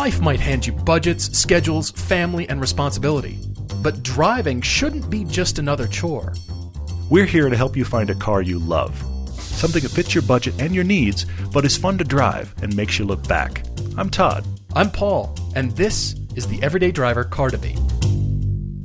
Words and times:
Life 0.00 0.22
might 0.22 0.40
hand 0.40 0.66
you 0.66 0.72
budgets, 0.72 1.36
schedules, 1.38 1.90
family, 1.90 2.48
and 2.48 2.58
responsibility. 2.58 3.38
But 3.82 4.02
driving 4.02 4.62
shouldn't 4.62 5.10
be 5.10 5.24
just 5.24 5.58
another 5.58 5.86
chore. 5.86 6.32
We're 7.10 7.26
here 7.26 7.50
to 7.50 7.56
help 7.56 7.76
you 7.76 7.84
find 7.84 8.08
a 8.08 8.14
car 8.14 8.40
you 8.40 8.58
love. 8.58 8.96
Something 9.34 9.82
that 9.82 9.90
fits 9.90 10.14
your 10.14 10.22
budget 10.22 10.58
and 10.58 10.74
your 10.74 10.84
needs, 10.84 11.26
but 11.52 11.66
is 11.66 11.76
fun 11.76 11.98
to 11.98 12.04
drive 12.04 12.54
and 12.62 12.74
makes 12.74 12.98
you 12.98 13.04
look 13.04 13.28
back. 13.28 13.62
I'm 13.98 14.08
Todd. 14.08 14.46
I'm 14.74 14.90
Paul, 14.90 15.36
and 15.54 15.72
this 15.72 16.14
is 16.34 16.46
the 16.46 16.62
Everyday 16.62 16.92
Driver 16.92 17.24
Car 17.24 17.50
Debate. 17.50 17.78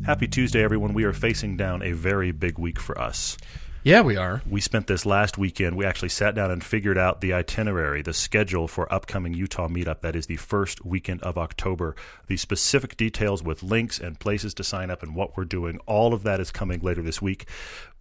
Happy 0.05 0.27
Tuesday, 0.27 0.65
everyone. 0.65 0.93
We 0.93 1.05
are 1.05 1.13
facing 1.13 1.55
down 1.55 1.81
a 1.81 1.93
very 1.93 2.33
big 2.33 2.59
week 2.59 2.77
for 2.77 2.99
us. 2.99 3.37
Yeah, 3.85 4.01
we 4.01 4.17
are. 4.17 4.41
We 4.49 4.61
spent 4.61 4.87
this 4.87 5.05
last 5.05 5.37
weekend. 5.37 5.77
We 5.77 5.85
actually 5.85 6.09
sat 6.09 6.33
down 6.33 6.49
and 6.49 6.63
figured 6.63 6.97
out 6.97 7.21
the 7.21 7.33
itinerary, 7.33 8.01
the 8.01 8.15
schedule 8.15 8.67
for 8.67 8.91
upcoming 8.91 9.35
Utah 9.35 9.67
meetup. 9.67 10.01
That 10.01 10.15
is 10.15 10.25
the 10.25 10.37
first 10.37 10.83
weekend 10.83 11.21
of 11.21 11.37
October. 11.37 11.95
The 12.25 12.35
specific 12.35 12.97
details 12.97 13.43
with 13.43 13.61
links 13.61 13.99
and 13.99 14.19
places 14.19 14.55
to 14.55 14.63
sign 14.63 14.89
up 14.89 15.03
and 15.03 15.13
what 15.13 15.37
we're 15.37 15.45
doing. 15.45 15.77
All 15.85 16.15
of 16.15 16.23
that 16.23 16.39
is 16.39 16.49
coming 16.49 16.79
later 16.79 17.03
this 17.03 17.21
week. 17.21 17.47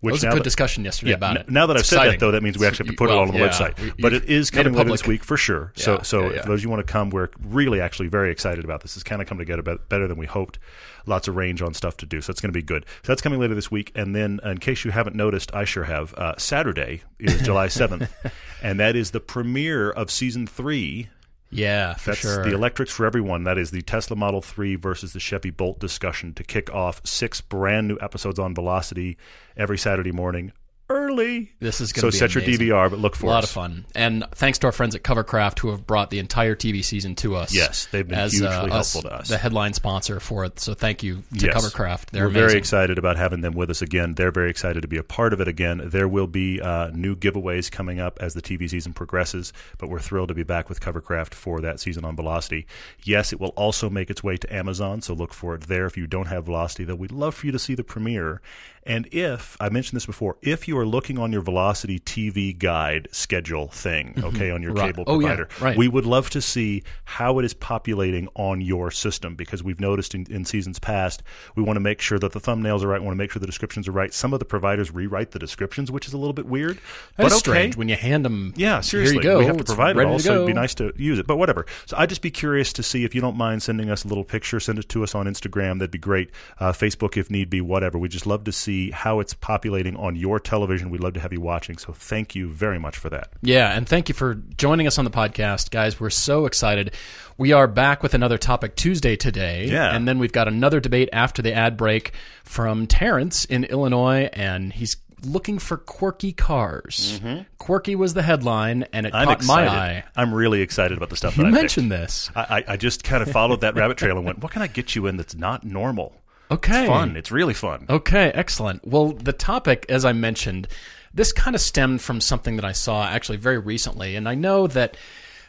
Which 0.00 0.12
was 0.12 0.24
a 0.24 0.28
good 0.28 0.38
that, 0.40 0.44
discussion 0.44 0.84
yesterday 0.84 1.12
yeah, 1.12 1.16
about 1.16 1.36
n- 1.36 1.42
it. 1.42 1.50
Now 1.50 1.66
that 1.66 1.78
I've 1.78 1.86
said 1.86 2.04
that, 2.04 2.20
though, 2.20 2.30
that 2.32 2.42
means 2.42 2.58
we 2.58 2.66
actually 2.66 2.88
have 2.88 2.94
to 2.94 2.98
put 2.98 3.08
well, 3.08 3.18
it 3.18 3.20
all 3.20 3.28
on 3.28 3.34
the 3.34 3.38
yeah, 3.38 3.48
website. 3.48 3.94
But 3.98 4.12
it 4.12 4.24
is 4.24 4.50
coming 4.50 4.74
later 4.74 4.90
this 4.90 5.06
week 5.06 5.24
for 5.24 5.38
sure. 5.38 5.72
Yeah, 5.76 5.84
so, 5.84 6.00
so 6.02 6.30
yeah, 6.30 6.40
if 6.40 6.44
those 6.44 6.60
of 6.60 6.64
you 6.64 6.68
want 6.68 6.86
to 6.86 6.92
come, 6.92 7.08
we're 7.08 7.30
really 7.40 7.80
actually 7.80 8.08
very 8.08 8.30
excited 8.30 8.64
about 8.64 8.82
this. 8.82 8.96
It's 8.96 9.02
kind 9.02 9.22
of 9.22 9.28
come 9.28 9.38
together 9.38 9.62
better 9.62 10.06
than 10.06 10.18
we 10.18 10.26
hoped. 10.26 10.58
Lots 11.06 11.26
of 11.26 11.36
range 11.36 11.62
on 11.62 11.72
stuff 11.74 11.96
to 11.98 12.06
do, 12.06 12.20
so 12.20 12.30
it's 12.30 12.40
going 12.40 12.52
to 12.52 12.58
be 12.58 12.62
good. 12.62 12.84
So 13.02 13.12
that's 13.12 13.22
coming 13.22 13.38
later 13.38 13.54
this 13.54 13.70
week. 13.70 13.92
And 13.94 14.14
then, 14.14 14.40
in 14.44 14.58
case 14.58 14.84
you 14.84 14.90
haven't 14.90 15.16
noticed, 15.16 15.54
I 15.54 15.64
sure 15.64 15.84
have. 15.84 16.14
Uh, 16.14 16.34
Saturday 16.36 17.02
is 17.18 17.40
July 17.42 17.68
seventh, 17.68 18.14
and 18.62 18.80
that 18.80 18.96
is 18.96 19.10
the 19.12 19.20
premiere 19.20 19.90
of 19.90 20.10
season 20.10 20.46
three 20.46 21.08
yeah, 21.54 21.94
for 21.94 22.10
That's 22.10 22.20
sure. 22.20 22.44
the 22.44 22.52
electrics 22.54 22.92
for 22.92 23.06
everyone. 23.06 23.44
That 23.44 23.58
is 23.58 23.70
the 23.70 23.82
Tesla 23.82 24.16
Model 24.16 24.42
3 24.42 24.76
versus 24.76 25.12
the 25.12 25.20
Chevy 25.20 25.50
Bolt 25.50 25.78
discussion 25.78 26.34
to 26.34 26.44
kick 26.44 26.72
off 26.72 27.00
six 27.04 27.40
brand 27.40 27.88
new 27.88 27.98
episodes 28.00 28.38
on 28.38 28.54
Velocity 28.54 29.16
every 29.56 29.78
Saturday 29.78 30.12
morning 30.12 30.52
early. 30.90 31.52
This 31.60 31.80
is 31.80 31.92
going 31.92 32.02
so 32.02 32.08
to 32.10 32.12
be 32.12 32.18
so 32.18 32.26
set 32.26 32.36
amazing. 32.46 32.66
your 32.66 32.76
DVR, 32.76 32.90
but 32.90 32.98
look 32.98 33.16
for 33.16 33.26
a 33.26 33.30
lot 33.30 33.42
us. 33.44 33.50
of 33.50 33.54
fun. 33.54 33.86
And 33.94 34.24
thanks 34.32 34.58
to 34.58 34.66
our 34.66 34.72
friends 34.72 34.94
at 34.94 35.02
Covercraft 35.02 35.58
who 35.60 35.70
have 35.70 35.86
brought 35.86 36.10
the 36.10 36.18
entire 36.18 36.54
TV 36.54 36.84
season 36.84 37.14
to 37.16 37.36
us. 37.36 37.54
Yes, 37.54 37.86
they've 37.86 38.06
been 38.06 38.18
as, 38.18 38.32
hugely 38.32 38.48
uh, 38.48 38.66
helpful 38.68 39.02
to 39.02 39.12
us. 39.14 39.28
The 39.28 39.38
headline 39.38 39.72
sponsor 39.72 40.20
for 40.20 40.44
it. 40.44 40.60
So 40.60 40.74
thank 40.74 41.02
you 41.02 41.22
to 41.38 41.46
Yes. 41.46 41.56
Covercraft. 41.56 42.10
They're 42.10 42.24
We're 42.24 42.28
amazing. 42.30 42.48
very 42.48 42.58
excited 42.58 42.98
about 42.98 43.16
having 43.16 43.40
them 43.40 43.54
with 43.54 43.70
us 43.70 43.82
again. 43.82 44.14
They're 44.14 44.30
very 44.30 44.50
excited 44.50 44.82
to 44.82 44.88
be 44.88 44.98
a 44.98 45.02
part 45.02 45.32
of 45.32 45.40
it 45.40 45.48
again. 45.48 45.80
There 45.84 46.08
will 46.08 46.26
be 46.26 46.60
uh, 46.60 46.90
new 46.92 47.16
giveaways 47.16 47.70
coming 47.70 48.00
up 48.00 48.18
as 48.20 48.34
the 48.34 48.42
TV 48.42 48.68
season 48.68 48.92
progresses, 48.92 49.52
but 49.78 49.88
we're 49.88 50.00
thrilled 50.00 50.28
to 50.28 50.34
be 50.34 50.42
back 50.42 50.68
with 50.68 50.80
Covercraft 50.80 51.32
for 51.34 51.60
that 51.60 51.80
season 51.80 52.04
on 52.04 52.14
Velocity. 52.16 52.66
Yes, 53.02 53.32
it 53.32 53.40
will 53.40 53.50
also 53.56 53.88
make 53.88 54.10
its 54.10 54.22
way 54.22 54.36
to 54.36 54.54
Amazon, 54.54 55.00
so 55.00 55.14
look 55.14 55.32
for 55.32 55.54
it 55.54 55.62
there. 55.62 55.86
If 55.86 55.96
you 55.96 56.06
don't 56.06 56.26
have 56.26 56.44
Velocity, 56.44 56.84
though, 56.84 56.94
we'd 56.94 57.12
love 57.12 57.34
for 57.34 57.46
you 57.46 57.52
to 57.52 57.58
see 57.58 57.74
the 57.74 57.84
premiere. 57.84 58.40
And 58.86 59.08
if, 59.12 59.56
I 59.60 59.68
mentioned 59.70 59.96
this 59.96 60.04
before, 60.06 60.36
if 60.42 60.68
you 60.68 60.76
are 60.78 60.86
looking 60.86 61.18
on 61.18 61.32
your 61.32 61.40
Velocity 61.40 61.98
TV 61.98 62.56
guide 62.56 63.08
schedule 63.12 63.68
thing, 63.68 64.14
okay, 64.22 64.50
on 64.50 64.60
your 64.62 64.72
Mm-hmm. 64.74 64.80
Right. 64.80 64.94
cable 64.94 65.04
Oh, 65.06 65.20
yeah. 65.20 65.28
provider, 65.28 65.48
Right. 65.60 65.76
we 65.76 65.88
would 65.88 66.04
love 66.04 66.28
to 66.30 66.40
see 66.42 66.82
how 67.04 67.38
it 67.38 67.44
is 67.44 67.54
populating 67.54 68.28
on 68.34 68.60
your 68.60 68.90
system 68.90 69.36
because 69.36 69.62
we've 69.62 69.80
noticed 69.80 70.14
in, 70.14 70.26
in 70.30 70.44
seasons 70.44 70.78
past, 70.78 71.22
we 71.56 71.62
want 71.62 71.76
to 71.76 71.80
make 71.80 72.00
sure 72.00 72.18
that 72.18 72.32
the 72.32 72.40
thumbnails 72.40 72.82
are 72.82 72.88
right, 72.88 73.00
we 73.00 73.06
want 73.06 73.14
to 73.16 73.22
make 73.22 73.30
sure 73.30 73.40
the 73.40 73.46
descriptions 73.46 73.86
are 73.88 73.92
right. 73.92 74.12
Some 74.12 74.32
of 74.32 74.38
the 74.38 74.44
providers 74.44 74.92
rewrite 74.92 75.30
the 75.30 75.38
descriptions, 75.38 75.90
which 75.90 76.06
is 76.06 76.12
a 76.12 76.18
little 76.18 76.32
bit 76.32 76.46
weird. 76.46 76.78
but 77.16 77.24
That's 77.24 77.34
okay. 77.36 77.40
strange 77.52 77.76
when 77.76 77.88
you 77.88 77.96
hand 77.96 78.24
them. 78.24 78.52
Yeah, 78.56 78.80
seriously. 78.80 79.14
Here 79.22 79.22
you 79.22 79.28
go. 79.28 79.38
We 79.38 79.46
have 79.46 79.56
to 79.58 79.64
provide 79.64 79.96
it 79.96 80.04
all, 80.04 80.18
so 80.18 80.34
it'd 80.34 80.46
be 80.46 80.52
nice 80.52 80.74
to 80.76 80.92
use 80.96 81.18
it. 81.18 81.26
But 81.26 81.36
whatever. 81.36 81.64
So 81.86 81.96
I'd 81.96 82.08
just 82.08 82.22
be 82.22 82.30
curious 82.30 82.72
to 82.74 82.82
see 82.82 83.04
if 83.04 83.14
you 83.14 83.20
don't 83.20 83.36
mind 83.36 83.62
sending 83.62 83.88
us 83.90 84.04
a 84.04 84.08
little 84.08 84.24
picture, 84.24 84.60
send 84.60 84.78
it 84.78 84.88
to 84.90 85.02
us 85.04 85.14
on 85.14 85.26
Instagram. 85.26 85.78
That'd 85.78 85.90
be 85.90 85.98
great. 85.98 86.30
Uh, 86.58 86.72
Facebook, 86.72 87.16
if 87.16 87.30
need 87.30 87.48
be, 87.48 87.60
whatever. 87.60 87.96
We'd 87.98 88.10
just 88.10 88.26
love 88.26 88.44
to 88.44 88.52
see 88.52 88.73
how 88.92 89.20
it's 89.20 89.34
populating 89.34 89.96
on 89.96 90.16
your 90.16 90.38
television. 90.40 90.90
We'd 90.90 91.00
love 91.02 91.14
to 91.14 91.20
have 91.20 91.32
you 91.32 91.40
watching. 91.40 91.78
So 91.78 91.92
thank 91.92 92.34
you 92.34 92.48
very 92.48 92.78
much 92.78 92.96
for 92.96 93.10
that. 93.10 93.30
Yeah, 93.42 93.70
and 93.76 93.88
thank 93.88 94.08
you 94.08 94.14
for 94.14 94.34
joining 94.56 94.86
us 94.86 94.98
on 94.98 95.04
the 95.04 95.10
podcast, 95.10 95.70
guys. 95.70 95.98
We're 96.00 96.10
so 96.10 96.46
excited. 96.46 96.92
We 97.38 97.52
are 97.52 97.66
back 97.66 98.02
with 98.02 98.14
another 98.14 98.38
topic 98.38 98.76
Tuesday 98.76 99.16
today. 99.16 99.66
Yeah. 99.66 99.94
And 99.94 100.06
then 100.06 100.18
we've 100.18 100.32
got 100.32 100.46
another 100.48 100.80
debate 100.80 101.08
after 101.12 101.42
the 101.42 101.52
ad 101.52 101.76
break 101.76 102.12
from 102.44 102.86
Terrence 102.86 103.44
in 103.44 103.64
Illinois, 103.64 104.28
and 104.32 104.72
he's 104.72 104.96
looking 105.24 105.58
for 105.58 105.78
quirky 105.78 106.32
cars. 106.32 107.18
Quirky 107.58 107.96
was 107.96 108.12
the 108.12 108.22
headline, 108.22 108.84
and 108.92 109.06
it 109.06 109.12
Mm-hmm. 109.14 109.16
I'm 109.16 109.26
caught 109.28 109.36
excited. 109.38 109.66
my 109.70 109.76
eye. 109.76 110.04
I'm 110.16 110.34
really 110.34 110.60
excited 110.60 110.98
about 110.98 111.08
the 111.10 111.16
stuff 111.16 111.36
You 111.38 111.44
that 111.44 111.48
I 111.48 111.52
mentioned 111.52 111.90
picked. 111.90 112.02
this. 112.02 112.30
I, 112.36 112.62
I 112.68 112.76
just 112.76 113.04
kind 113.04 113.22
of 113.22 113.30
followed 113.30 113.62
that 113.62 113.74
rabbit 113.74 113.96
trail 113.96 114.16
and 114.18 114.26
went, 114.26 114.40
what 114.42 114.52
can 114.52 114.60
I 114.60 114.66
get 114.66 114.94
you 114.94 115.06
in 115.06 115.16
that's 115.16 115.34
not 115.34 115.64
normal? 115.64 116.14
Okay. 116.50 116.80
It's 116.80 116.88
fun. 116.88 117.16
It's 117.16 117.32
really 117.32 117.54
fun. 117.54 117.86
Okay, 117.88 118.30
excellent. 118.34 118.86
Well, 118.86 119.12
the 119.12 119.32
topic, 119.32 119.86
as 119.88 120.04
I 120.04 120.12
mentioned, 120.12 120.68
this 121.12 121.32
kind 121.32 121.54
of 121.54 121.60
stemmed 121.60 122.02
from 122.02 122.20
something 122.20 122.56
that 122.56 122.64
I 122.64 122.72
saw 122.72 123.06
actually 123.06 123.38
very 123.38 123.58
recently, 123.58 124.16
and 124.16 124.28
I 124.28 124.34
know 124.34 124.66
that 124.66 124.96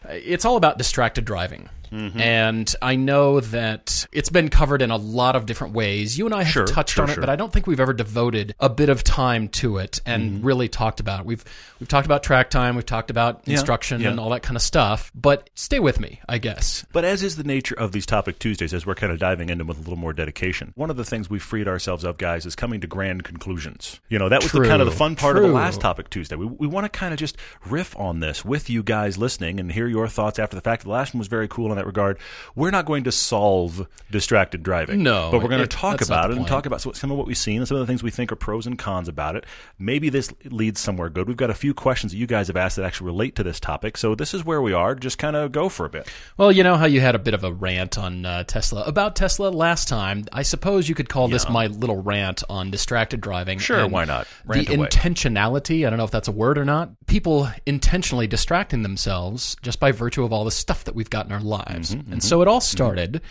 uh, 0.07 0.13
it's 0.13 0.45
all 0.45 0.57
about 0.57 0.77
distracted 0.77 1.25
driving. 1.25 1.69
Mm-hmm. 1.91 2.19
And 2.19 2.75
I 2.81 2.95
know 2.95 3.39
that 3.39 4.07
it's 4.11 4.29
been 4.29 4.49
covered 4.49 4.81
in 4.81 4.91
a 4.91 4.97
lot 4.97 5.35
of 5.35 5.45
different 5.45 5.73
ways. 5.73 6.17
You 6.17 6.25
and 6.25 6.33
I 6.35 6.43
have 6.43 6.53
Sure, 6.53 6.65
touched 6.65 6.95
sure, 6.95 7.03
on 7.03 7.09
it, 7.09 7.13
sure. 7.15 7.21
but 7.21 7.29
I 7.29 7.35
don't 7.35 7.51
think 7.51 7.67
we've 7.67 7.79
ever 7.79 7.93
devoted 7.93 8.55
a 8.59 8.69
bit 8.69 8.89
of 8.89 9.03
time 9.03 9.47
to 9.49 9.77
it 9.77 10.01
and 10.05 10.15
Mm-hmm. 10.25 10.45
really 10.45 10.69
talked 10.69 10.99
about 10.99 11.21
it. 11.21 11.25
We've 11.25 11.43
we've 11.79 11.89
talked 11.89 12.05
about 12.05 12.23
track 12.23 12.49
time, 12.49 12.75
we've 12.75 12.85
talked 12.85 13.09
about 13.11 13.47
instruction 13.47 14.01
yeah. 14.01 14.09
and 14.09 14.19
all 14.19 14.29
that 14.31 14.41
kind 14.43 14.55
of 14.55 14.61
stuff. 14.61 15.11
But 15.13 15.49
stay 15.55 15.79
with 15.79 15.99
me, 15.99 16.19
I 16.27 16.37
guess. 16.37 16.85
But 16.93 17.05
as 17.05 17.21
is 17.23 17.35
the 17.35 17.43
nature 17.43 17.75
of 17.77 17.91
these 17.91 18.05
Topic 18.05 18.39
Tuesdays, 18.39 18.73
as 18.73 18.85
we're 18.85 18.95
kind 18.95 19.11
of 19.11 19.19
diving 19.19 19.49
into 19.49 19.61
them 19.61 19.67
with 19.67 19.77
a 19.77 19.81
little 19.81 19.97
more 19.97 20.13
dedication, 20.13 20.71
one 20.75 20.89
of 20.89 20.97
the 20.97 21.03
things 21.05 21.29
we 21.29 21.39
freed 21.39 21.67
ourselves 21.67 22.03
of, 22.03 22.17
guys, 22.17 22.45
is 22.45 22.55
coming 22.55 22.81
to 22.81 22.87
grand 22.87 23.23
conclusions. 23.23 23.99
You 24.09 24.17
know, 24.19 24.29
that 24.29 24.41
was 24.41 24.51
the 24.51 24.61
kind 24.61 24.81
of 24.81 24.87
the 24.87 24.95
fun 24.95 25.15
part 25.15 25.37
of 25.37 25.43
the 25.43 25.49
last 25.49 25.81
Topic 25.81 26.09
Tuesday. 26.09 26.35
We, 26.35 26.45
we 26.45 26.67
want 26.67 26.85
to 26.85 26.89
kind 26.89 27.13
of 27.13 27.19
just 27.19 27.37
riff 27.67 27.97
on 27.97 28.19
this 28.19 28.43
with 28.45 28.69
you 28.69 28.81
guys 28.83 29.17
listening 29.17 29.59
and 29.59 29.71
hear 29.71 29.87
your 29.87 30.07
thoughts 30.07 30.39
after 30.39 30.55
the 30.55 30.61
fact. 30.61 30.83
The 30.83 30.89
last 30.89 31.13
one 31.13 31.19
was 31.19 31.27
very 31.27 31.47
cool 31.47 31.71
in 31.75 31.77
that 31.77 31.85
regard. 31.85 32.17
We're 32.55 32.71
not 32.71 32.85
going 32.85 33.03
to 33.05 33.11
solve 33.11 33.87
distracted 34.11 34.63
driving. 34.63 35.03
No, 35.03 35.29
But 35.31 35.41
we're 35.41 35.49
going 35.49 35.61
it- 35.61 35.69
to 35.69 35.77
talk 35.77 36.01
about 36.01 36.31
it 36.31 36.37
and 36.37 36.47
talk 36.47 36.65
about 36.65 36.81
some 36.81 37.11
of 37.11 37.17
what 37.17 37.27
we've 37.27 37.37
seen 37.37 37.57
and 37.59 37.67
some 37.67 37.75
of 37.77 37.81
the 37.81 37.87
things 37.87 38.01
we 38.03 38.11
think 38.11 38.31
are 38.31 38.35
pros 38.35 38.65
and 38.67 38.77
cons 38.77 39.07
about 39.07 39.35
it. 39.35 39.45
Maybe 39.77 40.09
this 40.09 40.31
leads 40.45 40.79
somewhere 40.79 41.09
good. 41.09 41.27
We've 41.27 41.37
got 41.37 41.49
a 41.49 41.53
few 41.55 41.73
questions 41.73 42.11
that 42.11 42.17
you 42.17 42.27
guys 42.27 42.47
have 42.47 42.57
asked 42.57 42.75
that 42.77 42.85
actually 42.85 43.07
relate 43.07 43.35
to 43.35 43.43
this 43.43 43.59
topic. 43.59 43.97
So 43.97 44.15
this 44.15 44.33
is 44.33 44.45
where 44.45 44.61
we 44.61 44.73
are. 44.73 44.95
Just 44.95 45.17
kind 45.17 45.35
of 45.35 45.51
go 45.51 45.69
for 45.69 45.85
a 45.85 45.89
bit. 45.89 46.07
Well, 46.37 46.51
you 46.51 46.63
know 46.63 46.75
how 46.77 46.85
you 46.85 47.01
had 47.01 47.15
a 47.15 47.19
bit 47.19 47.33
of 47.33 47.43
a 47.43 47.51
rant 47.51 47.97
on 47.97 48.25
uh, 48.25 48.43
Tesla 48.45 48.83
about 48.83 49.15
Tesla 49.15 49.49
last 49.49 49.87
time. 49.87 50.25
I 50.31 50.41
suppose 50.43 50.87
you 50.87 50.95
could 50.95 51.09
call 51.09 51.27
this 51.27 51.49
my 51.49 51.67
little 51.67 52.01
rant 52.01 52.43
on 52.49 52.71
distracted 52.71 53.21
driving. 53.21 53.59
Sure, 53.59 53.79
and 53.79 53.91
why 53.91 54.05
not? 54.05 54.27
Rant 54.45 54.67
the 54.67 54.75
away. 54.75 54.87
intentionality. 54.87 55.85
I 55.85 55.89
don't 55.89 55.97
know 55.97 56.05
if 56.05 56.11
that's 56.11 56.27
a 56.27 56.31
word 56.31 56.57
or 56.57 56.65
not. 56.65 56.89
People 57.07 57.49
intentionally 57.65 58.27
distracting 58.27 58.83
themselves 58.83 59.55
just 59.61 59.79
by 59.79 59.91
virtue 59.91 60.23
of 60.23 60.31
all 60.33 60.45
the 60.45 60.51
stuff 60.51 60.83
that 60.85 60.95
we've 60.95 61.09
got 61.09 61.25
in 61.25 61.31
our 61.31 61.39
lives. 61.41 61.64
Mm-hmm, 61.67 62.13
and 62.13 62.23
so 62.23 62.41
it 62.41 62.47
all 62.47 62.61
started 62.61 63.21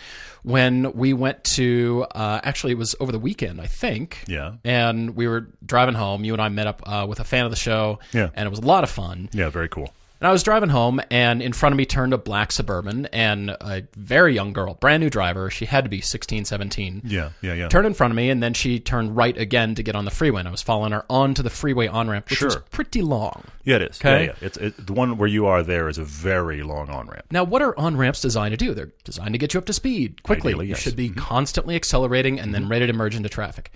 when 0.43 0.93
we 0.93 1.13
went 1.13 1.43
to. 1.55 2.05
Uh, 2.11 2.39
actually, 2.43 2.73
it 2.73 2.77
was 2.77 2.95
over 2.99 3.11
the 3.11 3.19
weekend, 3.19 3.59
I 3.61 3.67
think. 3.67 4.23
Yeah. 4.27 4.53
And 4.63 5.15
we 5.15 5.27
were 5.27 5.47
driving 5.65 5.95
home. 5.95 6.23
You 6.23 6.33
and 6.33 6.41
I 6.41 6.49
met 6.49 6.67
up 6.67 6.83
uh, 6.85 7.05
with 7.07 7.19
a 7.19 7.23
fan 7.23 7.45
of 7.45 7.51
the 7.51 7.57
show. 7.57 7.99
Yeah. 8.13 8.29
And 8.33 8.45
it 8.45 8.49
was 8.49 8.59
a 8.59 8.65
lot 8.65 8.83
of 8.83 8.89
fun. 8.89 9.29
Yeah, 9.33 9.49
very 9.49 9.69
cool. 9.69 9.93
And 10.25 10.29
I 10.31 10.33
was 10.33 10.41
driving 10.41 10.69
home, 10.69 10.99
and 11.11 11.39
in 11.39 11.53
front 11.53 11.73
of 11.73 11.77
me 11.77 11.85
turned 11.85 12.11
a 12.11 12.17
black 12.17 12.51
Suburban, 12.51 13.05
and 13.13 13.51
a 13.51 13.83
very 13.95 14.33
young 14.33 14.53
girl, 14.53 14.73
brand 14.73 15.03
new 15.03 15.09
driver. 15.11 15.51
She 15.51 15.65
had 15.65 15.83
to 15.83 15.89
be 15.91 16.01
16, 16.01 16.45
17. 16.45 17.01
Yeah, 17.05 17.29
yeah, 17.43 17.53
yeah. 17.53 17.67
Turned 17.67 17.85
in 17.85 17.93
front 17.93 18.09
of 18.11 18.15
me, 18.15 18.31
and 18.31 18.41
then 18.41 18.55
she 18.55 18.79
turned 18.79 19.15
right 19.15 19.37
again 19.37 19.75
to 19.75 19.83
get 19.83 19.95
on 19.95 20.03
the 20.03 20.09
freeway. 20.09 20.39
And 20.39 20.47
I 20.47 20.51
was 20.51 20.63
following 20.63 20.93
her 20.93 21.05
onto 21.11 21.43
the 21.43 21.51
freeway 21.51 21.85
on 21.85 22.09
ramp, 22.09 22.27
which 22.31 22.41
was 22.41 22.53
Sure. 22.53 22.63
pretty 22.71 23.03
long. 23.03 23.43
Yeah, 23.65 23.75
it 23.75 23.81
is. 23.83 24.01
Okay. 24.01 24.21
Yeah, 24.25 24.31
yeah. 24.41 24.47
It's 24.47 24.57
it, 24.57 24.87
the 24.87 24.93
one 24.93 25.15
where 25.19 25.29
you 25.29 25.45
are 25.45 25.61
there 25.61 25.87
is 25.89 25.99
a 25.99 26.03
very 26.03 26.63
long 26.63 26.89
on 26.89 27.05
ramp. 27.05 27.25
Now, 27.29 27.43
what 27.43 27.61
are 27.61 27.77
on 27.77 27.95
ramps 27.95 28.19
designed 28.19 28.53
to 28.53 28.57
do? 28.57 28.73
They're 28.73 28.93
designed 29.03 29.33
to 29.35 29.37
get 29.37 29.53
you 29.53 29.59
up 29.59 29.65
to 29.67 29.73
speed 29.73 30.23
quickly. 30.23 30.53
Ideally, 30.53 30.65
You 30.65 30.69
yes. 30.71 30.79
Mm-hmm. 30.79 30.89
should 30.89 30.97
be 30.97 31.09
constantly 31.11 31.75
accelerating 31.75 32.39
and 32.39 32.51
then 32.51 32.67
ready 32.67 32.87
to 32.87 32.93
merge 32.93 33.15
into 33.15 33.29
traffic. 33.29 33.69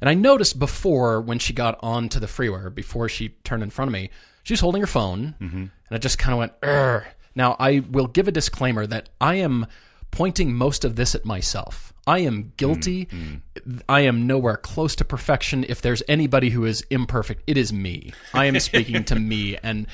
And 0.00 0.10
I 0.10 0.14
noticed 0.14 0.58
before 0.58 1.20
when 1.20 1.38
she 1.38 1.52
got 1.52 1.78
onto 1.80 2.18
the 2.18 2.26
freeway, 2.26 2.58
or 2.62 2.70
before 2.70 3.08
she 3.08 3.28
turned 3.44 3.62
in 3.62 3.70
front 3.70 3.88
of 3.88 3.92
me, 3.92 4.10
she 4.42 4.52
was 4.52 4.60
holding 4.60 4.80
her 4.80 4.86
phone, 4.86 5.34
Mm-hmm. 5.40 5.56
and 5.56 5.70
I 5.90 5.98
just 5.98 6.18
kind 6.18 6.32
of 6.32 6.38
went, 6.38 6.60
Urgh. 6.60 7.04
Now, 7.34 7.56
I 7.58 7.80
will 7.90 8.06
give 8.08 8.28
a 8.28 8.32
disclaimer 8.32 8.86
that 8.86 9.08
I 9.20 9.36
am 9.36 9.66
pointing 10.10 10.52
most 10.54 10.84
of 10.84 10.96
this 10.96 11.14
at 11.14 11.24
myself. 11.24 11.92
I 12.06 12.18
am 12.18 12.52
guilty. 12.56 13.06
Mm-hmm. 13.06 13.78
I 13.88 14.00
am 14.00 14.26
nowhere 14.26 14.56
close 14.58 14.96
to 14.96 15.04
perfection. 15.04 15.64
If 15.68 15.80
there's 15.80 16.02
anybody 16.08 16.50
who 16.50 16.64
is 16.66 16.82
imperfect, 16.90 17.42
it 17.46 17.56
is 17.56 17.72
me. 17.72 18.12
I 18.34 18.46
am 18.46 18.58
speaking 18.60 19.04
to 19.04 19.14
me. 19.14 19.56
And 19.62 19.86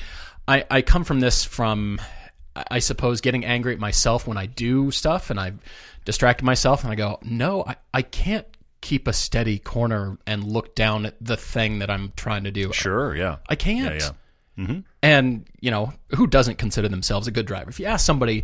I, 0.47 0.65
I 0.69 0.81
come 0.81 1.03
from 1.05 1.19
this 1.21 1.45
from, 1.45 2.01
I 2.55 2.79
suppose, 2.79 3.21
getting 3.21 3.45
angry 3.45 3.73
at 3.73 3.79
myself 3.79 4.27
when 4.27 4.37
I 4.37 4.47
do 4.47 4.89
stuff 4.91 5.29
and 5.29 5.39
I've 5.39 5.59
distracted 6.03 6.43
myself 6.43 6.83
and 6.83 6.91
I 6.91 6.95
go, 6.95 7.19
no, 7.21 7.63
I, 7.65 7.75
I 7.93 8.01
can't 8.01 8.47
keep 8.81 9.07
a 9.07 9.13
steady 9.13 9.59
corner 9.59 10.17
and 10.25 10.43
look 10.43 10.73
down 10.75 11.05
at 11.05 11.15
the 11.23 11.37
thing 11.37 11.79
that 11.79 11.89
I'm 11.91 12.11
trying 12.17 12.45
to 12.45 12.51
do. 12.51 12.73
Sure, 12.73 13.15
yeah. 13.15 13.37
I 13.47 13.55
can't. 13.55 13.95
Yeah, 13.95 14.07
yeah. 14.07 14.11
Mm-hmm. 14.59 14.79
And, 15.01 15.45
you 15.61 15.71
know, 15.71 15.93
who 16.15 16.27
doesn't 16.27 16.57
consider 16.57 16.89
themselves 16.89 17.27
a 17.27 17.31
good 17.31 17.45
driver? 17.45 17.69
If 17.69 17.79
you 17.79 17.85
ask 17.85 18.05
somebody, 18.05 18.43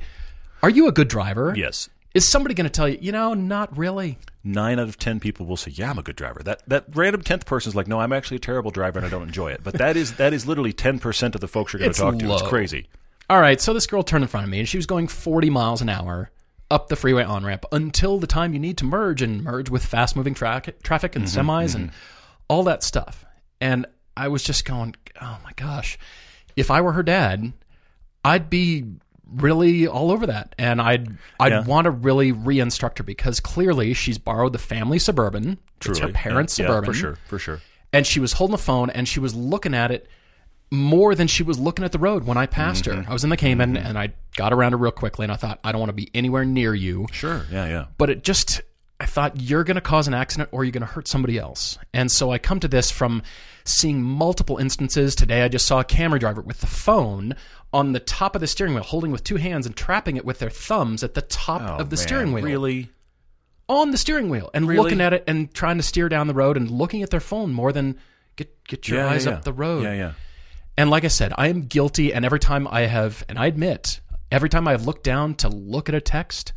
Are 0.64 0.70
you 0.70 0.88
a 0.88 0.92
good 0.92 1.10
driver? 1.10 1.54
Yes. 1.56 1.90
Is 2.14 2.28
somebody 2.28 2.56
going 2.56 2.66
to 2.66 2.72
tell 2.72 2.88
you, 2.88 2.98
you 3.02 3.12
know, 3.12 3.34
not 3.34 3.78
really? 3.78 4.18
Nine 4.44 4.80
out 4.80 4.88
of 4.88 4.98
ten 4.98 5.20
people 5.20 5.46
will 5.46 5.58
say, 5.58 5.72
"Yeah, 5.72 5.90
I'm 5.90 5.98
a 5.98 6.04
good 6.04 6.16
driver." 6.16 6.42
That 6.44 6.62
that 6.70 6.86
random 6.94 7.24
tenth 7.24 7.46
person 7.46 7.72
is 7.72 7.76
like, 7.76 7.88
"No, 7.88 8.00
I'm 8.00 8.14
actually 8.14 8.38
a 8.38 8.40
terrible 8.40 8.72
driver 8.72 9.00
and 9.00 9.06
I 9.06 9.10
don't 9.10 9.24
enjoy 9.24 9.52
it." 9.52 9.62
But 9.64 9.74
that 9.80 9.98
is 9.98 10.14
that 10.14 10.32
is 10.32 10.48
literally 10.48 10.72
ten 10.72 11.00
percent 11.00 11.36
of 11.36 11.42
the 11.42 11.48
folks 11.50 11.74
you're 11.74 11.82
going 11.82 11.92
to 11.92 12.00
talk 12.00 12.18
to. 12.20 12.32
It's 12.32 12.42
crazy. 12.44 12.88
All 13.30 13.42
right, 13.42 13.60
so 13.60 13.74
this 13.74 13.88
girl 13.88 14.04
turned 14.04 14.24
in 14.24 14.28
front 14.28 14.44
of 14.44 14.52
me 14.52 14.60
and 14.60 14.70
she 14.70 14.78
was 14.78 14.86
going 14.86 15.08
40 15.08 15.50
miles 15.50 15.82
an 15.82 15.90
hour 15.90 16.30
up 16.70 16.90
the 16.90 16.96
freeway 16.96 17.24
on 17.24 17.44
ramp 17.44 17.66
until 17.72 18.20
the 18.20 18.28
time 18.28 18.54
you 18.54 18.60
need 18.60 18.78
to 18.78 18.86
merge 18.86 19.22
and 19.22 19.44
merge 19.44 19.70
with 19.70 19.84
fast 19.84 20.16
moving 20.16 20.36
tra- 20.36 20.62
traffic 20.84 21.16
and 21.16 21.26
mm-hmm, 21.26 21.50
semis 21.50 21.76
and 21.76 21.90
mm-hmm. 21.90 21.98
all 22.48 22.64
that 22.64 22.84
stuff. 22.84 23.26
And 23.60 23.88
I 24.18 24.28
was 24.28 24.44
just 24.44 24.66
going, 24.66 24.96
oh 25.22 25.38
my 25.44 25.52
gosh, 25.56 25.98
if 26.56 26.72
I 26.72 26.82
were 26.82 26.94
her 26.94 27.04
dad, 27.04 27.54
I'd 28.24 28.50
be 28.50 28.86
really 29.28 29.88
all 29.88 30.12
over 30.12 30.28
that 30.28 30.54
and 30.60 30.80
I'd 30.82 31.18
I'd 31.40 31.52
Yeah. 31.52 31.64
want 31.64 31.86
to 31.86 31.92
really 31.92 32.32
re-instruct 32.32 33.00
her 33.00 33.04
because 33.04 33.40
clearly 33.40 33.94
she's 33.96 34.20
borrowed 34.20 34.54
the 34.54 34.60
family 34.60 35.00
suburban 35.00 35.58
it's 35.84 35.98
her 35.98 36.10
parents 36.10 36.60
Yeah, 36.60 36.68
suburban 36.68 36.92
for 36.92 36.94
sure, 36.94 37.18
for 37.26 37.40
sure. 37.40 37.60
and 37.92 38.06
she 38.06 38.20
was 38.20 38.34
holding 38.34 38.52
the 38.52 38.62
phone 38.62 38.92
and 38.92 39.08
she 39.08 39.20
was 39.20 39.34
looking 39.34 39.74
at 39.74 39.90
it 39.90 40.08
more 40.72 41.16
than 41.16 41.28
she 41.28 41.42
was 41.42 41.58
looking 41.58 41.84
at 41.86 41.92
the 41.92 41.98
road 42.00 42.26
when 42.26 42.38
I 42.38 42.46
passed 42.46 42.86
her. 42.86 42.94
Mm-hmm. 42.94 43.10
I 43.10 43.14
was 43.14 43.24
in 43.24 43.30
the 43.30 43.38
Cayman 43.38 43.76
mm-hmm. 43.76 43.86
and 43.86 43.98
I 43.98 44.14
got 44.36 44.54
around 44.54 44.72
her 44.74 44.78
real 44.78 44.92
quickly 44.92 45.24
and 45.24 45.32
I 45.32 45.36
thought, 45.36 45.60
I 45.64 45.72
don't 45.72 45.80
want 45.80 45.90
to 45.90 45.94
be 45.94 46.10
anywhere 46.14 46.44
near 46.46 46.74
you. 46.74 47.08
Sure, 47.12 47.46
yeah, 47.52 47.68
yeah. 47.68 47.86
But 47.98 48.10
it 48.10 48.24
just, 48.24 48.62
I 49.00 49.06
thought, 49.06 49.42
you're 49.42 49.64
going 49.66 49.76
to 49.76 49.82
cause 49.82 50.08
an 50.08 50.14
accident 50.14 50.50
or 50.54 50.64
you're 50.64 50.72
going 50.72 50.80
to 50.82 50.88
hurt 50.88 51.08
somebody 51.08 51.38
else. 51.38 51.78
And 51.94 52.10
so 52.10 52.32
I 52.32 52.38
come 52.38 52.60
to 52.62 52.68
this 52.68 52.92
from 52.92 53.24
seeing 53.66 54.02
multiple 54.02 54.58
instances. 54.58 55.16
Today 55.16 55.42
I 55.42 55.50
just 55.50 55.68
saw 55.68 55.82
a 55.82 55.84
Camry 55.84 56.20
driver 56.20 56.42
with 56.42 56.62
the 56.62 56.68
phone 56.68 57.36
on 57.74 57.92
the 57.92 58.00
top 58.00 58.36
of 58.36 58.42
the 58.42 58.48
steering 58.48 58.74
wheel, 58.74 58.84
holding 58.84 59.12
with 59.12 59.24
two 59.24 59.36
hands 59.36 59.66
and 59.66 59.76
trapping 59.76 60.16
it 60.16 60.24
with 60.24 60.40
their 60.40 60.50
thumbs 60.50 61.04
at 61.04 61.14
the 61.14 61.22
top 61.22 61.62
oh, 61.62 61.82
of 61.82 61.90
the 61.90 61.98
Oh, 61.98 62.00
Man, 62.00 62.08
steering 62.08 62.32
wheel 62.32 62.46
Really? 62.46 62.90
on 63.68 63.92
the 63.92 63.98
steering 63.98 64.30
wheel 64.30 64.50
and 64.54 64.66
Really? 64.68 64.82
looking 64.82 65.02
at 65.02 65.12
it 65.12 65.24
and 65.28 65.54
trying 65.54 65.76
to 65.78 65.84
steer 65.84 66.08
down 66.08 66.28
the 66.28 66.34
road 66.34 66.56
and 66.56 66.70
looking 66.72 67.04
at 67.04 67.10
their 67.10 67.20
phone 67.20 67.52
more 67.52 67.74
than 67.74 67.98
get 68.38 68.64
get 68.66 68.88
your 68.88 69.00
Yeah, 69.00 69.10
eyes 69.10 69.26
yeah, 69.26 69.32
up 69.32 69.38
yeah. 69.40 69.44
the 69.44 69.54
road. 69.54 69.84
Yeah, 69.84 69.94
yeah. 69.94 70.14
And 70.78 70.90
like 70.90 71.04
I 71.04 71.10
said, 71.10 71.34
I 71.38 71.48
am 71.50 71.64
guilty 71.64 72.14
and 72.14 72.24
every 72.24 72.40
time 72.40 72.66
I 72.70 72.82
have 72.82 73.26
and 73.28 73.38
I 73.38 73.48
admit, 73.48 74.00
every 74.32 74.48
time 74.50 74.68
I've 74.70 74.86
looked 74.86 75.04
down 75.04 75.36
to 75.36 75.50
look 75.50 75.90
at 75.90 75.96
a 75.96 76.02
text 76.02 76.54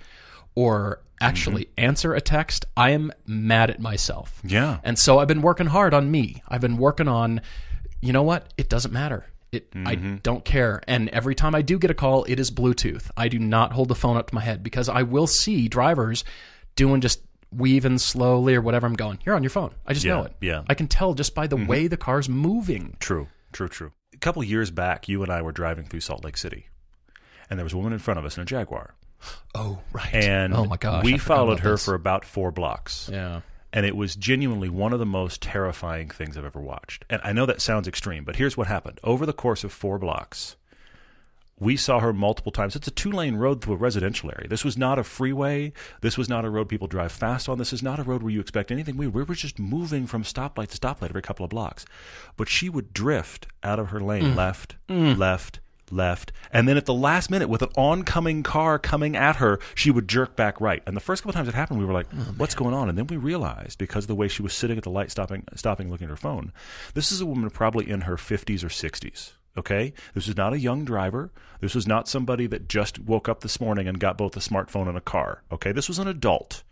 or 0.55 1.01
actually 1.21 1.65
Mm-hmm. 1.67 1.85
answer 1.85 2.15
a 2.15 2.21
text, 2.21 2.65
I 2.77 2.91
am 2.91 3.13
mad 3.27 3.71
at 3.71 3.81
myself. 3.81 4.41
Yeah. 4.45 4.79
And 4.85 4.99
so 4.99 5.19
I've 5.19 5.29
been 5.29 5.43
working 5.43 5.67
hard 5.67 5.95
on 5.95 6.11
me. 6.11 6.43
I've 6.49 6.61
been 6.61 6.77
working 6.79 7.09
on 7.09 7.41
you 8.01 8.13
know 8.13 8.23
what? 8.23 8.53
It 8.57 8.69
doesn't 8.69 8.93
matter. 8.93 9.27
It 9.51 9.69
I 9.75 9.97
Mm-hmm. 9.97 10.17
don't 10.23 10.45
care. 10.45 10.83
And 10.87 11.09
every 11.09 11.35
time 11.35 11.55
I 11.55 11.63
do 11.63 11.79
get 11.79 11.91
a 11.91 11.95
call, 11.95 12.25
it 12.25 12.39
is 12.39 12.51
Bluetooth. 12.51 13.11
I 13.17 13.29
do 13.29 13.39
not 13.39 13.73
hold 13.73 13.89
the 13.89 13.95
phone 13.97 14.17
up 14.17 14.29
to 14.29 14.35
my 14.35 14.41
head 14.43 14.63
because 14.63 14.89
I 14.89 15.03
will 15.03 15.27
see 15.27 15.69
drivers 15.69 16.23
doing 16.77 17.01
just 17.01 17.23
weaving 17.51 17.99
slowly 17.99 18.55
or 18.55 18.61
whatever 18.61 18.87
I'm 18.87 18.95
going. 18.95 19.19
You're 19.25 19.35
on 19.35 19.43
your 19.43 19.51
phone. 19.51 19.71
I 19.87 19.95
just 19.95 20.05
Yeah, 20.05 20.15
know 20.17 20.25
it. 20.25 20.35
yeah. 20.41 20.63
I 20.69 20.75
can 20.75 20.87
tell 20.87 21.15
just 21.15 21.35
by 21.35 21.47
the 21.47 21.57
way 21.57 21.87
the 21.89 21.97
car's 21.97 22.29
moving. 22.29 22.97
True, 23.01 23.27
true, 23.53 23.69
true. 23.69 23.91
A 24.15 24.19
couple 24.19 24.45
years 24.45 24.71
back, 24.71 25.09
you 25.09 25.23
and 25.23 25.33
I 25.33 25.41
were 25.43 25.51
driving 25.53 25.87
through 25.87 26.01
Salt 26.01 26.25
Lake 26.25 26.37
City, 26.37 26.67
and 27.49 27.59
there 27.59 27.65
was 27.65 27.73
a 27.73 27.77
woman 27.79 27.93
in 27.95 27.99
front 28.01 28.19
of 28.19 28.25
us 28.27 28.37
in 28.37 28.43
a 28.43 28.47
Jaguar, 28.47 28.95
Oh, 29.55 29.79
right. 29.93 30.15
and 30.15 30.55
oh 30.55 30.65
my 30.65 30.77
gosh. 30.77 31.05
We 31.05 31.19
followed 31.19 31.61
her 31.61 31.73
this. 31.73 31.85
for 31.85 31.95
about 31.95 32.25
four 32.25 32.51
blocks. 32.51 33.09
Yeah. 33.13 33.41
and 33.73 33.85
it 33.85 33.97
was 33.97 34.17
genuinely 34.17 34.69
one 34.69 34.93
of 34.93 34.99
the 34.99 35.07
most 35.07 35.43
terrifying 35.43 36.09
things 36.09 36.37
I've 36.37 36.45
ever 36.45 36.61
watched. 36.61 37.05
And 37.11 37.21
I 37.25 37.33
know 37.33 37.47
that 37.47 37.61
sounds 37.61 37.89
extreme, 37.89 38.25
but 38.25 38.37
here's 38.37 38.57
what 38.57 38.67
happened. 38.67 39.01
Over 39.05 39.27
the 39.27 39.33
course 39.33 39.65
of 39.65 39.73
four 39.73 39.99
blocks, 39.99 40.57
we 41.61 41.77
saw 41.77 42.01
her 42.01 42.13
multiple 42.13 42.53
times. 42.53 42.77
It's 42.77 42.87
a 42.89 42.93
two 42.93 43.11
lane 43.11 43.37
road 43.37 43.61
through 43.63 43.75
a 43.75 43.79
residential 43.79 44.31
area. 44.31 44.49
This 44.49 44.65
was 44.65 44.79
not 44.79 44.99
a 44.99 45.05
freeway. 45.05 45.73
This 46.01 46.17
was 46.17 46.29
not 46.29 46.45
a 46.45 46.51
road 46.51 46.69
people 46.69 46.87
drive 46.87 47.13
fast 47.13 47.49
on. 47.49 47.59
This 47.59 47.73
is 47.73 47.83
not 47.83 47.99
a 47.99 48.05
road 48.05 48.23
where 48.23 48.33
you 48.33 48.41
expect 48.41 48.71
anything. 48.71 48.97
We 48.97 49.09
were 49.09 49.25
just 49.35 49.59
moving 49.59 50.07
from 50.07 50.23
stoplight 50.23 50.69
to 50.69 50.79
stoplight 50.79 51.11
every 51.11 51.23
couple 51.23 51.45
of 51.45 51.51
blocks. 51.51 51.85
But 52.37 52.49
she 52.49 52.69
would 52.69 52.93
drift 52.93 53.49
out 53.63 53.79
of 53.79 53.89
her 53.89 54.01
lane 54.01 54.23
mm. 54.23 54.37
left, 54.37 54.77
mm. 54.89 55.17
left, 55.19 55.61
left. 55.93 56.33
And 56.53 56.69
then 56.69 56.77
at 56.77 56.87
the 56.87 56.95
last 56.95 57.31
minute, 57.31 57.49
with 57.49 57.63
an 57.63 57.71
oncoming 57.77 58.43
car 58.43 58.79
coming 58.79 59.17
at 59.17 59.37
her, 59.37 59.59
she 59.75 59.91
would 59.91 60.09
jerk 60.09 60.37
back 60.37 60.61
right. 60.61 60.83
And 60.87 60.97
the 60.97 61.01
first 61.01 61.23
couple 61.23 61.33
times 61.33 61.49
it 61.49 61.55
happened, 61.55 61.79
we 61.79 61.85
were 61.85 61.93
like, 61.93 62.07
oh, 62.15 62.35
what's 62.37 62.55
going 62.55 62.75
on? 62.75 62.89
And 62.89 62.97
then 62.97 63.07
we 63.07 63.17
realized, 63.17 63.79
because 63.79 64.05
of 64.05 64.09
the 64.09 64.15
way 64.15 64.29
she 64.29 64.43
was 64.43 64.53
sitting 64.53 64.79
at 64.79 64.85
the 64.85 64.91
light, 64.91 65.11
stopping, 65.11 65.45
stopping, 65.55 65.91
looking 65.91 66.07
at 66.07 66.11
her 66.11 66.17
phone, 66.17 66.53
this 66.95 67.13
is 67.13 67.21
a 67.21 67.27
woman 67.27 67.51
probably 67.51 67.89
in 67.89 68.03
her 68.03 68.17
50s 68.17 68.63
or 68.63 68.69
60s. 68.69 69.33
Okay? 69.57 69.93
This 70.15 70.29
is 70.29 70.37
not 70.37 70.53
a 70.53 70.59
young 70.59 70.85
driver. 70.85 71.33
This 71.61 71.75
was 71.75 71.87
not 71.87 72.09
somebody 72.09 72.47
that 72.47 72.69
just 72.69 72.99
woke 72.99 73.29
up 73.29 73.41
this 73.41 73.61
morning 73.61 73.89
and 73.89 73.99
got 73.99 74.17
both 74.17 74.37
a 74.37 74.41
smartphone 74.41 74.89
and 74.89 74.97
a 74.97 75.03
car. 75.03 75.43
Okay? 75.51 75.73
This 75.73 75.89
was 75.89 75.99
an 75.99 76.09
adult. 76.09 76.63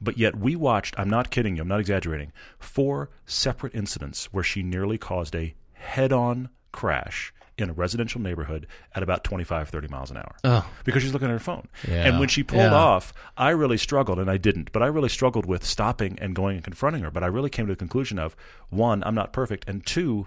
But 0.00 0.18
yet 0.18 0.36
we 0.36 0.56
watched, 0.56 0.94
I'm 0.98 1.08
not 1.08 1.30
kidding 1.30 1.56
you, 1.56 1.62
I'm 1.62 1.68
not 1.68 1.80
exaggerating, 1.80 2.32
four 2.58 3.08
separate 3.24 3.74
incidents 3.74 4.26
where 4.32 4.44
she 4.44 4.62
nearly 4.62 4.98
caused 4.98 5.34
a 5.34 5.54
head 5.72 6.12
on 6.12 6.50
crash 6.72 7.32
in 7.58 7.70
a 7.70 7.72
residential 7.72 8.20
neighborhood 8.20 8.66
at 8.94 9.02
about 9.02 9.24
25, 9.24 9.68
30 9.70 9.88
miles 9.88 10.10
an 10.10 10.18
hour. 10.18 10.34
Oh. 10.44 10.68
Because 10.84 11.02
she's 11.02 11.12
looking 11.12 11.28
at 11.28 11.32
her 11.32 11.38
phone. 11.38 11.68
Yeah. 11.88 12.06
And 12.06 12.20
when 12.20 12.28
she 12.28 12.42
pulled 12.42 12.60
Yeah. 12.60 12.74
off, 12.74 13.14
I 13.36 13.50
really 13.50 13.78
struggled, 13.78 14.18
and 14.18 14.30
I 14.30 14.36
didn't, 14.36 14.72
but 14.72 14.82
I 14.82 14.86
really 14.86 15.08
struggled 15.08 15.46
with 15.46 15.64
stopping 15.64 16.18
and 16.20 16.34
going 16.34 16.56
and 16.56 16.64
confronting 16.64 17.02
her. 17.02 17.10
But 17.10 17.22
I 17.24 17.28
really 17.28 17.50
came 17.50 17.66
to 17.66 17.72
the 17.72 17.76
conclusion 17.76 18.18
of 18.18 18.36
one, 18.68 19.02
I'm 19.04 19.14
not 19.14 19.32
perfect, 19.32 19.68
and 19.68 19.84
two, 19.86 20.26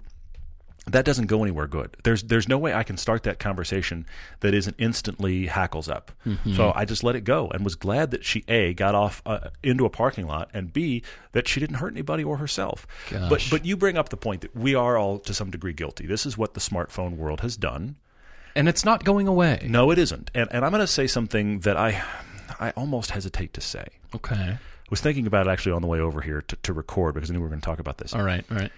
that 0.86 1.06
doesn't 1.06 1.28
go 1.28 1.44
anywhere 1.44 1.68
good. 1.68 1.96
There's 2.04 2.24
there's 2.24 2.48
no 2.48 2.58
way 2.58 2.74
I 2.74 2.84
can 2.84 2.98
start 2.98 3.24
that 3.24 3.40
conversation 3.40 4.06
that 4.40 4.54
isn't 4.54 4.76
instantly 4.80 5.48
hackles 5.48 5.90
up. 5.90 6.12
Mm-hmm. 6.26 6.56
So 6.56 6.72
I 6.76 6.86
just 6.86 7.04
let 7.04 7.16
it 7.16 7.22
go 7.22 7.48
and 7.50 7.64
was 7.64 7.76
glad 7.76 8.12
that 8.12 8.26
she 8.26 8.44
a 8.48 8.74
got 8.74 8.96
off 8.96 9.22
uh, 9.26 9.50
into 9.62 9.86
a 9.86 9.90
parking 9.90 10.28
lot 10.28 10.50
and 10.54 10.74
b 10.74 11.04
that 11.32 11.48
she 11.48 11.60
didn't 11.60 11.78
hurt 11.78 11.94
anybody 11.94 12.24
or 12.24 12.38
herself. 12.38 12.88
But 13.12 13.30
Gosh. 13.30 13.50
but 13.50 13.66
you 13.66 13.78
bring 13.78 13.98
up 13.98 14.10
the 14.10 14.18
point 14.18 14.42
that 14.42 14.56
we 14.56 14.76
are 14.76 14.98
all 14.98 15.20
to 15.20 15.34
some 15.34 15.52
degree 15.52 15.74
guilty. 15.74 16.06
This 16.06 16.26
is 16.26 16.38
what 16.38 16.54
the 16.54 16.60
smartphone 16.60 17.18
world 17.18 17.42
has 17.42 17.58
done. 17.58 17.96
And 18.56 18.68
it's 18.68 18.84
not 18.84 19.04
going 19.04 19.28
away. 19.28 19.68
No, 19.70 19.92
it 19.92 20.00
isn't. 20.00 20.32
And 20.34 20.50
and 20.52 20.66
I'm 20.66 20.72
going 20.72 20.82
to 20.82 20.88
say 20.88 21.08
something 21.08 21.60
that 21.60 21.78
I 21.78 22.04
I 22.60 22.72
almost 22.72 23.12
hesitate 23.12 23.54
to 23.54 23.62
say. 23.62 23.86
Okay. 24.16 24.36
I 24.36 24.60
was 24.90 25.02
thinking 25.02 25.28
about 25.28 25.46
it 25.46 25.52
actually 25.52 25.74
on 25.74 25.84
the 25.84 25.88
way 25.88 26.00
over 26.00 26.22
here 26.22 26.42
to, 26.42 26.56
to 26.56 26.74
record 26.74 27.14
because 27.14 27.30
I 27.30 27.34
knew 27.34 27.40
we 27.40 27.44
were 27.44 27.50
going 27.50 27.62
to 27.62 27.66
talk 27.66 27.80
about 27.80 28.00
this. 28.00 28.16
All 28.16 28.24
right. 28.24 28.44
All 28.50 28.58
right. 28.58 28.72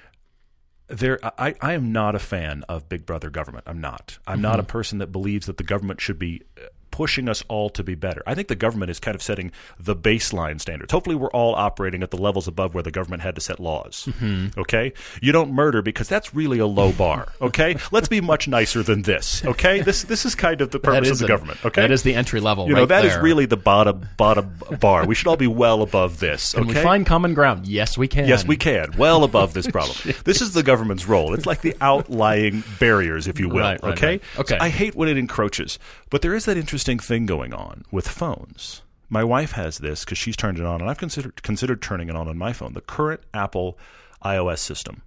There 0.92 1.20
I, 1.40 1.56
I 1.62 1.74
am 1.74 1.92
not 1.92 2.16
a 2.16 2.20
fan 2.20 2.64
of 2.70 2.90
big 2.90 3.06
brother 3.06 3.30
government. 3.30 3.64
I'm 3.68 3.82
not. 3.82 4.20
I'm 4.28 4.42
not 4.42 4.60
a 4.60 4.64
person 4.64 5.00
that 5.00 5.12
believes 5.12 5.46
that 5.48 5.58
the 5.58 5.64
government 5.64 6.02
should 6.02 6.20
be 6.20 6.44
uh, 6.58 6.66
pushing 6.92 7.28
us 7.30 7.44
all 7.48 7.70
to 7.70 7.84
be 7.84 7.96
better 7.96 8.22
i 8.26 8.36
think 8.36 8.48
the 8.48 8.56
government 8.56 8.92
is 8.92 9.00
kind 9.00 9.16
of 9.16 9.22
setting 9.22 9.52
the 9.80 9.96
baseline 9.96 10.60
standards 10.60 10.92
hopefully 10.92 11.16
we're 11.16 11.32
all 11.32 11.56
operating 11.56 12.04
at 12.04 12.12
the 12.12 12.18
levels 12.18 12.48
above 12.48 12.74
where 12.74 12.84
the 12.84 12.92
government 12.92 13.22
had 13.22 13.36
to 13.36 13.42
set 13.42 13.60
laws 13.60 14.08
mm-hmm. 14.10 14.60
okay 14.60 14.94
you 15.22 15.32
don't 15.32 15.52
murder 15.52 15.82
because 15.82 16.08
that's 16.08 16.34
really 16.34 16.60
a 16.60 16.68
low 16.68 16.92
bar 16.92 17.28
okay 17.42 17.76
let's 17.92 18.08
be 18.08 18.22
much 18.22 18.48
nicer 18.48 18.84
than 18.84 19.02
this 19.04 19.44
okay 19.46 19.82
this 19.82 20.04
this 20.04 20.26
is 20.26 20.36
kind 20.36 20.62
of 20.62 20.72
the 20.72 20.80
purpose 20.80 21.12
of 21.12 21.20
the 21.20 21.26
a- 21.26 21.28
government 21.28 21.64
okay 21.66 21.82
That 21.82 21.92
is 21.92 22.04
the 22.04 22.16
entry 22.16 22.40
level. 22.40 22.68
you 22.68 22.74
know 22.74 22.82
right 22.82 22.90
that 22.90 23.06
is 23.06 23.16
really 23.18 23.46
the 23.46 23.58
bottom 23.58 24.08
bottom 24.18 24.54
bar 24.80 25.06
we 25.06 25.16
should 25.16 25.28
all 25.28 25.38
be 25.38 25.48
well 25.48 25.82
above 25.82 26.20
this 26.20 26.54
Can 26.54 26.68
we 26.68 26.74
find 26.76 27.06
common 27.06 27.34
ground? 27.34 27.68
Yes, 27.68 27.98
we 27.98 28.08
can. 28.08 28.28
Yes, 28.28 28.46
we 28.46 28.58
can. 28.58 28.94
Well 28.98 29.24
above 29.24 29.54
this 29.54 29.68
problem. 29.68 30.16
this 30.26 30.42
is 30.42 30.54
the 30.54 30.64
government's 30.64 31.08
role. 31.08 31.34
It's 31.34 31.46
like 31.46 31.62
the 31.62 31.76
outlying 31.82 32.64
barriers, 32.80 33.28
if 33.28 33.40
you 33.40 33.50
will. 33.50 33.60
Right, 33.60 33.82
right, 33.82 33.94
okay? 33.94 34.22
Okay. 34.38 34.58
So 34.58 34.64
I 34.64 34.70
hate 34.70 34.96
when 34.96 35.10
it 35.10 35.18
encroaches. 35.18 35.80
But 36.10 36.22
there 36.22 36.36
is 36.36 36.46
that 36.46 36.58
interesting 36.58 36.91
thing 37.00 37.26
going 37.26 37.54
on 37.54 37.84
with 37.92 38.08
phones. 38.08 38.82
My 39.10 39.24
wife 39.24 39.52
has 39.54 39.80
this 39.80 40.06
because 40.06 40.18
she's 40.18 40.38
turned 40.38 40.58
it 40.60 40.66
on, 40.66 40.80
and 40.82 40.90
I've 40.90 40.98
considered 40.98 41.44
considered 41.44 41.82
turning 41.82 42.10
it 42.10 42.16
on 42.16 42.28
on 42.28 42.38
my 42.38 42.54
phone. 42.54 42.74
The 42.74 42.82
current 42.82 43.22
Apple 43.34 43.78
iOS 44.24 44.60
system, 44.60 45.02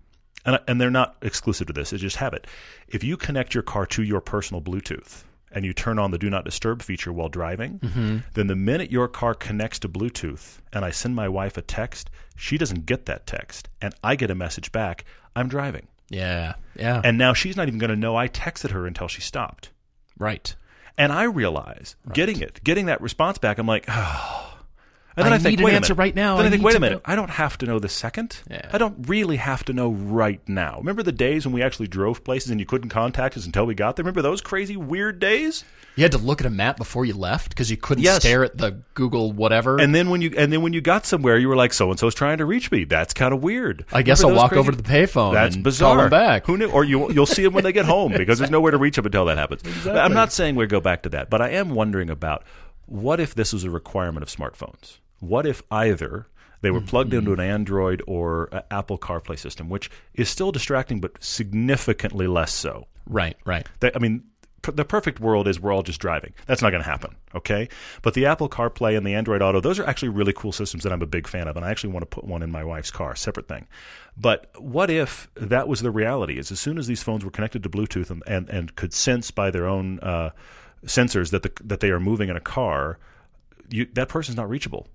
and 0.44 0.58
and 0.68 0.80
they're 0.80 0.90
not 0.90 1.16
exclusive 1.22 1.66
to 1.68 1.72
this. 1.72 1.90
They 1.90 1.96
just 1.96 2.16
have 2.16 2.34
it. 2.34 2.46
If 2.88 3.02
you 3.02 3.16
connect 3.16 3.54
your 3.54 3.62
car 3.62 3.86
to 3.86 4.02
your 4.02 4.20
personal 4.20 4.60
Bluetooth 4.60 5.24
and 5.52 5.64
you 5.64 5.72
turn 5.72 5.98
on 6.00 6.10
the 6.10 6.18
Do 6.18 6.28
Not 6.28 6.44
Disturb 6.44 6.82
feature 6.82 7.12
while 7.12 7.28
driving, 7.28 7.78
Mm-hmm. 7.78 8.18
then 8.34 8.48
the 8.48 8.56
minute 8.56 8.90
your 8.90 9.06
car 9.08 9.34
connects 9.34 9.78
to 9.80 9.88
Bluetooth 9.88 10.58
and 10.72 10.84
I 10.84 10.90
send 10.90 11.14
my 11.14 11.28
wife 11.28 11.56
a 11.56 11.62
text, 11.62 12.10
she 12.36 12.58
doesn't 12.58 12.86
get 12.86 13.06
that 13.06 13.26
text, 13.26 13.68
and 13.80 13.94
I 14.02 14.16
get 14.16 14.30
a 14.32 14.34
message 14.34 14.72
back. 14.72 15.04
I'm 15.36 15.48
driving, 15.48 15.86
Yeah. 16.10 16.54
Yeah. 16.76 17.00
and 17.04 17.16
now 17.18 17.32
she's 17.34 17.56
not 17.56 17.68
even 17.68 17.78
going 17.78 17.90
to 17.90 17.96
know 17.96 18.16
I 18.16 18.28
texted 18.28 18.70
her 18.72 18.86
until 18.86 19.06
she 19.08 19.20
stopped. 19.22 19.70
right. 20.18 20.54
And 20.96 21.12
I 21.12 21.24
realize 21.24 21.96
getting 22.12 22.40
it, 22.40 22.60
getting 22.62 22.86
that 22.86 23.00
response 23.00 23.38
back, 23.38 23.58
I'm 23.58 23.66
like, 23.66 23.84
oh. 23.88 24.53
And 25.16 25.24
then 25.26 25.32
I 25.32 25.36
I, 25.36 25.38
think, 25.38 25.52
need 25.52 25.58
an 25.60 25.64
wait 25.66 25.72
a 25.72 25.76
answer 25.76 25.94
minute. 25.94 25.98
right 26.00 26.14
now. 26.16 26.36
Then 26.36 26.44
I, 26.44 26.48
I 26.48 26.50
think, 26.50 26.62
wait 26.64 26.74
a 26.76 26.80
minute. 26.80 26.94
know- 26.96 27.00
I 27.04 27.14
don't 27.14 27.30
have 27.30 27.56
to 27.58 27.66
know 27.66 27.78
the 27.78 27.88
second. 27.88 28.38
Yeah. 28.50 28.68
I 28.72 28.78
don't 28.78 29.08
really 29.08 29.36
have 29.36 29.64
to 29.66 29.72
know 29.72 29.90
right 29.90 30.40
now. 30.48 30.78
Remember 30.78 31.02
the 31.04 31.12
days 31.12 31.46
when 31.46 31.52
we 31.54 31.62
actually 31.62 31.86
drove 31.86 32.24
places 32.24 32.50
and 32.50 32.58
you 32.58 32.66
couldn't 32.66 32.88
contact 32.90 33.36
us 33.36 33.46
until 33.46 33.64
we 33.66 33.74
got 33.74 33.94
there? 33.96 34.02
Remember 34.02 34.22
those 34.22 34.40
crazy 34.40 34.76
weird 34.76 35.20
days? 35.20 35.64
You 35.96 36.02
had 36.02 36.10
to 36.10 36.18
look 36.18 36.40
at 36.40 36.46
a 36.48 36.50
map 36.50 36.76
before 36.76 37.04
you 37.04 37.14
left 37.14 37.50
because 37.50 37.70
you 37.70 37.76
couldn't 37.76 38.02
Yes. 38.02 38.22
stare 38.22 38.42
at 38.42 38.58
the 38.58 38.72
Google 38.94 39.30
whatever. 39.30 39.78
And 39.80 39.94
then 39.94 40.10
when 40.10 40.20
you 40.20 40.32
and 40.36 40.52
then 40.52 40.60
when 40.62 40.72
you 40.72 40.80
got 40.80 41.06
somewhere, 41.06 41.38
you 41.38 41.48
were 41.48 41.54
like, 41.54 41.72
"So 41.72 41.88
and 41.90 42.00
so's 42.00 42.16
trying 42.16 42.38
to 42.38 42.44
reach 42.44 42.72
me." 42.72 42.82
That's 42.82 43.14
kind 43.14 43.32
of 43.32 43.40
weird. 43.44 43.84
I 43.92 44.02
guess 44.02 44.20
Remember 44.20 44.40
I'll 44.40 44.44
walk 44.46 44.52
over 44.54 44.72
to 44.72 44.76
the 44.76 44.82
payphone 44.82 45.34
That's 45.34 45.54
bizarre. 45.56 45.94
call 45.94 46.02
them 46.02 46.10
back. 46.10 46.46
Who 46.46 46.56
knew? 46.56 46.68
Or 46.68 46.82
you 46.82 47.12
you'll 47.12 47.26
see 47.26 47.44
them 47.44 47.52
when 47.52 47.62
they 47.62 47.72
get 47.72 47.84
home 47.84 48.12
because 48.16 48.40
there's 48.40 48.50
nowhere 48.50 48.72
to 48.72 48.78
reach 48.78 48.96
them 48.96 49.06
until 49.06 49.26
that 49.26 49.38
happens. 49.38 49.62
I'm 49.86 50.12
not 50.14 50.32
saying 50.32 50.56
we 50.56 50.66
go 50.66 50.80
back 50.80 51.04
to 51.04 51.08
that, 51.10 51.30
but 51.30 51.40
I 51.40 51.50
am 51.50 51.70
wondering 51.70 52.10
about 52.10 52.42
what 52.86 53.20
if 53.20 53.32
this 53.36 53.52
was 53.52 53.62
a 53.62 53.70
requirement 53.70 54.24
of 54.24 54.28
smartphones? 54.28 54.98
What 55.28 55.46
if 55.46 55.62
either 55.70 56.26
they 56.60 56.70
were 56.70 56.80
plugged 56.80 57.10
Mm-hmm. 57.10 57.18
into 57.18 57.32
an 57.34 57.40
Android 57.40 58.02
or 58.06 58.48
a 58.50 58.64
Apple 58.72 58.96
CarPlay 58.98 59.38
system, 59.38 59.68
which 59.68 59.90
is 60.14 60.30
still 60.30 60.50
distracting 60.50 60.98
but 60.98 61.22
significantly 61.22 62.26
less 62.26 62.52
so. 62.52 62.86
Right, 63.06 63.36
right. 63.44 63.66
They, 63.80 63.90
I 63.94 63.98
mean, 63.98 64.24
p- 64.62 64.72
the 64.72 64.84
perfect 64.86 65.20
world 65.20 65.46
is 65.46 65.60
we're 65.60 65.74
all 65.74 65.82
just 65.82 66.00
driving. 66.00 66.32
That's 66.46 66.62
not 66.62 66.70
going 66.70 66.82
to 66.82 66.88
happen, 66.88 67.16
okay? 67.34 67.68
But 68.00 68.14
the 68.14 68.24
Apple 68.24 68.48
CarPlay 68.48 68.96
and 68.96 69.06
the 69.06 69.12
Android 69.14 69.42
Auto, 69.42 69.60
those 69.60 69.78
are 69.78 69.84
actually 69.86 70.08
really 70.08 70.32
cool 70.32 70.52
systems 70.52 70.84
that 70.84 70.92
I'm 70.92 71.02
a 71.02 71.06
big 71.06 71.26
fan 71.26 71.48
of, 71.48 71.56
and 71.58 71.66
I 71.66 71.70
actually 71.70 71.92
want 71.92 72.02
to 72.02 72.06
put 72.06 72.24
one 72.24 72.42
in 72.42 72.50
my 72.50 72.64
wife's 72.64 72.90
car, 72.90 73.14
separate 73.14 73.46
thing. 73.46 73.66
But 74.16 74.50
what 74.58 74.88
if 74.88 75.28
that 75.34 75.68
was 75.68 75.82
the 75.82 75.90
reality? 75.90 76.38
Is 76.38 76.50
as 76.50 76.60
soon 76.60 76.78
as 76.78 76.86
these 76.86 77.02
phones 77.02 77.26
were 77.26 77.30
connected 77.30 77.62
to 77.64 77.68
Bluetooth 77.68 78.08
and, 78.10 78.22
and, 78.26 78.48
and 78.48 78.74
could 78.74 78.94
sense 78.94 79.30
by 79.30 79.50
their 79.50 79.66
own 79.66 80.00
uh, 80.00 80.30
sensors 80.86 81.30
that 81.30 81.42
the, 81.42 81.52
that 81.62 81.80
they 81.80 81.90
are 81.90 82.00
moving 82.00 82.30
in 82.30 82.36
a 82.36 82.40
car, 82.40 82.98
you, 83.68 83.86
that 83.92 84.08
person's 84.08 84.38
not 84.38 84.48
reachable. 84.48 84.86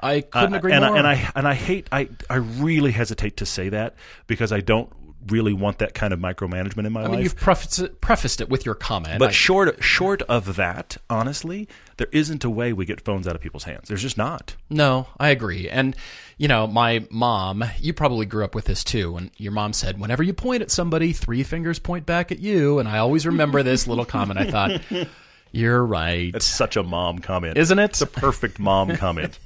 I 0.00 0.20
couldn't 0.20 0.54
Uh, 0.54 0.58
agree 0.58 0.72
and 0.72 0.84
more. 0.84 0.94
I, 0.94 0.98
and 0.98 1.06
I 1.06 1.30
and 1.34 1.48
I 1.48 1.54
hate 1.54 1.88
I 1.92 2.08
I 2.28 2.36
really 2.36 2.92
hesitate 2.92 3.38
to 3.38 3.46
say 3.46 3.68
that 3.70 3.94
because 4.26 4.52
I 4.52 4.60
don't 4.60 4.90
really 5.28 5.52
want 5.52 5.78
that 5.78 5.92
kind 5.92 6.12
of 6.12 6.20
micromanagement 6.20 6.86
in 6.86 6.92
my 6.92 7.00
I 7.00 7.04
life. 7.04 7.12
mean, 7.12 7.20
you've 7.22 7.34
prefaced 7.34 7.80
it, 7.80 8.00
prefaced 8.00 8.40
it 8.40 8.48
with 8.48 8.64
your 8.64 8.76
comment. 8.76 9.18
But 9.18 9.30
I- 9.30 9.32
short 9.32 9.82
short 9.82 10.22
of 10.22 10.54
that, 10.56 10.98
honestly, 11.10 11.66
there 11.96 12.06
isn't 12.12 12.44
a 12.44 12.50
way 12.50 12.72
we 12.72 12.84
get 12.84 13.00
phones 13.00 13.26
out 13.26 13.34
of 13.34 13.40
people's 13.40 13.64
hands. 13.64 13.88
There's 13.88 14.02
just 14.02 14.16
not. 14.18 14.54
No, 14.70 15.08
I 15.18 15.30
agree. 15.30 15.68
And, 15.68 15.96
you 16.36 16.46
know, 16.46 16.68
my 16.68 17.06
mom, 17.10 17.64
you 17.80 17.92
probably 17.92 18.26
grew 18.26 18.44
up 18.44 18.54
with 18.54 18.66
this 18.66 18.84
too. 18.84 19.16
And 19.16 19.30
your 19.38 19.50
mom 19.50 19.72
said, 19.72 19.98
whenever 19.98 20.22
you 20.22 20.32
point 20.34 20.62
at 20.62 20.70
somebody, 20.70 21.12
three 21.12 21.42
fingers 21.42 21.80
point 21.80 22.06
back 22.06 22.30
at 22.30 22.38
you. 22.38 22.78
And 22.78 22.88
I 22.88 22.98
always 22.98 23.26
remember 23.26 23.64
this 23.64 23.88
little 23.88 24.04
comment. 24.04 24.38
I 24.38 24.48
thought, 24.50 24.80
you're 25.56 25.84
right. 25.84 26.34
It's 26.34 26.46
such 26.46 26.76
a 26.76 26.82
mom 26.82 27.18
comment, 27.18 27.56
Isn't 27.56 27.78
it? 27.78 27.84
It's 27.90 28.02
a 28.02 28.06
perfect 28.06 28.58
mom 28.58 28.96
comment. 28.96 29.38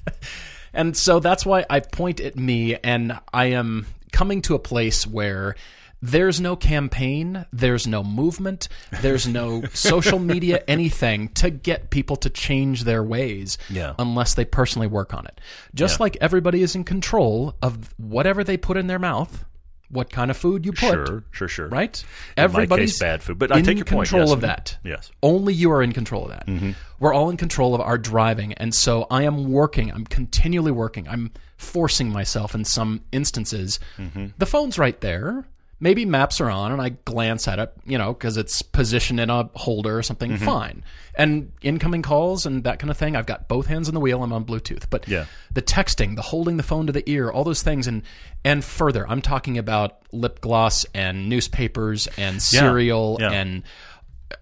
And 0.73 0.97
so 0.97 1.21
that's 1.21 1.45
why 1.47 1.65
I 1.71 1.81
point 1.81 2.21
at 2.21 2.37
me 2.37 2.77
and 2.77 3.19
I 3.33 3.47
am 3.47 3.87
coming 4.13 4.43
to 4.43 4.55
a 4.55 4.59
place 4.59 5.07
where 5.07 5.57
there's 6.03 6.41
no 6.41 6.57
campaign, 6.57 7.45
there's 7.53 7.87
no 7.87 8.03
movement, 8.03 8.69
there's 9.03 9.27
no 9.29 9.63
social 9.75 10.19
media, 10.19 10.63
anything 10.67 11.29
to 11.35 11.51
get 11.51 11.91
people 11.91 12.17
to 12.17 12.31
change 12.31 12.85
their 12.85 13.03
ways 13.03 13.59
Yeah. 13.69 13.95
unless 13.99 14.35
they 14.35 14.45
personally 14.47 14.87
work 14.87 15.13
on 15.13 15.27
it. 15.27 15.41
Just 15.75 15.99
Yeah. 15.99 16.05
like 16.05 16.17
everybody 16.21 16.63
is 16.63 16.75
in 16.75 16.85
control 16.85 17.55
of 17.61 17.93
whatever 17.99 18.43
they 18.45 18.57
put 18.57 18.77
in 18.79 18.87
their 18.87 18.99
mouth, 18.99 19.45
what 19.91 20.11
kind 20.11 20.31
of 20.31 20.37
food 20.37 20.65
you 20.65 20.73
put. 20.73 21.07
Sure, 21.07 21.25
sure, 21.31 21.49
sure. 21.49 21.69
Right? 21.69 22.03
In 22.37 22.45
Everybody's 22.45 22.93
case, 22.93 23.01
bad 23.01 23.23
food, 23.23 23.39
but 23.39 23.53
I 23.53 23.59
in 23.59 23.65
take 23.65 23.77
your 23.77 23.85
point, 23.85 24.09
control 24.09 24.29
yes. 24.29 24.33
of 24.33 24.41
that. 24.43 24.79
Yes. 24.85 25.07
Mm-hmm. 25.07 25.17
Only 25.23 25.55
you 25.55 25.71
are 25.73 25.83
in 25.83 25.93
control 25.93 26.25
of 26.25 26.31
that. 26.31 26.75
We're 26.99 27.13
all 27.13 27.31
in 27.31 27.37
control 27.37 27.75
of 27.75 27.81
our 27.81 27.99
driving. 27.99 28.53
And 28.55 28.75
so 28.75 29.07
I 29.11 29.25
am 29.25 29.51
working. 29.51 29.91
I'm 29.93 30.05
continually 30.05 30.73
working. 30.73 31.09
I'm 31.09 31.31
forcing 31.57 32.11
myself 32.11 32.55
in 32.55 32.65
some 32.65 33.03
instances. 33.13 33.81
Mm-hmm. 33.99 34.27
The 34.39 34.47
phone's 34.47 34.79
right 34.79 35.01
there. 35.01 35.45
Maybe 35.81 36.05
maps 36.05 36.41
are 36.41 36.51
on 36.51 36.73
and 36.73 36.81
I 36.81 36.91
glance 36.91 37.49
at 37.49 37.59
it, 37.59 37.73
you 37.87 37.97
know, 37.97 38.13
because 38.13 38.37
it's 38.37 38.61
positioned 38.61 39.19
in 39.19 39.31
a 39.31 39.49
holder 39.55 39.97
or 39.97 40.03
something. 40.03 40.33
Mm-hmm. 40.33 40.45
Fine. 40.45 40.85
And 41.15 41.53
incoming 41.63 42.03
calls 42.03 42.45
and 42.45 42.65
that 42.65 42.79
kind 42.79 42.91
of 42.91 42.99
thing. 42.99 43.17
I've 43.17 43.27
got 43.27 43.49
both 43.49 43.67
hands 43.67 43.89
on 43.89 43.95
the 43.95 44.01
wheel. 44.01 44.23
I'm 44.23 44.33
on 44.33 44.45
Bluetooth. 44.45 44.85
But 44.91 45.09
Yeah. 45.09 45.25
the 45.53 45.63
texting, 45.63 46.17
the 46.17 46.23
holding 46.23 46.59
the 46.59 46.63
phone 46.63 46.87
to 46.87 46.93
the 46.93 47.09
ear, 47.11 47.31
all 47.31 47.45
those 47.45 47.63
things, 47.63 47.87
and 47.87 48.03
and 48.45 48.65
further, 48.65 49.09
I'm 49.09 49.23
talking 49.23 49.59
about 49.59 49.99
lip 50.13 50.41
gloss 50.41 50.85
and 50.95 51.29
newspapers 51.29 52.09
and 52.19 52.43
cereal 52.43 53.17
yeah. 53.21 53.33
and 53.33 53.63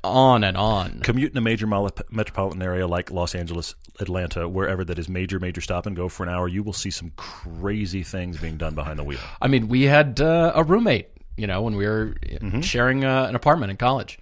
on 0.04 0.44
and 0.44 0.56
on. 0.56 1.00
Commute 1.02 1.32
in 1.32 1.38
a 1.38 1.40
major 1.40 1.66
metropolitan 1.66 2.62
area 2.62 2.86
like 2.86 3.10
Los 3.10 3.34
Angeles, 3.34 3.74
Atlanta, 4.00 4.48
wherever 4.48 4.84
that 4.84 4.98
is 4.98 5.08
major, 5.08 5.38
major 5.38 5.60
stop 5.60 5.86
and 5.86 5.96
go 5.96 6.08
for 6.08 6.24
an 6.24 6.28
hour, 6.28 6.48
you 6.48 6.62
will 6.62 6.72
see 6.72 6.90
some 6.90 7.12
crazy 7.16 8.02
things 8.02 8.38
being 8.38 8.56
done 8.56 8.74
behind 8.74 8.98
the 8.98 9.04
wheel. 9.04 9.18
I 9.40 9.48
mean, 9.48 9.68
we 9.68 9.84
had 9.84 10.20
uh, 10.20 10.52
a 10.54 10.62
roommate, 10.62 11.08
you 11.38 11.46
know, 11.46 11.62
when 11.62 11.76
we 11.76 11.86
were 11.86 12.14
Mm-hmm. 12.22 12.60
sharing 12.60 13.04
uh, 13.04 13.24
an 13.28 13.34
apartment 13.34 13.70
in 13.70 13.76
college. 13.76 14.18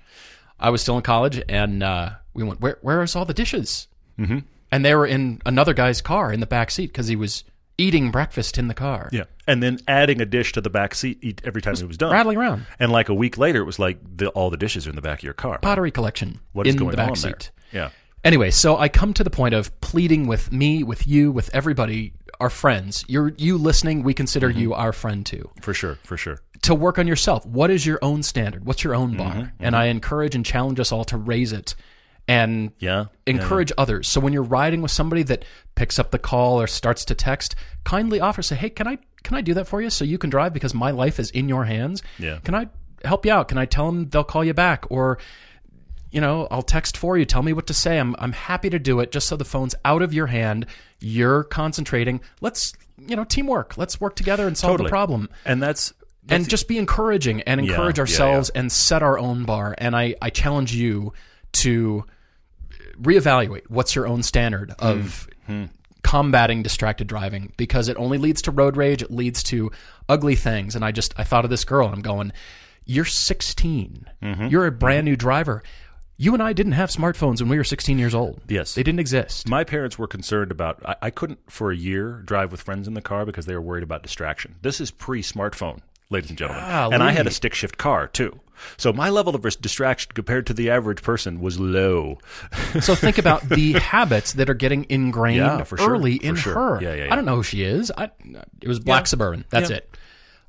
I 0.59 0.71
was 0.71 0.81
still 0.81 0.97
in 0.97 1.03
college, 1.03 1.43
and 1.49 1.83
uh, 1.83 2.11
we 2.33 2.43
went, 2.45 2.61
"Where, 2.61 2.79
where 2.81 3.03
is 3.03 3.15
all 3.17 3.25
the 3.27 3.35
dishes?" 3.35 3.89
Mm-hmm. 4.19 4.39
And 4.73 4.85
they 4.85 4.95
were 4.95 5.07
in 5.07 5.41
another 5.45 5.75
guy's 5.75 6.01
car 6.01 6.33
in 6.33 6.41
the 6.41 6.47
back 6.47 6.71
seat 6.71 6.87
because 6.87 7.09
he 7.09 7.17
was 7.17 7.45
eating 7.79 8.11
breakfast 8.11 8.57
in 8.57 8.69
the 8.69 8.75
car, 8.75 9.11
Yeah, 9.13 9.25
and 9.47 9.63
then 9.63 9.79
adding 9.87 10.21
a 10.23 10.25
dish 10.25 10.53
to 10.53 10.63
the 10.63 10.71
back 10.71 10.95
seat 10.95 11.43
every 11.45 11.61
time 11.61 11.75
it 11.75 11.87
was 11.87 11.99
done. 11.99 12.11
rattling 12.11 12.39
around. 12.39 12.65
And 12.79 12.91
like 12.91 13.11
a 13.11 13.15
week 13.15 13.37
later, 13.37 13.61
it 13.61 13.65
was 13.67 13.79
like 13.79 13.99
the, 14.17 14.29
all 14.31 14.49
the 14.49 14.57
dishes 14.57 14.87
are 14.87 14.91
in 14.91 14.97
the 14.97 15.03
back 15.03 15.19
of 15.19 15.25
your 15.25 15.35
car. 15.35 15.59
Pottery 15.59 15.91
collection 15.91 16.41
What 16.53 16.67
is 16.67 16.75
in 16.75 16.79
going 16.79 16.93
the 16.93 16.97
back 16.97 17.11
on 17.11 17.17
seat. 17.17 17.51
there? 17.73 17.83
Yeah. 17.83 17.91
Anyway, 18.25 18.51
so 18.51 18.79
I 18.79 18.89
come 18.89 19.13
to 19.15 19.23
the 19.23 19.31
point 19.31 19.55
of 19.55 19.79
pleading 19.83 20.27
with 20.27 20.51
me, 20.51 20.83
with 20.85 21.07
you, 21.07 21.31
with 21.31 21.55
everybody, 21.55 22.15
our 22.41 22.51
friends. 22.51 23.05
You're 23.09 23.33
you 23.37 23.59
listening. 23.59 24.03
We 24.03 24.15
consider 24.15 24.49
Mm-hmm. 24.49 24.59
you 24.59 24.75
our 24.75 24.93
friend 24.95 25.25
too. 25.27 25.51
For 25.61 25.75
sure, 25.75 25.97
for 26.03 26.17
sure. 26.17 26.41
To 26.63 26.75
work 26.75 26.99
on 26.99 27.07
yourself. 27.07 27.45
What 27.47 27.71
is 27.71 27.85
your 27.87 27.99
own 28.03 28.23
standard? 28.23 28.65
What's 28.65 28.83
your 28.85 28.95
own 28.95 29.17
bar? 29.17 29.33
Mm-hmm, 29.35 29.65
And 29.65 29.77
I 29.77 29.87
encourage 29.87 30.35
and 30.35 30.45
challenge 30.45 30.81
us 30.81 30.91
all 30.93 31.05
to 31.07 31.17
raise 31.17 31.53
it 31.53 31.75
and 32.29 32.73
Yeah. 32.79 33.07
encourage 33.27 33.71
others. 33.79 34.09
So 34.09 34.21
when 34.21 34.33
you're 34.33 34.43
riding 34.43 34.83
with 34.83 34.91
somebody 34.91 35.23
that 35.25 35.45
picks 35.77 35.99
up 35.99 36.11
the 36.11 36.19
call 36.19 36.61
or 36.61 36.67
starts 36.67 37.05
to 37.07 37.15
text, 37.15 37.55
kindly 37.85 38.21
offer 38.21 38.43
say, 38.43 38.57
"Hey, 38.57 38.71
can 38.71 38.89
I 38.89 38.99
can 39.23 39.37
I 39.37 39.41
do 39.41 39.55
that 39.55 39.67
for 39.67 39.83
you 39.83 39.91
so 39.91 40.05
you 40.05 40.19
can 40.19 40.31
drive 40.31 40.53
because 40.53 40.73
my 40.75 40.91
life 40.93 41.19
is 41.19 41.31
in 41.31 41.49
your 41.49 41.65
hands? 41.65 42.03
Yeah. 42.19 42.39
Can 42.45 42.55
I 42.55 42.69
help 43.05 43.27
you 43.27 43.33
out? 43.33 43.49
Can 43.49 43.59
I 43.59 43.65
tell 43.67 43.87
them 43.87 44.09
they'll 44.09 44.25
call 44.25 44.45
you 44.45 44.55
back 44.55 44.85
or 44.91 45.19
you 46.13 46.21
know, 46.21 46.47
I'll 46.51 46.63
text 46.63 46.97
for 46.97 47.19
you. 47.19 47.25
Tell 47.27 47.43
me 47.43 47.53
what 47.53 47.67
to 47.67 47.75
say. 47.75 47.99
I'm 47.99 48.15
I'm 48.19 48.33
happy 48.33 48.71
to 48.71 48.79
do 48.79 49.01
it 49.01 49.11
just 49.13 49.29
so 49.29 49.37
the 49.37 49.45
phone's 49.45 49.75
out 49.85 50.01
of 50.03 50.15
your 50.15 50.29
hand. 50.29 50.65
You're 51.01 51.43
concentrating. 51.45 52.21
Let's, 52.41 52.73
you 53.07 53.17
know, 53.17 53.25
teamwork. 53.25 53.77
Let's 53.77 54.01
work 54.01 54.15
together 54.17 54.47
and 54.47 54.57
solve 54.57 54.75
Totally. 54.75 54.87
the 54.89 54.91
problem. 54.91 55.29
And 55.45 55.63
that's, 55.63 55.93
And 56.29 56.49
just 56.49 56.69
be 56.69 56.79
encouraging 56.79 57.43
and 57.43 57.61
encourage 57.61 57.99
yeah, 57.99 58.03
ourselves 58.03 58.51
and 58.51 58.71
set 58.71 59.03
our 59.03 59.19
own 59.19 59.45
bar. 59.45 59.75
And 59.79 59.95
I, 59.95 60.17
I 60.21 60.31
challenge 60.31 60.75
you 60.75 61.13
to 61.53 62.05
reevaluate 63.01 63.69
what's 63.69 63.95
your 63.95 64.07
own 64.07 64.23
standard 64.23 64.75
hmm. 64.79 64.87
of 64.87 65.29
hmm. 65.47 65.65
combating 66.03 66.63
distracted 66.63 67.07
driving 67.07 67.53
because 67.57 67.89
it 67.89 67.97
only 67.97 68.19
leads 68.19 68.43
to 68.43 68.51
road 68.51 68.77
rage. 68.77 69.03
It 69.03 69.11
leads 69.11 69.43
to 69.45 69.71
ugly 70.09 70.37
things. 70.37 70.75
And 70.75 70.85
I 70.85 70.93
just, 70.93 71.15
I 71.17 71.25
thought 71.25 71.45
of 71.45 71.51
this 71.51 71.65
girl 71.65 71.87
and 71.87 71.95
I'm 71.95 72.03
going, 72.03 72.33
you're 72.85 73.05
16. 73.05 74.07
Mm-hmm. 74.23 74.47
You're 74.47 74.67
a 74.67 74.71
mm-hmm. 74.71 74.79
brand 74.79 75.05
new 75.05 75.17
driver. 75.17 75.63
You 76.19 76.33
and 76.33 76.43
I 76.43 76.55
didn't 76.55 76.73
have 76.73 76.89
smartphones 76.89 77.41
when 77.41 77.51
we 77.51 77.59
were 77.59 77.65
16 77.65 77.99
years 77.99 78.15
old. 78.15 78.41
Yes. 78.49 78.75
They 78.75 78.83
didn't 78.83 79.01
exist. 79.01 79.49
my 79.49 79.65
parents 79.65 79.99
were 79.99 80.07
concerned 80.07 80.51
about. 80.51 80.81
I, 80.87 80.97
I 81.03 81.11
couldn't 81.11 81.41
for 81.51 81.71
a 81.71 81.77
year 81.77 82.23
drive 82.25 82.51
with 82.51 82.63
friends 82.63 82.89
in 82.89 82.95
the 82.95 83.03
car 83.03 83.27
because 83.27 83.45
they 83.45 83.55
were 83.55 83.61
worried 83.61 83.83
about 83.83 84.03
distraction. 84.03 84.55
This 84.63 84.81
is 84.81 84.91
pre-smartphone, 84.91 85.81
ladies 86.11 86.31
and 86.31 86.39
gentlemen, 86.39 86.65
and 86.93 87.03
I 87.03 87.13
had 87.13 87.27
a 87.27 87.31
stick 87.31 87.55
shift 87.55 87.79
car 87.79 88.07
too. 88.09 88.41
So 88.79 88.91
my 88.93 89.11
level 89.11 89.35
of 89.35 89.43
distraction 89.61 90.13
compared 90.15 90.47
to 90.47 90.55
the 90.55 90.71
average 90.71 91.03
person 91.03 91.41
was 91.41 91.61
low. 91.61 92.19
So 92.81 92.95
think 92.95 93.19
about 93.19 93.49
the 93.49 93.73
habits 93.75 94.35
that 94.35 94.49
are 94.51 94.55
getting 94.55 94.87
ingrained 94.89 95.39
Yeah, 95.39 95.63
for 95.65 95.77
sure, 95.79 95.91
early 95.91 96.15
in 96.17 96.37
sure. 96.37 96.55
her. 96.55 96.83
Yeah, 96.83 96.95
yeah. 96.95 97.13
I 97.13 97.17
don't 97.17 97.25
know 97.25 97.37
who 97.37 97.43
she 97.43 97.63
is. 97.65 97.91
I, 97.97 98.11
it 98.63 98.69
was 98.69 98.79
Black. 98.81 99.07
Suburban. 99.07 99.45
That's 99.51 99.71
it. 99.71 99.97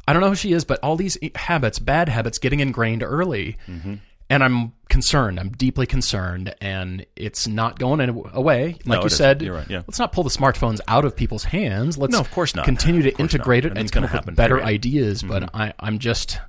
I 0.08 0.14
don't 0.14 0.22
know 0.22 0.30
who 0.30 0.36
she 0.36 0.52
is, 0.54 0.64
but 0.66 0.80
all 0.84 0.96
these 0.96 1.18
habits, 1.36 1.80
bad 1.80 2.08
habits, 2.10 2.38
getting 2.38 2.60
ingrained 2.62 3.04
early. 3.04 3.58
Mm-hmm. 3.68 3.96
And 4.30 4.44
I'm 4.44 4.74
concerned. 4.90 5.40
I'm 5.40 5.50
deeply 5.52 5.86
concerned, 5.86 6.54
and 6.60 7.06
it's 7.16 7.48
not 7.48 7.80
going 7.80 8.02
away. 8.34 8.74
Like 8.86 8.86
No, 8.86 9.04
you 9.04 9.10
said, 9.10 9.42
right, 9.48 9.70
yeah. 9.70 9.84
let's 9.88 10.00
not 10.00 10.12
pull 10.12 10.24
the 10.26 10.30
smartphones 10.30 10.80
out 10.88 11.06
of 11.06 11.16
people's 11.16 11.46
hands. 11.46 11.98
Let's 11.98 12.12
No, 12.12 12.20
of 12.20 12.30
course 12.32 12.54
not. 12.54 12.66
continue 12.66 13.04
to 13.04 13.16
integrate 13.18 13.64
not. 13.64 13.68
it 13.68 13.78
And 13.78 13.80
and 13.80 13.92
come 13.92 14.04
up 14.04 14.26
with 14.26 14.36
better 14.36 14.56
period. 14.58 14.64
Mm-hmm. 14.66 14.74
ideas. 14.76 15.24
But 15.24 15.50
I, 15.56 15.74
I'm 15.80 16.00
just, 16.00 16.40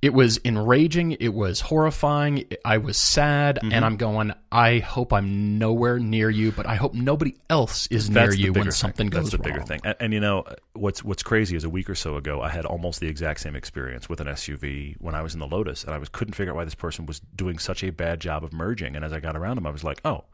it 0.00 0.14
was 0.14 0.38
enraging. 0.44 1.12
It 1.12 1.34
was 1.34 1.60
horrifying. 1.60 2.44
I 2.64 2.78
was 2.78 2.96
sad, 2.96 3.58
Mm-hmm. 3.62 3.72
and 3.72 3.84
I'm 3.84 3.96
going. 3.96 4.32
I 4.52 4.78
hope 4.78 5.12
I'm 5.12 5.58
nowhere 5.58 5.98
near 5.98 6.30
you, 6.30 6.52
but 6.52 6.66
I 6.66 6.76
hope 6.76 6.94
nobody 6.94 7.34
else 7.50 7.86
is 7.88 8.08
near 8.08 8.24
That's 8.26 8.36
the 8.36 8.40
you 8.42 8.46
bigger 8.52 8.60
when 8.60 8.64
thing. 8.66 8.72
something 8.72 9.10
That's 9.10 9.22
goes 9.24 9.30
the 9.32 9.38
bigger 9.38 9.58
wrong. 9.58 9.66
thing. 9.66 9.80
And, 9.84 9.96
and 10.00 10.12
you 10.12 10.20
know 10.20 10.44
what's 10.74 11.02
what's 11.02 11.22
crazy 11.22 11.56
is 11.56 11.64
a 11.64 11.70
week 11.70 11.90
or 11.90 11.94
so 11.96 12.16
ago, 12.16 12.40
I 12.40 12.48
had 12.50 12.64
almost 12.64 13.00
the 13.00 13.08
exact 13.08 13.40
same 13.40 13.56
experience 13.56 14.08
with 14.08 14.20
an 14.20 14.28
SUV 14.28 14.94
when 15.00 15.14
I 15.14 15.22
was 15.22 15.34
in 15.34 15.40
the 15.40 15.46
Lotus, 15.48 15.82
and 15.84 15.92
I 15.92 15.98
was 15.98 16.08
couldn't 16.08 16.34
figure 16.34 16.52
out 16.52 16.56
why 16.56 16.64
this 16.64 16.74
person 16.76 17.04
was 17.06 17.20
doing 17.34 17.58
such 17.58 17.82
a 17.82 17.90
bad 17.90 18.20
job 18.20 18.44
of 18.44 18.52
merging. 18.52 18.94
And 18.94 19.04
as 19.04 19.12
I 19.12 19.20
got 19.20 19.36
around 19.36 19.58
him, 19.58 19.66
I 19.66 19.70
was 19.70 19.82
like, 19.84 20.00
oh, 20.04 20.24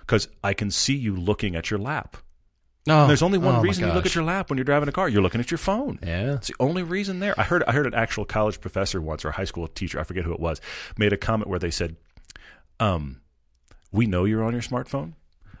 because 0.00 0.28
I 0.44 0.54
can 0.54 0.70
see 0.70 0.94
you 0.94 1.16
looking 1.16 1.56
at 1.56 1.70
your 1.70 1.80
lap. 1.80 2.16
Oh, 2.88 3.06
There's 3.06 3.22
only 3.22 3.38
one 3.38 3.56
oh 3.56 3.60
reason 3.60 3.86
you 3.86 3.92
look 3.92 4.06
at 4.06 4.14
your 4.14 4.24
lap 4.24 4.48
when 4.48 4.56
you're 4.56 4.64
driving 4.64 4.88
a 4.88 4.92
car. 4.92 5.08
You're 5.08 5.22
looking 5.22 5.40
at 5.40 5.50
your 5.50 5.58
phone. 5.58 5.98
Yeah. 6.02 6.34
It's 6.34 6.48
the 6.48 6.54
only 6.58 6.82
reason 6.82 7.20
there. 7.20 7.38
I 7.38 7.42
heard 7.42 7.62
I 7.64 7.72
heard 7.72 7.86
an 7.86 7.94
actual 7.94 8.24
college 8.24 8.60
professor 8.60 9.00
once 9.02 9.24
or 9.24 9.28
a 9.28 9.32
high 9.32 9.44
school 9.44 9.68
teacher, 9.68 10.00
I 10.00 10.04
forget 10.04 10.24
who 10.24 10.32
it 10.32 10.40
was, 10.40 10.60
made 10.96 11.12
a 11.12 11.18
comment 11.18 11.50
where 11.50 11.58
they 11.58 11.70
said, 11.70 11.96
um, 12.78 13.20
we 13.92 14.06
know 14.06 14.24
you're 14.24 14.44
on 14.44 14.52
your 14.52 14.62
smartphone 14.62 15.12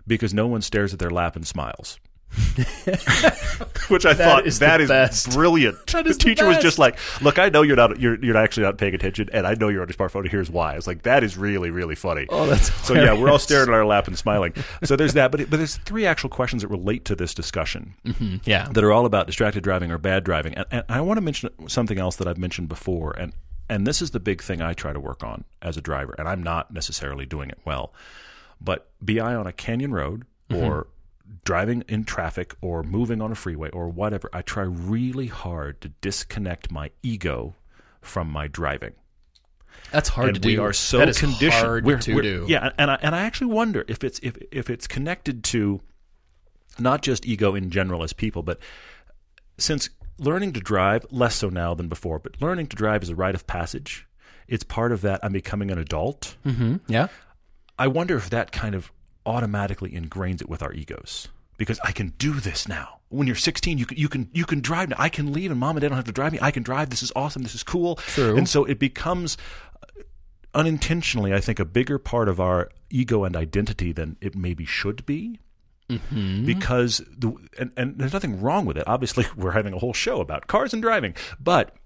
because 0.06 0.32
no 0.32 0.46
one 0.46 0.62
stares 0.62 0.92
at 0.92 0.98
their 0.98 1.10
lap 1.10 1.36
and 1.36 1.46
smiles. 1.46 2.00
Which 3.88 4.06
I 4.06 4.14
thought 4.14 4.46
is 4.46 4.60
that 4.60 4.80
is 4.80 4.88
best. 4.88 5.30
brilliant. 5.30 5.78
That 5.90 6.06
is 6.06 6.16
the 6.16 6.24
teacher 6.24 6.46
was 6.46 6.58
just 6.58 6.78
like, 6.78 6.98
"Look, 7.20 7.38
I 7.38 7.48
know 7.48 7.62
you're 7.62 7.76
not 7.76 8.00
you're 8.00 8.22
you're 8.24 8.36
actually 8.36 8.62
not 8.62 8.78
paying 8.78 8.94
attention, 8.94 9.28
and 9.32 9.46
I 9.46 9.54
know 9.54 9.68
you're 9.68 9.82
on 9.82 9.88
your 9.88 9.94
smartphone. 9.94 10.28
Here's 10.28 10.50
why." 10.50 10.76
It's 10.76 10.86
like, 10.86 11.02
"That 11.02 11.24
is 11.24 11.36
really 11.36 11.70
really 11.70 11.96
funny." 11.96 12.26
Oh, 12.28 12.46
that's 12.46 12.72
so 12.86 12.94
yeah. 12.94 13.12
We're 13.12 13.30
all 13.30 13.40
staring 13.40 13.68
at 13.68 13.74
our 13.74 13.84
lap 13.84 14.06
and 14.06 14.16
smiling. 14.16 14.54
So 14.84 14.96
there's 14.96 15.12
that, 15.12 15.30
but 15.30 15.40
it, 15.40 15.50
but 15.50 15.58
there's 15.58 15.76
three 15.76 16.06
actual 16.06 16.30
questions 16.30 16.62
that 16.62 16.68
relate 16.68 17.04
to 17.06 17.14
this 17.14 17.34
discussion 17.34 17.94
mm-hmm. 18.04 18.36
Yeah. 18.44 18.68
that 18.70 18.82
are 18.82 18.92
all 18.92 19.04
about 19.04 19.26
distracted 19.26 19.62
driving 19.62 19.90
or 19.90 19.98
bad 19.98 20.24
driving. 20.24 20.54
And, 20.54 20.66
and 20.70 20.84
I 20.88 21.00
want 21.02 21.18
to 21.18 21.20
mention 21.20 21.50
something 21.68 21.98
else 21.98 22.16
that 22.16 22.26
I've 22.26 22.38
mentioned 22.38 22.68
before, 22.68 23.12
and 23.18 23.32
and 23.68 23.86
this 23.86 24.00
is 24.00 24.10
the 24.10 24.20
big 24.20 24.42
thing 24.42 24.62
I 24.62 24.72
try 24.72 24.92
to 24.92 25.00
work 25.00 25.22
on 25.22 25.44
as 25.60 25.76
a 25.76 25.80
driver, 25.80 26.14
and 26.18 26.28
I'm 26.28 26.42
not 26.42 26.72
necessarily 26.72 27.26
doing 27.26 27.50
it 27.50 27.58
well. 27.64 27.92
But 28.60 28.88
be 29.04 29.20
I 29.20 29.34
on 29.34 29.46
a 29.46 29.52
canyon 29.52 29.92
road 29.92 30.24
mm-hmm. 30.48 30.64
or 30.64 30.86
driving 31.44 31.82
in 31.88 32.04
traffic 32.04 32.54
or 32.60 32.82
moving 32.82 33.20
on 33.20 33.32
a 33.32 33.34
freeway 33.34 33.70
or 33.70 33.88
whatever, 33.88 34.28
I 34.32 34.42
try 34.42 34.62
really 34.64 35.26
hard 35.28 35.80
to 35.82 35.88
disconnect 36.00 36.70
my 36.70 36.90
ego 37.02 37.54
from 38.00 38.28
my 38.30 38.46
driving 38.48 38.92
That's 39.92 40.08
hard 40.10 40.28
and 40.28 40.34
to 40.36 40.40
do. 40.40 40.48
we 40.48 40.58
are 40.58 40.72
so 40.72 40.98
that 40.98 41.08
is 41.08 41.18
conditioned. 41.18 41.52
hard 41.52 41.84
We're- 41.84 42.00
to 42.00 42.14
we're- 42.14 42.22
do. 42.26 42.46
Yeah, 42.48 42.70
and 42.78 42.90
I, 42.90 42.98
and 43.02 43.14
I 43.14 43.20
actually 43.22 43.52
wonder 43.52 43.84
if 43.88 44.02
it's 44.04 44.18
if 44.22 44.36
if 44.50 44.70
it's 44.70 44.86
connected 44.86 45.44
to 45.44 45.80
not 46.78 47.02
just 47.02 47.26
ego 47.26 47.54
in 47.54 47.70
general 47.70 48.02
as 48.02 48.12
people, 48.12 48.42
but 48.42 48.58
since 49.58 49.90
learning 50.18 50.52
to 50.54 50.60
drive 50.60 51.04
less 51.10 51.34
so 51.34 51.48
now 51.48 51.74
than 51.74 51.88
before, 51.88 52.18
but 52.18 52.40
learning 52.40 52.66
to 52.68 52.76
drive 52.76 53.02
is 53.02 53.08
a 53.10 53.14
rite 53.14 53.34
of 53.34 53.46
passage. 53.46 54.06
It's 54.48 54.64
part 54.64 54.92
of 54.92 55.00
that. 55.02 55.20
I'm 55.22 55.32
becoming 55.32 55.70
an 55.70 55.78
adult. 55.78 56.36
Mm-hmm. 56.46 56.76
Yeah. 56.88 57.08
I 57.78 57.86
wonder 57.86 58.16
if 58.16 58.30
that 58.30 58.50
kind 58.52 58.74
of 58.74 58.90
automatically 59.26 59.90
ingrains 59.90 60.40
it 60.40 60.48
with 60.48 60.62
our 60.62 60.72
egos 60.72 61.28
because 61.60 61.78
I 61.84 61.92
can 61.92 62.14
do 62.16 62.40
this 62.40 62.66
now. 62.66 63.00
When 63.10 63.26
you're 63.26 63.36
16, 63.36 63.76
you 63.76 63.84
can 63.84 63.98
you 63.98 64.08
can 64.08 64.30
you 64.32 64.46
can 64.46 64.60
drive 64.60 64.88
now. 64.88 64.96
I 64.98 65.10
can 65.10 65.32
leave, 65.32 65.50
and 65.50 65.60
mom 65.60 65.76
and 65.76 65.82
dad 65.82 65.88
don't 65.88 65.96
have 65.96 66.06
to 66.06 66.12
drive 66.12 66.32
me. 66.32 66.38
I 66.40 66.50
can 66.50 66.62
drive. 66.62 66.88
This 66.88 67.02
is 67.02 67.12
awesome. 67.14 67.42
This 67.42 67.54
is 67.54 67.62
cool. 67.62 67.96
True. 67.96 68.36
And 68.36 68.48
so 68.48 68.64
it 68.64 68.78
becomes 68.78 69.36
uh, 69.82 70.02
unintentionally, 70.54 71.34
I 71.34 71.40
think, 71.40 71.58
a 71.58 71.66
bigger 71.66 71.98
part 71.98 72.28
of 72.28 72.40
our 72.40 72.70
ego 72.88 73.24
and 73.24 73.36
identity 73.36 73.92
than 73.92 74.16
it 74.22 74.34
maybe 74.34 74.64
should 74.64 75.04
be. 75.04 75.38
Because 76.46 77.02
the 77.18 77.34
and, 77.58 77.72
and 77.76 77.98
there's 77.98 78.12
nothing 78.14 78.40
wrong 78.40 78.64
with 78.64 78.78
it. 78.78 78.84
Obviously, 78.86 79.26
we're 79.36 79.50
having 79.50 79.74
a 79.74 79.78
whole 79.78 79.92
show 79.92 80.20
about 80.20 80.46
cars 80.46 80.72
and 80.72 80.80
driving, 80.80 81.14
but 81.38 81.76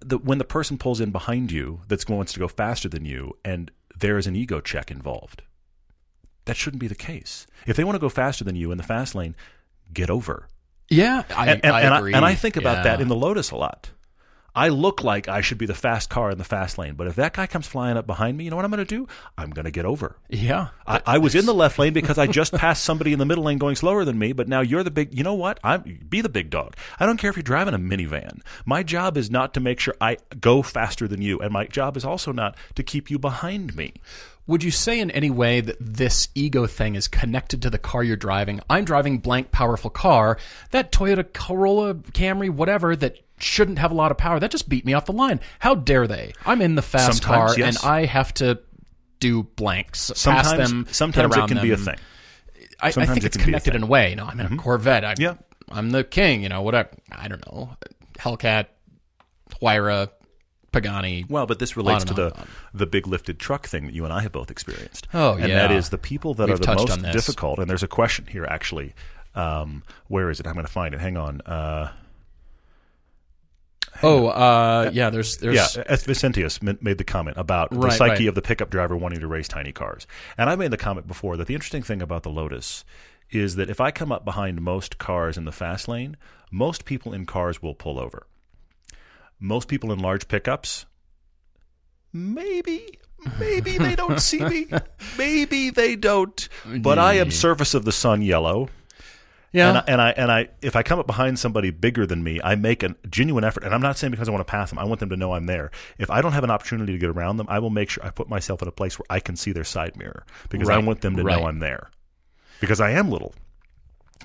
the, 0.00 0.18
when 0.18 0.38
the 0.38 0.44
person 0.44 0.78
pulls 0.78 1.00
in 1.00 1.10
behind 1.10 1.52
you 1.52 1.82
that 1.88 2.08
wants 2.08 2.32
to 2.32 2.38
go 2.38 2.48
faster 2.48 2.88
than 2.88 3.04
you 3.04 3.36
and 3.44 3.70
there 3.98 4.18
is 4.18 4.26
an 4.26 4.34
ego 4.34 4.60
check 4.60 4.90
involved, 4.90 5.42
that 6.44 6.56
shouldn't 6.56 6.80
be 6.80 6.88
the 6.88 6.94
case. 6.94 7.46
If 7.66 7.76
they 7.76 7.84
want 7.84 7.94
to 7.96 8.00
go 8.00 8.08
faster 8.08 8.44
than 8.44 8.56
you 8.56 8.70
in 8.72 8.78
the 8.78 8.84
fast 8.84 9.14
lane, 9.14 9.34
get 9.92 10.10
over. 10.10 10.48
Yeah. 10.88 11.22
I, 11.34 11.50
And, 11.50 11.64
and, 11.64 11.74
I 11.74 11.80
and, 11.82 11.94
agree. 11.94 12.14
I, 12.14 12.16
and 12.16 12.26
I 12.26 12.34
think 12.34 12.56
about 12.56 12.84
that 12.84 13.00
in 13.00 13.08
the 13.08 13.16
Lotus 13.16 13.50
a 13.50 13.56
lot. 13.56 13.90
I 14.54 14.68
look 14.68 15.02
like 15.02 15.28
I 15.28 15.40
should 15.40 15.56
be 15.56 15.64
the 15.64 15.74
fast 15.74 16.10
car 16.10 16.30
in 16.30 16.36
the 16.36 16.44
fast 16.44 16.76
lane, 16.76 16.92
but 16.94 17.06
if 17.06 17.16
that 17.16 17.32
guy 17.32 17.46
comes 17.46 17.66
flying 17.66 17.96
up 17.96 18.06
behind 18.06 18.36
me, 18.36 18.44
you 18.44 18.50
know 18.50 18.56
what 18.56 18.66
I'm 18.66 18.70
going 18.70 18.84
to 18.84 18.96
do? 18.96 19.08
I'm 19.38 19.48
going 19.48 19.64
to 19.64 19.70
get 19.70 19.86
over. 19.86 20.16
Yeah. 20.28 20.68
I, 20.86 21.00
I 21.06 21.18
was 21.18 21.34
in 21.34 21.46
the 21.46 21.54
left 21.54 21.78
lane 21.78 21.94
because 21.94 22.18
I 22.18 22.26
just 22.26 22.52
passed 22.52 22.84
somebody 22.84 23.14
in 23.14 23.18
the 23.18 23.24
middle 23.24 23.44
lane 23.44 23.56
going 23.56 23.76
slower 23.76 24.04
than 24.04 24.18
me, 24.18 24.34
but 24.34 24.48
now 24.48 24.60
you're 24.60 24.82
the 24.82 24.90
big. 24.90 25.16
You 25.16 25.24
know 25.24 25.32
what? 25.32 25.58
I'm 25.64 26.00
be 26.06 26.20
the 26.20 26.28
big 26.28 26.50
dog. 26.50 26.76
I 27.00 27.06
don't 27.06 27.16
care 27.16 27.30
if 27.30 27.36
you're 27.36 27.42
driving 27.42 27.72
a 27.72 27.78
minivan. 27.78 28.42
My 28.66 28.82
job 28.82 29.16
is 29.16 29.30
not 29.30 29.54
to 29.54 29.60
make 29.60 29.80
sure 29.80 29.94
I 30.02 30.18
go 30.38 30.60
faster 30.60 31.08
than 31.08 31.22
you, 31.22 31.38
and 31.38 31.50
my 31.50 31.66
job 31.66 31.96
is 31.96 32.04
also 32.04 32.30
not 32.30 32.54
to 32.74 32.82
keep 32.82 33.10
you 33.10 33.18
behind 33.18 33.74
me. 33.74 33.94
Would 34.52 34.62
you 34.62 34.70
say 34.70 35.00
in 35.00 35.10
any 35.10 35.30
way 35.30 35.62
that 35.62 35.78
this 35.80 36.28
ego 36.34 36.66
thing 36.66 36.94
is 36.94 37.08
connected 37.08 37.62
to 37.62 37.70
the 37.70 37.78
car 37.78 38.04
you're 38.04 38.18
driving? 38.18 38.60
I'm 38.68 38.84
driving 38.84 39.16
blank 39.16 39.50
powerful 39.50 39.88
car. 39.88 40.36
That 40.72 40.92
Toyota 40.92 41.24
Corolla, 41.32 41.94
Camry, 41.94 42.50
whatever 42.50 42.94
that 42.94 43.16
shouldn't 43.38 43.78
have 43.78 43.92
a 43.92 43.94
lot 43.94 44.10
of 44.10 44.18
power, 44.18 44.38
that 44.38 44.50
just 44.50 44.68
beat 44.68 44.84
me 44.84 44.92
off 44.92 45.06
the 45.06 45.14
line. 45.14 45.40
How 45.58 45.74
dare 45.74 46.06
they? 46.06 46.34
I'm 46.44 46.60
in 46.60 46.74
the 46.74 46.82
fast 46.82 47.22
Sometimes, 47.22 47.54
car 47.54 47.58
yes. 47.58 47.82
and 47.82 47.90
I 47.90 48.04
have 48.04 48.34
to 48.34 48.60
do 49.20 49.42
blanks. 49.42 50.10
pass 50.10 50.18
Sometimes, 50.18 50.70
them, 50.70 50.86
sometimes 50.90 51.34
it 51.34 51.48
can 51.48 51.62
be 51.62 51.70
a 51.70 51.78
thing. 51.78 51.96
I, 52.78 52.88
I 52.88 52.90
think 52.90 53.16
it 53.16 53.24
it's 53.24 53.38
be 53.38 53.44
a 53.44 53.46
connected 53.46 53.74
in 53.74 53.84
a 53.84 53.86
way. 53.86 54.10
You 54.10 54.16
know, 54.16 54.26
I'm 54.26 54.38
in 54.38 54.44
a 54.44 54.48
mm-hmm. 54.50 54.58
Corvette. 54.58 55.02
I, 55.02 55.14
Yeah. 55.18 55.36
I'm 55.70 55.88
the 55.88 56.04
king. 56.04 56.42
You 56.42 56.50
know, 56.50 56.60
whatever. 56.60 56.90
I 57.10 57.26
don't 57.26 57.42
know. 57.50 57.74
Hellcat, 58.18 58.66
Huayra, 59.62 60.10
Pagani. 60.72 61.26
Well, 61.28 61.46
but 61.46 61.58
this 61.58 61.76
relates 61.76 62.04
to 62.04 62.14
the 62.14 62.46
the 62.74 62.86
big 62.86 63.06
lifted 63.06 63.38
truck 63.38 63.66
thing 63.66 63.86
that 63.86 63.94
you 63.94 64.04
and 64.04 64.12
I 64.12 64.22
have 64.22 64.32
both 64.32 64.50
experienced. 64.50 65.06
Oh, 65.14 65.36
yeah. 65.36 65.44
and 65.44 65.52
that 65.52 65.70
yeah. 65.70 65.76
is 65.76 65.90
the 65.90 65.98
people 65.98 66.34
that 66.34 66.48
We've 66.48 66.54
are 66.54 66.58
the 66.58 66.74
most 66.74 67.02
difficult. 67.12 67.58
And 67.58 67.68
there's 67.68 67.82
a 67.82 67.88
question 67.88 68.26
here 68.26 68.44
actually. 68.44 68.94
Um, 69.34 69.82
where 70.08 70.30
is 70.30 70.40
it? 70.40 70.46
I'm 70.46 70.54
going 70.54 70.66
to 70.66 70.72
find 70.72 70.94
it. 70.94 71.00
Hang 71.00 71.16
on. 71.16 71.40
Uh, 71.42 71.92
Oh, 74.02 74.28
uh, 74.28 74.90
yeah. 74.92 75.10
There's 75.10 75.36
there's 75.36 75.76
yeah, 75.76 75.84
S. 75.86 76.04
Vicentius 76.04 76.62
made 76.62 76.98
the 76.98 77.04
comment 77.04 77.36
about 77.36 77.70
the 77.70 77.78
Right, 77.78 77.92
psyche 77.92 78.24
right. 78.24 78.28
of 78.28 78.34
the 78.34 78.42
pickup 78.42 78.70
driver 78.70 78.96
wanting 78.96 79.20
to 79.20 79.26
race 79.26 79.48
tiny 79.48 79.70
cars. 79.70 80.06
And 80.38 80.48
I 80.48 80.56
made 80.56 80.70
the 80.70 80.76
comment 80.78 81.06
before 81.06 81.36
that 81.36 81.46
the 81.46 81.54
interesting 81.54 81.82
thing 81.82 82.02
about 82.02 82.22
the 82.22 82.30
Lotus 82.30 82.84
is 83.30 83.56
that 83.56 83.70
if 83.70 83.80
I 83.80 83.90
come 83.90 84.10
up 84.10 84.24
behind 84.24 84.60
most 84.60 84.98
cars 84.98 85.36
in 85.36 85.44
the 85.44 85.52
fast 85.52 85.88
lane, 85.88 86.16
most 86.50 86.84
people 86.84 87.12
in 87.12 87.26
cars 87.26 87.62
will 87.62 87.74
pull 87.74 87.98
over. 87.98 88.26
Most 89.42 89.66
people 89.66 89.90
in 89.90 89.98
large 89.98 90.28
pickups, 90.28 90.86
maybe, 92.12 92.98
maybe 93.40 93.76
they 93.76 93.96
don't 93.96 94.20
see 94.20 94.38
me. 94.38 94.68
Maybe 95.18 95.70
they 95.70 95.96
don't. 95.96 96.48
But 96.78 97.00
I 97.00 97.14
am 97.14 97.32
surface 97.32 97.74
of 97.74 97.84
the 97.84 97.90
sun 97.90 98.22
yellow. 98.22 98.68
yeah. 99.52 99.68
And 99.68 99.78
I, 99.78 99.84
and 99.88 100.00
I 100.00 100.10
and 100.10 100.32
I 100.32 100.48
if 100.62 100.76
I 100.76 100.84
come 100.84 101.00
up 101.00 101.08
behind 101.08 101.40
somebody 101.40 101.70
bigger 101.70 102.06
than 102.06 102.22
me, 102.22 102.40
I 102.42 102.54
make 102.54 102.84
a 102.84 102.94
genuine 103.10 103.42
effort. 103.42 103.64
And 103.64 103.74
I'm 103.74 103.82
not 103.82 103.98
saying 103.98 104.12
because 104.12 104.28
I 104.28 104.32
want 104.32 104.46
to 104.46 104.50
pass 104.50 104.70
them. 104.70 104.78
I 104.78 104.84
want 104.84 105.00
them 105.00 105.10
to 105.10 105.16
know 105.16 105.34
I'm 105.34 105.46
there. 105.46 105.72
If 105.98 106.08
I 106.08 106.22
don't 106.22 106.32
have 106.32 106.44
an 106.44 106.50
opportunity 106.50 106.92
to 106.92 106.98
get 106.98 107.10
around 107.10 107.36
them, 107.36 107.46
I 107.50 107.58
will 107.58 107.70
make 107.70 107.90
sure 107.90 108.06
I 108.06 108.10
put 108.10 108.28
myself 108.28 108.62
in 108.62 108.68
a 108.68 108.72
place 108.72 108.96
where 108.96 109.06
I 109.10 109.18
can 109.18 109.34
see 109.34 109.50
their 109.50 109.64
side 109.64 109.96
mirror 109.96 110.24
because 110.50 110.68
I 110.68 110.78
want 110.78 111.00
them 111.00 111.16
to 111.16 111.24
right. 111.24 111.36
know 111.36 111.48
I'm 111.48 111.58
there. 111.58 111.90
Because 112.60 112.80
I 112.80 112.92
am 112.92 113.10
little. 113.10 113.34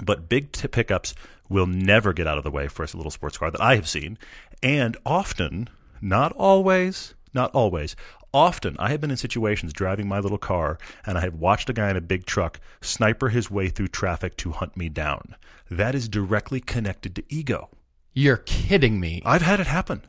But 0.02 0.30
big 0.30 0.52
t- 0.52 0.68
pickups 0.68 1.16
will 1.50 1.66
never 1.66 2.14
get 2.14 2.28
out 2.28 2.38
of 2.38 2.44
the 2.44 2.52
way 2.52 2.68
for 2.68 2.84
a 2.84 2.88
little 2.94 3.12
sports 3.12 3.38
car 3.38 3.50
that 3.52 3.62
I 3.62 3.76
have 3.76 3.88
seen, 3.88 4.18
and 4.62 4.98
often, 5.06 5.70
not 6.02 6.32
always, 6.34 7.14
not 7.34 7.52
always. 7.52 7.96
Often, 8.34 8.76
I 8.78 8.90
have 8.90 9.02
been 9.02 9.12
in 9.12 9.18
situations 9.18 9.74
driving 9.74 10.08
my 10.08 10.20
little 10.20 10.38
car, 10.38 10.78
and 11.06 11.18
I 11.18 11.22
have 11.22 11.36
watched 11.36 11.70
a 11.70 11.74
guy 11.74 11.90
in 11.90 11.98
a 11.98 12.02
big 12.02 12.26
truck 12.26 12.60
sniper 12.82 13.30
his 13.30 13.50
way 13.50 13.70
through 13.70 13.88
traffic 13.88 14.36
to 14.38 14.52
hunt 14.52 14.76
me 14.76 14.90
down. 14.90 15.36
That 15.72 15.96
is 15.96 16.10
directly 16.10 16.60
connected 16.60 17.16
to 17.16 17.24
ego. 17.30 17.70
You're 18.14 18.38
kidding 18.38 19.00
me. 19.00 19.22
I've 19.26 19.42
had 19.42 19.60
it 19.60 19.68
happen. 19.68 20.02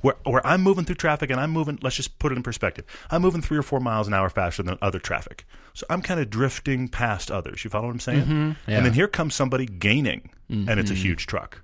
Where, 0.00 0.16
where 0.24 0.46
I'm 0.46 0.62
moving 0.62 0.84
through 0.84 0.96
traffic 0.96 1.30
and 1.30 1.38
I'm 1.38 1.50
moving, 1.50 1.78
let's 1.82 1.96
just 1.96 2.18
put 2.18 2.32
it 2.32 2.36
in 2.36 2.42
perspective. 2.42 2.84
I'm 3.10 3.22
moving 3.22 3.42
three 3.42 3.58
or 3.58 3.62
four 3.62 3.80
miles 3.80 4.08
an 4.08 4.14
hour 4.14 4.30
faster 4.30 4.62
than 4.62 4.78
other 4.80 4.98
traffic. 4.98 5.44
So 5.74 5.86
I'm 5.90 6.02
kind 6.02 6.20
of 6.20 6.30
drifting 6.30 6.88
past 6.88 7.30
others. 7.30 7.62
You 7.62 7.70
follow 7.70 7.86
what 7.86 7.92
I'm 7.92 8.00
saying? 8.00 8.56
yeah. 8.66 8.76
And 8.76 8.86
then 8.86 8.94
here 8.94 9.08
comes 9.08 9.34
somebody 9.34 9.66
gaining, 9.66 10.30
and 10.68 10.80
it's 10.80 10.90
a 10.90 10.94
mm. 10.94 11.02
huge 11.02 11.26
truck. 11.26 11.62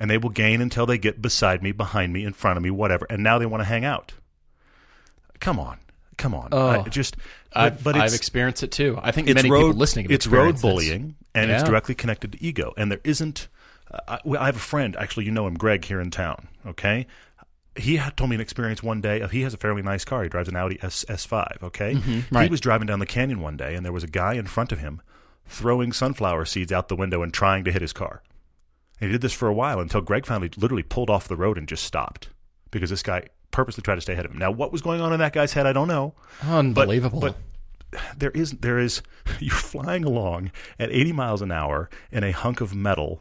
And 0.00 0.10
they 0.10 0.16
will 0.18 0.30
gain 0.30 0.60
until 0.62 0.86
they 0.86 0.96
get 0.98 1.20
beside 1.22 1.62
me, 1.62 1.70
behind 1.72 2.12
me, 2.12 2.24
in 2.24 2.32
front 2.32 2.56
of 2.56 2.62
me, 2.62 2.70
whatever. 2.70 3.06
And 3.10 3.22
now 3.22 3.38
they 3.38 3.44
want 3.46 3.60
to 3.60 3.66
hang 3.66 3.84
out. 3.84 4.12
Come 5.40 5.58
on. 5.60 5.78
Come 6.16 6.34
on. 6.34 6.48
Oh. 6.52 6.68
I 6.68 6.82
just, 6.88 7.16
I've, 7.52 7.82
but 7.84 7.96
I've 7.96 8.12
experienced 8.14 8.62
it 8.62 8.70
too. 8.72 8.98
I 9.02 9.10
think 9.12 9.28
many 9.32 9.50
road, 9.50 9.68
people 9.68 9.78
listening 9.78 10.04
have 10.06 10.12
it's 10.12 10.26
road 10.26 10.60
bullying 10.60 11.16
and 11.34 11.50
it's 11.50 11.62
directly 11.62 11.94
connected 11.94 12.32
to 12.32 12.42
ego 12.44 12.74
and 12.76 12.90
there 12.90 13.00
isn't 13.04 13.48
uh, 13.90 14.18
I, 14.24 14.36
I 14.38 14.46
have 14.46 14.56
a 14.56 14.60
friend 14.60 14.96
actually 14.96 15.24
you 15.26 15.30
know 15.30 15.46
him 15.46 15.54
greg 15.54 15.84
here 15.84 16.00
in 16.00 16.10
town 16.10 16.48
okay 16.66 17.06
he 17.76 17.96
had 17.96 18.16
told 18.16 18.30
me 18.30 18.34
an 18.34 18.40
experience 18.42 18.82
one 18.82 19.00
day 19.00 19.20
of 19.20 19.30
he 19.30 19.42
has 19.42 19.54
a 19.54 19.56
fairly 19.56 19.80
nice 19.80 20.04
car 20.04 20.22
he 20.24 20.28
drives 20.28 20.48
an 20.48 20.56
audi 20.56 20.78
S, 20.82 21.04
s5 21.08 21.62
okay 21.62 21.94
he 21.94 22.00
Mm-hmm. 22.00 22.34
right. 22.34 22.50
was 22.50 22.60
driving 22.60 22.86
down 22.86 22.98
the 22.98 23.06
canyon 23.06 23.40
one 23.40 23.56
day 23.56 23.74
and 23.76 23.84
there 23.84 23.92
was 23.92 24.02
a 24.04 24.08
guy 24.08 24.34
in 24.34 24.46
front 24.46 24.72
of 24.72 24.80
him 24.80 25.00
throwing 25.46 25.92
sunflower 25.92 26.44
seeds 26.46 26.72
out 26.72 26.88
the 26.88 26.96
window 26.96 27.22
and 27.22 27.32
trying 27.32 27.62
to 27.64 27.70
hit 27.72 27.80
his 27.82 27.92
car 27.92 28.22
and 29.00 29.08
he 29.08 29.12
did 29.12 29.20
this 29.22 29.32
for 29.32 29.48
a 29.48 29.54
while 29.54 29.80
until 29.80 30.00
greg 30.00 30.26
finally 30.26 30.50
literally 30.56 30.82
pulled 30.82 31.10
off 31.10 31.28
the 31.28 31.36
road 31.36 31.56
and 31.58 31.68
just 31.68 31.84
stopped 31.84 32.28
because 32.70 32.90
this 32.90 33.02
guy 33.02 33.22
purposely 33.50 33.82
tried 33.82 33.96
to 33.96 34.00
stay 34.00 34.12
ahead 34.12 34.24
of 34.24 34.30
him 34.32 34.38
now 34.38 34.50
what 34.50 34.70
was 34.72 34.82
going 34.82 35.00
on 35.00 35.12
in 35.12 35.18
that 35.18 35.32
guy's 35.32 35.52
head 35.54 35.66
i 35.66 35.72
don't 35.72 35.88
know 35.88 36.14
Unbelievable. 36.42 37.20
but 37.20 37.36
there 38.16 38.30
is 38.30 38.52
there 38.52 38.78
is 38.78 39.02
you're 39.40 39.50
flying 39.54 40.04
along 40.04 40.52
at 40.78 40.90
80 40.92 41.12
miles 41.12 41.42
an 41.42 41.50
hour 41.50 41.90
in 42.12 42.22
a 42.22 42.30
hunk 42.30 42.60
of 42.60 42.72
metal. 42.72 43.20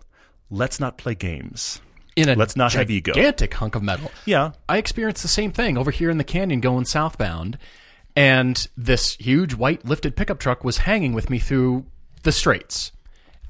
Let's 0.52 0.80
not 0.80 0.96
play 0.96 1.15
games. 1.15 1.82
in 2.15 2.30
a 2.30 2.36
let's 2.36 2.56
not 2.56 2.74
have 2.74 2.92
ego. 2.92 3.13
gigantic 3.13 3.56
hunk 3.56 3.74
of 3.74 3.82
metal. 3.82 4.12
Yeah, 4.26 4.52
I 4.68 4.78
experienced 4.78 5.24
the 5.24 5.28
same 5.28 5.52
thing 5.52 5.76
over 5.76 5.89
here 5.89 6.12
in 6.12 6.20
the 6.20 6.24
canyon 6.24 6.60
going 6.60 6.86
southbound, 6.86 7.58
and 8.15 8.68
this 8.78 9.15
huge 9.15 9.56
white 9.56 9.86
lifted 9.86 10.15
pickup 10.15 10.38
truck 10.38 10.63
was 10.63 10.78
hanging 10.80 11.13
with 11.13 11.32
me 11.32 11.39
through 11.39 11.86
the 12.22 12.32
straights. 12.32 12.92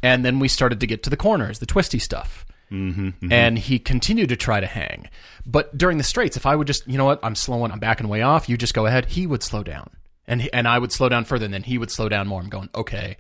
And 0.02 0.24
then 0.24 0.40
we 0.40 0.48
started 0.48 0.80
to 0.80 0.88
get 0.88 1.04
to 1.04 1.10
the 1.10 1.18
corners, 1.18 1.60
the 1.60 1.66
twisty 1.66 2.00
stuff. 2.00 2.46
Mm-hmm, 2.72 3.32
And 3.34 3.58
he 3.58 3.80
continued 3.80 4.30
to 4.30 4.36
try 4.36 4.60
to 4.60 4.68
hang. 4.68 5.10
But 5.46 5.76
during 5.78 5.98
the 5.98 6.04
straights, 6.04 6.38
if 6.38 6.46
I 6.46 6.56
would 6.56 6.68
just, 6.68 6.88
you 6.88 6.98
know 6.98 7.06
what, 7.06 7.20
I'm 7.24 7.36
slowing, 7.36 7.72
I'm 7.72 7.80
backing 7.80 8.08
way 8.08 8.22
off, 8.22 8.48
you 8.48 8.58
just 8.58 8.74
go 8.76 8.86
ahead, 8.86 9.06
he 9.06 9.26
would 9.26 9.42
slow 9.42 9.64
down. 9.64 9.90
And, 10.28 10.44
he, 10.44 10.54
and 10.54 10.68
I 10.68 10.78
would 10.78 10.92
slow 10.92 11.10
down 11.10 11.26
further, 11.26 11.46
and 11.46 11.54
then 11.54 11.64
he 11.64 11.80
would 11.80 11.90
slow 11.90 12.08
down 12.08 12.28
more. 12.28 12.40
I'm 12.40 12.50
going, 12.50 12.70
okay, 12.76 13.18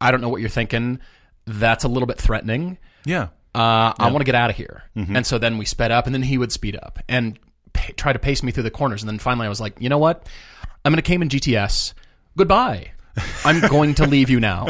I 0.00 0.12
don't 0.12 0.20
know 0.20 0.28
what 0.28 0.40
you're 0.40 0.48
thinking. 0.48 1.00
That's 1.46 1.82
a 1.82 1.88
little 1.88 2.06
bit 2.06 2.18
threatening. 2.18 2.78
Yeah. 3.04 3.28
Uh, 3.54 3.92
I 3.98 4.10
want 4.12 4.18
to 4.18 4.24
get 4.24 4.36
out 4.36 4.50
of 4.50 4.56
here. 4.56 4.84
And 4.94 5.26
so 5.26 5.38
then 5.38 5.58
we 5.58 5.64
sped 5.64 5.90
up, 5.90 6.06
and 6.06 6.14
then 6.14 6.22
he 6.22 6.38
would 6.38 6.52
speed 6.52 6.76
up 6.80 7.00
and 7.08 7.36
pa- 7.72 7.92
try 7.96 8.12
to 8.12 8.18
pace 8.20 8.44
me 8.44 8.52
through 8.52 8.62
the 8.62 8.70
corners. 8.70 9.02
And 9.02 9.08
then 9.08 9.18
finally, 9.18 9.46
I 9.46 9.48
was 9.48 9.60
like, 9.60 9.80
you 9.80 9.88
know 9.88 9.98
what? 9.98 10.28
I'm 10.84 10.92
going 10.92 10.96
to 10.96 11.02
Cayman 11.02 11.28
GTS. 11.30 11.94
Goodbye. 12.36 12.92
I'm 13.44 13.60
going 13.68 13.94
to 13.96 14.06
leave 14.06 14.30
you 14.30 14.40
now. 14.40 14.68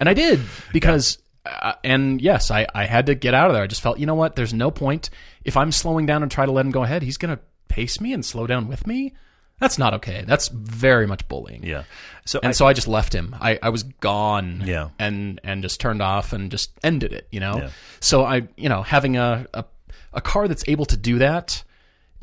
And 0.00 0.08
I 0.08 0.14
did 0.14 0.40
because, 0.72 1.18
uh, 1.44 1.74
and 1.84 2.20
yes, 2.20 2.50
I, 2.50 2.66
I 2.74 2.84
had 2.84 3.06
to 3.06 3.14
get 3.14 3.34
out 3.34 3.48
of 3.48 3.54
there. 3.54 3.62
I 3.62 3.66
just 3.66 3.80
felt, 3.80 3.98
you 3.98 4.06
know 4.06 4.14
what? 4.14 4.36
There's 4.36 4.54
no 4.54 4.70
point. 4.70 5.10
If 5.44 5.56
I'm 5.56 5.72
slowing 5.72 6.06
down 6.06 6.22
and 6.22 6.30
try 6.30 6.46
to 6.46 6.52
let 6.52 6.64
him 6.64 6.72
go 6.72 6.82
ahead, 6.82 7.02
he's 7.02 7.16
going 7.16 7.36
to 7.36 7.42
pace 7.68 8.00
me 8.00 8.12
and 8.12 8.24
slow 8.24 8.46
down 8.46 8.68
with 8.68 8.86
me. 8.86 9.14
That's 9.60 9.78
not 9.78 9.94
okay. 9.94 10.24
That's 10.26 10.48
very 10.48 11.06
much 11.06 11.26
bullying. 11.26 11.64
Yeah. 11.64 11.82
So 12.24 12.38
And 12.42 12.50
I, 12.50 12.52
so 12.52 12.66
I 12.66 12.72
just 12.74 12.86
left 12.86 13.12
him. 13.12 13.34
I, 13.40 13.58
I 13.60 13.70
was 13.70 13.82
gone. 13.82 14.62
Yeah. 14.64 14.90
And 14.98 15.40
and 15.42 15.62
just 15.62 15.80
turned 15.80 16.00
off 16.00 16.32
and 16.32 16.50
just 16.50 16.70
ended 16.84 17.12
it, 17.12 17.26
you 17.32 17.40
know? 17.40 17.56
Yeah. 17.58 17.70
So 18.00 18.24
I 18.24 18.46
you 18.56 18.68
know, 18.68 18.82
having 18.82 19.16
a, 19.16 19.46
a 19.54 19.64
a 20.12 20.20
car 20.20 20.46
that's 20.46 20.64
able 20.68 20.86
to 20.86 20.96
do 20.96 21.18
that 21.18 21.64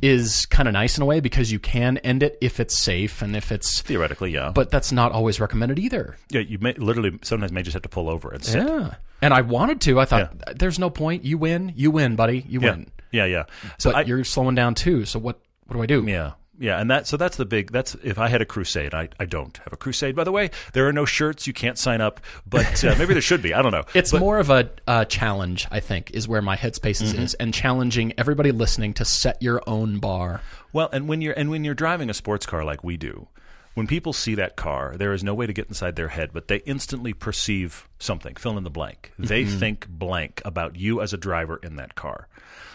is 0.02 0.46
kind 0.48 0.68
of 0.68 0.74
nice 0.74 0.98
in 0.98 1.04
a 1.04 1.06
way 1.06 1.20
because 1.20 1.52
you 1.52 1.60
can 1.60 1.98
end 2.00 2.22
it 2.22 2.38
if 2.42 2.60
it's 2.60 2.78
safe 2.78 3.22
and 3.22 3.36
if 3.36 3.52
it's 3.52 3.82
theoretically, 3.82 4.32
yeah. 4.32 4.52
but 4.54 4.70
that's 4.70 4.92
not 4.92 5.12
always 5.12 5.40
recommended 5.40 5.80
either. 5.80 6.16
yeah, 6.30 6.42
you 6.42 6.58
may 6.60 6.74
literally 6.74 7.18
sometimes 7.24 7.52
may 7.52 7.64
just 7.64 7.74
have 7.74 7.84
to 7.84 7.90
pull 7.90 8.10
over 8.10 8.30
and 8.32 8.44
sit. 8.44 8.66
Yeah. 8.68 8.96
And 9.22 9.34
I 9.34 9.42
wanted 9.42 9.82
to. 9.82 10.00
I 10.00 10.06
thought 10.06 10.58
there's 10.60 10.78
no 10.78 10.90
point. 10.90 11.24
You 11.24 11.38
win. 11.38 11.72
You 11.76 11.90
win, 11.92 12.16
buddy. 12.16 12.46
You 12.48 12.62
Yeah. 12.62 12.72
win. 12.72 12.92
Yeah, 13.12 13.26
yeah. 13.26 13.44
So 13.78 13.92
But 13.92 13.98
I, 13.98 14.02
you're 14.02 14.24
slowing 14.26 14.56
down 14.56 14.76
too. 14.76 15.06
So 15.06 15.20
what 15.20 15.40
what 15.68 15.76
do 15.78 15.82
I 15.82 15.86
do? 15.86 16.04
Yeah. 16.06 16.34
Yeah, 16.58 16.80
and 16.80 16.90
that 16.90 17.06
so 17.06 17.18
that's 17.18 17.36
the 17.38 17.46
big 17.46 17.72
that's 17.72 17.96
if 17.96 18.18
I 18.18 18.30
had 18.30 18.42
a 18.42 18.46
crusade, 18.46 18.94
I, 18.94 19.10
I 19.20 19.26
don't 19.26 19.58
have 19.58 19.74
a 19.74 19.78
crusade. 19.78 20.16
By 20.16 20.24
the 20.24 20.32
way, 20.32 20.52
there 20.74 20.88
are 20.88 20.94
no 20.94 21.04
shirts. 21.04 21.48
You 21.48 21.54
can't 21.54 21.78
sign 21.78 22.00
up, 22.02 22.22
but 22.48 22.84
uh, 22.84 22.96
maybe 22.98 23.14
there 23.14 23.22
should 23.22 23.42
be. 23.42 23.54
I 23.54 23.62
don't 23.62 23.72
know. 23.74 23.84
It's 23.94 24.14
more 24.14 24.40
of 24.40 24.50
a 24.50 24.70
uh, 24.88 25.06
challenge, 25.06 25.68
I 25.72 25.80
think, 25.82 26.12
is 26.12 26.28
where 26.28 26.42
my 26.42 26.56
headspace 26.56 27.02
Mm-hmm. 27.02 27.22
is, 27.24 27.34
and 27.36 27.54
challenging 27.54 28.14
everybody 28.18 28.52
listening 28.52 28.94
to 28.96 29.06
set 29.06 29.42
your 29.42 29.62
own 29.68 30.00
bar. 30.00 30.42
Well, 30.72 30.90
and 30.94 31.08
when 31.10 31.22
you're 31.22 31.34
and 31.34 31.50
when 31.50 31.64
you're 31.66 31.74
driving 31.76 32.10
a 32.10 32.14
sports 32.14 32.46
car 32.46 32.64
like 32.64 32.84
we 32.84 32.96
do, 32.96 33.28
when 33.74 33.86
people 33.88 34.14
see 34.14 34.36
that 34.36 34.56
car, 34.56 34.96
there 34.96 35.12
is 35.12 35.24
no 35.26 35.34
way 35.34 35.46
to 35.48 35.52
get 35.54 35.68
inside 35.68 35.98
their 35.98 36.08
head, 36.08 36.30
but 36.32 36.48
they 36.48 36.58
instantly 36.60 37.12
perceive 37.14 37.90
something. 38.00 38.36
Fill 38.36 38.58
in 38.58 38.64
the 38.64 38.70
blank. 38.70 39.12
They 39.20 39.44
Mm-hmm. 39.44 39.60
think 39.60 39.88
blank 39.90 40.42
about 40.46 40.78
you 40.78 41.02
as 41.02 41.12
a 41.12 41.18
driver 41.18 41.60
in 41.62 41.76
that 41.76 41.96
car. 41.96 42.30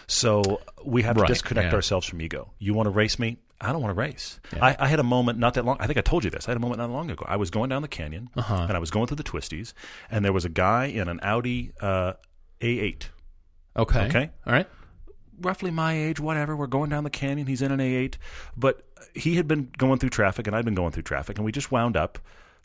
So 0.05 0.61
we 0.85 1.01
have 1.03 1.17
to 1.17 1.25
disconnect 1.25 1.69
yeah. 1.71 1.75
ourselves 1.75 2.05
from 2.05 2.21
ego. 2.21 2.51
You 2.59 2.73
want 2.75 2.85
to 2.87 2.91
race 2.91 3.17
me? 3.17 3.37
I 3.61 3.71
don't 3.71 3.81
want 3.81 3.91
to 3.95 3.99
race. 3.99 4.39
I, 4.61 4.75
I 4.79 4.87
had 4.87 4.99
a 4.99 5.03
moment 5.03 5.37
not 5.39 5.53
that 5.53 5.63
long. 5.65 5.77
I 5.79 5.85
think 5.87 5.97
I 5.97 6.01
told 6.01 6.23
you 6.23 6.29
this. 6.29 6.47
I 6.47 6.51
had 6.51 6.57
a 6.57 6.59
moment 6.59 6.79
not 6.79 6.89
long 6.89 7.11
ago. 7.11 7.25
I 7.27 7.35
was 7.37 7.49
going 7.51 7.69
down 7.69 7.81
the 7.83 7.87
canyon 7.87 8.29
Uh-huh. 8.35 8.65
and 8.67 8.71
I 8.75 8.79
was 8.79 8.89
going 8.91 9.07
through 9.07 9.17
the 9.17 9.23
twisties, 9.23 9.73
and 10.09 10.25
there 10.25 10.33
was 10.33 10.45
a 10.45 10.49
guy 10.49 10.85
in 10.85 11.07
an 11.07 11.19
Audi 11.23 11.71
uh, 11.79 12.13
A8 12.59 13.03
Okay. 13.77 14.05
Okay. 14.07 14.29
All 14.45 14.53
right. 14.53 14.67
roughly 15.39 15.71
my 15.71 15.93
age, 15.93 16.19
whatever. 16.19 16.55
We're 16.55 16.67
going 16.67 16.89
down 16.89 17.03
the 17.03 17.09
canyon. 17.09 17.47
He's 17.47 17.61
in 17.61 17.71
an 17.71 17.79
A8, 17.79 18.15
but 18.57 18.83
he 19.15 19.35
had 19.35 19.47
been 19.47 19.71
going 19.77 19.97
through 19.99 20.09
traffic, 20.09 20.45
and 20.47 20.55
I'd 20.55 20.65
been 20.65 20.75
going 20.75 20.91
through 20.91 21.03
traffic, 21.03 21.37
and 21.37 21.45
we 21.45 21.51
just 21.51 21.71
wound 21.71 21.95
up 21.95 22.19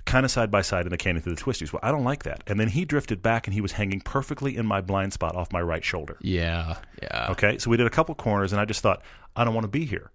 kind 0.04 0.24
of 0.24 0.30
side 0.30 0.50
by 0.50 0.62
side 0.62 0.84
in 0.86 0.90
the 0.90 0.96
canyon 0.96 1.22
through 1.22 1.34
the 1.34 1.40
twisties. 1.42 1.72
Well, 1.72 1.80
I 1.82 1.90
don't 1.90 2.04
like 2.04 2.22
that. 2.24 2.42
And 2.46 2.58
then 2.60 2.68
he 2.68 2.84
drifted 2.84 3.22
back, 3.22 3.46
and 3.46 3.54
he 3.54 3.60
was 3.60 3.72
hanging 3.72 4.00
perfectly 4.00 4.56
in 4.56 4.66
my 4.66 4.80
blind 4.80 5.12
spot 5.12 5.34
off 5.36 5.52
my 5.52 5.60
right 5.60 5.84
shoulder. 5.84 6.16
Yeah. 6.20 6.76
Yeah. 7.02 7.28
Okay, 7.30 7.58
so 7.58 7.70
we 7.70 7.76
did 7.76 7.86
a 7.86 7.90
couple 7.90 8.14
corners, 8.14 8.52
and 8.52 8.60
I 8.60 8.64
just 8.64 8.80
thought, 8.82 9.02
I 9.36 9.44
don't 9.44 9.54
want 9.54 9.64
to 9.64 9.68
be 9.68 9.84
here. 9.84 10.10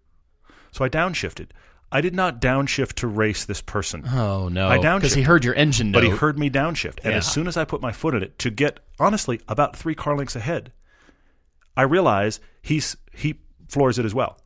So 0.71 0.86
I 0.86 0.89
downshifted. 0.89 1.47
I 1.91 1.99
did 1.99 2.15
not 2.15 2.39
downshift 2.39 2.93
to 2.93 3.07
race 3.07 3.43
this 3.43 3.62
person. 3.62 4.05
Oh 4.07 4.47
no. 4.47 4.67
I 4.69 4.77
downshifted. 4.77 4.95
because 5.01 5.13
he 5.15 5.21
heard 5.23 5.43
your 5.43 5.55
engine 5.55 5.91
note. 5.91 5.97
But 5.99 6.03
he 6.05 6.10
heard 6.10 6.39
me 6.39 6.49
downshift. 6.49 6.99
And 7.03 7.13
as 7.13 7.29
soon 7.29 7.47
as 7.47 7.57
I 7.57 7.65
put 7.65 7.81
my 7.81 7.91
foot 7.91 8.15
in 8.15 8.23
it 8.23 8.39
to 8.39 8.49
get, 8.49 8.79
honestly, 8.99 9.41
about 9.47 9.75
three 9.75 9.95
car 9.95 10.15
lengths 10.15 10.36
ahead, 10.36 10.71
I 11.75 11.84
realize 11.84 12.39
he's 12.62 12.95
he 13.13 13.36
floors 13.67 13.99
it 13.99 14.05
as 14.05 14.13
well. 14.13 14.38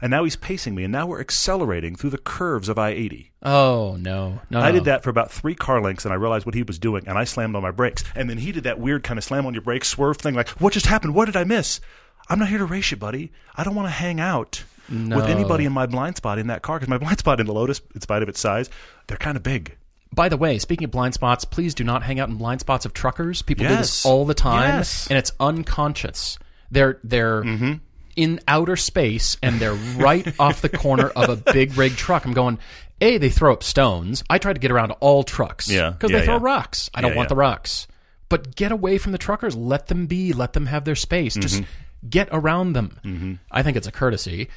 And 0.00 0.12
now 0.12 0.22
he's 0.22 0.36
pacing 0.36 0.76
me, 0.76 0.84
and 0.84 0.92
now 0.92 1.08
we're 1.08 1.18
accelerating 1.20 1.96
through 1.96 2.10
the 2.10 2.18
curves 2.18 2.68
of 2.68 2.78
I 2.78 2.90
80. 2.90 3.32
Oh 3.42 3.96
no. 3.98 4.40
No. 4.48 4.60
I 4.60 4.70
did 4.70 4.84
that 4.84 5.02
for 5.02 5.10
about 5.10 5.30
three 5.32 5.54
car 5.56 5.80
lengths, 5.80 6.04
and 6.04 6.12
I 6.12 6.16
realized 6.16 6.46
what 6.46 6.54
he 6.54 6.62
was 6.62 6.78
doing, 6.78 7.06
and 7.08 7.18
I 7.18 7.24
slammed 7.24 7.56
on 7.56 7.62
my 7.62 7.72
brakes. 7.72 8.04
And 8.14 8.30
then 8.30 8.38
he 8.38 8.52
did 8.52 8.62
that 8.64 8.78
weird 8.78 9.02
kind 9.02 9.18
of 9.18 9.24
slam 9.24 9.44
on 9.46 9.54
your 9.54 9.62
brakes 9.62 9.88
swerve 9.88 10.16
thing, 10.18 10.34
like, 10.34 10.48
what 10.60 10.72
just 10.72 10.86
happened? 10.86 11.14
What 11.16 11.24
did 11.26 11.36
I 11.36 11.42
miss? 11.44 11.80
I'm 12.28 12.38
not 12.38 12.48
here 12.48 12.58
to 12.58 12.64
race 12.64 12.90
you, 12.92 12.96
buddy. 12.96 13.32
I 13.56 13.64
don't 13.64 13.74
want 13.74 13.86
to 13.86 13.92
hang 13.92 14.20
out 14.20 14.62
with 14.90 15.26
anybody 15.26 15.64
in 15.64 15.72
my 15.72 15.86
blind 15.86 16.16
spot 16.16 16.38
in 16.38 16.46
that 16.48 16.62
car, 16.62 16.78
because 16.78 16.88
my 16.88 16.98
blind 17.04 17.18
spot 17.18 17.40
in 17.40 17.46
the 17.46 17.52
Lotus, 17.52 17.80
in 17.94 18.00
spite 18.00 18.22
of 18.22 18.28
its 18.28 18.40
size, 18.40 18.70
they're 19.06 19.16
kind 19.18 19.36
of 19.36 19.42
big. 19.42 19.76
By 20.14 20.28
the 20.30 20.36
way, 20.38 20.58
speaking 20.58 20.86
of 20.86 20.90
blind 20.90 21.12
spots, 21.14 21.44
please 21.44 21.74
do 21.74 21.84
not 21.84 22.02
hang 22.02 22.18
out 22.18 22.28
in 22.30 22.36
blind 22.36 22.60
spots 22.60 22.86
of 22.86 22.94
truckers. 22.94 23.42
People 23.42 23.66
do 23.68 23.76
this 23.76 24.06
all 24.06 24.24
the 24.24 24.34
time, 24.34 24.78
Yes. 24.78 25.06
and 25.08 25.18
it's 25.18 25.32
unconscious. 25.38 26.38
They're 26.70 26.98
they're 27.04 27.42
Mm-hmm. 27.42 27.72
in 28.16 28.40
outer 28.48 28.76
space, 28.76 29.36
and 29.42 29.60
they're 29.60 29.74
right 29.74 30.34
off 30.40 30.62
the 30.62 30.68
corner 30.70 31.08
of 31.08 31.28
a 31.28 31.36
big 31.52 31.76
rig 31.76 31.94
truck. 31.96 32.24
I'm 32.24 32.32
going. 32.32 32.58
A, 33.00 33.16
they 33.18 33.30
throw 33.30 33.52
up 33.52 33.62
stones. 33.62 34.24
I 34.28 34.38
try 34.38 34.52
to 34.52 34.58
get 34.58 34.70
around 34.72 34.90
all 34.98 35.22
trucks. 35.22 35.70
Yeah, 35.70 35.90
because 35.90 36.10
yeah, 36.10 36.18
they 36.20 36.24
throw 36.24 36.34
yeah. 36.38 36.42
rocks. 36.42 36.90
I 36.94 37.00
don't 37.00 37.12
Yeah, 37.12 37.16
want 37.18 37.28
the 37.28 37.36
rocks. 37.36 37.86
But 38.28 38.56
get 38.56 38.72
away 38.72 38.98
from 38.98 39.12
the 39.12 39.18
truckers. 39.18 39.54
Let 39.54 39.86
them 39.86 40.06
be. 40.06 40.32
Let 40.32 40.52
them 40.54 40.66
have 40.66 40.84
their 40.84 40.96
space. 40.96 41.34
Just 41.34 41.62
Mm-hmm. 41.62 42.08
get 42.08 42.28
around 42.32 42.72
them. 42.72 43.38
I 43.52 43.62
think 43.62 43.76
it's 43.76 43.86
a 43.86 43.92
courtesy. 43.92 44.48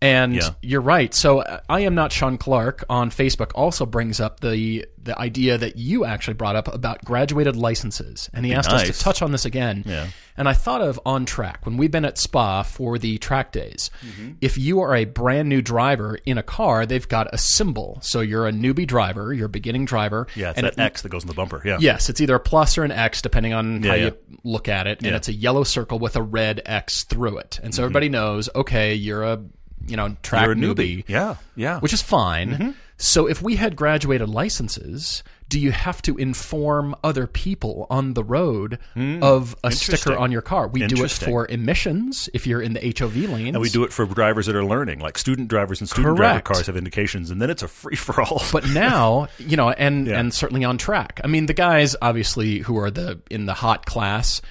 And 0.00 0.36
Yeah. 0.36 0.50
you're 0.62 0.80
right. 0.80 1.12
So 1.12 1.40
uh, 1.40 1.58
I 1.68 1.80
am 1.80 1.96
not 1.96 2.12
Sean 2.12 2.38
Clark 2.38 2.84
on 2.88 3.10
Facebook. 3.10 3.50
Also 3.56 3.84
brings 3.84 4.20
up 4.20 4.40
the 4.40 4.86
the 5.02 5.18
idea 5.18 5.56
that 5.56 5.76
you 5.76 6.04
actually 6.04 6.34
brought 6.34 6.54
up 6.54 6.72
about 6.72 7.02
graduated 7.04 7.56
licenses, 7.56 8.28
and 8.34 8.44
he 8.44 8.52
asked 8.52 8.70
us 8.70 8.82
to 8.84 8.92
touch 8.92 9.22
on 9.22 9.32
this 9.32 9.44
again. 9.46 9.82
Yeah. 9.86 10.08
And 10.36 10.48
I 10.48 10.52
thought 10.52 10.82
of 10.82 11.00
on 11.06 11.24
track 11.24 11.64
when 11.64 11.78
we've 11.78 11.90
been 11.90 12.04
at 12.04 12.18
Spa 12.18 12.62
for 12.62 12.98
the 12.98 13.16
track 13.18 13.50
days. 13.50 13.90
Mm-hmm. 14.06 14.32
If 14.42 14.58
you 14.58 14.80
are 14.82 14.94
a 14.94 15.04
brand 15.06 15.48
new 15.48 15.62
driver 15.62 16.18
in 16.26 16.36
a 16.36 16.42
car, 16.42 16.84
they've 16.84 17.08
got 17.08 17.32
a 17.32 17.38
symbol. 17.38 17.98
So 18.02 18.20
you're 18.20 18.46
a 18.46 18.52
newbie 18.52 18.86
driver, 18.86 19.32
you're 19.32 19.46
a 19.46 19.48
beginning 19.48 19.86
driver. 19.86 20.26
Yeah, 20.36 20.50
it's 20.50 20.58
and 20.58 20.66
that 20.66 20.74
it- 20.74 20.78
X 20.78 21.02
that 21.02 21.08
goes 21.08 21.22
in 21.22 21.28
the 21.28 21.34
bumper. 21.34 21.62
Yeah. 21.64 21.78
Yes, 21.80 22.08
it's 22.10 22.20
either 22.20 22.34
a 22.34 22.40
plus 22.40 22.76
or 22.78 22.84
an 22.84 22.92
X 22.92 23.22
depending 23.22 23.54
on 23.54 23.82
how 23.82 23.94
Yeah, 23.94 24.04
you 24.06 24.16
look 24.44 24.68
at 24.68 24.86
it, 24.86 24.98
and 24.98 25.10
Yeah. 25.10 25.16
it's 25.16 25.28
a 25.28 25.32
yellow 25.34 25.64
circle 25.64 25.98
with 25.98 26.16
a 26.16 26.22
red 26.22 26.60
X 26.66 27.02
through 27.04 27.38
it, 27.38 27.58
and 27.62 27.74
so 27.74 27.82
everybody 27.82 28.08
knows. 28.10 28.48
Okay, 28.54 28.94
you're 28.94 29.24
a 29.24 29.40
you 29.86 29.96
know 29.96 30.16
track. 30.22 30.44
You're 30.44 30.52
a 30.52 30.56
newbie. 30.56 30.98
newbie, 30.98 31.04
Yeah, 31.08 31.36
yeah. 31.56 31.80
which 31.80 31.92
is 31.92 32.02
fine. 32.02 32.50
Mm-hmm. 32.50 32.70
So 33.00 33.28
if 33.28 33.40
we 33.40 33.54
had 33.54 33.76
graduated 33.76 34.28
licenses, 34.28 35.22
do 35.48 35.60
you 35.60 35.70
have 35.70 36.02
to 36.02 36.16
inform 36.16 36.96
other 37.04 37.28
people 37.28 37.86
on 37.90 38.14
the 38.14 38.24
road 38.24 38.80
of 38.96 39.54
a 39.62 39.70
sticker. 39.70 40.16
On 40.16 40.32
your 40.32 40.42
car? 40.42 40.66
We 40.66 40.84
do 40.86 41.04
it 41.04 41.10
for 41.12 41.46
emissions 41.46 42.28
if 42.34 42.44
you're 42.44 42.60
in 42.60 42.72
the 42.72 42.80
HOV 42.98 43.14
lanes. 43.16 43.54
And 43.54 43.60
we 43.60 43.68
do 43.70 43.84
it 43.84 43.92
for 43.92 44.04
drivers 44.04 44.46
that 44.46 44.56
are 44.56 44.64
learning, 44.64 44.98
like 44.98 45.16
student 45.16 45.46
drivers 45.48 45.80
and 45.80 45.88
student 45.88 46.16
driver 46.16 46.40
cars 46.40 46.66
have 46.66 46.76
indications, 46.76 47.30
and 47.30 47.40
then 47.40 47.50
it's 47.50 47.62
a 47.62 47.68
free 47.68 47.94
for 47.94 48.20
all. 48.20 48.42
but 48.52 48.66
now 48.70 49.28
you 49.38 49.56
know 49.56 49.70
and 49.70 50.06
Yeah. 50.08 50.18
and 50.18 50.34
certainly 50.34 50.64
on 50.64 50.76
track 50.78 51.20
i 51.22 51.26
mean 51.28 51.46
the 51.46 51.54
guys 51.54 51.94
obviously 52.02 52.58
who 52.58 52.78
are 52.78 52.90
the 52.90 53.20
in 53.30 53.46
the 53.46 53.54
hot 53.54 53.86
class 53.86 54.42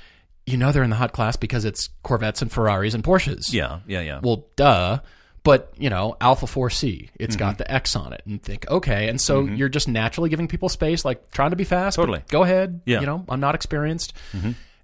you 0.45 0.55
know 0.57 0.71
they're 0.71 0.83
in 0.83 0.89
the 0.89 0.95
hot 0.95 1.11
class 1.13 1.35
because 1.35 1.65
it's 1.65 1.89
corvettes 2.03 2.41
and 2.41 2.51
ferraris 2.51 2.93
and 2.93 3.03
porsches 3.03 3.51
yeah, 3.51 3.79
yeah, 3.87 4.01
yeah. 4.01 4.19
well 4.23 4.47
duh 4.55 4.99
but 5.47 5.71
you 5.77 5.89
know 5.89 6.15
Alfa 6.19 6.45
4C 6.45 7.09
it's 7.15 7.35
Mm-hmm. 7.35 7.39
got 7.39 7.57
the 7.57 7.71
x 7.71 7.95
on 7.95 8.11
it 8.13 8.21
and 8.25 8.41
think 8.43 8.69
okay 8.69 9.07
and 9.09 9.19
so 9.19 9.45
you're 9.45 9.69
just 9.69 9.87
naturally 9.87 10.29
giving 10.29 10.47
people 10.47 10.67
space 10.69 11.05
like 11.05 11.31
trying 11.31 11.51
to 11.51 11.55
be 11.55 11.63
fast 11.63 11.95
Totally. 11.95 12.21
go 12.29 12.43
ahead 12.43 12.81
Yeah. 12.85 12.95
Mm-hmm. 12.97 13.01
you 13.03 13.07
know 13.07 13.25
i'm 13.29 13.39
not 13.39 13.55
experienced 13.55 14.13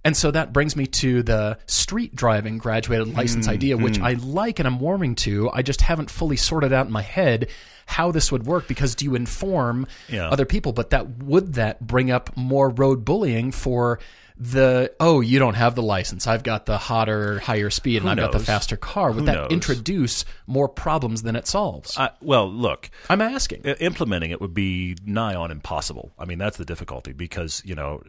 and 0.06 0.18
so 0.18 0.32
that 0.32 0.52
brings 0.52 0.76
me 0.76 0.86
to 1.04 1.24
the 1.24 1.58
street 1.66 2.16
driving 2.16 2.58
graduated 2.58 3.14
license 3.14 3.46
Mm-hmm. 3.46 3.54
idea, 3.54 3.78
which 3.78 4.00
I 4.02 4.14
like 4.14 4.60
and 4.60 4.68
I'm 4.68 4.80
warming 4.82 5.16
to. 5.24 5.50
I 5.50 5.62
just 5.62 5.80
haven't 5.80 6.10
fully 6.12 6.36
sorted 6.36 6.74
out 6.74 6.86
in 6.88 6.92
my 6.92 7.02
head 7.02 7.50
how 7.86 8.12
this 8.12 8.30
would 8.30 8.46
work 8.46 8.68
because 8.68 8.96
do 8.96 9.06
you 9.06 9.16
inform 9.16 9.88
Yeah. 10.10 10.28
other 10.28 10.46
people? 10.46 10.74
But 10.74 10.90
that 10.90 11.06
would 11.24 11.54
that 11.54 11.88
bring 11.88 12.12
up 12.12 12.36
more 12.36 12.68
road 12.70 13.06
bullying 13.06 13.54
for 13.54 14.00
the 14.38 14.92
oh 15.00 15.22
you 15.22 15.38
don't 15.40 15.54
have 15.54 15.76
the 15.76 15.84
license 15.84 16.26
I've 16.28 16.44
got 16.44 16.66
the 16.66 16.78
hotter 16.78 17.40
higher 17.40 17.70
speed 17.70 18.02
and 18.02 18.10
I've 18.10 18.18
got 18.18 18.32
the 18.32 18.40
knows? 18.40 18.48
faster 18.48 18.76
car 18.78 19.12
would 19.12 19.22
Who 19.22 19.26
that 19.28 19.36
knows? 19.36 19.52
introduce 19.52 20.26
more 20.48 20.68
problems 20.68 21.22
than 21.22 21.36
it 21.36 21.48
solves 21.48 21.98
I, 21.98 22.10
well, 22.22 22.50
look, 22.52 22.90
I'm 23.10 23.22
asking 23.22 23.62
i- 23.66 23.74
implementing 23.80 24.32
it 24.32 24.42
would 24.42 24.54
be 24.54 24.96
nigh 25.06 25.36
on 25.36 25.52
impossible. 25.52 26.14
I 26.18 26.26
mean, 26.26 26.38
that's 26.40 26.58
the 26.58 26.66
difficulty 26.66 27.14
because 27.14 27.62
you 27.66 27.76
know 27.76 28.02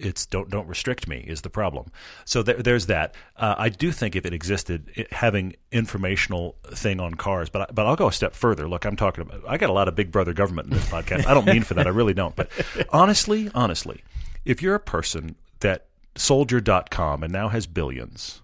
it's 0.00 0.26
don't 0.26 0.48
don't 0.50 0.66
restrict 0.68 1.08
me 1.08 1.24
is 1.26 1.42
the 1.42 1.50
problem. 1.50 1.90
So 2.24 2.42
there, 2.42 2.56
there's 2.56 2.86
that. 2.86 3.14
Uh, 3.36 3.54
I 3.58 3.68
do 3.68 3.90
think 3.92 4.14
if 4.16 4.26
it 4.26 4.32
existed, 4.32 4.90
it, 4.94 5.12
having 5.12 5.54
informational 5.72 6.56
thing 6.72 7.00
on 7.00 7.14
cars, 7.14 7.48
but 7.50 7.62
I, 7.62 7.66
but 7.72 7.86
I'll 7.86 7.96
go 7.96 8.08
a 8.08 8.12
step 8.12 8.34
further. 8.34 8.68
Look, 8.68 8.84
I'm 8.84 8.96
talking 8.96 9.22
about. 9.22 9.42
I 9.48 9.56
got 9.56 9.70
a 9.70 9.72
lot 9.72 9.88
of 9.88 9.94
Big 9.96 10.10
Brother 10.12 10.32
government 10.32 10.68
in 10.68 10.74
this 10.74 10.86
podcast. 10.88 11.26
I 11.26 11.34
don't 11.34 11.46
mean 11.46 11.62
for 11.62 11.74
that. 11.74 11.86
I 11.86 11.90
really 11.90 12.14
don't. 12.14 12.34
But 12.36 12.50
honestly, 12.90 13.50
honestly. 13.54 14.02
if 14.44 14.62
you're 14.62 14.74
a 14.76 14.80
person 14.80 15.34
that 15.60 15.86
soldier.com 16.16 17.22
and 17.22 17.32
now 17.32 17.48
has 17.48 17.66
billions, 17.66 18.42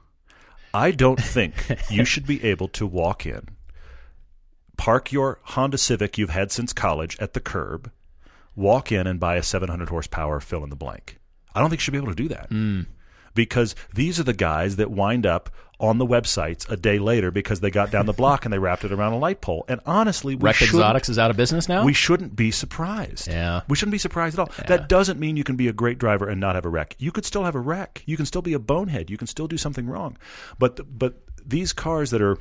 I 0.72 0.90
don't 0.90 1.20
think 1.20 1.54
you 1.90 2.04
should 2.06 2.26
be 2.26 2.42
able 2.44 2.68
to 2.68 2.86
walk 2.86 3.26
in, 3.26 3.48
park 4.76 5.12
your 5.12 5.38
Honda 5.42 5.78
Civic 5.78 6.18
you've 6.18 6.30
had 6.30 6.50
since 6.50 6.72
college 6.72 7.18
at 7.20 7.32
the 7.32 7.40
curb, 7.40 7.90
walk 8.56 8.90
in 8.90 9.06
and 9.06 9.20
buy 9.20 9.36
a 9.36 9.42
700 9.42 9.88
horsepower 9.88 10.40
fill 10.40 10.64
in 10.64 10.70
the 10.70 10.76
blank. 10.76 11.18
I 11.54 11.60
don't 11.60 11.70
think 11.70 11.80
you 11.80 11.84
should 11.84 11.92
be 11.92 11.98
able 11.98 12.08
to 12.08 12.14
do 12.14 12.28
that. 12.28 12.50
Mm. 12.50 12.86
Because 13.34 13.74
these 13.92 14.20
are 14.20 14.24
the 14.24 14.32
guys 14.32 14.76
that 14.76 14.90
wind 14.90 15.26
up 15.26 15.50
on 15.84 15.98
the 15.98 16.06
websites 16.06 16.68
a 16.70 16.76
day 16.76 16.98
later 16.98 17.30
because 17.30 17.60
they 17.60 17.70
got 17.70 17.90
down 17.90 18.06
the 18.06 18.12
block 18.12 18.44
and 18.44 18.52
they 18.52 18.58
wrapped 18.58 18.84
it 18.84 18.92
around 18.92 19.12
a 19.12 19.18
light 19.18 19.40
pole. 19.40 19.64
And 19.68 19.80
honestly, 19.86 20.34
we 20.34 20.52
shouldn't- 20.52 20.74
Exotics 20.74 21.08
is 21.08 21.18
out 21.18 21.30
of 21.30 21.36
business 21.36 21.68
now. 21.68 21.84
we 21.84 21.92
shouldn't 21.92 22.34
be 22.36 22.50
surprised. 22.50 23.28
Yeah. 23.28 23.60
We 23.68 23.76
shouldn't 23.76 23.92
be 23.92 23.98
surprised 23.98 24.38
at 24.38 24.40
all. 24.40 24.50
That 24.66 24.88
doesn't 24.88 25.18
mean 25.20 25.36
you 25.36 25.44
can 25.44 25.56
be 25.56 25.68
a 25.68 25.72
great 25.72 25.98
driver 25.98 26.28
and 26.28 26.40
not 26.40 26.54
have 26.54 26.64
a 26.64 26.68
wreck. 26.68 26.96
You 26.98 27.12
could 27.12 27.24
still 27.24 27.44
have 27.44 27.54
a 27.54 27.60
wreck. 27.60 28.02
You 28.06 28.16
can 28.16 28.26
still 28.26 28.42
be 28.42 28.52
a 28.52 28.58
bonehead. 28.58 29.10
You 29.10 29.16
can 29.16 29.26
still 29.26 29.46
do 29.46 29.56
something 29.56 29.86
wrong. 29.86 30.16
But 30.58 30.80
but 30.98 31.14
these 31.46 31.72
cars 31.72 32.10
that 32.10 32.22
are 32.22 32.38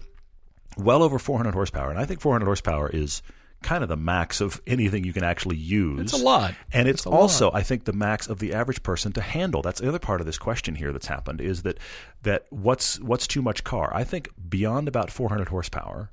well 0.77 1.03
over 1.03 1.19
400 1.19 1.53
horsepower, 1.53 1.89
and 1.89 1.99
I 1.99 2.05
think 2.05 2.19
400 2.21 2.45
horsepower 2.45 2.89
is 2.91 3.21
kind 3.63 3.81
of 3.83 3.89
the 3.89 3.97
max 3.97 4.41
of 4.41 4.61
anything 4.67 5.03
you 5.03 5.13
can 5.13 5.23
actually 5.23 5.57
use. 5.57 5.99
It's 6.01 6.13
a 6.13 6.23
lot. 6.23 6.53
And 6.71 6.87
it's 6.87 7.01
It's 7.01 7.07
also, 7.07 7.51
I 7.51 7.63
think, 7.63 7.85
the 7.85 7.93
max 7.93 8.27
of 8.27 8.39
the 8.39 8.53
average 8.53 8.83
person 8.83 9.11
to 9.13 9.21
handle. 9.21 9.61
That's 9.61 9.79
the 9.79 9.87
other 9.89 9.99
part 9.99 10.19
of 10.19 10.25
this 10.27 10.37
question 10.37 10.75
here 10.75 10.91
that's 10.91 11.07
happened 11.07 11.41
is 11.41 11.63
that 11.63 11.77
that 12.23 12.45
what's 12.49 12.99
what's 12.99 13.25
too 13.27 13.41
much 13.41 13.63
car? 13.63 13.91
I 13.93 14.03
think 14.03 14.29
beyond 14.49 14.87
about 14.87 15.09
400 15.09 15.47
horsepower, 15.49 16.11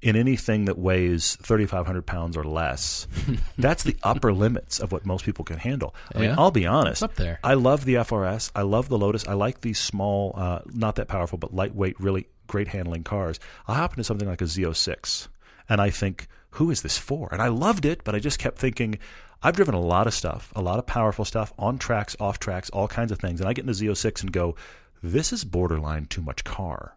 in 0.00 0.14
anything 0.14 0.66
that 0.66 0.78
weighs 0.78 1.36
3,500 1.42 2.06
pounds 2.06 2.36
or 2.36 2.44
less, 2.44 3.08
that's 3.58 3.82
the 3.82 3.96
upper 4.04 4.32
limits 4.32 4.78
of 4.78 4.92
what 4.92 5.04
most 5.04 5.24
people 5.24 5.44
can 5.44 5.58
handle. 5.58 5.92
I 6.14 6.18
mean, 6.20 6.28
Yeah. 6.30 6.36
I'll 6.38 6.52
be 6.52 6.66
honest. 6.66 7.02
It's 7.02 7.10
up 7.10 7.16
there. 7.16 7.40
I 7.42 7.54
love 7.54 7.84
the 7.84 7.94
FRS. 7.94 8.52
I 8.54 8.62
love 8.62 8.88
the 8.88 8.96
Lotus. 8.96 9.26
I 9.26 9.32
like 9.32 9.60
these 9.62 9.80
small, 9.80 10.34
uh, 10.36 10.60
not 10.66 10.94
that 10.96 11.08
powerful, 11.08 11.36
but 11.36 11.52
lightweight, 11.52 11.98
really 11.98 12.28
great 12.46 12.68
handling 12.68 13.02
cars. 13.02 13.40
I'll 13.66 13.74
hop 13.74 13.92
into 13.92 14.04
something 14.04 14.28
like 14.28 14.40
a 14.40 14.44
Z06, 14.44 15.26
and 15.68 15.80
I 15.80 15.90
think, 15.90 16.28
who 16.52 16.70
is 16.70 16.82
this 16.82 16.98
for? 16.98 17.28
And 17.32 17.42
I 17.42 17.48
loved 17.48 17.84
it, 17.84 18.04
but 18.04 18.14
I 18.14 18.18
just 18.18 18.38
kept 18.38 18.58
thinking, 18.58 18.98
I've 19.42 19.56
driven 19.56 19.74
a 19.74 19.80
lot 19.80 20.06
of 20.06 20.14
stuff, 20.14 20.52
a 20.56 20.62
lot 20.62 20.78
of 20.78 20.86
powerful 20.86 21.24
stuff, 21.24 21.52
on 21.58 21.78
tracks, 21.78 22.16
off 22.18 22.38
tracks, 22.38 22.70
all 22.70 22.88
kinds 22.88 23.12
of 23.12 23.18
things. 23.18 23.40
And 23.40 23.48
I 23.48 23.52
get 23.52 23.68
into 23.68 23.84
Z06 23.84 24.22
and 24.22 24.32
go, 24.32 24.56
this 25.02 25.32
is 25.32 25.44
borderline 25.44 26.06
too 26.06 26.22
much 26.22 26.44
car. 26.44 26.96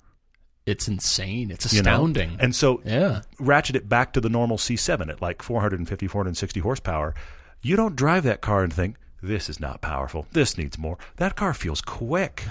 it's 0.66 0.88
insane. 0.88 1.52
It's 1.52 1.72
you 1.74 1.82
know? 1.82 1.92
astounding. 1.92 2.38
And 2.40 2.56
so 2.56 2.82
yeah. 2.86 3.22
ratchet 3.40 3.76
it 3.76 3.90
back 3.90 4.14
to 4.14 4.22
the 4.22 4.30
normal 4.30 4.58
C7 4.58 5.10
at 5.10 5.22
like 5.22 5.42
450, 5.44 6.08
460 6.08 6.60
horsepower, 6.60 7.14
you 7.62 7.76
don't 7.76 7.96
drive 7.96 8.24
that 8.24 8.42
car 8.42 8.64
and 8.64 8.74
think, 8.74 8.96
this 9.24 9.50
is 9.50 9.60
not 9.60 9.82
powerful. 9.82 10.26
This 10.32 10.58
needs 10.58 10.80
more. 10.80 10.98
That 11.18 11.36
car 11.36 11.54
feels 11.54 11.82
quick. 11.82 12.44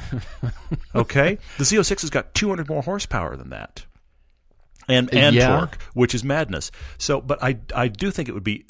okay? 0.95 1.39
The 1.59 1.65
Z06 1.65 2.03
has 2.03 2.11
got 2.11 2.33
200 2.35 2.69
more 2.69 2.83
horsepower 2.83 3.37
than 3.37 3.51
that. 3.51 3.87
And, 4.89 5.13
and 5.15 5.37
Yeah. 5.37 5.57
torque, 5.59 5.79
which 5.95 6.15
is 6.15 6.25
madness. 6.25 6.71
So, 6.99 7.21
but 7.21 7.43
I, 7.43 7.59
I 7.75 7.89
do 7.89 8.11
think 8.11 8.29
it 8.29 8.33
would 8.33 8.45
be 8.45 8.65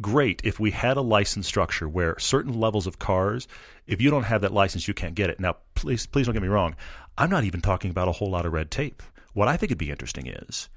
great 0.00 0.40
if 0.44 0.58
we 0.58 0.70
had 0.70 0.96
a 0.96 1.02
license 1.02 1.46
structure 1.46 1.88
where 1.88 2.18
certain 2.18 2.58
levels 2.58 2.86
of 2.86 2.98
cars, 2.98 3.46
if 3.86 4.00
you 4.00 4.10
don't 4.10 4.22
have 4.24 4.40
that 4.40 4.52
license, 4.52 4.88
you 4.88 4.94
can't 4.94 5.14
get 5.14 5.28
it. 5.28 5.38
Now, 5.38 5.56
please, 5.74 6.06
please 6.06 6.26
don't 6.26 6.32
get 6.32 6.42
me 6.42 6.48
wrong. 6.48 6.76
I'm 7.18 7.30
not 7.30 7.44
even 7.44 7.60
talking 7.60 7.90
about 7.90 8.08
a 8.08 8.12
whole 8.12 8.30
lot 8.30 8.46
of 8.46 8.52
red 8.52 8.70
tape. 8.70 9.02
What 9.34 9.48
I 9.48 9.56
think 9.56 9.70
would 9.70 9.78
be 9.78 9.90
interesting 9.90 10.26
is 10.26 10.68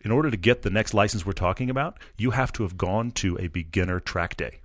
in 0.00 0.10
order 0.10 0.30
to 0.30 0.36
get 0.36 0.62
the 0.62 0.70
next 0.70 0.94
license 0.94 1.26
we're 1.26 1.32
talking 1.32 1.68
about, 1.68 1.98
you 2.16 2.30
have 2.30 2.52
to 2.52 2.62
have 2.62 2.76
gone 2.78 3.10
to 3.12 3.36
a 3.38 3.48
beginner 3.48 4.00
track 4.00 4.36
day. 4.36 4.60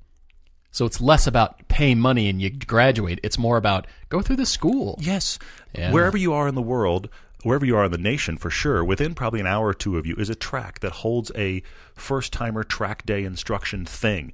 So 0.71 0.85
it's 0.85 1.01
less 1.01 1.27
about 1.27 1.67
pay 1.67 1.93
money 1.93 2.29
and 2.29 2.41
you 2.41 2.49
graduate. 2.49 3.19
It's 3.21 3.37
more 3.37 3.57
about 3.57 3.85
go 4.09 4.21
through 4.21 4.37
the 4.37 4.45
school. 4.45 4.97
Yes. 4.99 5.37
Yeah. 5.75 5.91
Wherever 5.91 6.17
you 6.17 6.33
are 6.33 6.47
in 6.47 6.55
the 6.55 6.61
world, 6.63 7.09
wherever 7.43 7.65
you 7.65 7.75
are 7.77 7.85
in 7.85 7.91
the 7.91 7.97
nation, 7.97 8.37
for 8.37 8.49
sure, 8.49 8.83
within 8.83 9.13
probably 9.13 9.39
an 9.39 9.47
hour 9.47 9.67
or 9.67 9.73
two 9.73 9.97
of 9.97 10.05
you 10.05 10.15
is 10.15 10.29
a 10.29 10.35
track 10.35 10.79
that 10.79 10.91
holds 10.91 11.31
a 11.35 11.61
first 11.95 12.33
timer 12.33 12.63
track 12.63 13.05
day 13.05 13.23
instruction 13.23 13.85
thing. 13.85 14.33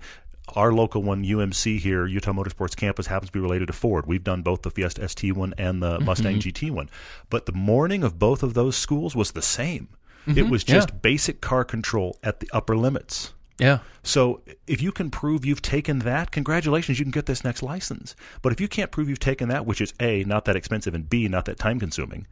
Our 0.55 0.73
local 0.73 1.03
one, 1.03 1.23
UMC 1.23 1.79
here, 1.79 2.07
Utah 2.07 2.31
Motorsports 2.31 2.75
Campus, 2.75 3.07
happens 3.07 3.29
to 3.29 3.33
be 3.33 3.39
related 3.39 3.67
to 3.67 3.73
Ford. 3.73 4.07
We've 4.07 4.23
done 4.23 4.41
both 4.41 4.63
the 4.63 4.71
Fiesta 4.71 5.07
ST 5.07 5.35
one 5.35 5.53
and 5.57 5.81
the 5.81 5.97
mm-hmm. 5.97 6.05
Mustang 6.05 6.39
GT 6.39 6.71
one. 6.71 6.89
But 7.29 7.45
the 7.45 7.51
morning 7.51 8.03
of 8.03 8.17
both 8.17 8.41
of 8.41 8.55
those 8.55 8.75
schools 8.75 9.15
was 9.15 9.31
the 9.31 9.43
same. 9.43 9.89
Mm-hmm. 10.25 10.39
It 10.39 10.49
was 10.49 10.63
just 10.63 10.89
Yeah. 10.89 10.95
basic 11.01 11.41
car 11.41 11.63
control 11.63 12.17
at 12.23 12.39
the 12.39 12.49
upper 12.51 12.75
limits. 12.75 13.33
Yeah. 13.59 13.79
So 14.03 14.41
if 14.67 14.81
you 14.81 14.91
can 14.91 15.11
prove 15.11 15.45
you've 15.45 15.61
taken 15.61 15.99
that, 15.99 16.31
congratulations, 16.31 16.97
you 16.97 17.05
can 17.05 17.11
get 17.11 17.25
this 17.25 17.43
next 17.43 17.61
license. 17.61 18.15
But 18.41 18.53
if 18.53 18.61
you 18.61 18.67
can't 18.67 18.89
prove 18.89 19.09
you've 19.09 19.19
taken 19.19 19.49
that, 19.49 19.65
which 19.65 19.81
is 19.81 19.93
A, 19.99 20.23
not 20.23 20.45
that 20.45 20.55
expensive, 20.55 20.95
and 20.95 21.09
B, 21.09 21.27
not 21.27 21.45
that 21.45 21.59
time 21.59 21.79
consuming, 21.79 22.25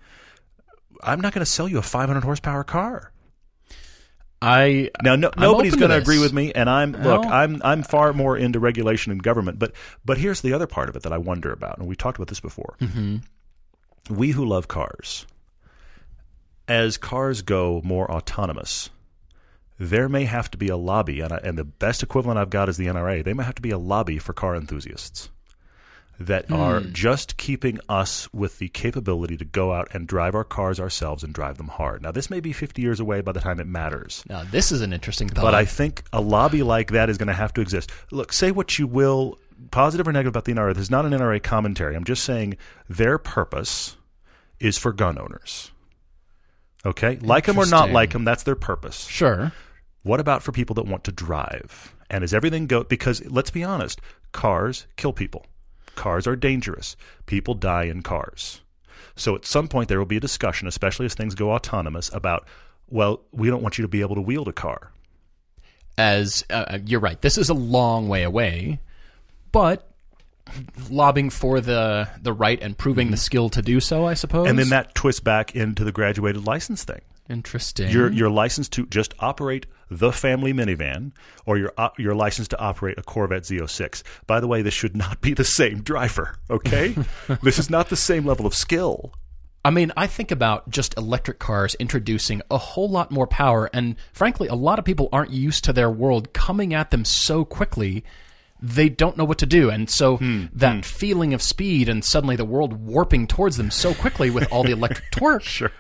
I'm 1.04 1.22
not 1.22 1.34
going 1.34 1.46
to 1.46 1.52
sell 1.52 1.68
you 1.68 1.78
a 1.78 1.82
500 1.82 2.24
horsepower 2.24 2.64
car. 2.64 3.12
I 4.42 4.92
Now, 5.04 5.16
no, 5.16 5.32
I'm 5.36 5.42
nobody's 5.42 5.76
going 5.76 5.90
to 5.90 5.98
agree 5.98 6.20
with 6.20 6.32
me, 6.32 6.52
and 6.54 6.70
I'm 6.70 6.92
look, 6.92 7.24
No. 7.24 7.30
I'm 7.30 7.60
I'm 7.64 7.82
far 7.82 8.14
more 8.14 8.38
into 8.38 8.60
regulation 8.60 9.12
and 9.12 9.22
government. 9.22 9.58
But 9.58 9.74
but 10.06 10.20
here's 10.20 10.42
the 10.42 10.54
other 10.54 10.68
part 10.68 10.90
of 10.90 10.96
it 10.96 11.04
that 11.04 11.14
I 11.14 11.18
wonder 11.18 11.52
about, 11.52 11.80
and 11.80 11.88
we 11.88 11.96
talked 11.96 12.18
about 12.18 12.28
this 12.28 12.40
before. 12.40 12.76
Mm-hmm. 12.80 14.16
We 14.16 14.32
who 14.32 14.46
love 14.46 14.68
cars, 14.68 15.26
as 16.68 16.98
cars 16.98 17.42
go 17.42 17.82
more 17.84 18.10
autonomous, 18.12 18.92
there 19.80 20.08
may 20.08 20.26
have 20.26 20.52
to 20.52 20.58
be 20.58 20.70
a 20.70 20.78
lobby, 20.78 21.20
and, 21.22 21.34
I, 21.34 21.38
and 21.38 21.58
the 21.58 21.66
best 21.66 22.04
equivalent 22.04 22.38
I've 22.38 22.52
got 22.52 22.70
is 22.70 22.78
the 22.78 22.86
NRA. 22.86 23.24
They 23.24 23.34
might 23.34 23.44
have 23.44 23.56
to 23.56 23.62
be 23.62 23.72
a 23.72 23.78
lobby 23.78 24.20
for 24.20 24.34
car 24.34 24.56
enthusiasts 24.56 25.30
that 26.20 26.52
are 26.52 26.80
Hmm. 26.80 26.92
just 26.94 27.38
keeping 27.38 27.80
us 27.88 28.28
with 28.34 28.58
the 28.60 28.70
capability 28.70 29.38
to 29.38 29.46
go 29.46 29.72
out 29.74 29.88
and 29.94 30.08
drive 30.08 30.34
our 30.36 30.44
cars 30.44 30.80
ourselves 30.80 31.24
and 31.24 31.34
drive 31.34 31.58
them 31.58 31.68
hard. 31.68 32.02
Now, 32.02 32.12
this 32.12 32.30
may 32.30 32.40
be 32.40 32.54
50 32.54 32.82
years 32.82 33.00
away 33.00 33.22
by 33.22 33.32
the 33.32 33.40
time 33.40 33.60
it 33.60 33.68
matters. 33.68 34.24
now 34.28 34.44
this 34.44 34.72
is 34.72 34.82
an 34.82 34.94
interesting 34.94 35.30
thought. 35.30 35.44
But 35.44 35.54
I 35.56 35.66
think 35.66 36.04
a 36.12 36.20
lobby 36.22 36.64
like 36.64 36.92
that 36.92 37.10
is 37.10 37.18
going 37.18 37.28
to 37.28 37.34
have 37.34 37.54
to 37.54 37.62
exist. 37.62 37.92
Look, 38.12 38.34
say 38.34 38.50
what 38.52 38.80
you 38.80 38.88
will, 38.88 39.38
positive 39.72 40.08
or 40.08 40.12
negative 40.12 40.32
about 40.32 40.46
the 40.46 40.54
NRA. 40.54 40.74
This 40.74 40.84
is 40.84 40.92
not 40.92 41.06
an 41.06 41.14
NRA 41.14 41.40
commentary. 41.42 41.96
I'm 41.96 42.04
just 42.04 42.24
saying 42.24 42.58
their 42.90 43.18
purpose 43.18 43.96
is 44.60 44.78
for 44.78 44.92
gun 44.94 45.20
owners. 45.20 45.72
Okay? 46.86 47.18
Like 47.22 47.46
them 47.46 47.58
or 47.58 47.66
not 47.66 47.92
like 47.92 48.12
them, 48.14 48.24
that's 48.24 48.44
their 48.44 48.56
purpose. 48.56 49.06
sure. 49.08 49.52
What 50.04 50.20
about 50.22 50.42
for 50.42 50.52
people 50.54 50.74
that 50.76 50.86
want 50.86 51.04
to 51.04 51.12
drive? 51.12 51.94
And 52.10 52.24
is 52.24 52.34
everything 52.34 52.66
go? 52.66 52.84
Because 52.86 53.24
let's 53.26 53.50
be 53.52 53.64
honest, 53.64 54.00
cars 54.32 54.88
kill 54.96 55.12
people. 55.12 55.46
Cars 55.98 56.26
are 56.28 56.38
dangerous. 56.38 56.96
People 57.26 57.54
die 57.54 57.84
in 57.84 58.02
cars. 58.02 58.62
So 59.18 59.36
at 59.36 59.46
some 59.46 59.68
point 59.68 59.90
there 59.90 60.00
will 60.00 60.06
be 60.06 60.18
a 60.18 60.22
discussion, 60.22 60.68
especially 60.68 61.06
as 61.06 61.14
things 61.14 61.36
go 61.36 61.52
autonomous, 61.52 62.10
about 62.14 62.48
well, 62.90 63.22
we 63.34 63.50
don't 63.50 63.62
want 63.62 63.78
you 63.78 63.82
to 63.82 63.90
be 63.90 64.00
able 64.00 64.16
to 64.16 64.22
wield 64.22 64.48
a 64.48 64.54
car. 64.54 64.94
As 65.98 66.46
uh, 66.50 66.78
you're 66.86 67.02
right, 67.02 67.20
this 67.22 67.38
is 67.38 67.50
a 67.50 67.54
long 67.54 68.08
way 68.08 68.24
away, 68.24 68.80
but 69.52 69.92
lobbying 70.90 71.30
for 71.30 71.60
the 71.60 72.08
the 72.22 72.32
right 72.32 72.62
and 72.62 72.78
proving 72.78 73.12
the 73.12 73.18
skill 73.18 73.50
to 73.50 73.62
do 73.62 73.80
so, 73.80 74.06
I 74.06 74.14
suppose. 74.14 74.44
Mm-hmm. 74.44 74.50
And 74.52 74.60
then 74.60 74.70
that 74.70 74.96
twists 74.96 75.20
back 75.20 75.56
into 75.56 75.84
the 75.84 75.92
graduated 75.92 76.46
license 76.46 76.84
thing. 76.84 77.02
interesting. 77.30 77.90
You're 77.90 78.12
you're 78.12 78.30
licensed 78.30 78.74
to 78.74 78.86
just 78.86 79.14
operate 79.20 79.66
the 79.90 80.12
family 80.12 80.54
minivan, 80.54 81.12
or 81.46 81.58
you're 81.58 81.74
op- 81.78 81.92
uh, 81.92 81.96
you're 81.98 82.16
licensed 82.16 82.52
to 82.52 82.60
operate 82.60 82.98
a 82.98 83.04
Corvette 83.04 83.44
Z06. 83.44 84.04
By 84.26 84.40
the 84.40 84.48
way, 84.48 84.62
this 84.62 84.74
should 84.74 84.96
not 84.96 85.22
be 85.22 85.34
the 85.34 85.44
same 85.44 85.82
driver. 85.82 86.38
Okay, 86.50 86.96
this 87.42 87.60
is 87.60 87.70
not 87.70 87.90
the 87.90 87.96
same 87.96 88.26
level 88.26 88.46
of 88.46 88.54
skill. 88.54 89.14
I 89.66 89.70
mean, 89.70 89.92
I 89.98 90.08
think 90.08 90.32
about 90.32 90.70
just 90.70 90.98
electric 90.98 91.40
cars 91.40 91.76
introducing 91.76 92.42
a 92.50 92.58
whole 92.58 92.90
lot 92.90 93.12
more 93.12 93.28
power, 93.28 93.70
and 93.74 93.96
frankly, 94.14 94.48
a 94.48 94.56
lot 94.56 94.80
of 94.80 94.86
people 94.86 95.10
aren't 95.12 95.32
used 95.32 95.64
to 95.66 95.74
their 95.74 95.90
world 95.90 96.34
coming 96.34 96.74
at 96.74 96.92
them 96.92 97.04
so 97.04 97.44
quickly. 97.44 98.04
They 98.62 98.90
don't 98.90 99.16
know 99.18 99.24
what 99.26 99.38
to 99.40 99.46
do, 99.46 99.70
and 99.70 99.90
so 99.90 100.18
Hmm, 100.18 100.46
that 100.54 100.84
feeling 100.86 101.34
of 101.34 101.42
speed 101.42 101.88
and 101.90 102.04
suddenly 102.04 102.36
the 102.36 102.46
world 102.46 102.74
warping 102.74 103.28
towards 103.28 103.58
them 103.58 103.70
so 103.70 103.94
quickly 103.94 104.30
with 104.32 104.52
all 104.52 104.64
the 104.64 104.72
electric 104.72 105.12
torque, 105.12 105.44
Sure. 105.44 105.72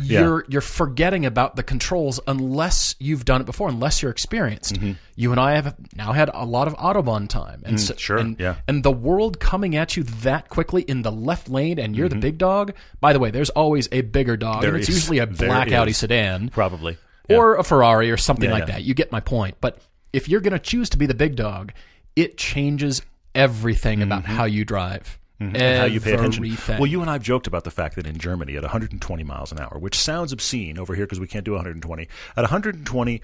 you're 0.00 0.44
you're 0.48 0.60
forgetting 0.60 1.24
about 1.26 1.56
the 1.56 1.62
controls 1.62 2.20
unless 2.26 2.94
you've 2.98 3.24
done 3.24 3.40
it 3.40 3.44
before, 3.44 3.68
unless 3.68 4.02
you're 4.02 4.10
experienced. 4.10 4.76
You 5.16 5.30
and 5.30 5.40
I 5.40 5.54
have 5.54 5.74
now 5.96 6.12
had 6.12 6.30
a 6.32 6.44
lot 6.44 6.68
of 6.68 6.74
autobahn 6.74 7.28
time, 7.28 7.62
and 7.64 7.76
Mm-hmm. 7.76 7.92
Mm, 7.92 7.98
sure, 7.98 8.16
and, 8.18 8.38
yeah. 8.40 8.56
and 8.68 8.82
the 8.82 8.92
world 8.92 9.40
coming 9.40 9.76
at 9.76 9.96
you 9.96 10.02
that 10.02 10.48
quickly 10.48 10.82
in 10.82 11.02
the 11.02 11.12
left 11.12 11.48
lane, 11.48 11.78
and 11.78 11.96
you're 11.96 12.08
the 12.08 12.16
big 12.16 12.38
dog. 12.38 12.74
By 13.00 13.12
the 13.12 13.18
way, 13.18 13.30
there's 13.30 13.50
always 13.50 13.88
a 13.92 14.02
bigger 14.02 14.36
dog, 14.36 14.52
Mm-hmm. 14.52 14.60
There 14.62 14.70
and 14.74 14.78
it's 14.80 14.88
is. 14.88 14.96
usually 14.96 15.18
a 15.18 15.26
black 15.26 15.72
Audi 15.72 15.92
sedan 15.92 16.48
Probably. 16.50 16.98
or 17.30 17.56
a 17.56 17.64
Ferrari 17.64 18.10
or 18.10 18.16
something 18.16 18.48
Yeah, 18.50 18.54
like 18.54 18.68
yeah. 18.68 18.74
that. 18.74 18.84
You 18.84 18.94
get 18.94 19.10
my 19.12 19.20
point. 19.20 19.56
But 19.60 19.78
if 20.12 20.28
you're 20.28 20.40
going 20.40 20.52
to 20.52 20.58
choose 20.58 20.88
to 20.90 20.98
be 20.98 21.06
the 21.06 21.14
big 21.14 21.36
dog, 21.36 21.72
it 22.16 22.36
changes 22.36 23.02
everything 23.34 24.02
about 24.02 24.24
how 24.24 24.44
you 24.44 24.64
drive. 24.64 25.18
Mm-hmm. 25.40 25.56
and 25.56 25.78
how 25.78 25.84
you 25.86 26.00
pay 26.00 26.12
attention. 26.12 26.44
Well, 26.78 26.86
you 26.86 27.00
and 27.00 27.10
I 27.10 27.14
have 27.14 27.22
joked 27.22 27.48
about 27.48 27.64
the 27.64 27.70
fact 27.72 27.96
that 27.96 28.06
in 28.06 28.16
Germany 28.16 28.54
at 28.56 28.62
120 28.62 29.24
miles 29.24 29.50
an 29.50 29.58
hour, 29.58 29.76
which 29.76 29.98
sounds 29.98 30.32
obscene 30.32 30.78
over 30.78 30.94
here 30.94 31.04
because 31.04 31.18
we 31.18 31.26
can't 31.26 31.44
do 31.44 31.52
120. 31.52 32.02
At 32.36 32.42
120, 32.42 33.22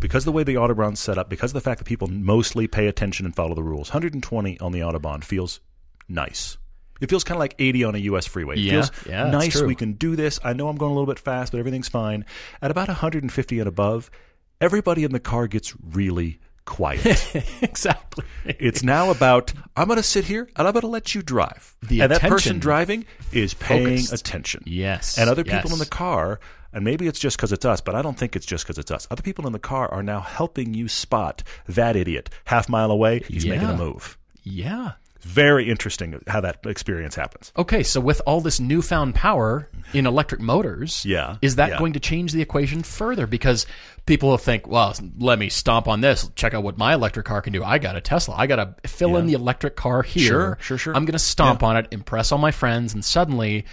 because 0.00 0.22
of 0.22 0.24
the 0.24 0.32
way 0.32 0.42
the 0.42 0.54
autobahn's 0.54 0.98
set 0.98 1.18
up, 1.18 1.28
because 1.30 1.50
of 1.50 1.54
the 1.54 1.60
fact 1.60 1.78
that 1.78 1.84
people 1.84 2.08
mostly 2.08 2.66
pay 2.66 2.88
attention 2.88 3.26
and 3.26 3.36
follow 3.36 3.54
the 3.54 3.62
rules, 3.62 3.90
120 3.90 4.58
on 4.58 4.72
the 4.72 4.80
autobahn 4.80 5.22
feels 5.22 5.60
nice. 6.08 6.58
It 7.00 7.08
feels 7.08 7.22
kind 7.22 7.36
of 7.36 7.40
like 7.40 7.54
80 7.58 7.84
on 7.84 7.94
a 7.94 7.98
U.S. 7.98 8.26
freeway. 8.26 8.56
It 8.56 8.60
Yeah, 8.60 8.72
feels 8.72 8.90
yeah, 9.06 9.30
nice. 9.30 9.60
We 9.62 9.76
can 9.76 9.92
do 9.92 10.16
this. 10.16 10.40
I 10.42 10.54
know 10.54 10.68
I'm 10.68 10.76
going 10.76 10.90
a 10.90 10.94
little 10.94 11.12
bit 11.12 11.20
fast, 11.20 11.52
but 11.52 11.58
everything's 11.58 11.88
fine. 11.88 12.24
At 12.60 12.70
about 12.72 12.88
150 12.88 13.58
and 13.58 13.68
above, 13.68 14.10
everybody 14.62 15.04
in 15.04 15.12
the 15.12 15.20
car 15.20 15.46
gets 15.48 15.74
really 15.82 16.38
quiet. 16.64 17.34
exactly. 17.62 18.24
it's 18.44 18.82
now 18.82 19.10
about 19.10 19.52
I'm 19.76 19.88
going 19.88 19.96
to 19.96 20.02
sit 20.02 20.24
here 20.24 20.48
and 20.56 20.66
I'm 20.66 20.72
going 20.72 20.82
to 20.82 20.86
let 20.86 21.14
you 21.14 21.22
drive. 21.22 21.76
The 21.82 22.00
and 22.00 22.12
that 22.12 22.20
person 22.20 22.34
attention 22.34 22.58
driving 22.60 23.04
is 23.32 23.54
paying 23.54 23.98
focused. 23.98 24.12
attention. 24.12 24.62
Yes, 24.66 25.18
And 25.18 25.28
other 25.28 25.44
people 25.44 25.70
yes. 25.70 25.72
in 25.72 25.78
the 25.78 25.86
car, 25.86 26.38
and 26.72 26.84
maybe 26.84 27.06
it's 27.06 27.18
just 27.18 27.36
because 27.36 27.52
it's 27.52 27.64
us, 27.64 27.80
but 27.80 27.94
I 27.94 28.02
don't 28.02 28.16
think 28.16 28.36
it's 28.36 28.46
just 28.46 28.64
because 28.64 28.78
it's 28.78 28.90
us. 28.90 29.06
Other 29.10 29.22
people 29.22 29.46
in 29.46 29.52
the 29.52 29.58
car 29.58 29.90
are 29.92 30.02
now 30.02 30.20
helping 30.20 30.72
you 30.74 30.88
spot 30.88 31.42
that 31.66 31.96
idiot 31.96 32.30
half 32.44 32.68
mile 32.68 32.90
away. 32.90 33.20
He's 33.28 33.44
making 33.44 33.68
a 33.68 33.76
move. 33.76 34.16
Yeah. 34.44 34.92
Very 35.22 35.70
interesting 35.70 36.20
how 36.26 36.40
that 36.40 36.58
experience 36.66 37.14
happens. 37.14 37.52
Okay, 37.56 37.82
so 37.84 38.00
with 38.00 38.20
all 38.26 38.40
this 38.40 38.58
newfound 38.58 39.14
power 39.14 39.68
in 39.94 40.06
electric 40.06 40.40
motors, 40.40 41.04
Yeah, 41.04 41.36
is 41.40 41.56
that 41.56 41.70
yeah. 41.70 41.78
going 41.78 41.92
to 41.92 42.00
change 42.00 42.32
the 42.32 42.42
equation 42.42 42.82
further? 42.82 43.26
Because 43.28 43.64
people 44.04 44.30
will 44.30 44.38
think, 44.38 44.66
well, 44.66 44.94
let 45.18 45.38
me 45.38 45.48
stomp 45.48 45.86
on 45.86 46.00
this, 46.00 46.28
check 46.34 46.54
out 46.54 46.64
what 46.64 46.76
my 46.76 46.94
electric 46.94 47.24
car 47.24 47.40
can 47.40 47.52
do. 47.52 47.62
I 47.62 47.78
got 47.78 47.94
a 47.94 48.00
Tesla. 48.00 48.34
I 48.36 48.48
got 48.48 48.56
to 48.56 48.88
fill 48.88 49.16
in 49.16 49.26
the 49.26 49.34
electric 49.34 49.76
car 49.76 50.02
here. 50.02 50.26
Sure, 50.26 50.58
sure, 50.60 50.78
sure. 50.78 50.96
I'm 50.96 51.04
going 51.04 51.12
to 51.12 51.18
stomp 51.20 51.62
on 51.62 51.76
it, 51.76 51.86
impress 51.92 52.32
all 52.32 52.38
my 52.38 52.50
friends, 52.50 52.92
and 52.92 53.04
suddenly, 53.04 53.64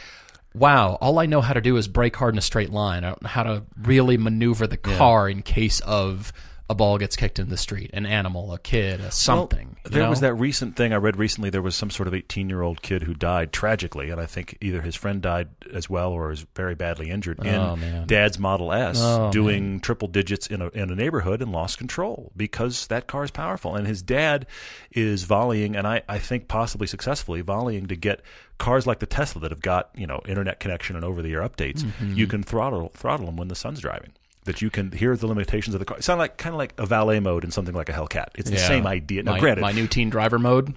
wow, 0.54 1.00
all 1.02 1.18
I 1.18 1.26
know 1.26 1.42
how 1.42 1.54
to 1.54 1.62
do 1.62 1.78
is 1.78 1.88
brake 1.88 2.16
hard 2.16 2.36
in 2.36 2.38
a 2.38 2.42
straight 2.42 2.70
line. 2.70 3.04
I 3.04 3.10
don't 3.10 3.24
know 3.24 3.30
how 3.30 3.44
to 3.44 3.64
really 3.82 4.18
maneuver 4.18 4.68
the 4.68 4.78
car 4.78 5.28
in 5.28 5.42
case 5.42 5.80
of 5.80 6.32
a 6.70 6.76
ball 6.76 6.98
gets 7.00 7.16
kicked 7.16 7.40
in 7.40 7.50
the 7.50 7.58
street, 7.58 7.90
an 7.94 8.06
animal, 8.06 8.54
a 8.54 8.60
kid, 8.60 9.00
a 9.00 9.10
something. 9.12 9.76
you 9.86 9.90
There 9.92 10.08
was 10.10 10.22
know? 10.22 10.28
that 10.28 10.36
recent 10.36 10.76
thing 10.76 10.94
I 10.94 10.98
read 10.98 11.18
recently. 11.18 11.50
There 11.50 11.64
was 11.64 11.76
some 11.76 11.90
sort 11.90 12.08
of 12.08 12.14
18 12.14 12.48
year 12.48 12.62
old 12.62 12.82
kid 12.84 13.04
who 13.04 13.14
died 13.16 13.52
tragically, 13.52 14.12
and 14.12 14.22
I 14.22 14.28
think 14.28 14.56
either 14.62 14.82
his 14.82 14.96
friend 14.96 15.20
died 15.22 15.50
as 15.74 15.90
well 15.90 16.12
or 16.12 16.32
is 16.32 16.46
very 16.56 16.76
badly 16.76 17.10
injured 17.10 17.40
in 17.40 17.56
Oh, 17.56 17.76
man. 17.76 18.06
Dad's 18.06 18.38
Model 18.38 18.72
S 18.72 18.98
Oh, 19.02 19.32
doing 19.32 19.80
triple 19.80 20.08
digits 20.08 20.46
in 20.48 20.62
a, 20.62 20.68
in 20.70 20.92
a 20.92 20.96
neighborhood 20.96 21.42
and 21.42 21.52
lost 21.52 21.78
control 21.80 22.32
because 22.38 22.86
that 22.88 23.08
car 23.08 23.24
is 23.24 23.32
powerful. 23.32 23.76
And 23.76 23.88
his 23.88 24.02
dad 24.04 24.46
is 24.92 25.24
volleying, 25.24 25.76
and 25.76 25.88
I, 25.88 26.04
I 26.08 26.20
think 26.20 26.48
possibly 26.48 26.86
successfully 26.86 27.42
volleying 27.42 27.88
to 27.88 27.96
get 27.96 28.22
cars 28.60 28.86
like 28.86 29.00
the 29.00 29.06
Tesla 29.08 29.42
that 29.42 29.52
have 29.52 29.62
got 29.62 29.90
you 29.96 30.06
know 30.06 30.22
internet 30.28 30.60
connection 30.60 30.96
and 30.96 31.04
over 31.06 31.22
the 31.24 31.34
air 31.34 31.42
updates. 31.42 31.82
Mm-hmm. 31.82 32.14
You 32.14 32.28
can 32.28 32.44
throttle 32.44 32.90
throttle 32.94 33.26
them 33.26 33.38
when 33.38 33.48
the 33.48 33.56
son's 33.56 33.80
driving. 33.80 34.12
That 34.46 34.62
you 34.62 34.70
can 34.70 34.92
hear 34.92 35.16
the 35.16 35.28
limitations 35.28 35.76
of 35.76 35.80
the 35.80 35.86
car. 35.86 35.98
It 35.98 36.04
sounds 36.04 36.20
like 36.20 36.38
kind 36.38 36.54
of 36.56 36.58
like 36.58 36.74
a 36.78 36.86
valet 36.86 37.20
mode 37.20 37.44
in 37.44 37.52
something 37.52 37.76
like 37.76 37.90
a 37.90 37.94
Hellcat. 37.94 38.30
It's 38.36 38.50
the 38.50 38.56
Yeah. 38.58 38.68
same 38.68 38.88
idea. 38.88 39.22
Now, 39.24 39.34
my, 39.34 39.40
granted, 39.40 39.62
my 39.62 39.72
new 39.74 39.86
teen 39.88 40.10
driver 40.10 40.40
mode. 40.40 40.74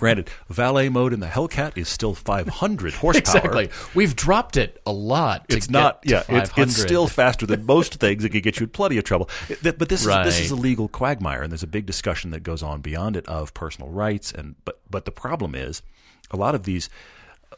Granted, 0.00 0.28
valet 0.48 0.88
mode 0.88 1.12
in 1.12 1.20
the 1.20 1.28
Hellcat 1.28 1.78
is 1.78 1.88
still 1.88 2.12
500 2.12 2.94
horsepower. 2.94 3.36
Exactly. 3.36 3.70
We've 3.94 4.16
dropped 4.16 4.56
it 4.56 4.82
a 4.84 4.90
lot. 4.92 5.46
It's 5.48 5.70
not. 5.70 6.00
Yeah, 6.04 6.24
it's, 6.28 6.50
it's 6.56 6.76
still 6.76 7.06
faster 7.06 7.46
than 7.46 7.64
most 7.64 7.94
things 7.94 8.24
It 8.24 8.30
could 8.30 8.42
get 8.42 8.58
you 8.58 8.64
in 8.64 8.70
plenty 8.70 8.98
of 8.98 9.04
trouble. 9.04 9.30
It- 9.48 9.62
But 9.78 9.88
this 9.88 10.00
is 10.00 10.08
this 10.08 10.40
is 10.40 10.50
a 10.50 10.56
legal 10.56 10.88
quagmire, 10.88 11.40
and 11.42 11.52
there's 11.52 11.62
a 11.62 11.68
big 11.68 11.86
discussion 11.86 12.32
that 12.32 12.42
goes 12.42 12.64
on 12.64 12.80
beyond 12.80 13.16
it 13.16 13.24
of 13.28 13.54
personal 13.54 13.88
rights. 13.88 14.32
And 14.32 14.56
but 14.64 14.80
but 14.90 15.04
the 15.04 15.12
problem 15.12 15.54
is, 15.54 15.82
a 16.32 16.36
lot 16.36 16.56
of 16.56 16.64
these 16.64 16.90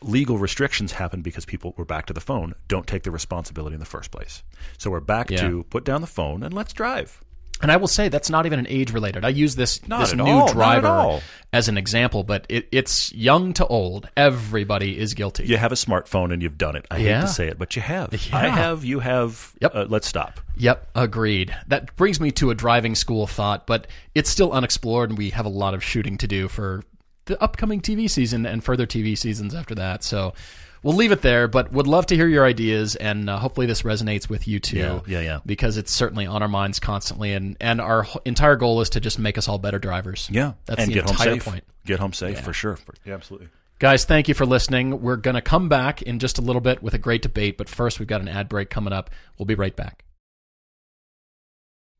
legal 0.02 0.38
restrictions 0.38 0.92
happen 0.92 1.22
because 1.22 1.44
people 1.44 1.74
we're 1.76 1.84
back 1.84 2.06
to 2.06 2.12
the 2.12 2.20
phone 2.20 2.54
don't 2.68 2.86
take 2.86 3.02
the 3.02 3.10
responsibility 3.10 3.74
in 3.74 3.80
the 3.80 3.86
first 3.86 4.10
place. 4.10 4.42
So 4.78 4.90
we're 4.90 5.00
back 5.00 5.30
Yeah. 5.30 5.40
to 5.48 5.64
put 5.64 5.84
down 5.84 6.00
the 6.00 6.06
phone 6.06 6.42
and 6.42 6.52
let's 6.54 6.72
drive. 6.72 7.22
And 7.60 7.72
I 7.72 7.76
will 7.76 7.88
say 7.88 8.08
that's 8.08 8.30
not 8.30 8.46
even 8.46 8.60
an 8.60 8.68
age 8.68 8.92
related. 8.92 9.24
I 9.24 9.30
use 9.30 9.56
this 9.56 9.84
Not 9.88 9.98
this 10.00 10.14
new 10.14 10.22
all, 10.22 10.52
driver 10.52 11.20
as 11.52 11.66
an 11.66 11.76
example, 11.76 12.22
but 12.22 12.46
it, 12.48 12.68
it's 12.70 13.12
young 13.12 13.52
to 13.54 13.66
old. 13.66 14.08
Everybody 14.16 14.96
is 14.96 15.14
guilty. 15.14 15.44
You 15.44 15.56
have 15.56 15.72
a 15.72 15.74
smartphone 15.74 16.32
and 16.32 16.40
you've 16.40 16.56
done 16.56 16.76
it. 16.76 16.86
I 16.88 17.00
hate 17.00 17.20
to 17.22 17.26
say 17.26 17.48
it, 17.48 17.58
but 17.58 17.74
you 17.74 17.82
have. 17.82 18.12
Yeah. 18.30 18.36
I 18.36 18.46
have. 18.46 18.84
You 18.84 19.00
have. 19.00 19.54
Yep. 19.60 19.74
Uh, 19.74 19.86
let's 19.88 20.06
stop. 20.06 20.38
Yep, 20.56 20.88
agreed. 20.94 21.52
That 21.66 21.96
brings 21.96 22.20
me 22.20 22.30
to 22.32 22.50
a 22.50 22.54
driving 22.54 22.94
school 22.94 23.26
thought, 23.26 23.66
but 23.66 23.88
it's 24.14 24.30
still 24.30 24.52
unexplored, 24.52 25.10
and 25.10 25.18
we 25.18 25.30
have 25.30 25.44
a 25.46 25.48
lot 25.50 25.74
of 25.74 25.82
shooting 25.82 26.16
to 26.18 26.28
do 26.28 26.46
for 26.46 26.84
the 27.28 27.40
upcoming 27.42 27.80
TV 27.80 28.10
season 28.10 28.44
and 28.44 28.62
further 28.62 28.86
TV 28.86 29.16
seasons 29.16 29.54
after 29.54 29.74
that. 29.76 30.02
So 30.02 30.34
we'll 30.82 30.96
leave 30.96 31.12
it 31.12 31.22
there, 31.22 31.48
but 31.48 31.72
would 31.72 31.86
love 31.86 32.06
to 32.06 32.16
hear 32.16 32.26
your 32.26 32.44
ideas, 32.44 32.96
and 32.96 33.30
uh, 33.30 33.38
hopefully 33.38 33.66
this 33.66 33.82
resonates 33.82 34.28
with 34.28 34.48
you 34.48 34.58
too. 34.60 34.78
Yeah, 34.78 35.00
yeah, 35.06 35.20
yeah. 35.20 35.38
Because 35.46 35.76
it's 35.76 35.92
certainly 35.92 36.26
on 36.26 36.42
our 36.42 36.48
minds 36.48 36.80
constantly, 36.80 37.32
and 37.32 37.56
and 37.60 37.80
our 37.80 38.02
wh- 38.04 38.16
entire 38.24 38.56
goal 38.56 38.80
is 38.80 38.90
to 38.90 39.00
just 39.00 39.18
make 39.18 39.38
us 39.38 39.48
all 39.48 39.58
better 39.58 39.78
drivers. 39.78 40.28
Yeah, 40.32 40.54
that's 40.66 40.80
and 40.80 40.90
the 40.90 40.94
get 40.94 41.04
home 41.04 41.12
entire 41.12 41.34
safe. 41.34 41.44
point. 41.44 41.64
Get 41.86 42.00
home 42.00 42.12
safe 42.12 42.40
for 42.40 42.52
sure. 42.52 42.76
For- 42.76 42.94
yeah, 43.04 43.14
absolutely. 43.14 43.48
Guys, 43.78 44.04
thank 44.04 44.26
you 44.26 44.34
for 44.34 44.44
listening. 44.44 45.02
We're 45.02 45.16
going 45.16 45.36
to 45.36 45.40
come 45.40 45.68
back 45.68 46.02
in 46.02 46.18
just 46.18 46.38
a 46.38 46.42
little 46.42 46.60
bit 46.60 46.82
with 46.82 46.94
a 46.94 46.98
great 46.98 47.22
debate, 47.22 47.56
but 47.56 47.68
first 47.68 48.00
we've 48.00 48.08
got 48.08 48.20
an 48.20 48.26
ad 48.26 48.48
break 48.48 48.70
coming 48.70 48.92
up. 48.92 49.08
We'll 49.38 49.46
be 49.46 49.54
right 49.54 49.74
back. 49.74 50.04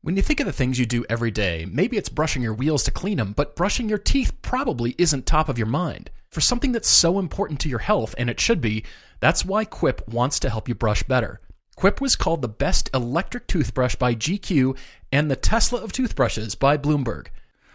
When 0.01 0.15
you 0.15 0.21
think 0.21 0.39
of 0.39 0.45
the 0.45 0.53
things 0.53 0.79
you 0.79 0.85
do 0.85 1.05
every 1.09 1.29
day, 1.29 1.67
maybe 1.69 1.97
it's 1.97 2.07
brushing 2.07 2.41
your 2.41 2.53
wheels 2.53 2.83
to 2.83 2.91
clean 2.91 3.17
them, 3.17 3.33
but 3.33 3.57
brushing 3.57 3.89
your 3.89 3.97
teeth 3.97 4.31
probably 4.41 4.95
isn't 4.97 5.25
top 5.25 5.49
of 5.49 5.57
your 5.57 5.67
mind. 5.67 6.09
For 6.29 6.39
something 6.39 6.71
that's 6.71 6.89
so 6.89 7.19
important 7.19 7.59
to 7.59 7.69
your 7.69 7.79
health, 7.79 8.15
and 8.17 8.29
it 8.29 8.39
should 8.39 8.61
be, 8.61 8.85
that's 9.19 9.43
why 9.43 9.65
Quip 9.65 10.07
wants 10.07 10.39
to 10.39 10.49
help 10.49 10.69
you 10.69 10.73
brush 10.73 11.03
better. 11.03 11.41
Quip 11.75 11.99
was 11.99 12.15
called 12.15 12.41
the 12.41 12.47
best 12.47 12.89
electric 12.93 13.45
toothbrush 13.47 13.95
by 13.95 14.15
GQ 14.15 14.77
and 15.11 15.29
the 15.29 15.35
Tesla 15.35 15.81
of 15.81 15.91
toothbrushes 15.91 16.55
by 16.55 16.77
Bloomberg. 16.77 17.27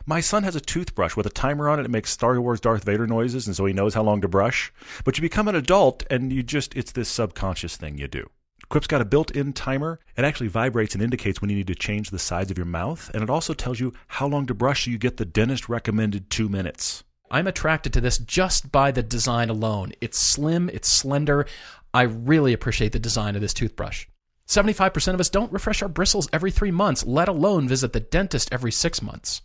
My 0.07 0.21
son 0.23 0.45
has 0.45 0.57
a 0.57 0.63
toothbrush 0.63 1.17
with 1.17 1.27
a 1.27 1.31
timer 1.31 1.69
on 1.69 1.79
it. 1.79 1.85
It 1.85 1.91
makes 1.91 2.11
Star 2.11 2.41
Wars 2.41 2.59
Darth 2.59 2.85
Vader 2.85 3.07
noises, 3.07 3.47
and 3.47 3.55
so 3.55 3.67
he 3.67 3.75
knows 3.75 3.93
how 3.93 4.03
long 4.03 4.23
to 4.23 4.29
brush. 4.29 4.73
But 5.05 5.19
you 5.19 5.23
become 5.23 5.49
an 5.49 5.57
adult, 5.57 6.05
and 6.11 6.33
you 6.33 6.43
just—it's 6.43 6.93
this 6.93 7.11
subconscious 7.11 7.77
thing 7.77 7.99
you 7.99 8.09
do. 8.09 8.31
Quip's 8.75 8.89
got 8.89 9.01
a 9.01 9.05
built-in 9.05 9.53
timer. 9.53 10.01
It 10.17 10.25
actually 10.25 10.49
vibrates 10.49 10.95
and 10.95 11.03
indicates 11.05 11.41
when 11.41 11.49
you 11.49 11.55
need 11.55 11.69
to 11.69 11.77
change 11.77 12.11
the 12.11 12.19
sides 12.19 12.51
of 12.51 12.59
your 12.59 12.67
mouth, 12.67 13.09
and 13.15 13.23
it 13.23 13.31
also 13.31 13.55
tells 13.55 13.79
you 13.79 13.93
how 14.09 14.27
long 14.27 14.47
to 14.47 14.53
brush 14.53 14.85
so 14.85 14.91
you 14.91 14.99
get 14.99 15.17
the 15.17 15.25
dentist 15.25 15.69
recommended 15.69 16.29
two 16.29 16.49
minutes. 16.49 17.05
I'm 17.31 17.47
attracted 17.47 17.93
to 17.93 18.01
this 18.01 18.19
just 18.19 18.73
by 18.73 18.91
the 18.91 19.05
design 19.05 19.49
alone. 19.49 19.93
It's 20.01 20.19
slim, 20.19 20.69
it's 20.71 20.91
slender. 20.91 21.47
I 21.95 22.03
really 22.03 22.53
appreciate 22.53 22.91
the 22.91 22.99
design 22.99 23.37
of 23.37 23.43
this 23.43 23.55
toothbrush. 23.55 24.09
75% 24.49 25.15
of 25.15 25.21
us 25.21 25.29
don't 25.29 25.53
refresh 25.53 25.81
our 25.81 25.89
bristles 25.89 26.29
every 26.33 26.51
three 26.51 26.73
months, 26.73 27.07
let 27.07 27.29
alone 27.29 27.69
visit 27.69 27.93
the 27.93 28.01
dentist 28.01 28.49
every 28.51 28.73
six 28.73 29.01
months. 29.01 29.41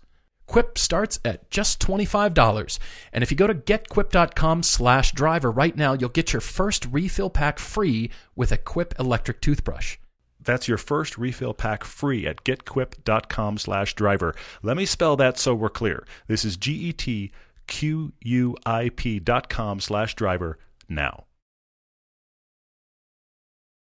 Quip 0.49 0.77
starts 0.79 1.19
at 1.23 1.51
just 1.51 1.79
$25. 1.79 2.79
And 3.13 3.23
if 3.23 3.29
you 3.29 3.37
go 3.37 3.45
to 3.45 3.53
getquip.com 3.53 4.63
slash 4.63 5.11
driver 5.11 5.51
right 5.51 5.77
now, 5.77 5.93
you'll 5.93 6.09
get 6.09 6.33
your 6.33 6.41
first 6.41 6.87
refill 6.89 7.29
pack 7.29 7.59
free 7.59 8.09
with 8.35 8.51
a 8.51 8.57
Quip 8.57 8.95
electric 8.99 9.41
toothbrush. 9.41 9.97
That's 10.41 10.67
your 10.67 10.79
first 10.79 11.19
refill 11.19 11.53
pack 11.53 11.83
free 11.83 12.25
at 12.25 12.43
getquip.com 12.43 13.59
slash 13.59 13.93
driver. 13.93 14.33
Let 14.63 14.75
me 14.75 14.87
spell 14.87 15.15
that 15.17 15.37
so 15.37 15.53
we're 15.53 15.69
clear. 15.69 16.07
This 16.25 16.43
is 16.43 16.57
G-E-T-Q-U-I-P 16.57 17.29
dot 19.19 19.49
com 19.49 19.79
slash 19.79 20.15
driver 20.15 20.57
now. 20.87 21.25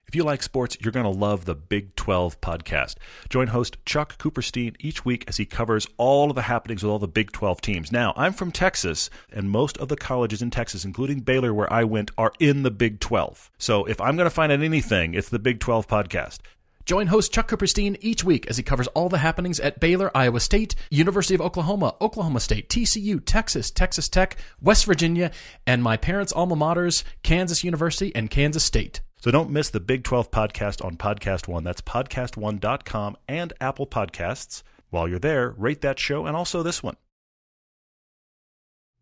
If 0.08 0.16
you 0.16 0.24
like 0.24 0.42
sports, 0.42 0.78
you're 0.80 0.94
going 0.94 1.04
to 1.04 1.10
love 1.10 1.44
the 1.44 1.54
Big 1.54 1.94
12 1.98 2.40
podcast. 2.40 2.96
Join 3.28 3.48
host 3.48 3.76
Chuck 3.86 4.18
Cooperstein 4.18 4.74
each 4.80 5.04
week 5.04 5.26
as 5.28 5.36
he 5.36 5.46
covers 5.46 5.86
all 5.98 6.30
of 6.30 6.36
the 6.36 6.44
happenings 6.44 6.82
with 6.82 6.90
all 6.90 6.98
the 6.98 7.10
Big 7.10 7.34
12 7.34 7.60
teams. 7.60 7.92
Now, 7.92 8.14
I'm 8.16 8.32
from 8.32 8.54
Texas, 8.54 9.10
and 9.34 9.52
most 9.52 9.78
of 9.80 9.90
the 9.90 9.98
colleges 9.98 10.42
in 10.42 10.50
Texas, 10.50 10.86
including 10.86 11.20
Baylor, 11.20 11.54
where 11.54 11.72
I 11.72 11.84
went, 11.84 12.12
are 12.18 12.32
in 12.40 12.64
the 12.64 12.72
Big 12.72 13.02
12. 13.02 13.52
So 13.58 13.84
if 13.84 14.00
I'm 14.00 14.16
going 14.16 14.28
to 14.28 14.34
find 14.34 14.50
out 14.50 14.62
anything, 14.62 15.14
it's 15.14 15.28
the 15.28 15.40
Big 15.40 15.60
12 15.60 15.90
podcast. 15.90 16.40
Join 16.86 17.08
host 17.08 17.34
Chuck 17.34 17.50
Cooperstein 17.50 17.98
each 18.00 18.24
week 18.24 18.48
as 18.48 18.56
he 18.56 18.64
covers 18.64 18.88
all 18.88 19.10
the 19.10 19.18
happenings 19.18 19.60
at 19.60 19.82
Baylor, 19.82 20.10
Iowa 20.16 20.40
State, 20.40 20.74
University 20.90 21.36
of 21.36 21.42
Oklahoma, 21.42 21.98
Oklahoma 22.00 22.40
State, 22.40 22.70
TCU, 22.70 23.22
Texas, 23.26 23.72
Texas 23.72 24.08
Tech, 24.08 24.38
West 24.62 24.86
Virginia, 24.86 25.32
and 25.66 25.84
my 25.84 25.98
parents' 25.98 26.32
alma 26.32 26.56
maters, 26.56 27.04
Kansas 27.24 27.66
University 27.66 28.16
and 28.16 28.30
Kansas 28.30 28.64
State. 28.64 29.02
So 29.20 29.32
don't 29.32 29.50
miss 29.50 29.70
the 29.72 29.80
Big 29.80 30.04
12 30.04 30.30
podcast 30.30 30.86
on 30.86 30.96
Podcast 30.96 31.48
One. 31.48 31.64
That's 31.64 31.82
podcast1.com 31.82 33.18
and 33.28 33.54
Apple 33.60 33.88
Podcasts. 33.88 34.62
While 34.92 35.08
you're 35.08 35.18
there, 35.18 35.56
rate 35.58 35.82
that 35.82 35.98
show 35.98 36.28
and 36.28 36.36
also 36.36 36.62
this 36.62 36.84
one. 36.84 36.98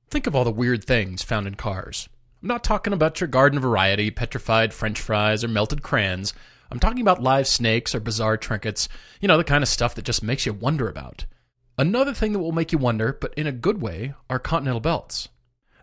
Think 0.10 0.26
of 0.26 0.34
all 0.34 0.46
the 0.46 0.52
weird 0.52 0.86
things 0.86 1.22
found 1.22 1.48
in 1.48 1.56
cars. 1.56 2.08
I'm 2.42 2.48
not 2.48 2.64
talking 2.64 2.94
about 2.94 3.20
your 3.20 3.28
garden 3.28 3.60
variety, 3.60 4.10
petrified 4.10 4.74
french 4.74 5.02
fries, 5.02 5.44
or 5.44 5.50
melted 5.50 5.82
crayons. 5.82 6.34
I'm 6.72 6.80
talking 6.80 7.02
about 7.02 7.22
live 7.22 7.48
snakes 7.48 7.94
or 7.94 8.00
bizarre 8.00 8.38
trinkets, 8.38 8.88
you 9.20 9.28
know, 9.28 9.38
the 9.38 9.44
kind 9.44 9.64
of 9.64 9.68
stuff 9.68 9.96
that 9.96 10.06
just 10.06 10.24
makes 10.24 10.46
you 10.46 10.54
wonder 10.54 10.88
about. 10.88 11.26
Another 11.78 12.14
thing 12.14 12.32
that 12.32 12.40
will 12.40 12.54
make 12.54 12.72
you 12.72 12.78
wonder, 12.78 13.18
but 13.20 13.34
in 13.34 13.48
a 13.48 13.52
good 13.52 13.82
way, 13.82 14.14
are 14.30 14.40
continental 14.40 14.80
belts. 14.80 15.28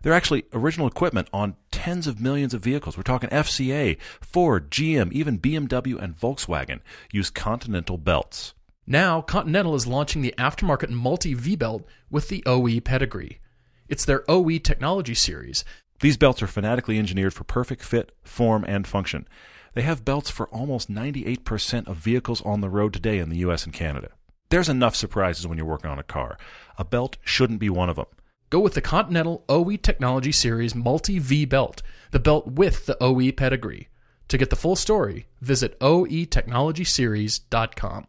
They're 0.01 0.13
actually 0.13 0.45
original 0.53 0.87
equipment 0.87 1.29
on 1.31 1.55
tens 1.83 2.07
of 2.07 2.21
millions 2.21 2.53
of 2.53 2.61
vehicles. 2.61 2.95
We're 2.95 3.03
talking 3.03 3.29
FCA, 3.29 3.99
Ford, 4.21 4.71
GM, 4.71 5.11
even 5.11 5.37
BMW 5.37 6.01
and 6.01 6.17
Volkswagen 6.17 6.79
use 7.11 7.29
Continental 7.29 7.97
belts. 7.97 8.53
Now, 8.87 9.19
Continental 9.19 9.75
is 9.75 9.85
launching 9.85 10.21
the 10.21 10.33
aftermarket 10.37 10.91
multi 10.91 11.33
V 11.33 11.57
belt 11.57 11.85
with 12.09 12.29
the 12.29 12.41
OE 12.45 12.79
pedigree. 12.79 13.41
It's 13.89 14.05
their 14.05 14.23
OE 14.31 14.59
technology 14.59 15.13
series. 15.13 15.65
These 15.99 16.15
belts 16.15 16.41
are 16.41 16.47
fanatically 16.47 16.97
engineered 16.97 17.33
for 17.33 17.43
perfect 17.43 17.83
fit, 17.83 18.13
form, 18.23 18.63
and 18.65 18.87
function. 18.87 19.27
They 19.73 19.81
have 19.81 20.05
belts 20.05 20.29
for 20.29 20.47
almost 20.47 20.89
98% 20.89 21.85
of 21.85 21.97
vehicles 21.97 22.41
on 22.43 22.61
the 22.61 22.69
road 22.69 22.93
today 22.93 23.19
in 23.19 23.27
the 23.27 23.39
US 23.39 23.65
and 23.65 23.73
Canada. 23.73 24.11
There's 24.47 24.69
enough 24.69 24.95
surprises 24.95 25.45
when 25.45 25.57
you're 25.57 25.67
working 25.67 25.89
on 25.89 25.99
a 25.99 26.03
car. 26.03 26.37
A 26.77 26.85
belt 26.85 27.17
shouldn't 27.25 27.59
be 27.59 27.69
one 27.69 27.89
of 27.89 27.97
them. 27.97 28.05
Go 28.53 28.59
with 28.59 28.75
the 28.75 28.81
Continental 28.81 29.43
OE 29.49 29.77
Technology 29.77 30.31
Series 30.31 30.75
Multi 30.75 31.17
V 31.17 31.45
belt, 31.45 31.81
the 32.11 32.19
belt 32.19 32.45
with 32.45 32.85
the 32.85 32.95
OE 33.01 33.31
pedigree. 33.31 33.87
To 34.27 34.37
get 34.37 34.51
the 34.51 34.55
full 34.55 34.75
story, 34.75 35.25
visit 35.41 35.79
oetechnologyseries.com. 35.79 38.07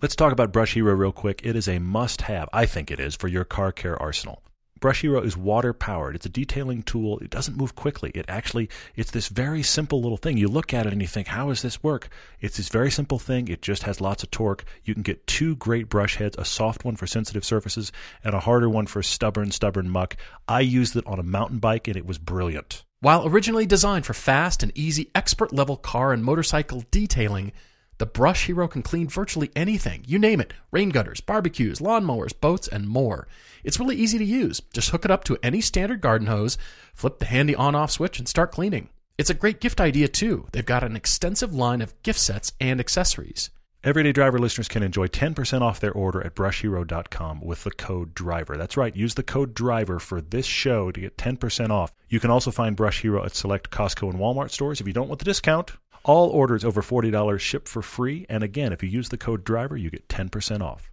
Let's 0.00 0.14
talk 0.14 0.30
about 0.30 0.52
Brush 0.52 0.74
Hero 0.74 0.94
real 0.94 1.10
quick. 1.10 1.40
It 1.42 1.56
is 1.56 1.66
a 1.66 1.80
must 1.80 2.22
have, 2.22 2.48
I 2.52 2.64
think 2.64 2.92
it 2.92 3.00
is, 3.00 3.16
for 3.16 3.26
your 3.26 3.44
car 3.44 3.72
care 3.72 4.00
arsenal. 4.00 4.44
Brush 4.80 5.02
Hero 5.02 5.20
is 5.20 5.36
water 5.36 5.72
powered. 5.72 6.14
It's 6.14 6.26
a 6.26 6.30
detailing 6.30 6.82
tool. 6.82 7.18
It 7.18 7.30
doesn't 7.30 7.56
move 7.56 7.74
quickly. 7.74 8.10
It 8.14 8.26
actually, 8.28 8.68
it's 8.96 9.10
this 9.10 9.28
very 9.28 9.62
simple 9.62 10.00
little 10.00 10.16
thing. 10.16 10.36
You 10.36 10.48
look 10.48 10.72
at 10.72 10.86
it 10.86 10.92
and 10.92 11.02
you 11.02 11.08
think, 11.08 11.28
how 11.28 11.48
does 11.48 11.62
this 11.62 11.82
work? 11.82 12.08
It's 12.40 12.56
this 12.56 12.68
very 12.68 12.90
simple 12.90 13.18
thing. 13.18 13.48
It 13.48 13.62
just 13.62 13.82
has 13.82 14.00
lots 14.00 14.22
of 14.22 14.30
torque. 14.30 14.64
You 14.84 14.94
can 14.94 15.02
get 15.02 15.26
two 15.26 15.56
great 15.56 15.88
brush 15.88 16.16
heads, 16.16 16.36
a 16.38 16.44
soft 16.44 16.84
one 16.84 16.96
for 16.96 17.06
sensitive 17.06 17.44
surfaces 17.44 17.92
and 18.22 18.34
a 18.34 18.40
harder 18.40 18.68
one 18.68 18.86
for 18.86 19.02
stubborn, 19.02 19.50
stubborn 19.50 19.88
muck. 19.88 20.16
I 20.46 20.60
used 20.60 20.96
it 20.96 21.06
on 21.06 21.18
a 21.18 21.24
mountain 21.24 21.58
bike 21.58 21.88
and 21.88 21.96
it 21.96 22.06
was 22.06 22.18
brilliant. 22.18 22.84
While 23.00 23.28
originally 23.28 23.66
designed 23.66 24.06
for 24.06 24.14
fast 24.14 24.62
and 24.62 24.72
easy 24.76 25.10
expert 25.14 25.52
level 25.52 25.76
car 25.76 26.12
and 26.12 26.24
motorcycle 26.24 26.84
detailing, 26.90 27.52
the 27.98 28.06
Brush 28.06 28.46
Hero 28.46 28.68
can 28.68 28.82
clean 28.82 29.08
virtually 29.08 29.50
anything. 29.54 30.04
You 30.06 30.18
name 30.18 30.40
it 30.40 30.54
rain 30.70 30.90
gutters, 30.90 31.20
barbecues, 31.20 31.80
lawnmowers, 31.80 32.38
boats, 32.38 32.68
and 32.68 32.88
more. 32.88 33.26
It's 33.64 33.80
really 33.80 33.96
easy 33.96 34.18
to 34.18 34.24
use. 34.24 34.60
Just 34.72 34.90
hook 34.90 35.04
it 35.04 35.10
up 35.10 35.24
to 35.24 35.38
any 35.42 35.60
standard 35.60 36.00
garden 36.00 36.28
hose, 36.28 36.56
flip 36.94 37.18
the 37.18 37.26
handy 37.26 37.54
on 37.54 37.74
off 37.74 37.90
switch, 37.90 38.18
and 38.18 38.28
start 38.28 38.52
cleaning. 38.52 38.88
It's 39.18 39.30
a 39.30 39.34
great 39.34 39.60
gift 39.60 39.80
idea, 39.80 40.06
too. 40.06 40.46
They've 40.52 40.64
got 40.64 40.84
an 40.84 40.94
extensive 40.94 41.52
line 41.52 41.82
of 41.82 42.00
gift 42.02 42.20
sets 42.20 42.52
and 42.60 42.78
accessories. 42.78 43.50
Everyday 43.84 44.12
Driver 44.12 44.40
listeners 44.40 44.66
can 44.66 44.82
enjoy 44.82 45.06
10% 45.06 45.62
off 45.62 45.78
their 45.78 45.92
order 45.92 46.20
at 46.24 46.34
brushhero.com 46.34 47.40
with 47.40 47.62
the 47.62 47.70
code 47.70 48.12
DRIVER. 48.12 48.56
That's 48.56 48.76
right, 48.76 48.94
use 48.94 49.14
the 49.14 49.22
code 49.22 49.54
DRIVER 49.54 50.00
for 50.00 50.20
this 50.20 50.46
show 50.46 50.90
to 50.90 51.00
get 51.00 51.16
10% 51.16 51.70
off. 51.70 51.92
You 52.08 52.18
can 52.18 52.30
also 52.30 52.50
find 52.50 52.74
Brush 52.74 53.02
Hero 53.02 53.24
at 53.24 53.36
select 53.36 53.70
Costco 53.70 54.10
and 54.10 54.18
Walmart 54.18 54.50
stores. 54.50 54.80
If 54.80 54.88
you 54.88 54.92
don't 54.92 55.08
want 55.08 55.20
the 55.20 55.24
discount, 55.24 55.72
all 56.08 56.30
orders 56.30 56.64
over 56.64 56.82
$40 56.82 57.38
ship 57.38 57.68
for 57.68 57.82
free. 57.82 58.26
And 58.28 58.42
again, 58.42 58.72
if 58.72 58.82
you 58.82 58.88
use 58.88 59.10
the 59.10 59.18
code 59.18 59.44
DRIVER, 59.44 59.76
you 59.76 59.90
get 59.90 60.08
10% 60.08 60.60
off. 60.62 60.90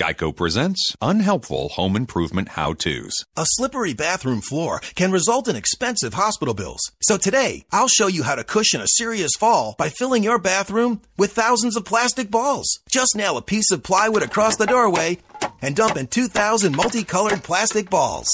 Geico 0.00 0.34
presents 0.34 0.96
unhelpful 1.02 1.68
home 1.68 1.96
improvement 1.96 2.48
how 2.50 2.72
to's. 2.72 3.12
A 3.36 3.44
slippery 3.46 3.92
bathroom 3.92 4.40
floor 4.40 4.80
can 4.94 5.12
result 5.12 5.48
in 5.48 5.54
expensive 5.54 6.14
hospital 6.14 6.54
bills. 6.54 6.80
So 7.02 7.18
today, 7.18 7.66
I'll 7.70 7.88
show 7.88 8.06
you 8.06 8.22
how 8.22 8.34
to 8.34 8.42
cushion 8.42 8.80
a 8.80 8.88
serious 8.88 9.32
fall 9.38 9.76
by 9.78 9.90
filling 9.90 10.24
your 10.24 10.38
bathroom 10.38 11.02
with 11.18 11.32
thousands 11.32 11.76
of 11.76 11.84
plastic 11.84 12.30
balls. 12.30 12.80
Just 12.90 13.14
nail 13.14 13.36
a 13.36 13.42
piece 13.42 13.70
of 13.70 13.82
plywood 13.82 14.22
across 14.22 14.56
the 14.56 14.66
doorway 14.66 15.18
and 15.60 15.76
dump 15.76 15.96
in 15.96 16.06
2,000 16.06 16.74
multicolored 16.74 17.42
plastic 17.42 17.90
balls. 17.90 18.28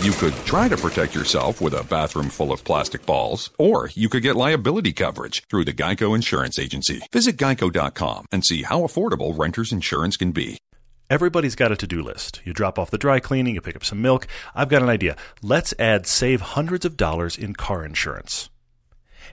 You 0.00 0.12
could 0.12 0.32
try 0.46 0.66
to 0.66 0.78
protect 0.78 1.14
yourself 1.14 1.60
with 1.60 1.74
a 1.74 1.84
bathroom 1.84 2.30
full 2.30 2.52
of 2.52 2.64
plastic 2.64 3.04
balls, 3.04 3.50
or 3.58 3.90
you 3.92 4.08
could 4.08 4.22
get 4.22 4.34
liability 4.34 4.94
coverage 4.94 5.44
through 5.50 5.66
the 5.66 5.74
Geico 5.74 6.14
Insurance 6.14 6.58
Agency. 6.58 7.02
Visit 7.12 7.36
geico.com 7.36 8.24
and 8.32 8.42
see 8.42 8.62
how 8.62 8.80
affordable 8.80 9.38
renter's 9.38 9.72
insurance 9.72 10.16
can 10.16 10.32
be. 10.32 10.56
Everybody's 11.10 11.54
got 11.54 11.70
a 11.70 11.76
to 11.76 11.86
do 11.86 12.02
list. 12.02 12.40
You 12.46 12.54
drop 12.54 12.78
off 12.78 12.90
the 12.90 12.96
dry 12.96 13.20
cleaning, 13.20 13.54
you 13.54 13.60
pick 13.60 13.76
up 13.76 13.84
some 13.84 14.00
milk. 14.00 14.26
I've 14.54 14.70
got 14.70 14.82
an 14.82 14.88
idea. 14.88 15.18
Let's 15.42 15.74
add 15.78 16.06
save 16.06 16.40
hundreds 16.40 16.86
of 16.86 16.96
dollars 16.96 17.36
in 17.36 17.52
car 17.52 17.84
insurance. 17.84 18.48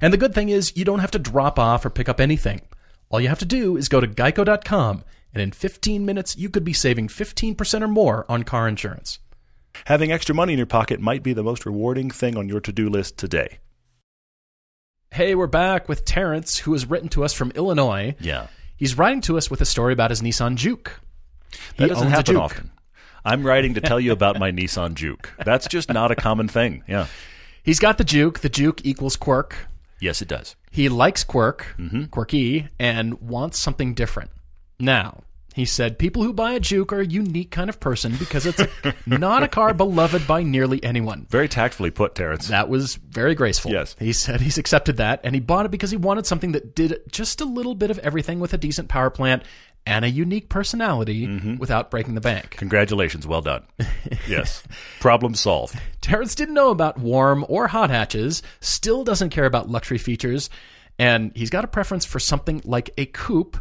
And 0.02 0.12
the 0.12 0.18
good 0.18 0.36
thing 0.36 0.50
is, 0.50 0.76
you 0.76 0.84
don't 0.84 1.00
have 1.00 1.12
to 1.12 1.20
drop 1.20 1.58
off 1.58 1.86
or 1.86 1.90
pick 1.90 2.10
up 2.10 2.20
anything. 2.20 2.60
All 3.08 3.22
you 3.22 3.30
have 3.30 3.40
to 3.40 3.46
do 3.46 3.78
is 3.78 3.88
go 3.88 4.02
to 4.02 4.08
geico.com, 4.08 5.06
and 5.34 5.42
in 5.42 5.54
15 5.54 6.06
minutes, 6.06 6.36
you 6.36 6.50
could 6.50 6.66
be 6.66 6.74
saving 6.74 7.08
15% 7.08 7.82
or 7.82 7.88
more 7.88 8.26
on 8.28 8.44
car 8.44 8.68
insurance. 8.68 9.20
Having 9.86 10.12
extra 10.12 10.36
money 10.36 10.54
in 10.54 10.60
your 10.60 10.66
pocket 10.66 11.00
might 11.00 11.24
be 11.24 11.34
the 11.34 11.44
most 11.44 11.66
rewarding 11.66 12.10
thing 12.10 12.38
on 12.38 12.50
your 12.50 12.60
to 12.62 12.72
do 12.72 12.90
list 12.90 13.18
today. 13.18 13.60
Hey, 15.12 15.36
we're 15.36 15.48
back 15.48 15.88
with 15.88 16.06
Terrence, 16.06 16.58
who 16.60 16.74
has 16.74 16.86
written 16.86 17.10
to 17.10 17.24
us 17.24 17.34
from 17.34 17.52
Illinois. 17.52 18.16
Yeah. 18.20 18.48
He's 18.76 18.98
writing 18.98 19.22
to 19.22 19.38
us 19.38 19.50
with 19.50 19.62
a 19.62 19.66
story 19.66 19.94
about 19.94 20.10
his 20.10 20.22
Nissan 20.22 20.56
Juke. 20.56 21.00
That 21.78 21.84
He 21.84 21.88
doesn't 21.88 22.10
happen 22.10 22.36
often. 22.36 22.72
I'm 23.24 23.46
writing 23.46 23.74
to 23.76 23.82
tell 23.82 24.00
you 24.00 24.12
about 24.12 24.40
my 24.40 24.52
Nissan 24.54 24.94
Juke. 24.94 25.34
That's 25.44 25.68
just 25.68 25.92
not 25.92 26.12
a 26.12 26.16
common 26.16 26.48
thing. 26.48 26.84
Yeah. 26.88 27.08
He's 27.64 27.80
got 27.80 27.98
the 27.98 28.04
Juke. 28.04 28.40
The 28.40 28.50
Juke 28.50 28.86
equals 28.86 29.16
quirk. 29.16 29.68
Yes, 30.00 30.22
it 30.22 30.28
does. 30.28 30.56
He 30.72 30.90
likes 30.90 31.24
quirk, 31.24 31.76
mm-hmm. 31.78 32.06
quirky, 32.06 32.68
and 32.80 33.20
wants 33.20 33.60
something 33.60 33.94
different. 33.94 34.30
Now, 34.80 35.24
he 35.58 35.66
said 35.66 35.98
people 35.98 36.22
who 36.22 36.34
buy 36.34 36.52
a 36.52 36.60
Juke 36.60 36.94
are 36.94 37.00
a 37.00 37.06
unique 37.06 37.50
kind 37.50 37.68
of 37.68 37.80
person 37.80 38.16
because 38.20 38.46
it's 38.46 38.60
a, 38.60 38.70
not 39.08 39.42
a 39.42 39.48
car 39.48 39.74
beloved 39.74 40.28
by 40.28 40.44
nearly 40.44 40.84
anyone. 40.84 41.26
Very 41.32 41.48
tactfully 41.48 41.90
put, 41.90 42.14
Terrence. 42.14 42.50
That 42.50 42.70
was 42.70 42.94
very 42.94 43.34
graceful. 43.34 43.72
Yes. 43.72 43.96
He 43.98 44.14
said 44.14 44.40
he's 44.40 44.60
accepted 44.60 44.98
that, 44.98 45.20
and 45.24 45.34
he 45.34 45.42
bought 45.42 45.66
it 45.66 45.72
because 45.72 45.90
he 45.90 45.98
wanted 45.98 46.28
something 46.28 46.52
that 46.52 46.76
did 46.76 47.02
just 47.12 47.42
a 47.42 47.46
little 47.46 47.74
bit 47.74 47.90
of 47.90 47.98
everything 47.98 48.40
with 48.40 48.54
a 48.54 48.58
decent 48.60 48.88
power 48.88 49.10
plant 49.10 49.46
and 49.88 50.06
a 50.06 50.10
unique 50.12 50.48
personality 50.48 51.26
mm-hmm. 51.26 51.58
without 51.58 51.90
breaking 51.90 52.14
the 52.14 52.22
bank. 52.22 52.52
Congratulations. 52.52 53.26
Well 53.26 53.42
done. 53.42 53.64
yes. 54.28 54.62
Problem 55.00 55.34
solved. 55.34 55.76
Terrence 56.02 56.36
didn't 56.36 56.54
know 56.54 56.70
about 56.70 57.00
warm 57.00 57.44
or 57.50 57.66
hot 57.68 57.90
hatches, 57.90 58.44
still 58.60 59.04
doesn't 59.04 59.32
care 59.32 59.46
about 59.46 59.72
luxury 59.72 59.98
features, 59.98 60.52
and 61.00 61.32
he's 61.36 61.50
got 61.50 61.64
a 61.64 61.68
preference 61.68 62.06
for 62.06 62.20
something 62.20 62.62
like 62.64 62.92
a 63.00 63.08
coupe 63.08 63.58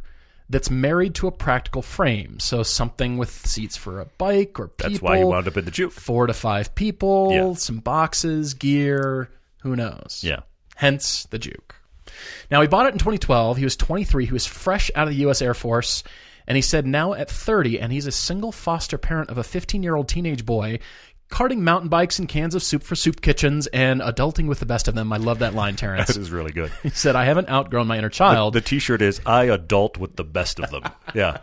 that's 0.48 0.70
married 0.70 1.14
to 1.16 1.26
a 1.26 1.32
practical 1.32 1.82
frame. 1.82 2.38
So 2.38 2.62
something 2.62 3.16
with 3.18 3.30
seats 3.46 3.76
for 3.76 4.00
a 4.00 4.06
bike 4.18 4.60
or 4.60 4.68
people. 4.68 4.90
That's 4.90 5.02
why 5.02 5.18
you 5.18 5.26
wound 5.26 5.48
up 5.48 5.56
in 5.56 5.64
the 5.64 5.70
Juke. 5.70 5.92
Four 5.92 6.26
to 6.28 6.32
five 6.34 6.74
people, 6.74 7.30
Yeah. 7.32 7.54
some 7.54 7.78
boxes, 7.78 8.54
gear, 8.54 9.28
who 9.62 9.74
knows? 9.76 10.20
Yeah. 10.22 10.40
Hence 10.76 11.24
the 11.30 11.38
Juke. 11.38 11.74
Now, 12.50 12.60
he 12.62 12.68
bought 12.68 12.86
it 12.86 12.92
in 12.92 12.98
2012. 12.98 13.56
He 13.56 13.64
was 13.64 13.76
23. 13.76 14.26
He 14.26 14.32
was 14.32 14.46
fresh 14.46 14.90
out 14.94 15.08
of 15.08 15.14
the 15.14 15.20
U.S. 15.22 15.42
Air 15.42 15.54
Force. 15.54 16.02
And 16.48 16.54
he 16.54 16.62
said 16.62 16.86
now 16.86 17.12
at 17.12 17.28
30, 17.28 17.80
and 17.80 17.92
he's 17.92 18.06
a 18.06 18.12
single 18.12 18.52
foster 18.52 18.96
parent 18.98 19.30
of 19.30 19.38
a 19.38 19.42
15 19.42 19.82
year 19.82 19.96
old 19.96 20.08
teenage 20.08 20.46
boy, 20.46 20.78
carting 21.28 21.64
mountain 21.64 21.88
bikes 21.88 22.18
and 22.18 22.28
cans 22.28 22.54
of 22.54 22.62
soup 22.62 22.82
for 22.82 22.94
soup 22.94 23.20
kitchens 23.20 23.66
and 23.68 24.00
adulting 24.00 24.46
with 24.46 24.60
the 24.60 24.66
best 24.66 24.86
of 24.88 24.94
them. 24.94 25.12
I 25.12 25.16
love 25.16 25.40
that 25.40 25.54
line, 25.54 25.76
Terrence. 25.76 26.06
This 26.08 26.16
is 26.16 26.30
really 26.30 26.52
good. 26.52 26.70
he 26.82 26.90
said, 26.90 27.16
I 27.16 27.24
haven't 27.24 27.48
outgrown 27.48 27.86
my 27.86 27.98
inner 27.98 28.08
child. 28.08 28.54
The 28.54 28.60
t 28.60 28.78
shirt 28.78 29.02
is 29.02 29.20
I 29.26 29.44
adult 29.44 29.98
with 29.98 30.16
the 30.16 30.24
best 30.24 30.60
of 30.60 30.70
them. 30.70 30.82
Yeah. 31.14 31.38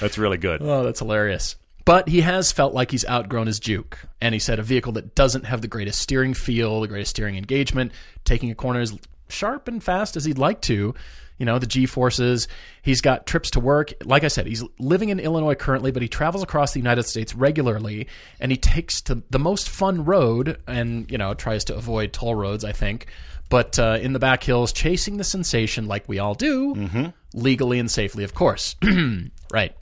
That's 0.00 0.18
really 0.18 0.36
good. 0.36 0.60
Oh, 0.62 0.84
that's 0.84 0.98
hilarious. 0.98 1.56
But 1.86 2.08
he 2.08 2.20
has 2.20 2.52
felt 2.52 2.74
like 2.74 2.90
he's 2.90 3.06
outgrown 3.08 3.46
his 3.46 3.60
Juke. 3.60 3.98
And 4.20 4.34
he 4.34 4.38
said 4.38 4.58
a 4.58 4.62
vehicle 4.62 4.92
that 4.92 5.14
doesn't 5.14 5.44
have 5.44 5.62
the 5.62 5.68
greatest 5.68 6.00
steering 6.02 6.34
feel, 6.34 6.80
the 6.80 6.88
greatest 6.88 7.10
steering 7.10 7.36
engagement, 7.36 7.92
taking 8.24 8.50
a 8.50 8.54
corner 8.54 8.80
as 8.80 8.92
sharp 9.28 9.68
and 9.68 9.82
fast 9.82 10.16
as 10.16 10.24
he'd 10.24 10.36
like 10.38 10.60
to. 10.62 10.94
You 11.38 11.46
know, 11.46 11.58
the 11.58 11.66
G 11.66 11.86
forces. 11.86 12.48
He's 12.82 13.00
got 13.00 13.26
trips 13.26 13.50
to 13.50 13.60
work. 13.60 13.92
Like 14.04 14.24
I 14.24 14.28
said, 14.28 14.46
he's 14.46 14.64
living 14.78 15.10
in 15.10 15.20
Illinois 15.20 15.54
currently, 15.54 15.90
but 15.90 16.02
he 16.02 16.08
travels 16.08 16.42
across 16.42 16.72
the 16.72 16.80
United 16.80 17.02
States 17.04 17.34
regularly 17.34 18.08
and 18.40 18.50
he 18.50 18.56
takes 18.56 19.00
to 19.02 19.22
the 19.30 19.38
most 19.38 19.68
fun 19.68 20.04
road 20.04 20.58
and, 20.66 21.10
you 21.10 21.18
know, 21.18 21.34
tries 21.34 21.64
to 21.64 21.74
avoid 21.74 22.12
toll 22.12 22.34
roads, 22.34 22.64
I 22.64 22.72
think. 22.72 23.06
But 23.48 23.78
uh, 23.78 23.98
in 24.00 24.12
the 24.12 24.18
back 24.18 24.42
hills, 24.42 24.72
chasing 24.72 25.18
the 25.18 25.24
sensation 25.24 25.86
like 25.86 26.08
we 26.08 26.18
all 26.18 26.34
do, 26.34 26.74
legally 27.34 27.78
and 27.78 27.90
safely, 27.90 28.24
of 28.24 28.34
course. 28.34 28.74
right. 29.52 29.76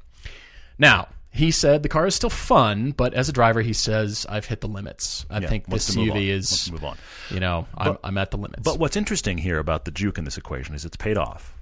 Now, 0.78 1.08
he 1.34 1.50
said 1.50 1.82
the 1.82 1.88
car 1.88 2.06
is 2.06 2.14
still 2.14 2.30
fun, 2.30 2.92
but 2.92 3.12
as 3.12 3.28
a 3.28 3.32
driver, 3.32 3.60
he 3.60 3.72
says, 3.72 4.24
I've 4.28 4.44
hit 4.46 4.60
the 4.60 4.68
limits. 4.68 5.26
I 5.28 5.40
Yeah, 5.40 5.48
think 5.48 5.66
this 5.66 5.86
to 5.86 5.98
move 5.98 6.10
on. 6.12 6.16
UV 6.16 6.30
Wants 6.32 6.52
is, 6.66 6.72
move 6.72 6.84
on. 6.84 6.96
you 7.30 7.40
know, 7.40 7.66
I'm, 7.76 7.98
I'm 8.04 8.18
at 8.18 8.30
the 8.30 8.36
limits. 8.38 8.62
But 8.62 8.78
what's 8.78 8.96
interesting 8.96 9.36
here 9.38 9.58
about 9.58 9.84
the 9.84 9.90
Juke 9.90 10.16
in 10.18 10.24
this 10.24 10.38
equation 10.38 10.74
is 10.74 10.84
it's 10.84 10.96
paid 10.96 11.18
off. 11.18 11.52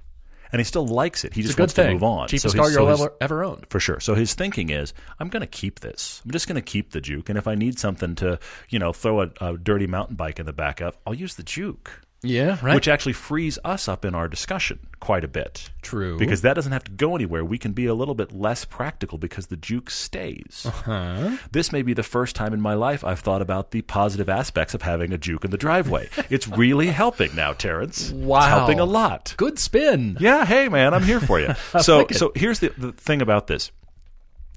And 0.51 0.59
he 0.59 0.63
still 0.65 0.85
likes 0.85 1.23
it. 1.25 1.33
He 1.33 1.41
it's 1.41 1.47
just 1.47 1.59
wants 1.59 1.73
thing. 1.73 1.87
to 1.87 1.93
move 1.93 2.03
on. 2.03 2.27
Cheapest 2.27 2.51
So 2.51 2.57
car 2.59 2.69
you'll 2.69 2.95
so 2.95 3.05
ever, 3.05 3.13
ever 3.19 3.43
own. 3.43 3.63
For 3.71 3.79
sure. 3.79 3.99
So 3.99 4.13
his 4.13 4.35
thinking 4.35 4.69
is, 4.69 4.93
I'm 5.19 5.29
going 5.29 5.41
to 5.41 5.47
keep 5.47 5.79
this. 5.79 6.21
I'm 6.23 6.29
just 6.29 6.47
going 6.47 6.55
to 6.57 6.61
keep 6.61 6.91
the 6.91 7.01
Juke, 7.01 7.29
and 7.29 7.39
if 7.39 7.47
I 7.47 7.55
need 7.55 7.79
something 7.79 8.13
to, 8.17 8.37
you 8.69 8.77
know, 8.77 8.93
throw 8.93 9.21
a, 9.23 9.31
a 9.41 9.57
dirty 9.57 9.87
mountain 9.87 10.15
bike 10.15 10.37
in 10.39 10.45
the 10.45 10.53
back 10.53 10.79
of, 10.79 10.95
I'll 11.07 11.15
use 11.15 11.33
the 11.33 11.41
Juke. 11.43 12.01
Yeah, 12.23 12.57
right. 12.61 12.75
which 12.75 12.87
actually 12.87 13.13
frees 13.13 13.59
us 13.65 13.87
up 13.87 14.05
in 14.05 14.15
our 14.15 14.27
discussion 14.27 14.79
quite 15.01 15.25
a 15.25 15.27
bit. 15.27 15.69
True. 15.81 16.17
Because 16.17 16.41
that 16.41 16.53
doesn't 16.53 16.71
have 16.71 16.85
to 16.85 16.91
go 16.91 17.15
anywhere. 17.15 17.43
We 17.43 17.57
can 17.57 17.73
be 17.73 17.85
a 17.85 17.93
little 17.93 18.15
bit 18.15 18.31
less 18.31 18.63
practical 18.63 19.17
because 19.17 19.47
the 19.47 19.57
juke 19.57 19.89
stays. 19.89 20.63
Uh-huh. 20.65 21.37
This 21.51 21.73
may 21.73 21.81
be 21.81 21.93
the 21.93 22.03
first 22.03 22.35
time 22.37 22.53
in 22.53 22.61
my 22.61 22.73
life 22.73 23.03
I've 23.03 23.19
thought 23.19 23.41
about 23.41 23.71
the 23.71 23.81
positive 23.81 24.29
aspects 24.29 24.73
of 24.73 24.81
having 24.81 25.11
a 25.11 25.17
juke 25.17 25.43
in 25.43 25.51
the 25.51 25.57
driveway. 25.57 26.09
it's 26.29 26.47
really 26.47 26.87
helping 26.87 27.35
now, 27.35 27.51
Terrence. 27.51 28.11
Wow. 28.11 28.37
It's 28.37 28.47
helping 28.47 28.79
a 28.79 28.85
lot. 28.85 29.33
Good 29.35 29.59
spin. 29.59 30.15
Yeah, 30.21 30.45
hey 30.45 30.69
man, 30.69 30.93
I'm 30.93 31.03
here 31.03 31.19
for 31.19 31.41
you. 31.41 31.53
so 31.81 31.97
like 31.99 32.13
so 32.13 32.31
here's 32.35 32.59
the, 32.59 32.69
the 32.77 32.93
thing 32.93 33.21
about 33.21 33.47
this. 33.47 33.71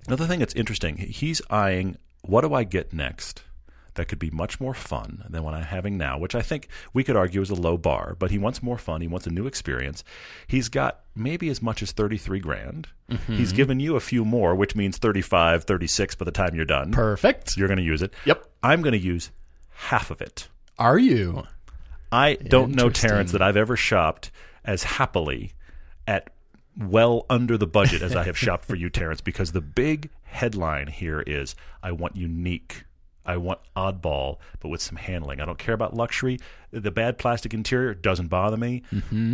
Another 0.06 0.26
thing 0.26 0.38
that's 0.38 0.54
interesting, 0.54 0.96
he's 0.96 1.42
eyeing 1.50 1.96
what 2.22 2.42
do 2.42 2.54
I 2.54 2.62
get 2.62 2.92
next 2.92 3.42
that 3.96 4.08
could 4.08 4.18
be 4.18 4.30
much 4.30 4.60
more 4.60 4.74
fun 4.74 5.24
than 5.28 5.42
what 5.42 5.54
I'm 5.54 5.64
having 5.64 5.98
now, 5.98 6.18
which 6.18 6.34
I 6.34 6.42
think 6.42 6.68
we 6.92 7.04
could 7.04 7.16
argue 7.16 7.40
is 7.40 7.50
a 7.50 7.54
low 7.54 7.76
bar, 7.76 8.16
but 8.18 8.30
he 8.30 8.38
wants 8.38 8.62
more 8.62 8.78
fun, 8.78 9.00
he 9.00 9.08
wants 9.08 9.26
a 9.26 9.30
new 9.30 9.46
experience. 9.46 10.04
He's 10.46 10.68
got 10.68 11.00
maybe 11.14 11.48
as 11.48 11.60
much 11.60 11.82
as 11.82 11.92
33 11.92 12.40
grand. 12.40 12.88
Mm-hmm. 13.10 13.36
He's 13.36 13.52
given 13.52 13.80
you 13.80 13.96
a 13.96 14.00
few 14.00 14.24
more, 14.24 14.54
which 14.54 14.74
means 14.74 14.98
35, 14.98 15.64
36 15.64 16.14
by 16.14 16.24
the 16.24 16.30
time 16.30 16.54
you're 16.54 16.64
done. 16.64 16.92
Perfect. 16.92 17.56
You're 17.56 17.68
going 17.68 17.78
to 17.78 17.84
use 17.84 18.02
it. 18.02 18.12
Yep. 18.24 18.46
I'm 18.62 18.82
going 18.82 18.92
to 18.92 18.98
use 18.98 19.30
half 19.70 20.10
of 20.10 20.20
it. 20.20 20.48
Are 20.78 20.98
you? 20.98 21.44
I 22.12 22.34
don't 22.34 22.74
know. 22.74 22.90
Terrence, 22.90 23.32
that 23.32 23.42
I've 23.42 23.56
ever 23.56 23.76
shopped 23.76 24.30
as 24.64 24.84
happily 24.84 25.52
at 26.06 26.30
well 26.78 27.24
under 27.30 27.56
the 27.56 27.66
budget 27.66 28.02
as 28.02 28.14
I 28.14 28.24
have 28.24 28.38
shopped 28.38 28.64
for 28.64 28.76
you, 28.76 28.90
Terrence, 28.90 29.20
because 29.20 29.52
the 29.52 29.60
big 29.60 30.10
headline 30.24 30.88
here 30.88 31.20
is 31.20 31.54
I 31.82 31.92
want 31.92 32.16
unique. 32.16 32.84
I 33.26 33.36
want 33.36 33.60
oddball, 33.76 34.38
but 34.60 34.68
with 34.68 34.80
some 34.80 34.96
handling. 34.96 35.40
I 35.40 35.44
don't 35.44 35.58
care 35.58 35.74
about 35.74 35.94
luxury. 35.94 36.38
The 36.70 36.90
bad 36.90 37.18
plastic 37.18 37.52
interior 37.52 37.94
doesn't 37.94 38.28
bother 38.28 38.56
me. 38.56 38.82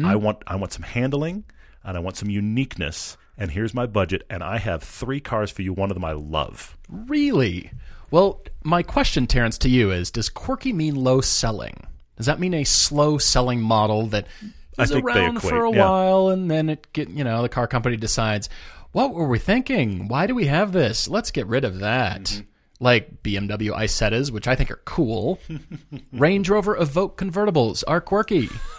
I 0.04 0.16
want 0.16 0.42
I 0.46 0.56
want 0.56 0.72
some 0.72 0.82
handling 0.82 1.44
and 1.84 1.96
I 1.96 2.00
want 2.00 2.16
some 2.16 2.30
uniqueness. 2.30 3.16
And 3.38 3.50
here's 3.50 3.74
my 3.74 3.86
budget, 3.86 4.24
and 4.28 4.42
I 4.42 4.58
have 4.58 4.82
three 4.82 5.18
cars 5.20 5.50
for 5.50 5.62
you. 5.62 5.72
One 5.72 5.90
of 5.90 5.94
them 5.94 6.04
I 6.04 6.12
love. 6.12 6.76
Really? 6.88 7.70
Well, 8.10 8.42
my 8.62 8.82
question, 8.82 9.26
Terrence, 9.26 9.56
to 9.58 9.70
you 9.70 9.90
is 9.90 10.10
Does 10.10 10.28
quirky 10.28 10.72
mean 10.72 10.94
low 10.94 11.20
selling? 11.20 11.86
Does 12.16 12.26
that 12.26 12.38
mean 12.38 12.54
a 12.54 12.64
slow 12.64 13.18
selling 13.18 13.60
model 13.60 14.06
that 14.08 14.26
is 14.42 14.50
I 14.78 14.82
is 14.84 14.90
think 14.90 15.06
they 15.06 15.12
around 15.12 15.40
for 15.40 15.64
a 15.64 15.72
yeah. 15.72 15.84
while 15.84 16.28
and 16.28 16.50
then 16.50 16.68
it 16.68 16.92
get 16.92 17.08
you 17.08 17.24
know 17.24 17.42
the 17.42 17.48
car 17.48 17.66
company 17.66 17.96
decides 17.96 18.48
what 18.92 19.14
were 19.14 19.26
we 19.26 19.38
thinking? 19.38 20.08
Why 20.08 20.26
do 20.26 20.34
we 20.34 20.46
have 20.46 20.72
this? 20.72 21.08
Let's 21.08 21.30
get 21.30 21.46
rid 21.46 21.64
of 21.64 21.80
that. 21.80 22.24
Mm-hmm. 22.24 22.46
Like 22.82 23.22
BMW 23.22 23.70
Isettas, 23.70 24.30
which 24.32 24.48
I 24.48 24.56
think 24.56 24.70
are 24.70 24.80
cool. 24.84 25.38
Range 26.12 26.48
Rover 26.50 26.76
Evoque 26.76 27.14
convertibles 27.16 27.84
are 27.86 28.00
quirky. 28.00 28.48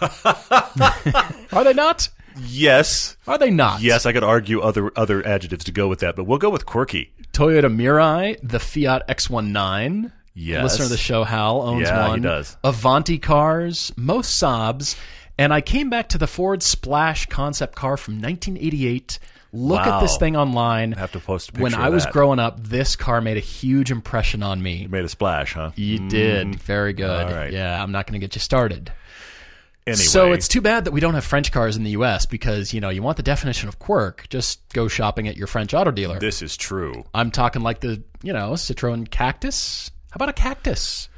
are 1.52 1.64
they 1.64 1.72
not? 1.72 2.08
Yes, 2.46 3.16
Are 3.28 3.38
they 3.38 3.50
not? 3.50 3.80
yes, 3.80 4.06
I 4.06 4.12
could 4.12 4.24
argue 4.24 4.60
other 4.60 4.90
other 4.96 5.24
adjectives 5.26 5.64
to 5.64 5.72
go 5.72 5.86
with 5.88 6.00
that, 6.00 6.16
but 6.16 6.24
we'll 6.24 6.38
go 6.38 6.50
with 6.50 6.66
quirky. 6.66 7.12
Toyota 7.32 7.72
Mirai, 7.74 8.36
the 8.42 8.58
Fiat 8.58 9.06
X19. 9.08 10.10
Yes. 10.34 10.62
Listener 10.64 10.84
of 10.86 10.90
the 10.90 10.96
show, 10.96 11.22
Hal, 11.22 11.62
owns 11.62 11.82
Yeah, 11.88 12.04
he 12.06 12.10
one. 12.10 12.22
does. 12.22 12.56
Avanti 12.64 13.18
cars, 13.18 13.92
most 13.96 14.40
Saabs. 14.42 14.98
And 15.38 15.52
I 15.54 15.60
came 15.60 15.90
back 15.90 16.08
to 16.10 16.18
the 16.18 16.26
Ford 16.26 16.62
Splash 16.62 17.26
concept 17.26 17.74
car 17.76 17.96
from 17.96 18.14
1988. 18.14 19.18
Look 19.54 19.80
at 19.86 20.00
this 20.00 20.16
thing 20.18 20.36
online. 20.36 20.94
I 20.94 20.98
have 20.98 21.12
to 21.12 21.20
post 21.20 21.50
a 21.50 21.52
picture 21.52 21.62
When 21.62 21.74
I 21.74 21.88
was 21.88 22.04
that. 22.04 22.12
growing 22.12 22.38
up, 22.38 22.60
this 22.62 22.96
car 22.96 23.20
made 23.20 23.36
a 23.36 23.40
huge 23.40 23.90
impression 23.90 24.42
on 24.42 24.62
me. 24.62 24.86
Made 24.88 25.04
a 25.04 25.08
splash, 25.08 25.54
huh? 25.54 25.70
You 25.76 26.08
did. 26.08 26.46
Mm. 26.48 26.54
Very 26.56 26.92
good. 26.92 27.26
All 27.28 27.32
right. 27.32 27.52
Yeah, 27.52 27.82
I'm 27.82 27.92
not 27.92 28.06
going 28.06 28.20
to 28.20 28.24
get 28.24 28.34
you 28.34 28.40
started. 28.40 28.92
Anyway, 29.86 30.02
So 30.02 30.32
it's 30.32 30.48
too 30.48 30.60
bad 30.62 30.86
that 30.86 30.92
we 30.92 31.00
don't 31.00 31.12
have 31.14 31.24
French 31.24 31.52
cars 31.52 31.76
in 31.76 31.84
the 31.84 31.90
U.S. 31.90 32.24
because, 32.26 32.72
you 32.72 32.80
know, 32.80 32.88
you 32.88 33.02
want 33.02 33.18
the 33.18 33.22
definition 33.22 33.68
of 33.68 33.78
quirk, 33.78 34.26
just 34.30 34.60
go 34.72 34.88
shopping 34.88 35.28
at 35.28 35.36
your 35.36 35.46
French 35.46 35.74
auto 35.74 35.90
dealer. 35.90 36.18
this 36.18 36.40
is 36.40 36.56
true. 36.56 37.04
I'm 37.12 37.30
talking 37.30 37.60
like 37.62 37.80
the, 37.80 38.02
you 38.22 38.32
know, 38.32 38.52
Citroen 38.52 39.08
Cactus. 39.10 39.90
How 40.10 40.16
about 40.16 40.30
a 40.30 40.32
cactus? 40.32 41.08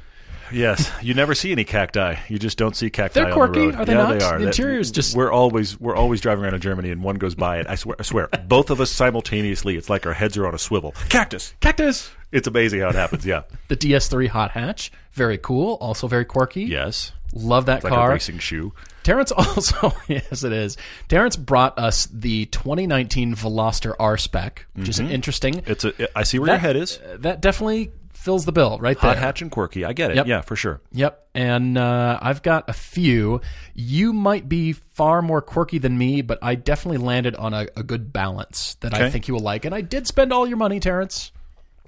Yes, 0.51 0.91
you 1.01 1.13
never 1.13 1.35
see 1.35 1.51
any 1.51 1.63
cacti. 1.63 2.15
You 2.27 2.39
just 2.39 2.57
don't 2.57 2.75
see 2.75 2.89
cacti. 2.89 3.19
They're 3.19 3.29
on 3.29 3.33
quirky, 3.33 3.59
the 3.59 3.65
road. 3.65 3.75
are 3.75 3.85
they 3.85 3.93
yeah, 3.93 3.97
not? 3.97 4.19
They 4.19 4.25
are. 4.25 4.39
The 4.39 4.45
That- 4.45 4.59
interior's 4.59 4.91
just- 4.91 5.15
We're 5.15 5.31
always 5.31 5.79
we're 5.79 5.95
always 5.95 6.21
driving 6.21 6.43
around 6.43 6.55
in 6.55 6.61
Germany, 6.61 6.91
and 6.91 7.03
one 7.03 7.15
goes 7.15 7.35
by 7.35 7.59
it. 7.59 7.67
I 7.67 7.75
swear, 7.75 7.95
I 7.99 8.03
swear, 8.03 8.29
both 8.47 8.69
of 8.69 8.81
us 8.81 8.91
simultaneously. 8.91 9.75
It's 9.75 9.89
like 9.89 10.05
our 10.05 10.13
heads 10.13 10.37
are 10.37 10.47
on 10.47 10.55
a 10.55 10.59
swivel. 10.59 10.93
Cactus. 11.09 11.53
Cactus! 11.59 12.11
It's 12.31 12.47
amazing 12.47 12.81
how 12.81 12.89
it 12.89 12.95
happens. 12.95 13.25
Yeah. 13.25 13.43
The 13.67 13.75
DS3 13.75 14.29
hot 14.29 14.51
hatch, 14.51 14.91
very 15.11 15.37
cool, 15.37 15.73
also 15.81 16.07
very 16.07 16.23
quirky. 16.23 16.63
Yes. 16.63 17.11
Love 17.33 17.65
that 17.65 17.77
It's 17.77 17.83
like 17.83 17.93
car. 17.93 18.09
a 18.09 18.13
racing 18.13 18.39
shoe. 18.39 18.73
Terrence 19.03 19.31
also, 19.37 19.93
yes, 20.07 20.43
it 20.43 20.53
is. 20.53 20.77
Terrence 21.09 21.35
brought 21.35 21.77
us 21.77 22.05
the 22.07 22.45
2019 22.47 23.35
Veloster 23.35 23.93
R 23.99 24.17
spec, 24.17 24.65
which 24.73 24.87
is 24.89 24.99
an 24.99 25.07
mm-hmm. 25.07 25.15
interesting. 25.15 25.63
It's 25.65 25.83
a. 25.83 26.17
I 26.17 26.23
see 26.23 26.39
where 26.39 26.49
your 26.49 26.57
head 26.57 26.75
is. 26.77 26.99
That 27.17 27.41
definitely 27.41 27.91
fills 28.27 28.43
the 28.45 28.51
bill 28.51 28.77
right 28.79 28.99
there. 28.99 29.11
Hot 29.11 29.17
hatch 29.17 29.41
and 29.41 29.49
quirky. 29.49 29.85
I 29.85 29.93
get 29.93 30.11
it. 30.11 30.17
Yep. 30.17 30.27
Yeah, 30.27 30.41
for 30.41 30.57
sure. 30.57 30.81
Yep. 30.91 31.29
And 31.33 31.77
uh, 31.77 32.19
I've 32.21 32.41
got 32.41 32.69
a 32.69 32.73
few. 32.73 33.39
You 33.73 34.11
might 34.11 34.49
be 34.49 34.73
far 34.73 35.21
more 35.21 35.41
quirky 35.41 35.77
than 35.77 35.97
me, 35.97 36.21
but 36.21 36.39
I 36.41 36.55
definitely 36.55 36.97
landed 37.05 37.35
on 37.37 37.53
a, 37.53 37.67
a 37.77 37.83
good 37.83 38.11
balance 38.11 38.75
that 38.81 38.93
I 38.93 39.09
think 39.09 39.27
you 39.29 39.33
will 39.33 39.41
like. 39.41 39.63
And 39.63 39.73
I 39.73 39.79
did 39.79 40.07
spend 40.07 40.33
all 40.33 40.45
your 40.45 40.57
money, 40.57 40.79
Terrence. 40.81 41.31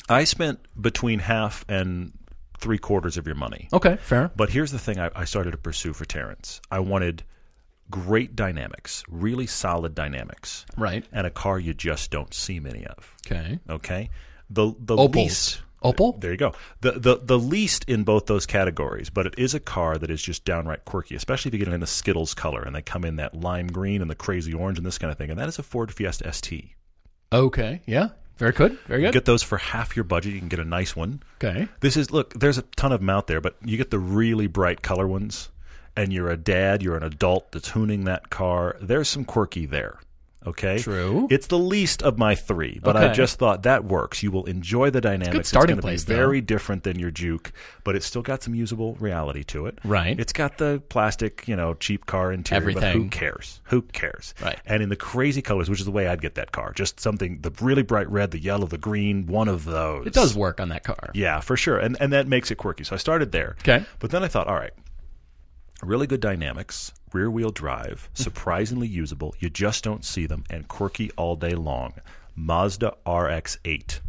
I 0.08 0.24
spent 0.24 0.60
between 0.82 1.20
half 1.20 1.66
and 1.68 2.14
three 2.60 2.78
quarters 2.78 3.18
of 3.18 3.26
your 3.26 3.36
money. 3.36 3.68
Okay, 3.74 3.98
fair. 4.02 4.32
But 4.36 4.50
here's 4.50 4.72
the 4.72 4.80
thing 4.80 4.98
I, 5.00 5.10
I 5.16 5.26
started 5.26 5.52
to 5.52 5.58
pursue 5.58 5.92
for 5.94 6.06
Terrence. 6.06 6.62
I 6.72 6.80
wanted 6.80 7.24
great 7.92 8.36
dynamics, 8.36 9.04
really 9.10 9.48
solid 9.48 9.94
dynamics, 9.96 10.66
Right. 10.78 11.06
and 11.12 11.26
a 11.28 11.30
car 11.32 11.60
you 11.60 11.74
just 11.74 12.12
don't 12.12 12.34
see 12.34 12.60
many 12.60 12.86
of. 12.86 13.16
Okay. 13.28 13.60
Okay, 13.70 14.10
the 14.50 14.74
the 14.80 14.96
Opals. 14.96 15.16
least. 15.16 15.62
Opal? 15.82 16.18
There 16.20 16.32
you 16.32 16.38
go. 16.38 16.54
The, 16.82 16.92
the 16.92 17.20
the 17.24 17.40
least 17.40 17.86
in 17.86 18.04
both 18.04 18.26
those 18.26 18.46
categories, 18.46 19.10
but 19.10 19.26
it 19.26 19.36
is 19.38 19.54
a 19.54 19.60
car 19.60 19.98
that 19.98 20.10
is 20.10 20.22
just 20.22 20.44
downright 20.44 20.86
quirky, 20.86 21.16
especially 21.16 21.50
if 21.50 21.54
you 21.54 21.60
get 21.60 21.70
it 21.70 21.74
in 21.74 21.80
the 21.80 21.88
Skittles 21.88 22.34
color 22.34 22.62
and 22.62 22.76
they 22.76 22.82
come 22.82 23.06
in 23.06 23.16
that 23.16 23.34
lime 23.34 23.68
green 23.68 24.02
and 24.02 24.10
the 24.10 24.16
crazy 24.16 24.54
orange 24.54 24.78
and 24.78 24.86
this 24.86 24.98
kind 24.98 25.12
of 25.12 25.18
thing. 25.18 25.30
And 25.30 25.40
that 25.40 25.48
is 25.48 25.58
a 25.58 25.64
Ford 25.64 25.94
Fiesta 25.94 26.32
ST. 26.34 26.70
Okay. 27.32 27.82
Yeah. 27.86 28.10
Very 28.38 28.54
good. 28.54 28.80
Very 28.88 29.02
good. 29.02 29.14
Get 29.14 29.26
those 29.26 29.44
for 29.44 29.58
half 29.58 29.96
your 29.96 30.06
budget. 30.06 30.34
You 30.34 30.40
can 30.40 30.48
get 30.48 30.60
a 30.60 30.66
nice 30.66 30.96
one. 30.96 31.22
Okay. 31.44 31.68
This 31.82 31.98
is 31.98 32.10
look. 32.10 32.34
There's 32.34 32.58
a 32.58 32.62
ton 32.62 32.92
of 32.94 33.02
them 33.02 33.10
out 33.10 33.28
there, 33.28 33.42
but 33.42 33.58
you 33.64 33.78
get 33.78 33.92
the 33.92 34.00
really 34.00 34.48
bright 34.48 34.82
color 34.82 35.08
ones, 35.08 35.50
and 35.96 36.14
you're 36.14 36.30
a 36.30 36.38
dad, 36.38 36.82
you're 36.82 36.96
an 36.96 37.04
adult 37.04 37.52
that's 37.52 37.72
hooning 37.72 38.06
that 38.06 38.30
car. 38.30 38.78
There's 38.82 39.10
some 39.10 39.26
quirky 39.26 39.66
there. 39.66 40.00
Okay, 40.48 40.78
True. 40.80 41.28
It's 41.30 41.48
the 41.48 41.60
least 41.60 42.02
of 42.02 42.18
my 42.18 42.34
three, 42.34 42.80
but 42.82 42.96
I 42.96 43.12
just 43.12 43.38
thought 43.38 43.64
that 43.64 43.84
works. 43.84 44.24
You 44.24 44.32
will 44.32 44.46
enjoy 44.46 44.90
the 44.90 45.02
dynamics. 45.02 45.50
starting 45.50 45.78
it's 45.78 45.84
place, 45.84 46.06
be 46.06 46.14
though. 46.14 46.18
very 46.18 46.40
different 46.40 46.84
than 46.84 46.98
your 46.98 47.12
Juke, 47.12 47.52
but 47.84 47.96
it's 47.96 48.06
still 48.06 48.22
got 48.22 48.42
some 48.42 48.56
usable 48.56 48.96
reality 48.96 49.44
to 49.46 49.66
it. 49.66 49.80
Right. 49.84 50.18
It's 50.18 50.32
got 50.32 50.58
the 50.58 50.82
plastic, 50.88 51.46
you 51.46 51.58
know, 51.58 51.74
cheap 51.74 52.06
car 52.06 52.32
interior. 52.32 52.74
But 52.74 52.94
who 52.94 53.10
cares? 53.10 53.60
Who 53.66 53.82
cares? 53.82 54.34
Right. 54.42 54.58
And 54.66 54.82
in 54.82 54.88
the 54.88 54.96
crazy 54.96 55.42
colors, 55.42 55.70
which 55.70 55.80
is 55.80 55.86
the 55.86 55.92
way 55.92 56.08
I'd 56.08 56.22
get 56.22 56.36
that 56.36 56.54
car, 56.54 56.72
just 56.72 57.02
something 57.02 57.42
the 57.42 57.52
really 57.60 57.84
bright 57.84 58.10
red, 58.10 58.32
the 58.32 58.40
yellow, 58.40 58.66
the 58.66 58.78
green, 58.78 59.28
one 59.28 59.50
of 59.50 59.66
those. 59.66 60.08
It 60.08 60.14
does 60.14 60.36
work 60.36 60.62
on 60.62 60.70
that 60.70 60.84
car. 60.86 61.10
Yeah, 61.14 61.42
for 61.42 61.58
sure. 61.58 61.78
And 61.78 61.98
and 62.00 62.14
that 62.14 62.28
makes 62.28 62.50
it 62.50 62.56
quirky. 62.56 62.86
So 62.86 62.96
I 62.96 62.98
started 62.98 63.34
there. 63.34 63.58
Okay. 63.60 63.84
But 64.00 64.12
then 64.12 64.24
I 64.24 64.30
thought, 64.30 64.48
all 64.48 64.56
right, 64.56 64.74
really 65.84 66.08
good 66.08 66.22
dynamics, 66.22 66.94
rear 67.14 67.30
wheel 67.30 67.52
drive, 67.52 68.10
surprisingly 68.14 68.88
usable. 68.88 69.36
You 69.40 69.50
just 69.50 69.84
don't 69.84 70.04
see 70.06 70.26
them, 70.26 70.44
and 70.50 70.68
quirky 70.68 71.12
all 71.18 71.36
day 71.36 71.54
long. 71.56 71.94
Mazda 72.36 72.96
RX 73.08 73.58
8. 73.66 74.02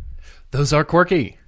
Those 0.53 0.73
are 0.73 0.85
quirky. 0.85 1.39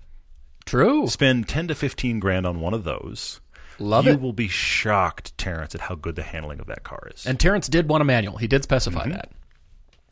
True. 0.64 1.06
Spend 1.08 1.48
10 1.48 1.68
to 1.68 1.74
15 1.74 2.20
grand 2.20 2.46
on 2.46 2.60
one 2.60 2.74
of 2.74 2.84
those. 2.84 3.40
Love 3.78 4.04
you 4.06 4.12
it. 4.12 4.20
will 4.20 4.32
be 4.32 4.48
shocked, 4.48 5.36
Terrence, 5.38 5.74
at 5.74 5.80
how 5.82 5.94
good 5.96 6.14
the 6.14 6.22
handling 6.22 6.60
of 6.60 6.66
that 6.66 6.84
car 6.84 7.08
is. 7.14 7.26
And 7.26 7.38
Terrence 7.40 7.68
did 7.68 7.88
want 7.88 8.02
a 8.02 8.04
manual. 8.04 8.36
He 8.36 8.46
did 8.46 8.62
specify 8.62 9.02
Mm-hmm. 9.04 9.12
that. 9.12 9.30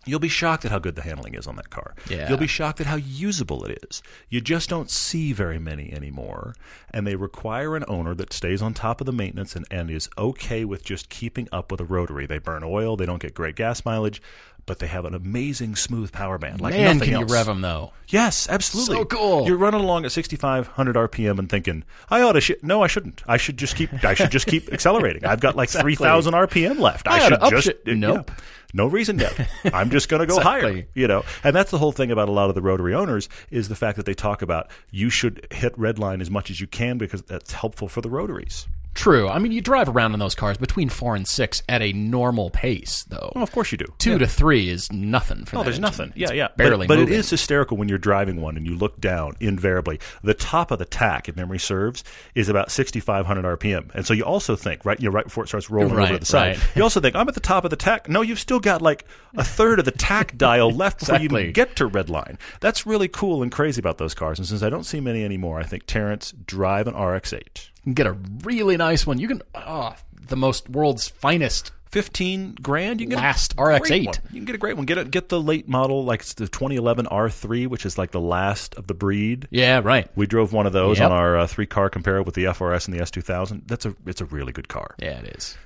You'll 0.06 0.18
be 0.18 0.28
shocked 0.28 0.64
at 0.64 0.70
how 0.70 0.78
good 0.78 0.96
the 0.96 1.02
handling 1.02 1.34
is 1.34 1.46
on 1.46 1.56
that 1.56 1.68
car. 1.70 1.94
Yeah. 2.08 2.28
You'll 2.28 2.38
be 2.38 2.46
shocked 2.46 2.80
at 2.80 2.86
how 2.86 2.96
usable 2.96 3.64
it 3.64 3.84
is. 3.90 4.02
You 4.30 4.40
just 4.40 4.68
don't 4.70 4.90
see 4.90 5.32
very 5.34 5.58
many 5.58 5.92
anymore, 5.92 6.54
and 6.90 7.06
they 7.06 7.16
require 7.16 7.76
an 7.76 7.84
owner 7.86 8.14
that 8.14 8.32
stays 8.32 8.62
on 8.62 8.72
top 8.72 9.00
of 9.00 9.06
the 9.06 9.12
maintenance 9.12 9.54
and, 9.56 9.66
and 9.70 9.90
is 9.90 10.08
okay 10.16 10.64
with 10.64 10.84
just 10.84 11.10
keeping 11.10 11.48
up 11.52 11.70
with 11.70 11.80
a 11.80 11.84
rotary. 11.84 12.26
They 12.26 12.38
burn 12.38 12.62
oil, 12.64 12.96
they 12.96 13.04
don't 13.06 13.20
get 13.20 13.34
great 13.34 13.56
gas 13.56 13.84
mileage, 13.84 14.22
but 14.66 14.78
they 14.78 14.86
have 14.86 15.04
an 15.04 15.14
amazing 15.14 15.76
smooth 15.76 16.12
power 16.12 16.38
band. 16.38 16.60
Like 16.60 16.74
Man, 16.74 16.96
nothing 16.98 17.12
can 17.12 17.22
else. 17.22 17.30
you 17.30 17.34
rev 17.36 17.46
them 17.46 17.60
though? 17.60 17.92
Yes, 18.08 18.48
absolutely. 18.48 18.96
So 18.96 19.04
cool. 19.04 19.46
You're 19.46 19.56
running 19.56 19.80
along 19.80 20.04
at 20.06 20.12
6,500 20.12 20.96
RPM 20.96 21.38
and 21.38 21.48
thinking, 21.48 21.84
I 22.08 22.22
ought 22.22 22.32
to. 22.32 22.40
Sh- 22.40 22.52
no, 22.62 22.82
I 22.82 22.86
shouldn't. 22.86 23.22
I 23.26 23.36
should 23.36 23.56
just 23.56 23.76
keep. 23.76 24.02
I 24.04 24.14
should 24.14 24.30
just 24.30 24.46
keep 24.46 24.68
accelerating. 24.72 25.24
I've 25.26 25.40
got 25.40 25.56
like 25.56 25.68
3,000 25.68 26.32
RPM 26.34 26.78
left. 26.78 27.06
I, 27.06 27.16
I 27.16 27.28
should 27.28 27.40
just. 27.50 27.68
Uh, 27.68 27.72
yeah. 27.86 27.94
Nope. 27.94 28.30
No 28.72 28.86
reason 28.86 29.18
yet. 29.18 29.48
I'm 29.74 29.90
just 29.90 29.99
going 30.06 30.20
to 30.20 30.26
go 30.26 30.40
higher. 30.40 30.86
You 30.94 31.08
know, 31.08 31.24
and 31.44 31.54
that's 31.54 31.70
the 31.70 31.78
whole 31.78 31.92
thing 31.92 32.10
about 32.10 32.28
a 32.28 32.32
lot 32.32 32.48
of 32.48 32.54
the 32.54 32.62
rotary 32.62 32.94
owners 32.94 33.28
is 33.50 33.68
the 33.68 33.76
fact 33.76 33.96
that 33.96 34.06
they 34.06 34.14
talk 34.14 34.42
about 34.42 34.70
you 34.90 35.10
should 35.10 35.46
hit 35.50 35.76
red 35.78 35.98
line 35.98 36.20
as 36.20 36.30
much 36.30 36.50
as 36.50 36.60
you 36.60 36.66
can 36.66 36.98
because 36.98 37.22
that's 37.22 37.52
helpful 37.52 37.88
for 37.88 38.00
the 38.00 38.10
rotaries. 38.10 38.66
True. 38.94 39.28
I 39.28 39.38
mean, 39.38 39.52
you 39.52 39.60
drive 39.60 39.88
around 39.88 40.14
in 40.14 40.20
those 40.20 40.34
cars 40.34 40.58
between 40.58 40.88
four 40.88 41.14
and 41.14 41.26
six 41.26 41.62
at 41.68 41.80
a 41.80 41.92
normal 41.92 42.50
pace, 42.50 43.04
though. 43.04 43.32
Well, 43.34 43.44
of 43.44 43.52
course 43.52 43.72
you 43.72 43.78
do. 43.78 43.86
Two 43.98 44.18
to 44.18 44.26
three 44.26 44.68
is 44.68 44.90
nothing 44.92 45.44
for 45.44 45.56
No, 45.56 45.60
that 45.60 45.64
there's 45.66 45.76
engine. 45.76 45.82
nothing. 45.82 46.12
Yeah, 46.16 46.26
It's 46.28 46.34
yeah. 46.34 46.48
barely 46.56 46.86
but, 46.86 46.96
but 46.96 47.02
it 47.02 47.10
is 47.10 47.30
hysterical 47.30 47.76
when 47.76 47.88
you're 47.88 47.98
driving 47.98 48.40
one 48.40 48.56
and 48.56 48.66
you 48.66 48.74
look 48.76 49.00
down. 49.00 49.36
Invariably, 49.40 50.00
the 50.22 50.34
top 50.34 50.70
of 50.70 50.78
the 50.78 50.84
tach, 50.84 51.28
if 51.28 51.36
memory 51.36 51.58
serves, 51.58 52.04
is 52.34 52.48
about 52.48 52.70
6,500 52.70 53.58
RPM, 53.58 53.90
and 53.94 54.04
so 54.04 54.12
you 54.12 54.24
also 54.24 54.56
think 54.56 54.84
right, 54.84 54.98
you 55.00 55.08
know, 55.08 55.14
right 55.14 55.24
before 55.24 55.44
it 55.44 55.48
starts 55.48 55.70
rolling 55.70 55.92
over 55.92 56.08
to 56.08 56.18
the 56.18 56.26
side, 56.26 56.56
right. 56.58 56.66
you 56.76 56.82
also 56.82 57.00
think 57.00 57.14
I'm 57.16 57.28
at 57.28 57.34
the 57.34 57.40
top 57.40 57.64
of 57.64 57.70
the 57.70 57.76
tach. 57.76 58.08
No, 58.08 58.22
you've 58.22 58.40
still 58.40 58.60
got 58.60 58.82
like 58.82 59.04
a 59.36 59.44
third 59.44 59.78
of 59.78 59.84
the 59.84 59.92
tach 59.92 60.36
dial 60.36 60.70
left 60.70 61.00
before 61.00 61.18
you 61.40 61.52
get 61.52 61.76
to 61.76 61.86
red 61.86 62.10
line. 62.10 62.38
That's 62.60 62.86
really 62.86 63.08
cool 63.08 63.42
and 63.42 63.52
crazy 63.52 63.80
about 63.80 63.98
those 63.98 64.14
cars. 64.14 64.38
And 64.38 64.46
since 64.48 64.62
I 64.62 64.68
don't 64.68 64.84
see 64.84 65.00
many 65.00 65.24
anymore, 65.24 65.60
I 65.60 65.64
think 65.64 65.86
Terrence 65.86 66.32
drive 66.32 66.86
an 66.86 66.94
RX-8. 66.94 67.68
You 67.84 67.84
can 67.84 67.94
get 67.94 68.06
a 68.06 68.16
really 68.44 68.76
nice 68.76 69.06
one. 69.06 69.18
You 69.18 69.28
can, 69.28 69.42
oh, 69.54 69.94
the 70.28 70.36
most 70.36 70.68
world's 70.68 71.08
finest. 71.08 71.72
15 71.92 72.54
grand 72.62 73.00
you 73.00 73.06
can 73.08 73.16
get 73.16 73.20
Last 73.20 73.52
a 73.54 73.56
great 73.56 73.80
RX-8. 73.82 74.06
one. 74.06 74.14
you 74.30 74.38
can 74.38 74.44
get 74.44 74.54
a 74.54 74.58
great 74.58 74.76
one 74.76 74.86
get 74.86 74.96
it 74.96 75.10
get 75.10 75.28
the 75.28 75.40
late 75.40 75.68
model 75.68 76.04
like 76.04 76.20
it's 76.20 76.34
the 76.34 76.46
2011 76.46 77.06
R3 77.06 77.66
which 77.66 77.84
is 77.84 77.98
like 77.98 78.12
the 78.12 78.20
last 78.20 78.76
of 78.76 78.86
the 78.86 78.94
breed 78.94 79.48
Yeah, 79.50 79.80
right. 79.82 80.06
We 80.14 80.28
drove 80.28 80.52
one 80.52 80.66
of 80.68 80.72
those 80.72 81.00
Yep. 81.00 81.10
on 81.10 81.18
our 81.18 81.36
uh, 81.38 81.46
three 81.48 81.66
car 81.66 81.90
compare 81.90 82.22
with 82.22 82.36
the 82.36 82.44
FRS 82.44 82.86
and 82.86 82.96
the 82.96 83.02
S2000. 83.02 83.62
That's 83.66 83.86
a 83.86 83.96
it's 84.06 84.20
a 84.20 84.24
really 84.26 84.52
good 84.52 84.68
car. 84.68 84.94
Yeah, 85.00 85.18
it 85.18 85.36
is. 85.36 85.58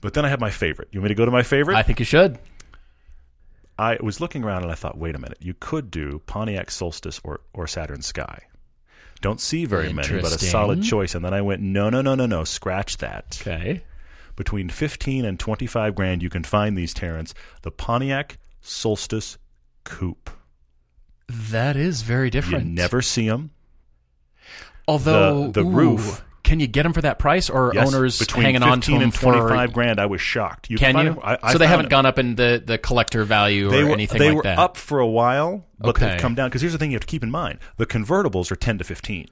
But 0.00 0.14
then 0.14 0.24
I 0.24 0.30
have 0.30 0.40
my 0.40 0.48
favorite. 0.48 0.88
You 0.92 1.00
want 1.00 1.10
me 1.10 1.14
to 1.14 1.18
go 1.18 1.26
to 1.26 1.30
my 1.30 1.42
favorite? 1.42 1.76
I 1.76 1.82
think 1.82 1.98
you 1.98 2.06
should. 2.06 2.38
I 3.78 3.98
was 4.02 4.18
looking 4.18 4.42
around 4.44 4.62
and 4.62 4.72
I 4.72 4.76
thought, 4.76 4.96
wait 4.96 5.14
a 5.14 5.18
minute, 5.18 5.38
you 5.42 5.52
could 5.60 5.90
do 5.90 6.22
Pontiac 6.24 6.70
Solstice 6.70 7.20
or 7.22 7.40
or 7.52 7.66
Saturn 7.66 8.00
Sky. 8.00 8.44
Don't 9.20 9.40
see 9.40 9.64
very 9.66 9.92
many, 9.92 10.08
but 10.22 10.32
a 10.32 10.38
solid 10.38 10.82
choice. 10.82 11.14
And 11.14 11.24
then 11.24 11.34
I 11.34 11.42
went, 11.42 11.60
no, 11.60 11.90
no, 11.90 12.00
no, 12.00 12.14
no, 12.14 12.26
no, 12.26 12.44
scratch 12.44 12.96
that. 12.98 13.38
Okay. 13.40 13.82
Between 14.36 14.70
fifteen 14.70 15.24
and 15.26 15.38
twenty 15.38 15.66
five 15.66 15.94
grand, 15.94 16.22
you 16.22 16.30
can 16.30 16.42
find 16.44 16.76
these 16.76 16.94
Terrence. 16.94 17.34
The 17.62 17.70
Pontiac 17.70 18.38
Solstice 18.62 19.36
Coupe. 19.84 20.30
That 21.28 21.76
is 21.76 22.02
very 22.02 22.30
different. 22.30 22.64
You 22.66 22.72
never 22.72 23.02
see 23.02 23.28
them. 23.28 23.50
Although 24.88 25.48
the- 25.48 25.62
the 25.62 25.68
roof- 25.68 26.22
can 26.42 26.60
you 26.60 26.66
get 26.66 26.82
them 26.84 26.92
for 26.92 27.02
that 27.02 27.18
price, 27.18 27.50
or 27.50 27.72
Yes, 27.74 27.86
owners 27.92 28.18
between 28.18 28.44
hanging 28.44 28.62
on 28.62 28.80
to 28.80 28.86
15 28.86 28.94
them 28.94 29.02
and 29.04 29.14
twenty 29.14 29.40
five 29.40 29.72
grand. 29.72 30.00
I 30.00 30.06
was 30.06 30.20
shocked. 30.20 30.70
You 30.70 30.78
Can 30.78 30.96
you? 30.98 31.20
I- 31.22 31.38
I 31.42 31.52
so 31.52 31.58
they 31.58 31.66
haven't 31.66 31.84
them. 31.86 31.90
gone 31.90 32.06
up 32.06 32.18
in 32.18 32.34
the, 32.36 32.62
the 32.64 32.78
collector 32.78 33.24
value 33.24 33.68
or 33.68 33.70
they 33.70 33.84
were, 33.84 33.90
anything 33.92 34.18
they 34.18 34.28
like 34.28 34.36
were 34.36 34.42
that. 34.44 34.58
up 34.58 34.76
for 34.76 34.98
a 35.00 35.06
while, 35.06 35.64
but 35.78 35.90
Okay. 35.90 36.10
they've 36.10 36.20
come 36.20 36.34
down. 36.34 36.48
Because 36.48 36.60
here's 36.62 36.72
the 36.72 36.78
thing 36.78 36.90
you 36.90 36.96
have 36.96 37.02
to 37.02 37.06
keep 37.06 37.22
in 37.22 37.30
mind: 37.30 37.58
the 37.76 37.86
convertibles 37.86 38.50
are 38.50 38.56
ten 38.56 38.78
to 38.78 38.84
fifteen. 38.84 39.28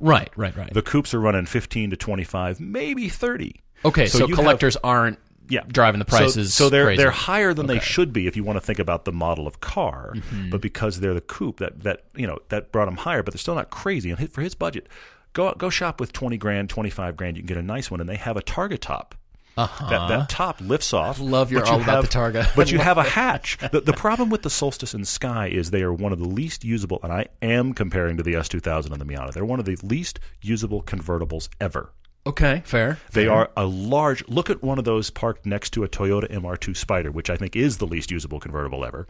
Right, 0.00 0.30
right, 0.36 0.56
right. 0.56 0.72
The 0.72 0.82
coupes 0.82 1.14
are 1.14 1.20
running 1.20 1.46
fifteen 1.46 1.90
to 1.90 1.96
twenty-five, 1.96 2.58
maybe 2.60 3.08
thirty. 3.08 3.60
okay, 3.84 4.06
so, 4.06 4.26
have- 4.26 4.36
collectors 4.36 4.76
aren't 4.82 5.18
yeah, 5.48 5.60
driving 5.68 5.98
the 5.98 6.04
prices. 6.04 6.54
So, 6.54 6.70
they're 6.70 6.86
crazy. 6.86 7.02
they're 7.02 7.10
higher 7.10 7.52
than 7.52 7.66
they 7.66 7.74
Okay. 7.74 7.80
Mm-hmm. 7.80 7.92
should 7.92 8.12
be 8.12 8.26
if 8.26 8.36
you 8.36 8.44
want 8.44 8.56
to 8.56 8.60
think 8.64 8.78
about 8.78 9.04
the 9.04 9.12
model 9.12 9.46
of 9.46 9.60
car. 9.60 10.14
But 10.50 10.60
because 10.60 11.00
they're 11.00 11.14
the 11.14 11.20
coupe, 11.20 11.58
that 11.58 11.82
that 11.82 12.04
you 12.16 12.26
know 12.26 12.38
that 12.48 12.72
brought 12.72 12.86
them 12.86 12.96
higher. 12.96 13.22
But 13.22 13.34
they're 13.34 13.38
still 13.38 13.54
not 13.56 13.70
crazy. 13.70 14.10
And 14.10 14.18
hit- 14.18 14.32
for 14.32 14.40
his 14.40 14.54
budget, 14.54 14.88
go 15.32 15.52
go 15.54 15.70
shop 15.70 16.00
with 16.00 16.12
twenty 16.12 16.36
grand, 16.36 16.70
twenty-five 16.70 17.16
grand. 17.16 17.36
You 17.36 17.42
can 17.42 17.46
get 17.48 17.56
a 17.56 17.62
nice 17.62 17.90
one, 17.90 18.00
and 18.00 18.08
they 18.08 18.16
have 18.16 18.36
a 18.36 18.42
Targa 18.42 18.78
top. 18.78 19.14
Uh-huh. 19.54 19.90
That, 19.90 20.08
that 20.08 20.28
top 20.30 20.62
lifts 20.62 20.94
off. 20.94 21.20
love 21.20 21.52
you're 21.52 21.60
but 21.60 21.66
you 21.68 21.74
all 21.74 21.82
about 21.82 22.04
have- 22.04 22.10
the 22.10 22.18
Targa. 22.40 22.50
But 22.56 22.72
you 22.72 22.78
have 22.88 22.96
a 22.96 23.02
hatch. 23.02 23.58
The, 23.70 23.82
the 23.82 23.92
problem 23.92 24.30
with 24.30 24.40
the 24.40 24.48
Solstice 24.48 24.94
and 24.94 25.06
Sky 25.06 25.48
is 25.48 25.70
they 25.70 25.82
are 25.82 25.92
one 25.92 26.10
of 26.10 26.18
the 26.18 26.28
least 26.28 26.64
usable, 26.64 27.00
and 27.02 27.12
I 27.12 27.26
am 27.42 27.74
comparing 27.74 28.16
to 28.16 28.22
the 28.22 28.32
S2000 28.32 28.90
and 28.92 28.98
the 29.00 29.04
Miata. 29.04 29.32
They're 29.34 29.44
one 29.44 29.58
of 29.60 29.66
the 29.66 29.76
least 29.82 30.20
usable 30.40 30.82
convertibles 30.82 31.50
ever. 31.60 31.92
okay, 32.26 32.62
fair. 32.64 32.96
They 33.12 33.26
are 33.26 33.50
a 33.54 33.66
large. 33.66 34.26
Look 34.26 34.48
at 34.48 34.62
one 34.62 34.78
of 34.78 34.84
those 34.86 35.10
parked 35.10 35.44
next 35.44 35.70
to 35.74 35.84
a 35.84 35.88
Toyota 35.88 36.30
MR2 36.32 36.74
Spider, 36.74 37.10
which 37.10 37.28
I 37.28 37.36
think 37.36 37.54
is 37.54 37.76
the 37.76 37.86
least 37.86 38.10
usable 38.10 38.40
convertible 38.40 38.86
ever. 38.86 39.06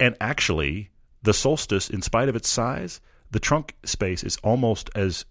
And 0.00 0.16
actually, 0.18 0.88
the 1.22 1.34
Solstice, 1.34 1.90
in 1.90 2.00
spite 2.00 2.30
of 2.30 2.36
its 2.36 2.48
size, 2.48 3.02
the 3.32 3.40
trunk 3.40 3.74
space 3.84 4.22
is 4.22 4.36
almost 4.44 4.88
as 4.94 5.24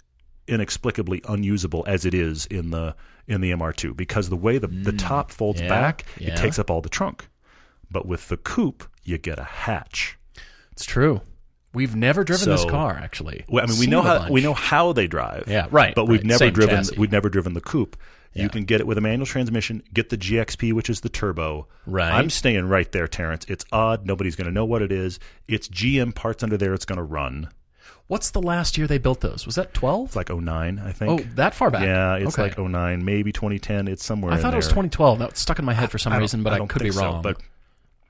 inexplicably 0.48 1.22
unusable 1.30 1.84
as 1.88 2.06
it 2.06 2.14
is 2.14 2.46
in 2.48 2.72
the 2.72 2.96
in 3.28 3.40
the 3.42 3.52
MR2 3.52 3.96
because 3.96 4.30
the 4.30 4.36
way 4.36 4.58
the 4.58 4.68
the 4.68 4.92
top 4.92 5.32
folds 5.32 5.62
Mm. 5.62 5.64
Yeah, 5.66 5.70
back, 5.70 6.06
yeah. 6.20 6.34
it 6.34 6.38
takes 6.38 6.60
up 6.60 6.70
all 6.70 6.82
the 6.82 6.90
trunk. 6.90 7.28
But 7.90 8.06
with 8.08 8.28
the 8.30 8.38
coupe, 8.38 8.84
you 9.04 9.18
get 9.18 9.38
a 9.40 9.44
hatch. 9.44 10.18
It's 10.72 10.86
true. 10.86 11.22
We've 11.74 11.96
never 11.96 12.24
driven 12.26 12.50
this 12.50 12.66
car 12.66 13.00
actually. 13.02 13.46
Well, 13.48 13.64
I 13.64 13.68
mean, 13.70 13.80
we 13.80 13.88
know 13.88 14.02
how 14.02 14.20
bunch. 14.20 14.32
we 14.32 14.42
know 14.42 14.54
how 14.54 14.92
they 14.92 15.08
drive. 15.08 15.46
Yeah, 15.48 15.68
right, 15.72 15.96
But 15.96 16.06
we've 16.06 16.20
right. 16.20 16.26
never 16.28 16.38
Same 16.40 16.54
driven 16.54 16.76
chassis. 16.78 16.98
we've 16.98 17.12
never 17.12 17.30
driven 17.30 17.54
the 17.54 17.62
coupe. 17.62 17.96
Yeah. 18.34 18.44
You 18.44 18.50
can 18.50 18.64
get 18.64 18.80
it 18.82 18.88
with 18.88 18.98
a 18.98 19.02
manual 19.02 19.26
transmission. 19.26 19.84
Get 19.94 20.10
the 20.10 20.18
GXP, 20.18 20.72
which 20.74 20.90
is 20.90 21.02
the 21.02 21.10
turbo. 21.10 21.68
Right. 21.86 22.12
I'm 22.12 22.30
staying 22.30 22.66
right 22.68 22.90
there, 22.92 23.08
Terrence. 23.08 23.46
It's 23.50 23.66
odd. 23.74 24.06
Nobody's 24.06 24.36
going 24.38 24.46
to 24.48 24.54
know 24.54 24.64
what 24.66 24.82
it 24.82 24.92
is. 24.92 25.20
It's 25.50 25.68
GM 25.68 26.16
parts 26.16 26.42
under 26.42 26.56
there. 26.58 26.74
It's 26.74 26.86
going 26.86 26.98
to 26.98 27.04
run. 27.04 27.50
What's 28.12 28.32
the 28.32 28.42
last 28.42 28.78
year 28.78 28.88
they 28.88 28.98
built 28.98 29.22
those? 29.22 29.46
Was 29.46 29.56
that 29.56 29.74
twelve? 29.74 30.08
It's 30.08 30.16
like 30.18 30.30
09, 30.30 30.80
I 30.86 30.92
think. 30.92 31.22
Oh, 31.22 31.24
that 31.36 31.56
far 31.56 31.72
back. 31.72 31.84
Yeah, 31.84 32.16
it's 32.18 32.38
Okay. 32.38 32.50
like 32.50 32.58
09, 32.60 33.06
maybe 33.06 33.32
2010. 33.32 33.88
It's 33.88 34.04
somewhere. 34.04 34.34
I 34.34 34.38
thought 34.38 34.54
it 34.54 34.58
was 34.58 34.66
there. 34.66 34.72
2012. 34.84 35.20
That 35.20 35.38
stuck 35.38 35.60
in 35.60 35.64
my 35.66 35.74
head 35.74 35.90
for 35.92 35.98
some 35.98 36.12
I 36.12 36.18
reason, 36.18 36.44
but 36.44 36.52
I, 36.52 36.58
don't 36.58 36.68
could 36.68 36.80
be 36.82 36.90
think 36.90 36.96
so, 36.96 37.04
wrong. 37.06 37.22
but 37.22 37.38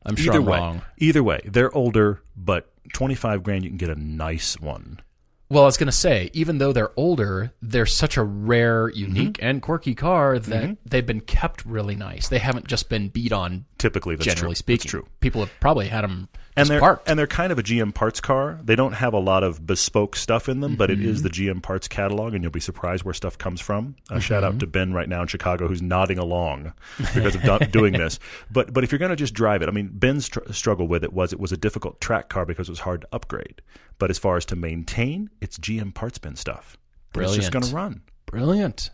I'm 0.03 0.15
sure 0.15 0.33
either 0.33 0.39
I'm 0.39 0.45
way, 0.47 0.57
wrong. 0.57 0.81
either 0.97 1.21
way, 1.23 1.41
they're 1.45 1.71
older, 1.77 2.23
but 2.35 2.71
25 2.93 3.43
grand, 3.43 3.63
you 3.63 3.69
can 3.69 3.77
get 3.77 3.91
a 3.91 3.95
nice 3.95 4.59
one. 4.59 5.01
Well, 5.49 5.63
I 5.63 5.65
was 5.67 5.77
going 5.77 5.85
to 5.87 5.91
say, 5.91 6.31
even 6.33 6.57
though 6.57 6.73
they're 6.73 6.93
older, 6.97 7.51
they're 7.61 7.85
such 7.85 8.17
a 8.17 8.23
rare, 8.23 8.89
unique, 8.89 9.33
Mm-hmm. 9.33 9.45
and 9.45 9.61
quirky 9.61 9.93
car 9.93 10.39
that 10.39 10.77
they've 10.85 11.05
been 11.05 11.19
kept 11.21 11.63
really 11.65 11.95
nice. 11.95 12.27
They 12.29 12.39
haven't 12.39 12.65
just 12.67 12.89
been 12.89 13.09
beat 13.09 13.33
on. 13.33 13.65
Typically, 13.77 14.15
that's 14.15 14.25
generally 14.25 14.55
true. 14.55 14.59
speaking, 14.59 14.83
That's 14.85 14.89
true. 14.91 15.07
people 15.19 15.41
have 15.41 15.51
probably 15.59 15.89
had 15.89 16.05
them 16.05 16.29
and 16.57 16.67
they're 16.69 16.79
parked. 16.79 17.09
and 17.09 17.17
they're 17.17 17.27
kind 17.27 17.51
of 17.51 17.59
a 17.59 17.63
GM 17.63 17.93
parts 17.93 18.19
car. 18.19 18.59
They 18.63 18.75
don't 18.75 18.93
have 18.93 19.13
a 19.13 19.19
lot 19.19 19.43
of 19.43 19.65
bespoke 19.65 20.15
stuff 20.15 20.49
in 20.49 20.59
them, 20.59 20.75
but 20.75 20.89
it 20.91 20.99
Mm-hmm. 20.99 21.09
is 21.09 21.21
the 21.23 21.29
GM 21.29 21.61
parts 21.63 21.87
catalog, 21.87 22.33
and 22.33 22.43
you'll 22.43 22.51
be 22.51 22.59
surprised 22.59 23.03
where 23.03 23.13
stuff 23.13 23.37
comes 23.37 23.61
from. 23.61 23.95
A 24.09 24.19
shout 24.19 24.43
Mm-hmm. 24.43 24.55
out 24.55 24.59
to 24.59 24.67
Ben 24.67 24.93
right 24.93 25.07
now 25.09 25.21
in 25.21 25.27
Chicago, 25.27 25.67
who's 25.67 25.81
nodding 25.81 26.17
along 26.17 26.73
because 26.97 27.35
of 27.35 27.43
do- 27.43 27.65
doing 27.67 27.93
this. 27.93 28.19
But 28.51 28.73
but 28.73 28.83
if 28.83 28.91
you're 28.91 28.99
going 28.99 29.09
to 29.09 29.15
just 29.15 29.33
drive 29.33 29.61
it, 29.61 29.69
I 29.69 29.71
mean, 29.71 29.89
Ben's 29.93 30.27
tr- 30.29 30.39
struggle 30.51 30.87
with 30.87 31.03
it 31.03 31.13
was 31.13 31.31
it 31.33 31.39
was 31.39 31.51
a 31.51 31.57
difficult 31.57 32.01
track 32.01 32.29
car 32.29 32.45
because 32.45 32.67
it 32.67 32.71
was 32.71 32.79
hard 32.79 33.01
to 33.01 33.07
upgrade. 33.13 33.61
But 33.97 34.09
as 34.09 34.17
far 34.19 34.35
as 34.37 34.45
to 34.45 34.55
maintain, 34.55 35.29
it's 35.41 35.57
GM 35.57 35.93
parts 35.93 36.17
bin 36.17 36.35
stuff. 36.35 36.77
But 37.13 37.23
It's 37.23 37.35
just 37.35 37.51
going 37.51 37.63
to 37.65 37.75
run. 37.75 38.01
Brilliant. 38.25 38.89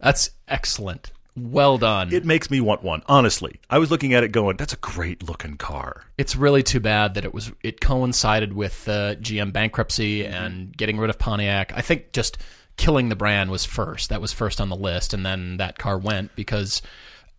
That's 0.00 0.30
excellent. 0.48 1.12
Well 1.36 1.78
done. 1.78 2.12
It 2.12 2.24
makes 2.24 2.48
me 2.50 2.60
want 2.60 2.82
one. 2.84 3.02
Honestly, 3.06 3.58
I 3.68 3.78
was 3.78 3.90
looking 3.90 4.14
at 4.14 4.22
it 4.22 4.28
going, 4.28 4.56
"That's 4.56 4.72
a 4.72 4.76
great 4.78 5.22
looking 5.22 5.56
car." 5.56 6.04
it's 6.16 6.36
really 6.36 6.62
too 6.62 6.78
bad 6.80 7.14
that 7.14 7.24
it 7.24 7.34
was 7.34 7.50
it 7.62 7.80
coincided 7.80 8.52
with 8.52 8.88
uh, 8.88 9.16
GM 9.16 9.52
bankruptcy 9.52 10.22
Mm-hmm. 10.22 10.32
and 10.32 10.76
getting 10.76 10.96
rid 10.98 11.10
of 11.10 11.18
Pontiac. 11.18 11.72
I 11.74 11.80
think 11.80 12.12
just 12.12 12.38
killing 12.76 13.08
the 13.08 13.16
brand 13.16 13.50
was 13.50 13.64
first. 13.64 14.10
That 14.10 14.20
was 14.20 14.32
first 14.32 14.60
on 14.60 14.68
the 14.68 14.76
list, 14.76 15.12
and 15.12 15.26
then 15.26 15.56
that 15.56 15.76
car 15.78 15.98
went 15.98 16.34
because 16.36 16.82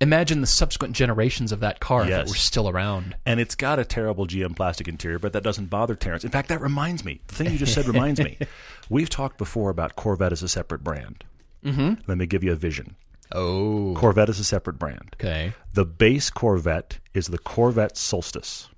imagine 0.02 0.42
the 0.42 0.48
subsequent 0.48 0.94
generations 0.94 1.54
of 1.54 1.62
that 1.62 1.80
car 1.80 2.04
if 2.04 2.10
it 2.10 2.28
were 2.28 2.36
still 2.36 2.68
around. 2.68 3.16
And 3.26 3.40
it's 3.40 3.56
got 3.56 3.80
a 3.80 3.86
terrible 3.86 4.28
GM 4.28 4.54
plastic 4.58 4.90
interior, 4.90 5.20
but 5.20 5.32
that 5.32 5.44
doesn't 5.44 5.68
bother 5.70 5.96
Terrence. 5.96 6.26
In 6.26 6.32
fact, 6.32 6.50
that 6.50 6.60
reminds 6.60 7.06
me. 7.06 7.22
The 7.28 7.36
thing 7.36 7.52
you 7.52 7.58
just 7.58 7.74
said 7.74 7.86
reminds 7.88 8.20
me. 8.20 8.38
We've 8.90 9.10
talked 9.10 9.38
before 9.38 9.70
about 9.70 9.96
Corvette 9.96 10.34
as 10.34 10.44
a 10.44 10.50
separate 10.50 10.84
brand. 10.84 11.24
Mm-hmm. 11.64 12.02
Let 12.08 12.18
me 12.18 12.26
give 12.26 12.44
you 12.44 12.52
a 12.52 12.56
vision. 12.58 12.98
Oh, 13.32 13.94
Corvette 13.98 14.30
is 14.30 14.40
a 14.40 14.44
separate 14.44 14.78
brand. 14.80 15.16
okay, 15.20 15.54
The 15.74 15.86
base 15.86 16.30
Corvette 16.30 17.00
is 17.14 17.28
the 17.28 17.38
Corvette 17.40 17.98
Solstice. 17.98 18.70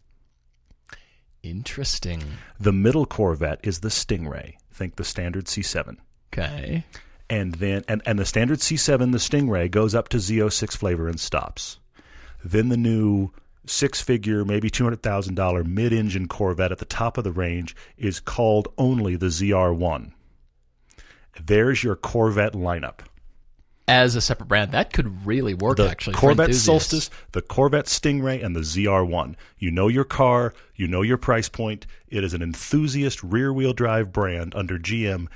interesting. 1.43 2.23
The 2.59 2.73
middle 2.73 3.05
Corvette 3.05 3.59
is 3.63 3.79
the 3.79 3.89
Stingray. 3.89 4.55
Think 4.71 4.95
the 4.95 5.03
standard 5.03 5.45
C7. 5.45 5.97
Okay, 6.33 6.83
And 7.29 7.55
then 7.55 7.83
and, 7.87 8.01
and 8.05 8.19
the 8.19 8.25
standard 8.25 8.59
C7, 8.59 9.11
the 9.11 9.17
Stingray, 9.17 9.69
goes 9.71 9.95
up 9.95 10.09
to 10.09 10.17
Z06 10.17 10.75
flavor 10.77 11.07
and 11.07 11.19
stops. 11.19 11.79
Then 12.43 12.69
the 12.69 12.77
new 12.77 13.31
six 13.65 14.01
figure, 14.01 14.45
maybe 14.45 14.69
$200,000 14.69 15.65
mid 15.65 15.91
engine 15.93 16.27
Corvette 16.27 16.71
at 16.71 16.77
the 16.77 16.85
top 16.85 17.17
of 17.17 17.23
the 17.23 17.31
range 17.31 17.75
is 17.97 18.19
called 18.19 18.67
only 18.77 19.15
the 19.15 19.25
ZR1. 19.27 20.11
There's 21.43 21.83
your 21.83 21.95
Corvette 21.95 22.53
lineup. 22.53 22.99
As 23.87 24.15
a 24.15 24.21
separate 24.21 24.47
brand, 24.47 24.71
that 24.73 24.91
could 24.91 25.25
really 25.25 25.53
work. 25.53 25.77
The 25.77 25.89
actually, 25.89 26.15
Corvette. 26.15 26.53
Solstice, 26.53 27.09
the 27.31 27.41
Corvette 27.41 27.85
Stingray, 27.85 28.43
and 28.43 28.55
the 28.55 28.61
ZR1. 28.61 29.35
You 29.59 29.71
know 29.71 29.87
your 29.87 30.03
car, 30.03 30.53
you 30.75 30.87
know 30.87 31.01
your 31.01 31.17
price 31.17 31.49
point. 31.49 31.87
It 32.09 32.23
is 32.23 32.33
an 32.33 32.41
enthusiast 32.41 33.23
rear 33.23 33.53
wheel 33.53 33.73
drive 33.73 34.11
brand 34.11 34.53
under 34.55 34.77
GM. 34.77 35.27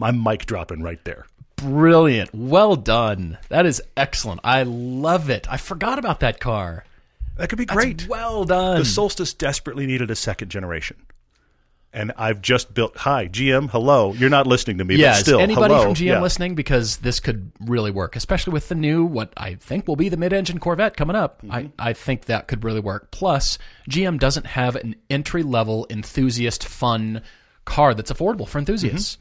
I'm 0.00 0.22
mic 0.22 0.46
dropping 0.46 0.82
right 0.82 1.02
there. 1.04 1.26
Brilliant. 1.56 2.30
Well 2.32 2.76
done. 2.76 3.38
That 3.48 3.66
is 3.66 3.82
excellent. 3.96 4.40
I 4.44 4.62
love 4.62 5.28
it. 5.28 5.50
I 5.50 5.56
forgot 5.56 5.98
about 5.98 6.20
that 6.20 6.38
car. 6.38 6.84
That 7.36 7.48
could 7.48 7.58
be 7.58 7.64
That's 7.64 7.76
great. 7.76 8.06
Well 8.08 8.44
done. 8.44 8.78
The 8.78 8.84
Solstice 8.84 9.34
desperately 9.34 9.86
needed 9.86 10.10
a 10.10 10.16
second 10.16 10.50
generation. 10.50 10.96
And 11.92 12.12
I've 12.16 12.42
just 12.42 12.74
built. 12.74 12.96
Hi, 12.98 13.28
GM. 13.28 13.70
Hello. 13.70 14.12
You're 14.12 14.30
not 14.30 14.46
listening 14.46 14.78
to 14.78 14.84
me, 14.84 14.96
Yeah, 14.96 15.12
but 15.12 15.20
still, 15.20 15.40
anybody 15.40 15.72
hello. 15.74 15.84
from 15.86 15.94
GM 15.94 16.06
Yeah. 16.06 16.20
listening? 16.20 16.54
Because 16.54 16.98
this 16.98 17.18
could 17.20 17.50
really 17.60 17.90
work, 17.90 18.14
especially 18.16 18.52
with 18.52 18.68
the 18.68 18.74
new, 18.74 19.04
what 19.04 19.32
I 19.36 19.54
think 19.54 19.88
will 19.88 19.96
be 19.96 20.08
the 20.08 20.16
mid-engine 20.16 20.58
Corvette 20.58 20.96
coming 20.96 21.16
up. 21.16 21.38
Mm-hmm. 21.42 21.52
I, 21.52 21.70
I 21.78 21.92
think 21.94 22.26
that 22.26 22.46
could 22.48 22.62
really 22.64 22.80
work. 22.80 23.10
Plus, 23.10 23.58
GM 23.90 24.18
doesn't 24.18 24.46
have 24.46 24.76
an 24.76 24.96
entry-level 25.10 25.86
enthusiast 25.90 26.64
fun 26.66 27.22
car 27.64 27.94
that's 27.94 28.12
affordable 28.12 28.46
for 28.48 28.58
enthusiasts. 28.58 29.18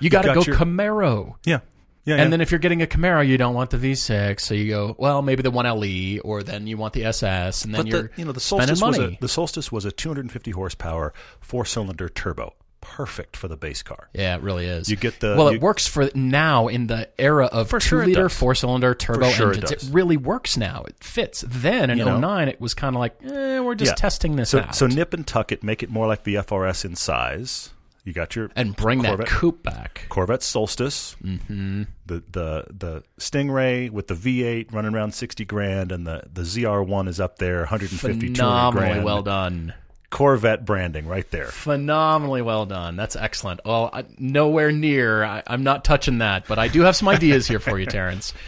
You 0.00 0.10
got 0.10 0.22
to 0.22 0.28
Mm-hmm. 0.30 0.38
go 0.40 0.44
your- 0.46 0.56
Camaro. 0.56 1.34
Yeah. 1.44 1.60
Yeah. 2.04 2.14
And 2.16 2.24
yeah. 2.24 2.28
then 2.28 2.40
if 2.42 2.50
you're 2.50 2.58
getting 2.58 2.82
a 2.82 2.86
Camaro, 2.86 3.26
you 3.26 3.38
don't 3.38 3.54
want 3.54 3.70
the 3.70 3.78
V6, 3.78 4.40
so 4.40 4.52
you 4.54 4.68
go, 4.70 4.94
well, 4.98 5.22
maybe 5.22 5.42
the 5.42 5.50
1LE, 5.50 6.20
or 6.22 6.42
then 6.42 6.66
you 6.66 6.76
want 6.76 6.92
the 6.92 7.04
SS, 7.06 7.64
and 7.64 7.74
then 7.74 7.82
but 7.82 7.86
you're 7.90 8.02
the 8.02 8.10
you 8.16 8.24
know 8.26 8.32
the 8.32 8.40
Solstice 8.40 8.82
was 8.82 8.98
a 8.98 9.16
the 9.20 9.28
Solstice 9.28 9.72
was 9.72 9.84
a 9.86 9.90
250 9.92 10.50
horsepower 10.50 11.14
four 11.40 11.64
cylinder 11.64 12.10
turbo, 12.10 12.52
perfect 12.82 13.38
for 13.38 13.48
the 13.48 13.56
base 13.56 13.82
car. 13.82 14.10
Yeah, 14.12 14.36
it 14.36 14.42
really 14.42 14.66
is. 14.66 14.90
You 14.90 14.96
get 14.96 15.20
the- 15.20 15.34
well. 15.38 15.50
you- 15.50 15.56
it 15.56 15.62
works 15.62 15.86
for 15.86 16.10
now 16.14 16.68
in 16.68 16.88
the 16.88 17.08
era 17.18 17.46
of 17.46 17.70
For 17.70 17.80
sure 17.80 18.02
two-liter 18.04 18.28
four-cylinder 18.28 18.94
turbo 18.94 19.30
sure 19.30 19.52
it 19.52 19.62
engines. 19.62 19.82
does. 19.84 19.90
really 19.90 20.18
works 20.18 20.58
now. 20.58 20.84
It 20.86 20.96
fits. 21.02 21.42
Then 21.48 21.88
in 21.88 21.96
You 21.96 22.04
know? 22.04 22.18
09, 22.18 22.48
it 22.48 22.60
was 22.60 22.74
kind 22.74 22.94
of 22.94 23.00
like, 23.00 23.16
eh, 23.24 23.60
we're 23.60 23.74
just 23.76 23.92
Yeah. 23.92 23.94
testing 23.94 24.36
this 24.36 24.50
so, 24.50 24.60
out. 24.60 24.74
So 24.74 24.86
nip 24.86 25.14
and 25.14 25.26
tuck 25.26 25.52
it, 25.52 25.62
make 25.64 25.82
it 25.82 25.88
more 25.88 26.06
like 26.06 26.24
the 26.24 26.34
FRS 26.36 26.84
in 26.84 26.96
size. 26.96 27.70
You 28.04 28.12
got 28.12 28.36
your 28.36 28.50
and 28.54 28.76
bring 28.76 29.02
Corvette, 29.02 29.26
that 29.26 29.28
coupe 29.28 29.62
back. 29.62 30.06
Corvette 30.10 30.42
Solstice, 30.42 31.16
mm-hmm. 31.24 31.84
the 32.04 32.22
the 32.30 32.66
the 32.70 33.02
Stingray 33.18 33.90
with 33.90 34.08
the 34.08 34.14
V8 34.14 34.74
running 34.74 34.94
around 34.94 35.14
60 35.14 35.44
grand, 35.46 35.90
and 35.90 36.06
the 36.06 36.22
the 36.30 36.42
ZR1 36.42 37.08
is 37.08 37.18
up 37.18 37.38
there 37.38 37.60
150 37.60 38.34
200 38.34 38.36
Phenomenally 38.36 38.88
grand. 38.88 39.04
well 39.04 39.22
done. 39.22 39.74
Corvette 40.10 40.64
branding 40.66 41.08
right 41.08 41.28
there. 41.30 41.46
Phenomenally 41.46 42.42
well 42.42 42.66
done. 42.66 42.94
That's 42.94 43.16
excellent. 43.16 43.60
Well, 43.64 43.90
I, 43.92 44.04
nowhere 44.18 44.70
near. 44.70 45.24
I, 45.24 45.42
I'm 45.46 45.64
not 45.64 45.82
touching 45.82 46.18
that, 46.18 46.46
but 46.46 46.58
I 46.58 46.68
do 46.68 46.82
have 46.82 46.94
some 46.94 47.08
ideas 47.08 47.48
here 47.48 47.58
for 47.58 47.78
you, 47.78 47.86
Terrence. 47.86 48.34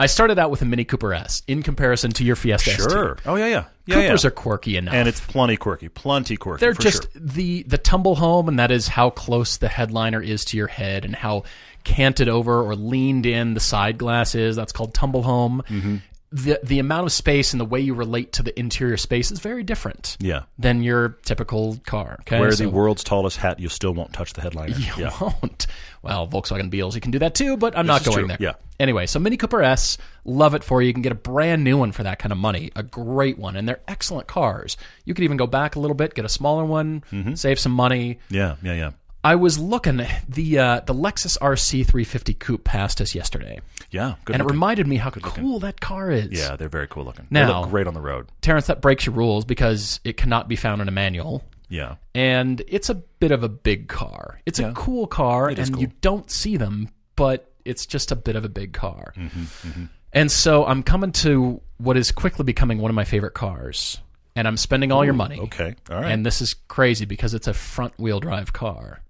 I 0.00 0.06
started 0.06 0.38
out 0.38 0.50
with 0.50 0.62
a 0.62 0.64
Mini 0.64 0.84
Cooper 0.84 1.12
S 1.12 1.42
in 1.46 1.62
comparison 1.62 2.10
to 2.12 2.24
your 2.24 2.34
Fiesta 2.34 2.70
ST. 2.70 2.90
Sure. 2.90 3.18
Oh 3.26 3.36
yeah, 3.36 3.48
yeah, 3.48 3.64
yeah. 3.84 3.94
Coopers 3.96 4.24
yeah. 4.24 4.28
are 4.28 4.30
quirky 4.30 4.78
enough. 4.78 4.94
and 4.94 5.06
it's 5.06 5.20
plenty 5.20 5.58
quirky, 5.58 5.90
plenty 5.90 6.38
quirky. 6.38 6.60
They're 6.60 6.72
just 6.72 7.12
sure. 7.12 7.22
the 7.22 7.64
the 7.64 7.76
tumble 7.76 8.14
home, 8.14 8.48
and 8.48 8.58
that 8.58 8.70
is 8.70 8.88
how 8.88 9.10
close 9.10 9.58
the 9.58 9.68
headliner 9.68 10.22
is 10.22 10.46
to 10.46 10.56
your 10.56 10.68
head, 10.68 11.04
and 11.04 11.14
how 11.14 11.42
canted 11.84 12.30
over 12.30 12.62
or 12.62 12.74
leaned 12.74 13.26
in 13.26 13.52
the 13.52 13.60
side 13.60 13.98
glass 13.98 14.34
is. 14.34 14.56
That's 14.56 14.72
called 14.72 14.94
tumble 14.94 15.22
home. 15.22 15.62
Mm-hmm. 15.68 15.96
The 16.32 16.60
the 16.62 16.78
amount 16.78 17.06
of 17.06 17.12
space 17.12 17.52
and 17.52 17.60
the 17.60 17.64
way 17.64 17.80
you 17.80 17.92
relate 17.92 18.32
to 18.34 18.42
the 18.44 18.56
interior 18.58 18.96
space 18.96 19.32
is 19.32 19.40
very 19.40 19.64
different. 19.64 20.16
Yeah. 20.20 20.42
Than 20.58 20.82
your 20.82 21.18
typical 21.24 21.78
car. 21.86 22.18
Okay. 22.20 22.38
Wear 22.38 22.52
So 22.52 22.64
the 22.64 22.70
world's 22.70 23.02
tallest 23.02 23.36
hat, 23.38 23.58
you 23.58 23.68
still 23.68 23.92
won't 23.92 24.12
touch 24.12 24.32
the 24.34 24.40
headliner. 24.40 24.74
you 24.76 24.92
yeah. 24.96 25.10
won't. 25.20 25.66
Well, 26.02 26.28
Volkswagen 26.28 26.70
Beetles, 26.70 26.94
you 26.94 27.00
can 27.00 27.10
do 27.10 27.18
that 27.18 27.34
too, 27.34 27.56
but 27.56 27.76
I'm 27.76 27.86
not 27.86 28.04
going 28.04 28.18
true. 28.18 28.26
there. 28.28 28.36
Yeah. 28.40 28.52
Anyway, 28.78 29.06
so 29.06 29.18
Mini 29.18 29.36
Cooper 29.36 29.62
S, 29.62 29.98
love 30.24 30.54
it 30.54 30.64
for 30.64 30.80
you. 30.80 30.86
You 30.88 30.94
can 30.94 31.02
get 31.02 31.12
a 31.12 31.16
brand 31.16 31.62
new 31.64 31.76
one 31.76 31.92
for 31.92 32.04
that 32.04 32.18
kind 32.18 32.32
of 32.32 32.38
money, 32.38 32.70
a 32.76 32.82
great 32.82 33.36
one, 33.36 33.54
and 33.56 33.68
they're 33.68 33.80
excellent 33.88 34.26
cars. 34.26 34.76
You 35.04 35.12
could 35.14 35.24
even 35.24 35.36
go 35.36 35.46
back 35.46 35.76
a 35.76 35.80
little 35.80 35.94
bit, 35.96 36.14
get 36.14 36.24
a 36.24 36.28
smaller 36.30 36.64
one, 36.64 37.02
Mm-hmm. 37.10 37.34
save 37.34 37.58
some 37.58 37.72
money. 37.72 38.18
Yeah, 38.30 38.56
yeah, 38.62 38.74
yeah. 38.74 38.90
I 39.22 39.34
was 39.36 39.58
looking 39.58 40.00
the 40.28 40.58
uh, 40.58 40.80
the 40.80 40.94
Lexus 40.94 41.36
RC 41.38 41.86
350 41.86 42.34
Coupe 42.34 42.64
passed 42.64 43.00
us 43.00 43.14
yesterday, 43.14 43.60
Yeah, 43.90 44.14
good 44.24 44.34
and 44.36 44.42
it 44.42 44.50
reminded 44.50 44.86
me 44.86 44.96
how 44.96 45.10
cool 45.10 45.58
that 45.60 45.80
car 45.80 46.10
is. 46.10 46.30
Yeah, 46.30 46.56
they're 46.56 46.68
very 46.68 46.86
cool 46.88 47.04
looking. 47.04 47.26
they 47.30 47.44
look 47.44 47.68
great 47.70 47.86
on 47.86 47.94
the 47.94 48.00
road. 48.00 48.28
Terrence, 48.40 48.66
that 48.68 48.80
breaks 48.80 49.04
your 49.06 49.14
rules 49.14 49.44
because 49.44 50.00
it 50.04 50.16
cannot 50.16 50.48
be 50.48 50.56
found 50.56 50.80
in 50.80 50.88
a 50.88 50.92
manual. 50.92 51.44
Yeah. 51.68 51.96
and 52.16 52.60
it's 52.66 52.88
a 52.90 52.96
bit 52.96 53.30
of 53.30 53.44
a 53.44 53.48
big 53.48 53.86
car. 53.88 54.40
It's 54.44 54.58
a 54.58 54.72
cool 54.72 55.06
car, 55.06 55.48
and 55.48 55.72
cool. 55.72 55.80
you 55.82 55.92
don't 56.00 56.28
see 56.28 56.56
them, 56.56 56.88
but 57.14 57.52
it's 57.64 57.86
just 57.86 58.10
a 58.10 58.16
bit 58.16 58.34
of 58.36 58.44
a 58.44 58.48
big 58.48 58.72
car. 58.72 59.12
Mm-hmm, 59.16 59.84
And 60.12 60.32
so 60.32 60.64
I'm 60.66 60.82
coming 60.82 61.12
to 61.12 61.60
what 61.78 61.96
is 61.96 62.10
quickly 62.10 62.44
becoming 62.44 62.78
one 62.78 62.90
of 62.90 62.96
my 62.96 63.04
favorite 63.04 63.34
cars, 63.34 64.00
and 64.34 64.48
I'm 64.48 64.56
spending 64.56 64.90
all 64.90 65.04
your 65.04 65.14
money. 65.14 65.38
Okay. 65.38 65.76
All 65.90 66.00
right. 66.00 66.10
And 66.10 66.26
this 66.26 66.40
is 66.40 66.54
crazy 66.54 67.04
because 67.04 67.34
it's 67.34 67.46
a 67.46 67.54
front 67.54 67.96
wheel 68.00 68.18
drive 68.18 68.52
car. 68.52 69.02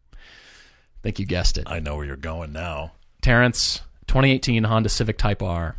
I 1.00 1.02
think 1.02 1.18
you 1.18 1.26
guessed 1.26 1.56
it. 1.56 1.64
I 1.66 1.80
know 1.80 1.96
where 1.96 2.04
you're 2.04 2.16
going 2.16 2.52
now. 2.52 2.92
Terrence, 3.22 3.80
2018 4.08 4.64
Honda 4.64 4.88
Civic 4.90 5.16
Type 5.16 5.42
R. 5.42 5.76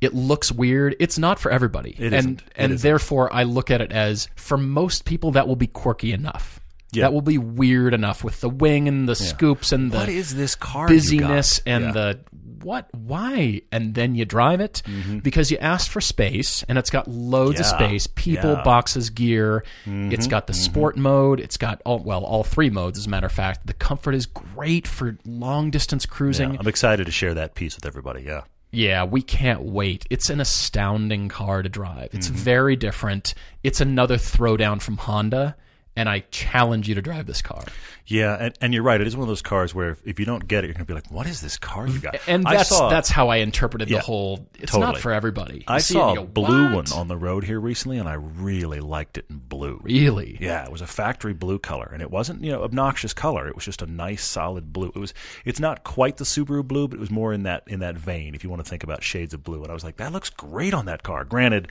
It 0.00 0.14
looks 0.14 0.50
weird. 0.52 0.96
It's 0.98 1.18
not 1.18 1.38
for 1.38 1.50
everybody. 1.50 1.90
It 1.98 2.06
and 2.12 2.14
isn't. 2.14 2.42
It 2.42 2.52
and 2.56 2.72
isn't. 2.72 2.82
therefore 2.88 3.32
I 3.32 3.44
look 3.44 3.70
at 3.70 3.80
it 3.80 3.92
as 3.92 4.28
for 4.36 4.56
most 4.56 5.04
people 5.04 5.32
that 5.32 5.46
will 5.48 5.56
be 5.56 5.66
quirky 5.66 6.12
enough. 6.12 6.60
Yeah. 6.92 7.02
That 7.02 7.12
will 7.12 7.20
be 7.22 7.36
weird 7.38 7.92
enough 7.92 8.24
with 8.24 8.40
the 8.40 8.48
wing 8.48 8.88
and 8.88 9.06
the 9.08 9.14
scoops 9.14 9.72
and 9.72 9.90
the 9.92 9.98
What 9.98 10.08
is 10.08 10.34
this 10.34 10.54
car? 10.54 10.88
busyness 10.88 11.60
and 11.66 11.84
Yeah. 11.84 11.92
the 11.92 12.20
what 12.62 12.88
why 12.92 13.60
and 13.70 13.94
then 13.94 14.16
you 14.16 14.24
drive 14.24 14.60
it 14.60 14.82
because 15.22 15.50
you 15.52 15.58
asked 15.58 15.90
for 15.90 16.00
space 16.00 16.64
and 16.68 16.76
it's 16.76 16.90
got 16.90 17.06
loads 17.06 17.60
of 17.60 17.66
Mm-hmm. 17.66 17.82
Yeah. 17.82 17.88
space 17.88 18.06
people 18.08 18.50
Yeah. 18.50 18.54
Mm-hmm. 18.56 18.64
boxes 18.64 19.10
gear 19.10 19.64
it's 19.86 20.26
got 20.26 20.46
the 20.48 20.54
sport 20.54 20.96
mode 20.96 21.38
it's 21.40 21.56
got 21.56 21.80
all 21.84 22.00
well 22.00 22.24
all 22.24 22.42
three 22.42 22.68
modes 22.70 22.98
as 22.98 23.06
a 23.06 23.10
matter 23.10 23.26
of 23.26 23.32
fact 23.32 23.66
the 23.68 23.74
comfort 23.74 24.14
is 24.14 24.26
great 24.26 24.88
for 24.88 25.16
long 25.24 25.70
distance 25.70 26.04
cruising 26.04 26.54
Yeah, 26.54 26.60
I'm 26.60 26.66
excited 26.66 27.04
to 27.06 27.12
share 27.12 27.34
that 27.34 27.54
piece 27.54 27.76
with 27.76 27.86
everybody. 27.86 28.22
Yeah. 28.24 28.42
yeah, 28.72 29.04
we 29.04 29.22
can't 29.22 29.62
wait. 29.62 30.04
It's 30.10 30.28
an 30.28 30.40
astounding 30.40 31.28
car 31.28 31.62
to 31.62 31.68
drive. 31.68 32.08
It's 32.12 32.28
Mm-hmm. 32.28 32.36
very 32.38 32.76
different. 32.76 33.34
It's 33.62 33.80
another 33.80 34.16
throwdown 34.16 34.80
from 34.82 34.96
Honda, 34.96 35.54
and 35.98 36.08
I 36.08 36.20
challenge 36.30 36.88
you 36.88 36.94
to 36.94 37.02
drive 37.02 37.26
this 37.26 37.42
car. 37.42 37.64
Yeah, 38.06 38.36
and, 38.38 38.54
and 38.60 38.72
you're 38.72 38.84
right. 38.84 39.00
It 39.00 39.06
is 39.08 39.16
one 39.16 39.22
of 39.22 39.28
those 39.28 39.42
cars 39.42 39.74
where 39.74 39.90
if, 39.90 40.06
if 40.06 40.20
you 40.20 40.24
don't 40.24 40.46
get 40.46 40.62
it, 40.62 40.68
you're 40.68 40.74
going 40.74 40.86
to 40.86 40.90
be 40.90 40.94
like, 40.94 41.10
"What 41.10 41.26
is 41.26 41.40
this 41.40 41.58
car 41.58 41.88
you 41.88 41.98
got?" 41.98 42.20
And 42.28 42.44
that's 42.44 42.68
saw, 42.68 42.88
that's 42.88 43.08
how 43.08 43.28
I 43.28 43.38
interpreted 43.38 43.90
Yeah, 43.90 43.98
the 43.98 44.04
whole. 44.04 44.46
It's 44.60 44.74
not 44.76 44.98
for 44.98 45.12
everybody. 45.12 45.56
You 45.56 45.64
I 45.66 45.78
saw 45.78 46.10
and 46.10 46.18
a 46.18 46.22
go, 46.22 46.26
blue 46.28 46.66
"What?" 46.66 46.90
one 46.90 47.00
on 47.00 47.08
the 47.08 47.16
road 47.16 47.42
here 47.42 47.58
recently, 47.58 47.98
and 47.98 48.08
I 48.08 48.14
really 48.14 48.78
liked 48.78 49.18
it 49.18 49.26
in 49.28 49.38
blue. 49.38 49.80
Really? 49.82 50.38
Yeah, 50.40 50.64
it 50.64 50.70
was 50.70 50.82
a 50.82 50.86
factory 50.86 51.34
blue 51.34 51.58
color, 51.58 51.90
and 51.92 52.00
it 52.00 52.12
wasn't 52.12 52.44
you 52.44 52.52
know 52.52 52.62
obnoxious 52.62 53.12
color. 53.12 53.48
It 53.48 53.56
was 53.56 53.64
just 53.64 53.82
a 53.82 53.86
nice 53.86 54.24
solid 54.24 54.72
blue. 54.72 54.92
It 54.94 54.98
was 55.00 55.12
it's 55.44 55.60
not 55.60 55.82
quite 55.82 56.18
the 56.18 56.24
Subaru 56.24 56.64
blue, 56.64 56.86
but 56.86 56.98
it 56.98 57.00
was 57.00 57.10
more 57.10 57.32
in 57.32 57.42
that 57.42 57.64
in 57.66 57.80
that 57.80 57.96
vein. 57.96 58.36
If 58.36 58.44
you 58.44 58.50
want 58.50 58.64
to 58.64 58.70
think 58.70 58.84
about 58.84 59.02
shades 59.02 59.34
of 59.34 59.42
blue, 59.42 59.62
and 59.62 59.70
I 59.70 59.74
was 59.74 59.82
like, 59.82 59.96
that 59.96 60.12
looks 60.12 60.30
great 60.30 60.74
on 60.74 60.86
that 60.86 61.02
car. 61.02 61.24
Granted, 61.24 61.68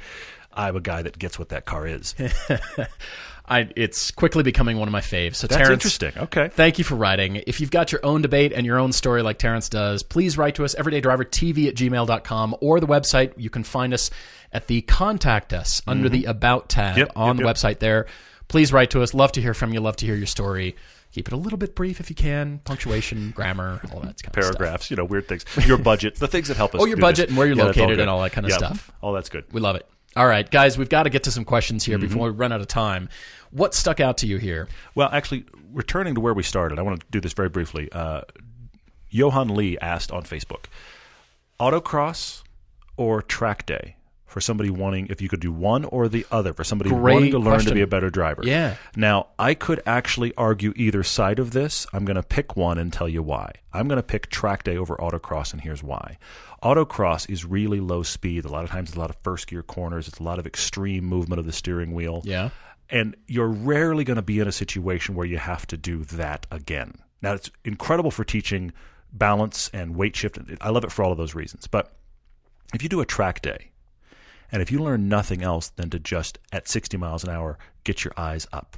I'm 0.53 0.75
a 0.75 0.81
guy 0.81 1.01
that 1.03 1.17
gets 1.19 1.37
what 1.37 1.49
that 1.49 1.65
car 1.65 1.85
is. 1.87 2.15
I, 3.49 3.69
it's 3.77 4.11
quickly 4.11 4.43
becoming 4.43 4.77
one 4.77 4.89
of 4.89 4.91
my 4.91 4.99
faves. 4.99 5.35
So 5.35 5.47
That's 5.47 5.57
Terrence, 5.61 5.85
interesting. 5.85 6.11
Okay. 6.23 6.49
Thank 6.49 6.79
you 6.79 6.83
for 6.83 6.95
writing. 6.95 7.37
If 7.47 7.61
you've 7.61 7.71
got 7.71 7.93
your 7.93 8.05
own 8.05 8.21
debate 8.21 8.51
and 8.51 8.65
your 8.65 8.77
own 8.77 8.91
story 8.91 9.21
like 9.21 9.37
Terrence 9.39 9.69
does, 9.69 10.03
please 10.03 10.37
write 10.37 10.55
to 10.55 10.65
us, 10.65 10.75
everydaydrivertv 10.75 11.67
at 11.69 11.75
gmail.com, 11.75 12.55
or 12.59 12.79
the 12.81 12.87
website. 12.87 13.33
You 13.37 13.49
can 13.49 13.63
find 13.63 13.93
us 13.93 14.09
at 14.51 14.67
the 14.67 14.81
Contact 14.81 15.53
Us 15.53 15.81
under 15.87 16.09
the 16.09 16.25
About 16.25 16.67
tab 16.67 16.87
Mm-hmm. 16.97 16.99
Yep, 16.99 17.11
on 17.15 17.27
yep, 17.27 17.37
the 17.37 17.43
yep. 17.47 17.55
website 17.55 17.79
there. 17.79 18.07
Please 18.49 18.73
write 18.73 18.91
to 18.91 19.01
us. 19.01 19.13
Love 19.13 19.31
to 19.33 19.41
hear 19.41 19.53
from 19.53 19.73
you. 19.73 19.79
Love 19.79 19.95
to 19.97 20.05
hear 20.05 20.15
your 20.15 20.25
story. 20.27 20.75
Keep 21.13 21.27
it 21.27 21.33
a 21.33 21.37
little 21.37 21.57
bit 21.57 21.73
brief 21.73 21.99
if 22.01 22.09
you 22.09 22.15
can. 22.17 22.59
Punctuation, 22.65 23.31
grammar, 23.35 23.79
all 23.93 24.01
that 24.01 24.01
kind 24.01 24.09
of 24.09 24.17
stuff. 24.19 24.33
Paragraphs, 24.33 24.91
you 24.91 24.97
know, 24.97 25.05
weird 25.05 25.27
things. 25.27 25.45
Your 25.65 25.77
budget, 25.77 26.15
the 26.15 26.27
things 26.27 26.49
that 26.49 26.57
help 26.57 26.75
us. 26.75 26.81
Oh, 26.81 26.85
your 26.85 26.97
budget 26.97 27.27
this. 27.27 27.29
and 27.29 27.37
where 27.37 27.47
you're 27.47 27.55
Yeah, 27.55 27.63
located 27.63 27.99
and 28.01 28.09
all 28.09 28.21
that 28.23 28.33
kind 28.33 28.45
of 28.45 28.51
Yeah, 28.51 28.57
stuff. 28.57 28.91
All 29.01 29.13
that's 29.13 29.29
good. 29.29 29.45
We 29.53 29.61
love 29.61 29.77
it. 29.77 29.87
All 30.17 30.25
right, 30.27 30.49
guys, 30.49 30.77
we've 30.77 30.89
got 30.89 31.03
to 31.03 31.09
get 31.11 31.23
to 31.23 31.31
some 31.31 31.45
questions 31.45 31.83
here 31.85 31.97
Mm-hmm. 31.97 32.07
before 32.07 32.31
we 32.31 32.35
run 32.37 32.51
out 32.51 32.59
of 32.59 32.67
time. 32.67 33.07
What 33.51 33.73
stuck 33.73 33.99
out 33.99 34.17
to 34.19 34.27
you 34.27 34.37
here? 34.37 34.67
Well, 34.95 35.09
actually, 35.11 35.45
returning 35.71 36.15
to 36.15 36.21
where 36.21 36.33
we 36.33 36.43
started, 36.43 36.79
I 36.79 36.81
want 36.81 36.99
to 36.99 37.05
do 37.11 37.21
this 37.21 37.33
very 37.33 37.49
briefly. 37.49 37.89
Uh, 37.91 38.21
Johan 39.09 39.49
Lee 39.55 39.77
asked 39.79 40.11
on 40.11 40.23
Facebook, 40.23 40.65
autocross 41.59 42.43
or 42.97 43.21
track 43.21 43.65
day 43.65 43.95
for 44.25 44.41
somebody 44.41 44.69
wanting 44.69 45.07
if 45.09 45.21
you 45.21 45.29
could 45.29 45.39
do 45.39 45.51
one 45.53 45.85
or 45.85 46.09
the 46.09 46.25
other 46.29 46.53
for 46.53 46.63
somebody 46.65 46.89
Great 46.89 47.13
wanting 47.13 47.31
to 47.31 47.37
learn 47.39 47.53
question. 47.53 47.69
to 47.69 47.75
be 47.75 47.81
a 47.81 47.87
better 47.87 48.09
driver. 48.09 48.41
Yeah. 48.43 48.75
Now, 48.95 49.27
I 49.39 49.53
could 49.53 49.81
actually 49.85 50.33
argue 50.35 50.73
either 50.75 51.01
side 51.03 51.39
of 51.39 51.51
this. 51.51 51.87
I'm 51.93 52.03
going 52.03 52.15
to 52.17 52.23
pick 52.23 52.57
one 52.57 52.77
and 52.77 52.91
tell 52.91 53.07
you 53.07 53.23
why. 53.23 53.53
I'm 53.71 53.87
going 53.87 53.97
to 53.97 54.03
pick 54.03 54.29
track 54.29 54.63
day 54.63 54.75
over 54.75 54.97
autocross, 54.97 55.53
and 55.53 55.61
here's 55.61 55.81
why. 55.81 56.17
Autocross 56.63 57.29
is 57.29 57.45
really 57.45 57.79
low 57.79 58.03
speed. 58.03 58.45
A 58.45 58.49
lot 58.49 58.63
of 58.63 58.69
times, 58.69 58.89
it's 58.89 58.97
a 58.97 58.99
lot 58.99 59.09
of 59.09 59.17
first 59.23 59.47
gear 59.47 59.63
corners. 59.63 60.07
It's 60.07 60.19
a 60.19 60.23
lot 60.23 60.39
of 60.39 60.47
extreme 60.47 61.05
movement 61.05 61.39
of 61.39 61.45
the 61.45 61.51
steering 61.51 61.93
wheel. 61.93 62.21
Yeah. 62.25 62.49
And 62.89 63.15
you're 63.27 63.49
rarely 63.49 64.03
going 64.03 64.15
to 64.15 64.21
be 64.21 64.39
in 64.39 64.47
a 64.47 64.51
situation 64.51 65.15
where 65.15 65.25
you 65.25 65.37
have 65.37 65.67
to 65.67 65.77
do 65.77 66.03
that 66.05 66.47
again. 66.51 66.95
Now, 67.21 67.33
it's 67.33 67.51
incredible 67.65 68.11
for 68.11 68.23
teaching 68.23 68.71
balance 69.11 69.69
and 69.73 69.95
weight 69.95 70.15
shift. 70.15 70.39
I 70.61 70.69
love 70.69 70.83
it 70.83 70.91
for 70.91 71.03
all 71.03 71.11
of 71.11 71.17
those 71.17 71.35
reasons. 71.35 71.67
But 71.67 71.93
if 72.73 72.81
you 72.81 72.89
do 72.89 73.01
a 73.01 73.05
track 73.05 73.41
day, 73.41 73.71
and 74.51 74.61
if 74.61 74.71
you 74.71 74.79
learn 74.79 75.09
nothing 75.09 75.43
else 75.43 75.69
than 75.69 75.89
to 75.89 75.99
just 75.99 76.39
at 76.51 76.67
60 76.67 76.97
miles 76.97 77.23
an 77.23 77.29
hour 77.29 77.57
get 77.83 78.03
your 78.03 78.13
eyes 78.15 78.47
up, 78.53 78.77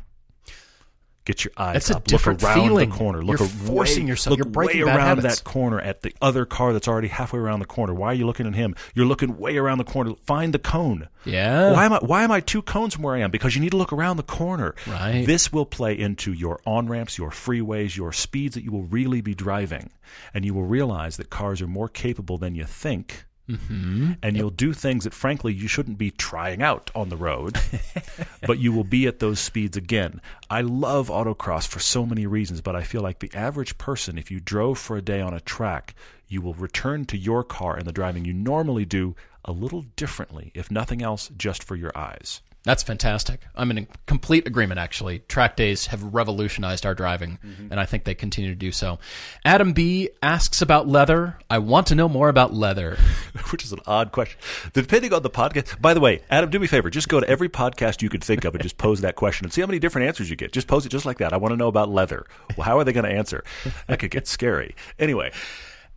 Get 1.29 1.45
your 1.45 1.51
eyes 1.57 1.75
It's 1.75 1.91
a 1.91 1.99
different 1.99 2.41
look 2.41 2.49
around 2.55 2.63
feeling. 2.67 2.89
the 2.89 2.95
corner. 2.95 3.21
Look 3.21 3.37
You're 3.37 3.47
forcing 3.47 4.05
way, 4.05 4.09
yourself. 4.09 4.31
Look 4.31 4.39
You're 4.39 4.51
breaking 4.51 4.83
way 4.87 4.91
around 4.91 5.17
habits. 5.17 5.41
that 5.41 5.43
corner 5.43 5.79
at 5.79 6.01
the 6.01 6.11
other 6.23 6.43
car 6.43 6.73
that's 6.73 6.87
already 6.87 7.07
halfway 7.09 7.39
around 7.39 7.59
the 7.59 7.67
corner. 7.67 7.93
Why 7.93 8.07
are 8.07 8.13
you 8.15 8.25
looking 8.25 8.47
at 8.47 8.55
him? 8.55 8.73
You're 8.95 9.05
looking 9.05 9.37
way 9.37 9.55
around 9.57 9.77
the 9.77 9.83
corner. 9.83 10.15
Find 10.25 10.55
the 10.55 10.57
cone. 10.57 11.07
Yeah. 11.25 11.71
Why 11.71 11.85
am 11.85 11.93
I? 11.93 11.99
Why 11.99 12.23
am 12.23 12.31
I 12.31 12.39
two 12.39 12.63
cones 12.63 12.95
from 12.95 13.03
where 13.03 13.13
I 13.13 13.19
am? 13.19 13.29
Because 13.29 13.53
you 13.53 13.61
need 13.61 13.69
to 13.69 13.77
look 13.77 13.93
around 13.93 14.17
the 14.17 14.23
corner. 14.23 14.73
Right. 14.87 15.23
This 15.23 15.53
will 15.53 15.67
play 15.67 15.93
into 15.95 16.33
your 16.33 16.59
on 16.65 16.87
ramps, 16.87 17.19
your 17.19 17.29
freeways, 17.29 17.95
your 17.95 18.11
speeds 18.11 18.55
that 18.55 18.63
you 18.63 18.71
will 18.71 18.85
really 18.85 19.21
be 19.21 19.35
driving, 19.35 19.91
and 20.33 20.43
you 20.45 20.55
will 20.55 20.65
realize 20.65 21.17
that 21.17 21.29
cars 21.29 21.61
are 21.61 21.67
more 21.67 21.89
capable 21.89 22.39
than 22.39 22.55
you 22.55 22.63
think. 22.63 23.25
Mm-hmm. 23.49 24.13
And 24.21 24.37
you'll 24.37 24.51
do 24.51 24.73
things 24.73 25.05
that, 25.05 25.13
frankly, 25.13 25.53
you 25.53 25.67
shouldn't 25.67 25.97
be 25.97 26.11
trying 26.11 26.61
out 26.61 26.91
on 26.93 27.09
the 27.09 27.17
road, 27.17 27.57
but 28.45 28.59
you 28.59 28.71
will 28.71 28.83
be 28.83 29.07
at 29.07 29.19
those 29.19 29.39
speeds 29.39 29.75
again. 29.75 30.21
I 30.49 30.61
love 30.61 31.09
autocross 31.09 31.67
for 31.67 31.79
so 31.79 32.05
many 32.05 32.27
reasons, 32.27 32.61
but 32.61 32.75
I 32.75 32.83
feel 32.83 33.01
like 33.01 33.19
the 33.19 33.33
average 33.33 33.77
person, 33.79 34.19
if 34.19 34.29
you 34.29 34.39
drove 34.39 34.77
for 34.77 34.97
a 34.97 35.01
day 35.01 35.19
on 35.19 35.33
a 35.33 35.39
track, 35.39 35.95
you 36.27 36.41
will 36.41 36.53
return 36.53 37.05
to 37.05 37.17
your 37.17 37.43
car 37.43 37.75
and 37.75 37.87
the 37.87 37.91
driving 37.91 38.23
you 38.23 38.33
normally 38.33 38.85
do 38.85 39.15
a 39.43 39.51
little 39.51 39.81
differently, 39.95 40.51
if 40.53 40.69
nothing 40.69 41.01
else, 41.01 41.31
just 41.35 41.63
for 41.63 41.75
your 41.75 41.91
eyes. 41.97 42.41
That's 42.63 42.83
fantastic. 42.83 43.41
I'm 43.55 43.71
in 43.71 43.87
complete 44.05 44.45
agreement, 44.45 44.79
actually. 44.79 45.19
Track 45.19 45.55
days 45.55 45.87
have 45.87 46.03
revolutionized 46.03 46.85
our 46.85 46.93
driving, 46.93 47.39
mm-hmm. 47.43 47.71
and 47.71 47.79
I 47.79 47.85
think 47.85 48.03
they 48.03 48.15
continue 48.15 48.49
to 48.49 48.55
do 48.55 48.71
so. 48.71 48.99
Adam 49.45 49.71
B 49.71 50.09
asks 50.21 50.61
about 50.61 50.87
leather. 50.87 51.37
I 51.49 51.59
want 51.59 51.87
to 51.87 51.95
know 51.95 52.09
more 52.09 52.27
about 52.27 52.53
leather. 52.53 52.97
which 53.51 53.63
is 53.63 53.71
an 53.71 53.79
odd 53.85 54.11
question. 54.11 54.39
Depending 54.73 55.13
on 55.13 55.23
the 55.23 55.29
podcast. 55.29 55.81
By 55.81 55.93
the 55.93 55.99
way, 55.99 56.21
Adam, 56.29 56.49
do 56.49 56.59
me 56.59 56.65
a 56.65 56.67
favor. 56.67 56.89
Just 56.89 57.09
go 57.09 57.19
to 57.19 57.29
every 57.29 57.49
podcast 57.49 58.01
you 58.01 58.09
could 58.09 58.23
think 58.23 58.45
of 58.45 58.53
and 58.55 58.61
just 58.61 58.77
pose 58.77 59.01
that 59.01 59.15
question 59.15 59.45
and 59.45 59.53
see 59.53 59.61
how 59.61 59.67
many 59.67 59.79
different 59.79 60.07
answers 60.07 60.29
you 60.29 60.35
get. 60.35 60.51
Just 60.51 60.67
pose 60.67 60.85
it 60.85 60.89
just 60.89 61.05
like 61.05 61.19
that. 61.19 61.33
I 61.33 61.37
want 61.37 61.53
to 61.53 61.57
know 61.57 61.67
about 61.67 61.89
leather. 61.89 62.25
Well, 62.57 62.65
how 62.65 62.77
are 62.77 62.83
they 62.83 62.93
going 62.93 63.05
to 63.05 63.11
answer? 63.11 63.43
That 63.87 63.99
could 63.99 64.11
get 64.11 64.27
scary. 64.27 64.75
Anyway, 64.97 65.31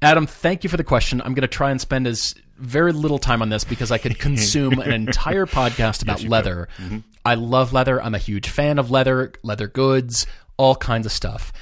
Adam, 0.00 0.26
thank 0.26 0.64
you 0.64 0.70
for 0.70 0.76
the 0.76 0.84
question. 0.84 1.20
I'm 1.20 1.34
going 1.34 1.42
to 1.42 1.48
try 1.48 1.70
and 1.70 1.80
spend 1.80 2.06
as 2.06 2.34
very 2.62 2.92
little 2.92 3.18
time 3.18 3.42
on 3.42 3.48
this 3.48 3.64
because 3.64 3.90
I 3.90 3.98
could 3.98 4.18
consume 4.18 4.78
an 4.78 4.92
entire 4.92 5.46
podcast 5.46 6.02
about 6.02 6.22
leather. 6.22 6.68
Mm-hmm. 6.78 6.98
I 7.24 7.34
love 7.34 7.72
leather. 7.72 8.00
I'm 8.02 8.14
a 8.14 8.18
huge 8.18 8.48
fan 8.48 8.78
of 8.78 8.90
leather, 8.90 9.32
leather 9.42 9.66
goods, 9.66 10.26
all 10.56 10.76
kinds 10.76 11.06
of 11.06 11.12
stuff. 11.12 11.52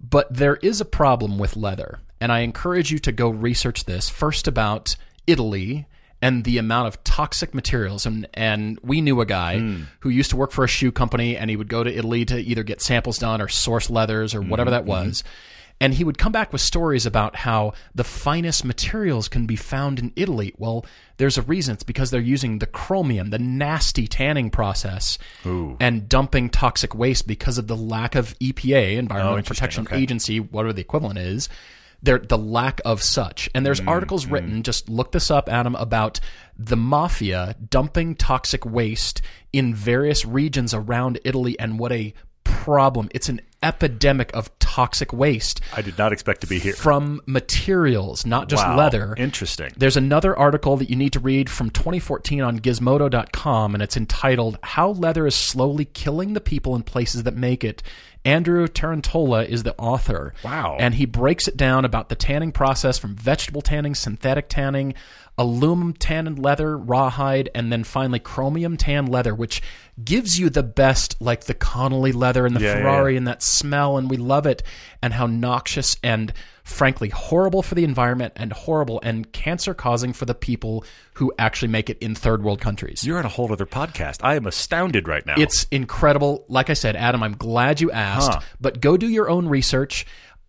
But 0.00 0.32
there 0.32 0.56
is 0.56 0.80
a 0.80 0.84
problem 0.84 1.38
with 1.38 1.56
leather, 1.56 2.00
and 2.20 2.30
I 2.32 2.40
encourage 2.40 2.90
you 2.90 2.98
to 3.00 3.12
go 3.12 3.28
research 3.28 3.84
this 3.84 4.08
first 4.08 4.46
about 4.46 4.96
Italy 5.26 5.86
and 6.22 6.44
the 6.44 6.58
amount 6.58 6.88
of 6.88 7.02
toxic 7.04 7.54
materials 7.54 8.06
and 8.06 8.26
and 8.32 8.78
we 8.82 9.02
knew 9.02 9.20
a 9.20 9.26
guy 9.26 9.58
hmm. 9.58 9.82
who 10.00 10.08
used 10.08 10.30
to 10.30 10.36
work 10.36 10.50
for 10.50 10.64
a 10.64 10.68
shoe 10.68 10.90
company 10.90 11.36
and 11.36 11.50
he 11.50 11.56
would 11.56 11.68
go 11.68 11.84
to 11.84 11.94
Italy 11.94 12.24
to 12.24 12.38
either 12.38 12.62
get 12.62 12.80
samples 12.80 13.18
done 13.18 13.42
or 13.42 13.48
source 13.48 13.90
leathers 13.90 14.34
or 14.34 14.40
whatever 14.40 14.70
mm-hmm, 14.70 14.86
that 14.86 14.92
mm-hmm. 14.92 15.08
was 15.08 15.24
and 15.80 15.94
he 15.94 16.04
would 16.04 16.18
come 16.18 16.32
back 16.32 16.52
with 16.52 16.60
stories 16.60 17.04
about 17.04 17.36
how 17.36 17.74
the 17.94 18.04
finest 18.04 18.64
materials 18.64 19.28
can 19.28 19.46
be 19.46 19.56
found 19.56 19.98
in 19.98 20.12
Italy. 20.16 20.54
Well, 20.56 20.86
there's 21.18 21.36
a 21.36 21.42
reason. 21.42 21.74
It's 21.74 21.82
because 21.82 22.10
they're 22.10 22.20
using 22.20 22.58
the 22.58 22.66
chromium, 22.66 23.30
the 23.30 23.38
nasty 23.38 24.06
tanning 24.06 24.50
process, 24.50 25.18
and 25.80 26.08
dumping 26.08 26.48
toxic 26.50 26.94
waste 26.94 27.26
because 27.26 27.58
of 27.58 27.66
the 27.66 27.76
lack 27.76 28.14
of 28.14 28.38
EPA, 28.38 28.96
Environmental 28.96 29.38
Oh. 29.38 29.42
Protection 29.42 29.84
Okay. 29.86 29.98
Agency, 29.98 30.40
whatever 30.40 30.72
the 30.72 30.80
equivalent 30.80 31.18
is. 31.18 31.48
There, 32.02 32.18
the 32.18 32.38
lack 32.38 32.80
of 32.84 33.02
such. 33.02 33.48
And 33.54 33.64
there's 33.64 33.80
mm, 33.80 33.88
articles 33.88 34.26
mm. 34.26 34.32
written, 34.32 34.62
just 34.62 34.88
look 34.88 35.12
this 35.12 35.30
up, 35.30 35.48
Adam, 35.48 35.74
about 35.74 36.20
the 36.56 36.76
mafia 36.76 37.56
dumping 37.70 38.14
toxic 38.14 38.64
waste 38.66 39.22
in 39.52 39.74
various 39.74 40.24
regions 40.24 40.74
around 40.74 41.18
Italy 41.24 41.58
and 41.58 41.78
what 41.78 41.92
a 41.92 42.12
problem. 42.44 43.08
It's 43.12 43.28
an 43.28 43.40
epidemic 43.66 44.30
of 44.34 44.56
toxic 44.60 45.12
waste 45.12 45.60
I 45.74 45.82
did 45.82 45.98
not 45.98 46.12
expect 46.12 46.42
to 46.42 46.46
be 46.46 46.58
here. 46.58 46.74
from 46.74 47.20
materials, 47.26 48.24
not 48.24 48.48
just 48.48 48.64
Wow. 48.64 48.76
leather. 48.76 49.14
Interesting. 49.16 49.72
There's 49.76 49.96
another 49.96 50.38
article 50.38 50.76
that 50.76 50.88
you 50.90 50.96
need 50.96 51.12
to 51.14 51.20
read 51.20 51.50
from 51.50 51.70
2014 51.70 52.42
on 52.42 52.60
gizmodo.com, 52.60 53.74
and 53.74 53.82
it's 53.82 53.96
entitled 53.96 54.58
How 54.62 54.90
Leather 54.90 55.26
is 55.26 55.34
Slowly 55.34 55.84
Killing 55.86 56.34
the 56.34 56.40
People 56.40 56.76
in 56.76 56.82
Places 56.82 57.24
That 57.24 57.34
Make 57.36 57.64
It. 57.64 57.82
Andrew 58.24 58.66
Tarantola 58.66 59.46
is 59.48 59.62
the 59.62 59.74
author. 59.78 60.34
Wow. 60.44 60.76
And 60.80 60.94
he 60.94 61.06
breaks 61.06 61.46
it 61.48 61.56
down 61.56 61.84
about 61.84 62.08
the 62.08 62.16
tanning 62.16 62.50
process 62.52 62.98
from 62.98 63.14
vegetable 63.14 63.62
tanning, 63.62 63.94
synthetic 63.94 64.48
tanning, 64.48 64.94
aluminum 65.38 65.92
tanned 65.92 66.38
leather, 66.38 66.76
rawhide, 66.78 67.50
and 67.54 67.70
then 67.72 67.84
finally 67.84 68.18
chromium 68.18 68.76
tan 68.76 69.06
leather, 69.06 69.34
which 69.34 69.60
gives 70.02 70.38
you 70.38 70.48
the 70.50 70.62
best, 70.62 71.16
like 71.20 71.44
the 71.44 71.54
Connolly 71.54 72.12
leather 72.12 72.46
and 72.46 72.56
the 72.56 72.60
Yeah, 72.60 72.74
yeah, 72.76 72.80
Ferrari 72.82 73.12
yeah. 73.12 73.18
and 73.18 73.26
that 73.28 73.42
smell, 73.42 73.96
and 73.98 74.08
we 74.10 74.16
love 74.16 74.46
it, 74.46 74.62
and 75.02 75.12
how 75.12 75.26
noxious 75.26 75.96
and 76.02 76.32
frankly 76.64 77.08
horrible 77.10 77.62
for 77.62 77.74
the 77.76 77.84
environment 77.84 78.32
and 78.34 78.52
horrible 78.52 78.98
and 79.04 79.30
cancer 79.32 79.72
causing 79.72 80.12
for 80.12 80.24
the 80.24 80.34
people 80.34 80.84
who 81.14 81.32
actually 81.38 81.68
make 81.68 81.88
it 81.88 81.96
in 82.00 82.14
third 82.14 82.42
world 82.42 82.60
countries. 82.60 83.04
You're 83.06 83.18
on 83.18 83.24
a 83.24 83.28
whole 83.28 83.52
other 83.52 83.66
podcast. 83.66 84.18
I 84.22 84.34
am 84.34 84.46
astounded 84.46 85.06
right 85.06 85.24
now. 85.24 85.34
It's 85.38 85.66
incredible. 85.70 86.44
Like 86.48 86.68
I 86.68 86.74
said, 86.74 86.96
Adam, 86.96 87.22
I'm 87.22 87.36
glad 87.36 87.80
you 87.80 87.90
asked, 87.92 88.32
Huh. 88.32 88.40
but 88.60 88.80
go 88.80 88.96
do 88.96 89.06
your 89.08 89.30
own 89.30 89.46
research. 89.48 90.06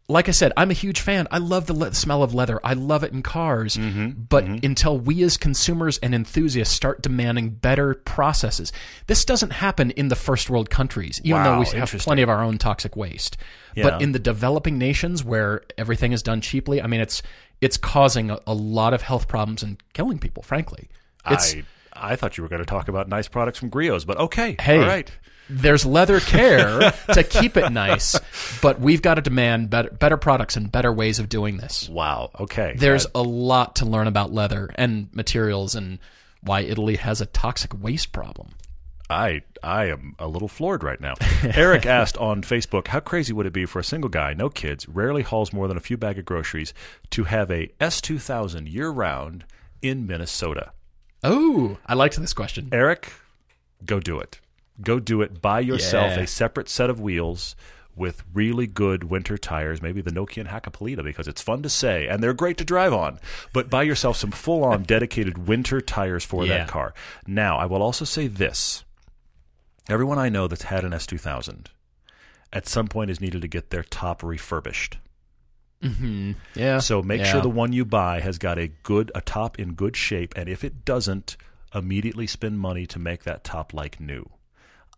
Like 0.09 0.29
I 0.29 0.31
said, 0.31 0.53
I'm 0.55 0.71
a 0.71 0.73
huge 0.73 1.01
fan. 1.01 1.27
I 1.31 1.39
love 1.39 1.67
the 1.67 1.73
le- 1.73 1.93
smell 1.93 2.23
of 2.23 2.33
leather. 2.33 2.61
I 2.63 2.73
love 2.73 3.03
it 3.03 3.11
in 3.11 3.21
cars. 3.23 3.75
Mm-hmm. 3.75 4.21
but 4.29 4.45
until 4.45 4.97
we 4.97 5.21
as 5.23 5.35
consumers 5.35 5.97
and 5.97 6.15
enthusiasts 6.15 6.73
start 6.73 7.01
demanding 7.01 7.49
better 7.49 7.93
processes, 7.93 8.71
this 9.07 9.25
doesn't 9.25 9.51
happen 9.51 9.91
in 9.91 10.07
the 10.07 10.15
first 10.15 10.49
world 10.49 10.69
countries, 10.69 11.19
even 11.23 11.43
though 11.43 11.59
we 11.59 11.65
have 11.77 11.91
plenty 11.91 12.21
of 12.21 12.29
our 12.29 12.41
own 12.41 12.57
toxic 12.57 12.95
waste. 12.95 13.35
Yeah. 13.75 13.83
But 13.83 14.01
in 14.01 14.13
the 14.13 14.19
developing 14.19 14.77
nations 14.77 15.23
where 15.23 15.63
everything 15.77 16.13
is 16.13 16.23
done 16.23 16.39
cheaply, 16.39 16.81
I 16.81 16.87
mean, 16.87 17.01
it's 17.01 17.21
it's 17.59 17.75
causing 17.77 18.31
a, 18.31 18.39
a 18.47 18.53
lot 18.53 18.93
of 18.93 19.01
health 19.01 19.27
problems 19.27 19.61
and 19.61 19.81
killing 19.93 20.19
people. 20.19 20.41
Frankly, 20.41 20.89
it's 21.29 21.53
I 21.53 21.63
I 21.99 22.15
thought 22.15 22.37
you 22.37 22.43
were 22.43 22.49
going 22.49 22.61
to 22.61 22.65
talk 22.65 22.87
about 22.87 23.09
nice 23.09 23.27
products 23.27 23.59
from 23.59 23.69
Griots, 23.71 24.05
but 24.05 24.17
okay. 24.17 24.55
hey, 24.59 24.79
All 24.79 24.87
right. 24.87 25.11
There's 25.49 25.85
leather 25.85 26.19
care 26.19 26.91
to 27.13 27.23
keep 27.23 27.57
it 27.57 27.71
nice, 27.71 28.19
but 28.61 28.79
we've 28.79 29.01
got 29.01 29.15
to 29.15 29.21
demand 29.21 29.69
better, 29.69 29.89
better 29.89 30.17
products 30.17 30.55
and 30.55 30.71
better 30.71 30.91
ways 30.91 31.19
of 31.19 31.29
doing 31.29 31.57
this. 31.57 31.89
Wow. 31.89 32.31
Okay. 32.39 32.75
There's 32.77 33.07
a 33.15 33.21
lot 33.21 33.77
to 33.77 33.85
learn 33.85 34.07
about 34.07 34.33
leather 34.33 34.69
and 34.75 35.13
materials 35.13 35.75
and 35.75 35.99
why 36.41 36.61
Italy 36.61 36.95
has 36.97 37.21
a 37.21 37.25
toxic 37.25 37.73
waste 37.81 38.11
problem. 38.11 38.55
I 39.09 39.41
I 39.63 39.85
am 39.85 40.15
a 40.19 40.27
little 40.27 40.49
floored 40.49 40.83
right 40.83 40.99
now. 40.99 41.13
Eric 41.43 41.85
asked 41.85 42.17
on 42.17 42.41
Facebook, 42.41 42.87
"How 42.87 42.99
crazy 42.99 43.31
would 43.31 43.45
it 43.45 43.53
be 43.53 43.65
for 43.65 43.79
a 43.79 43.83
single 43.83 44.09
guy, 44.09 44.33
no 44.33 44.49
kids, 44.49 44.87
rarely 44.89 45.21
hauls 45.21 45.53
more 45.53 45.67
than 45.67 45.77
a 45.77 45.81
few 45.81 45.95
bag 45.97 46.19
of 46.19 46.25
groceries, 46.25 46.73
to 47.11 47.23
have 47.23 47.49
a 47.49 47.67
S2000 47.79 48.71
year 48.71 48.89
round 48.89 49.45
in 49.81 50.05
Minnesota?" 50.05 50.71
Oh, 51.23 51.77
I 51.85 51.93
liked 51.93 52.17
this 52.19 52.33
question. 52.33 52.69
Eric, 52.71 53.13
go 53.85 53.99
do 53.99 54.19
it. 54.19 54.39
Go 54.81 54.99
do 54.99 55.21
it. 55.21 55.41
Buy 55.41 55.59
yourself 55.61 56.15
Yeah. 56.17 56.21
a 56.23 56.27
separate 56.27 56.69
set 56.69 56.89
of 56.89 56.99
wheels 56.99 57.55
with 57.95 58.23
really 58.31 58.67
good 58.67 59.05
winter 59.05 59.37
tires, 59.39 59.81
maybe 59.81 60.01
the 60.01 60.11
Nokian 60.11 60.47
Hakkapeliitta 60.47 61.03
because 61.03 61.27
it's 61.27 61.41
fun 61.41 61.63
to 61.63 61.69
say 61.69 62.07
and 62.07 62.21
they're 62.21 62.33
great 62.33 62.57
to 62.57 62.63
drive 62.63 62.93
on. 62.93 63.19
But 63.53 63.71
buy 63.71 63.81
yourself 63.83 64.17
some 64.17 64.29
full-on 64.29 64.83
dedicated 64.87 65.47
winter 65.47 65.81
tires 65.81 66.23
for 66.23 66.45
Yeah. 66.45 66.59
that 66.59 66.67
car. 66.67 66.93
Now, 67.25 67.57
I 67.57 67.65
will 67.65 67.81
also 67.81 68.05
say 68.05 68.27
this. 68.27 68.83
Everyone 69.89 70.19
I 70.19 70.29
know 70.29 70.47
that's 70.47 70.63
had 70.63 70.83
an 70.83 70.91
S2000 70.93 71.67
at 72.53 72.67
some 72.67 72.87
point 72.87 73.09
is 73.09 73.19
needed 73.19 73.41
to 73.41 73.47
get 73.47 73.71
their 73.71 73.83
top 73.83 74.21
refurbished. 74.21 74.99
Mm-hmm. 75.81 76.33
Yeah. 76.55 76.79
So 76.79 77.01
make 77.01 77.21
Yeah. 77.21 77.31
sure 77.31 77.41
the 77.41 77.49
one 77.49 77.73
you 77.73 77.83
buy 77.85 78.19
has 78.19 78.37
got 78.37 78.57
a 78.59 78.67
good 78.83 79.11
a 79.15 79.21
top 79.21 79.59
in 79.59 79.73
good 79.73 79.95
shape, 79.95 80.33
and 80.35 80.49
if 80.49 80.63
it 80.63 80.85
doesn't, 80.85 81.35
immediately 81.73 82.27
spend 82.27 82.59
money 82.59 82.85
to 82.87 82.99
make 82.99 83.23
that 83.23 83.43
top 83.43 83.73
like 83.73 83.99
new. 83.99 84.29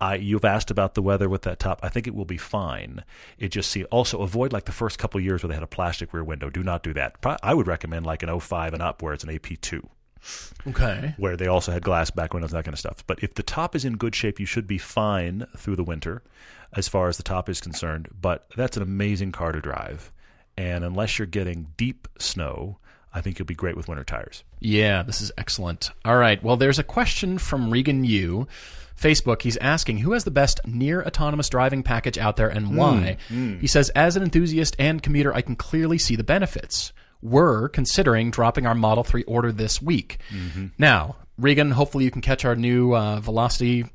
I 0.01 0.15
you've 0.15 0.45
asked 0.45 0.71
about 0.71 0.93
the 0.93 1.01
weather 1.01 1.27
with 1.27 1.41
that 1.43 1.59
top. 1.59 1.79
I 1.83 1.89
think 1.89 2.07
it 2.07 2.15
will 2.15 2.25
be 2.25 2.37
fine. 2.37 3.03
It 3.37 3.49
just 3.49 3.69
see 3.69 3.83
also 3.85 4.21
avoid 4.21 4.53
like 4.53 4.65
the 4.65 4.71
first 4.71 4.97
couple 4.99 5.19
years 5.19 5.43
where 5.43 5.47
they 5.49 5.53
had 5.55 5.63
a 5.63 5.67
plastic 5.67 6.13
rear 6.13 6.23
window. 6.23 6.49
Do 6.49 6.63
not 6.63 6.83
do 6.83 6.93
that. 6.93 7.19
Pro- 7.21 7.35
I 7.43 7.53
would 7.53 7.67
recommend 7.67 8.05
like 8.05 8.23
an 8.23 8.39
05 8.39 8.73
and 8.73 8.81
up 8.81 9.01
where 9.01 9.13
it's 9.13 9.23
an 9.23 9.29
AP2 9.29 9.83
Okay. 10.67 11.13
where 11.17 11.37
they 11.37 11.47
also 11.47 11.71
had 11.71 11.81
glass 11.83 12.11
back 12.11 12.33
windows, 12.33 12.51
that 12.51 12.65
kind 12.65 12.73
of 12.73 12.79
stuff. 12.79 13.03
But 13.07 13.23
if 13.23 13.33
the 13.35 13.43
top 13.43 13.75
is 13.75 13.85
in 13.85 13.97
good 13.97 14.15
shape, 14.15 14.39
you 14.39 14.45
should 14.45 14.67
be 14.67 14.77
fine 14.77 15.45
through 15.57 15.75
the 15.77 15.83
winter 15.83 16.23
as 16.73 16.87
far 16.87 17.07
as 17.07 17.17
the 17.17 17.23
top 17.23 17.49
is 17.49 17.61
concerned. 17.61 18.09
But 18.19 18.45
that's 18.55 18.77
an 18.77 18.83
amazing 18.83 19.31
car 19.31 19.51
to 19.51 19.61
drive. 19.61 20.11
And 20.57 20.83
unless 20.83 21.17
you're 21.17 21.25
getting 21.25 21.67
deep 21.77 22.07
snow, 22.19 22.77
I 23.13 23.21
think 23.21 23.39
you'll 23.39 23.45
be 23.45 23.55
great 23.55 23.75
with 23.75 23.87
winter 23.87 24.03
tires. 24.03 24.43
Yeah, 24.59 25.03
this 25.03 25.21
is 25.21 25.31
excellent. 25.37 25.91
All 26.05 26.17
right. 26.17 26.41
Well, 26.43 26.57
there's 26.57 26.79
a 26.79 26.83
question 26.83 27.37
from 27.37 27.71
Regan 27.71 28.03
Yu. 28.03 28.47
Facebook, 28.99 29.41
he's 29.43 29.57
asking 29.57 29.99
who 29.99 30.11
has 30.11 30.25
the 30.25 30.31
best 30.31 30.59
near 30.65 31.01
autonomous 31.03 31.47
driving 31.47 31.83
package 31.83 32.17
out 32.17 32.35
there 32.35 32.49
and 32.49 32.67
hmm, 32.67 32.75
why. 32.75 33.17
Hmm. 33.29 33.57
He 33.59 33.67
says, 33.67 33.89
as 33.91 34.17
an 34.17 34.23
enthusiast 34.23 34.75
and 34.77 35.01
commuter, 35.01 35.33
I 35.33 35.41
can 35.41 35.55
clearly 35.55 35.97
see 35.97 36.15
the 36.15 36.23
benefits. 36.23 36.91
We're 37.21 37.69
considering 37.69 38.31
dropping 38.31 38.65
our 38.65 38.75
Model 38.75 39.03
3 39.03 39.23
order 39.23 39.51
this 39.51 39.81
week. 39.81 40.19
Mm-hmm. 40.29 40.67
Now, 40.77 41.15
Regan, 41.37 41.71
hopefully 41.71 42.05
you 42.05 42.11
can 42.11 42.21
catch 42.21 42.45
our 42.45 42.55
new 42.55 42.95
uh, 42.95 43.19
Velocity 43.19 43.85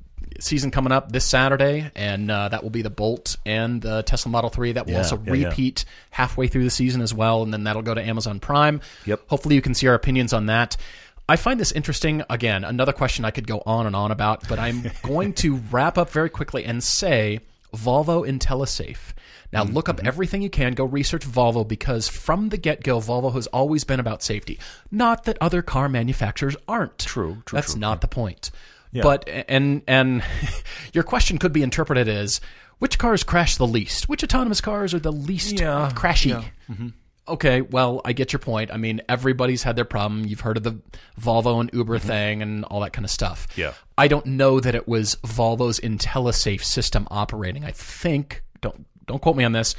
season 0.41 0.71
coming 0.71 0.93
up 0.93 1.13
this 1.13 1.25
Saturday, 1.25 1.91
and 1.95 2.31
uh, 2.31 2.49
that 2.49 2.63
will 2.63 2.71
be 2.71 2.83
the 2.83 2.91
Bolt 2.91 3.37
and 3.45 3.81
the 3.81 4.03
Tesla 4.03 4.31
Model 4.31 4.51
3. 4.51 4.73
That 4.73 4.87
will 4.87 4.93
Yeah, 4.93 4.99
also 4.99 5.21
yeah, 5.25 5.35
yeah. 5.35 5.49
repeat 5.49 5.85
halfway 6.11 6.49
through 6.49 6.65
the 6.65 6.71
season 6.71 7.01
as 7.01 7.13
well, 7.15 7.43
and 7.43 7.53
then 7.53 7.65
that'll 7.65 7.83
go 7.83 7.95
to 7.95 8.03
Amazon 8.03 8.41
Prime. 8.41 8.81
Yep. 9.07 9.23
Hopefully, 9.29 9.55
you 9.55 9.63
can 9.63 9.75
see 9.75 9.87
our 9.87 9.95
opinions 9.95 10.33
on 10.33 10.47
that. 10.47 10.77
I 11.29 11.37
find 11.37 11.59
this 11.59 11.73
interesting. 11.73 12.23
Again, 12.29 12.65
another 12.65 12.93
question 12.93 13.25
I 13.25 13.31
could 13.31 13.47
go 13.47 13.63
on 13.65 13.87
and 13.87 13.97
on 13.97 14.11
about, 14.11 14.47
but 14.49 14.59
I'm 14.59 14.91
going 15.03 15.33
to 15.35 15.57
wrap 15.71 15.97
up 15.97 16.11
very 16.11 16.29
quickly 16.29 16.65
and 16.65 16.83
say 16.83 17.41
Volvo 17.75 18.29
IntelliSafe. 18.29 19.13
Now, 19.53 19.63
look 19.63 19.89
up 19.89 20.05
everything 20.05 20.43
you 20.43 20.51
can. 20.51 20.73
Go 20.73 20.85
research 20.85 21.25
Volvo 21.25 21.67
because 21.67 22.09
from 22.09 22.49
the 22.49 22.57
get 22.57 22.83
go, 22.83 22.99
Volvo 22.99 23.33
has 23.35 23.47
always 23.49 23.85
been 23.85 24.01
about 24.01 24.21
safety. 24.21 24.59
Not 24.91 25.25
that 25.25 25.39
other 25.41 25.63
car 25.63 25.89
manufacturers 25.89 26.57
aren't. 26.67 26.99
True, 26.99 27.43
true, 27.47 27.57
That's 27.57 27.73
true, 27.75 27.81
not 27.81 28.01
the 28.01 28.09
point. 28.09 28.51
But 29.03 29.29
and 29.49 29.83
and 29.87 30.23
your 30.93 31.05
question 31.05 31.39
could 31.39 31.53
be 31.53 31.63
interpreted 31.63 32.09
as 32.09 32.41
which 32.79 32.99
cars 32.99 33.23
crash 33.23 33.57
the 33.57 33.67
least? 33.67 34.09
Which 34.09 34.23
autonomous 34.23 34.61
cars 34.61 34.95
are 34.95 34.99
the 34.99 35.13
least 35.13 35.59
Yeah, 35.59 35.91
crashy? 35.95 36.45
Mm-hmm. 36.71 36.89
Okay, 37.27 37.63
well, 37.63 38.03
I 38.05 38.13
get 38.13 38.35
your 38.35 38.41
point. 38.41 38.71
I 38.71 38.77
mean, 38.77 39.01
everybody's 39.09 39.63
had 39.63 39.77
their 39.77 39.87
problem. 39.87 40.27
You've 40.27 40.41
heard 40.41 40.59
of 40.59 40.63
the 40.63 40.79
Volvo 41.19 41.59
and 41.61 41.71
Uber 41.73 41.99
mm-hmm. 41.99 42.07
thing 42.07 42.43
and 42.43 42.65
all 42.67 42.81
that 42.81 42.93
kind 42.93 43.05
of 43.05 43.11
stuff. 43.11 43.47
Yeah. 43.57 43.73
I 43.97 44.09
don't 44.09 44.27
know 44.27 44.61
that 44.61 44.75
it 44.75 44.87
was 44.87 45.17
Volvo's 45.25 45.81
IntelliSafe 45.81 46.63
system 46.63 47.09
operating. 47.11 47.65
I 47.65 47.71
think 47.71 48.43
don't 48.61 48.87
don't 49.07 49.23
quote 49.23 49.37
me 49.37 49.45
on 49.45 49.53
this. 49.53 49.75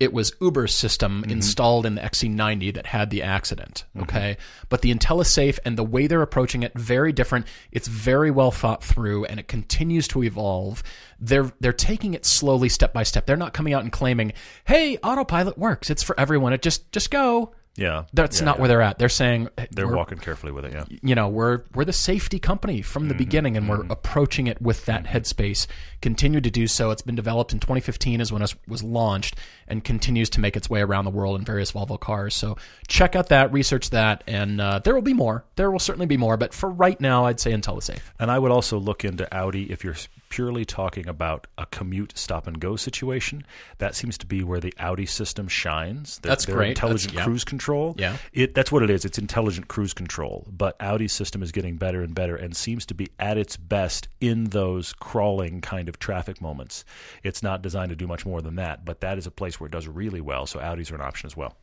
It 0.00 0.12
was 0.12 0.32
Uber's 0.40 0.74
system 0.74 1.22
mm-hmm. 1.22 1.30
installed 1.30 1.86
in 1.86 1.96
the 1.96 2.00
XC90 2.00 2.74
that 2.74 2.86
had 2.86 3.10
the 3.10 3.22
accident. 3.22 3.84
Mm-hmm. 3.90 4.02
Okay, 4.02 4.36
but 4.68 4.82
the 4.82 4.94
IntelliSafe 4.94 5.58
and 5.64 5.76
the 5.76 5.84
way 5.84 6.06
they're 6.06 6.22
approaching 6.22 6.62
it 6.62 6.72
very 6.78 7.12
different. 7.12 7.46
It's 7.72 7.88
very 7.88 8.30
well 8.30 8.50
thought 8.50 8.82
through, 8.82 9.24
and 9.26 9.40
it 9.40 9.48
continues 9.48 10.08
to 10.08 10.22
evolve. 10.22 10.82
They're 11.20 11.52
they're 11.60 11.72
taking 11.72 12.14
it 12.14 12.24
slowly, 12.24 12.68
step 12.68 12.92
by 12.92 13.02
step. 13.02 13.26
They're 13.26 13.36
not 13.36 13.52
coming 13.52 13.74
out 13.74 13.82
and 13.82 13.92
claiming, 13.92 14.32
"Hey, 14.64 14.98
autopilot 14.98 15.58
works. 15.58 15.90
It's 15.90 16.02
for 16.02 16.18
everyone. 16.18 16.52
It 16.52 16.62
just 16.62 16.90
just 16.92 17.10
go." 17.10 17.54
Yeah, 17.78 18.04
That's 18.12 18.40
Yeah, 18.40 18.46
not 18.46 18.56
yeah. 18.56 18.60
where 18.60 18.68
they're 18.68 18.82
at. 18.82 18.98
They're 18.98 19.08
saying 19.08 19.48
They're 19.70 19.88
walking 19.88 20.18
carefully 20.18 20.52
with 20.52 20.64
it. 20.64 20.72
Yeah. 20.72 20.84
you 21.02 21.14
know 21.14 21.28
we're 21.28 21.62
we're 21.74 21.84
the 21.84 21.92
safety 21.92 22.38
company 22.38 22.82
from 22.82 23.08
the 23.08 23.14
mm-hmm. 23.14 23.18
beginning 23.18 23.56
and 23.56 23.68
we're 23.68 23.78
mm-hmm. 23.78 23.90
approaching 23.90 24.46
it 24.46 24.60
with 24.60 24.86
that 24.86 25.04
mm-hmm. 25.04 25.16
headspace 25.16 25.66
continue 26.00 26.40
to 26.40 26.50
do 26.50 26.66
so 26.66 26.90
it's 26.90 27.02
been 27.02 27.14
developed 27.14 27.52
in 27.52 27.58
2015 27.58 28.20
is 28.20 28.32
when 28.32 28.42
it 28.42 28.54
was 28.66 28.82
launched 28.82 29.36
and 29.66 29.82
continues 29.84 30.30
to 30.30 30.40
make 30.40 30.56
its 30.56 30.70
way 30.70 30.80
around 30.80 31.04
the 31.04 31.10
world 31.10 31.38
in 31.38 31.44
various 31.44 31.72
volvo 31.72 31.98
cars 31.98 32.34
so 32.34 32.56
check 32.86 33.16
out 33.16 33.28
that 33.28 33.52
research 33.52 33.90
that 33.90 34.22
and 34.26 34.60
uh, 34.60 34.78
there 34.80 34.94
will 34.94 35.02
be 35.02 35.14
more 35.14 35.44
there 35.56 35.70
will 35.70 35.78
certainly 35.78 36.06
be 36.06 36.16
more 36.16 36.36
but 36.36 36.54
for 36.54 36.70
right 36.70 37.00
now 37.00 37.24
i'd 37.26 37.40
say 37.40 37.52
IntelliSafe. 37.58 38.00
And 38.18 38.30
I 38.30 38.38
would 38.38 38.50
also 38.50 38.78
look 38.78 39.04
into 39.04 39.32
Audi 39.34 39.70
if 39.70 39.84
you're 39.84 39.96
purely 40.28 40.64
talking 40.64 41.08
about 41.08 41.46
a 41.56 41.66
commute 41.66 42.16
stop 42.16 42.46
and 42.46 42.60
go 42.60 42.76
situation. 42.76 43.44
That 43.78 43.94
seems 43.94 44.16
to 44.18 44.26
be 44.26 44.42
where 44.42 44.60
the 44.60 44.74
Audi 44.78 45.06
system 45.06 45.48
shines. 45.48 46.18
Their, 46.18 46.30
That's 46.30 46.44
their 46.46 46.56
great. 46.56 46.68
Intelligent 46.70 47.12
That's- 47.12 47.20
yeah. 47.20 47.24
cruise 47.24 47.44
control. 47.44 47.94
Yeah. 47.98 48.16
It, 48.32 48.54
that's 48.54 48.70
what 48.72 48.82
it 48.82 48.90
is. 48.90 49.04
It's 49.04 49.18
intelligent 49.18 49.68
cruise 49.68 49.94
control. 49.94 50.46
But 50.50 50.76
Audi's 50.82 51.12
system 51.12 51.42
is 51.42 51.52
getting 51.52 51.76
better 51.76 52.02
and 52.02 52.14
better 52.14 52.36
and 52.36 52.56
seems 52.56 52.84
to 52.86 52.94
be 52.94 53.08
at 53.18 53.38
its 53.38 53.56
best 53.56 54.08
in 54.20 54.44
those 54.44 54.92
crawling 54.94 55.60
kind 55.60 55.88
of 55.88 55.98
traffic 55.98 56.40
moments. 56.40 56.84
It's 57.22 57.42
not 57.42 57.62
designed 57.62 57.90
to 57.90 57.96
do 57.96 58.06
much 58.06 58.24
more 58.26 58.40
than 58.42 58.56
that, 58.56 58.84
but 58.84 59.00
that 59.00 59.18
is 59.18 59.26
a 59.26 59.30
place 59.30 59.58
where 59.58 59.66
it 59.66 59.72
does 59.72 59.88
really 59.88 60.20
well. 60.20 60.46
So 60.46 60.58
Audis 60.58 60.92
are 60.92 60.96
an 60.96 61.00
option 61.00 61.26
as 61.26 61.36
well. 61.36 61.56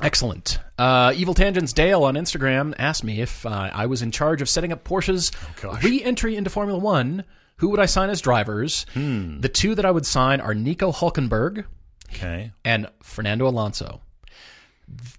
Excellent. 0.00 0.58
Uh, 0.76 1.12
Evil 1.14 1.34
Tangents 1.34 1.72
Dale 1.72 2.02
on 2.02 2.14
Instagram 2.14 2.74
asked 2.78 3.04
me 3.04 3.20
if 3.20 3.46
uh, 3.46 3.70
I 3.72 3.86
was 3.86 4.02
in 4.02 4.10
charge 4.10 4.42
of 4.42 4.48
setting 4.48 4.72
up 4.72 4.82
Porsche's 4.82 5.30
re-entry 5.84 6.34
into 6.36 6.50
Formula 6.50 6.78
One. 6.80 7.22
Who 7.56 7.68
would 7.68 7.80
I 7.80 7.86
sign 7.86 8.10
as 8.10 8.20
drivers? 8.20 8.84
Hmm. 8.94 9.40
The 9.40 9.48
two 9.48 9.74
that 9.74 9.84
I 9.84 9.90
would 9.90 10.06
sign 10.06 10.40
are 10.40 10.54
Nico 10.54 10.92
Hulkenberg 10.92 11.64
Okay. 12.12 12.52
and 12.64 12.88
Fernando 13.02 13.46
Alonso, 13.48 14.00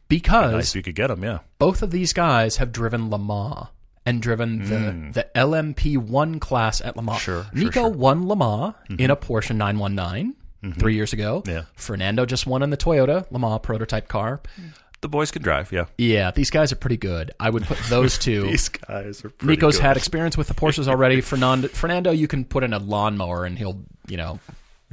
because 0.07 0.53
Nice. 0.53 0.75
You 0.75 0.83
could 0.83 0.95
get 0.95 1.07
them, 1.07 1.23
yeah. 1.23 1.39
both 1.59 1.81
of 1.81 1.91
these 1.91 2.13
guys 2.13 2.57
have 2.57 2.71
driven 2.71 3.09
Le 3.09 3.19
Mans 3.19 3.67
and 4.05 4.21
driven 4.21 4.59
the 4.59 4.91
hmm. 4.91 5.11
the 5.11 5.27
LMP 5.35 5.97
one 5.97 6.39
class 6.39 6.81
at 6.81 6.95
Le 6.95 7.01
Mans. 7.01 7.19
Sure, 7.21 7.43
sure, 7.43 7.51
Nico 7.53 7.71
sure. 7.81 7.89
won 7.89 8.27
Le 8.27 8.35
Mans 8.35 8.73
mm-hmm. 8.89 8.99
in 8.99 9.09
a 9.09 9.15
Porsche 9.15 9.55
919 9.55 10.35
three 10.61 10.71
mm-hmm. 10.71 10.89
years 10.89 11.13
ago. 11.13 11.43
Yeah. 11.45 11.63
Fernando 11.75 12.25
just 12.25 12.47
won 12.47 12.63
in 12.63 12.69
the 12.69 12.77
Toyota 12.77 13.29
Le 13.31 13.39
Mans 13.39 13.59
prototype 13.61 14.07
car. 14.07 14.41
Mm. 14.59 14.69
The 15.01 15.09
boys 15.09 15.29
can 15.31 15.41
drive, 15.41 15.71
yeah. 15.71 15.85
Yeah, 15.97 16.31
these 16.31 16.49
guys 16.49 16.71
are 16.71 16.75
pretty 16.77 16.97
good. 16.97 17.31
I 17.39 17.49
would 17.49 17.63
put 17.63 17.77
those 17.89 18.17
two. 18.19 18.43
These 18.43 18.69
guys 18.69 19.23
are 19.23 19.29
pretty 19.29 19.51
Nico's 19.55 19.77
good. 19.77 19.83
had 19.83 19.97
experience 19.97 20.35
with 20.37 20.47
the 20.47 20.53
Porsches 20.53 20.87
already. 20.87 21.21
Fernando, 21.21 21.67
Fernando, 21.67 22.11
you 22.11 22.27
can 22.27 22.43
put 22.45 22.63
in 22.63 22.73
a 22.73 22.79
lawnmower 22.79 23.45
and 23.45 23.57
he'll, 23.57 23.81
you 24.07 24.17
know, 24.17 24.39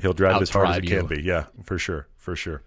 He'll 0.01 0.13
drive 0.15 0.41
as 0.43 0.51
hard 0.51 0.71
as 0.71 0.77
it 0.79 0.87
can 0.87 1.07
be. 1.07 1.23
Yeah, 1.23 1.45
for 1.65 1.79
sure, 1.79 2.09
for 2.17 2.35
sure. 2.35 2.63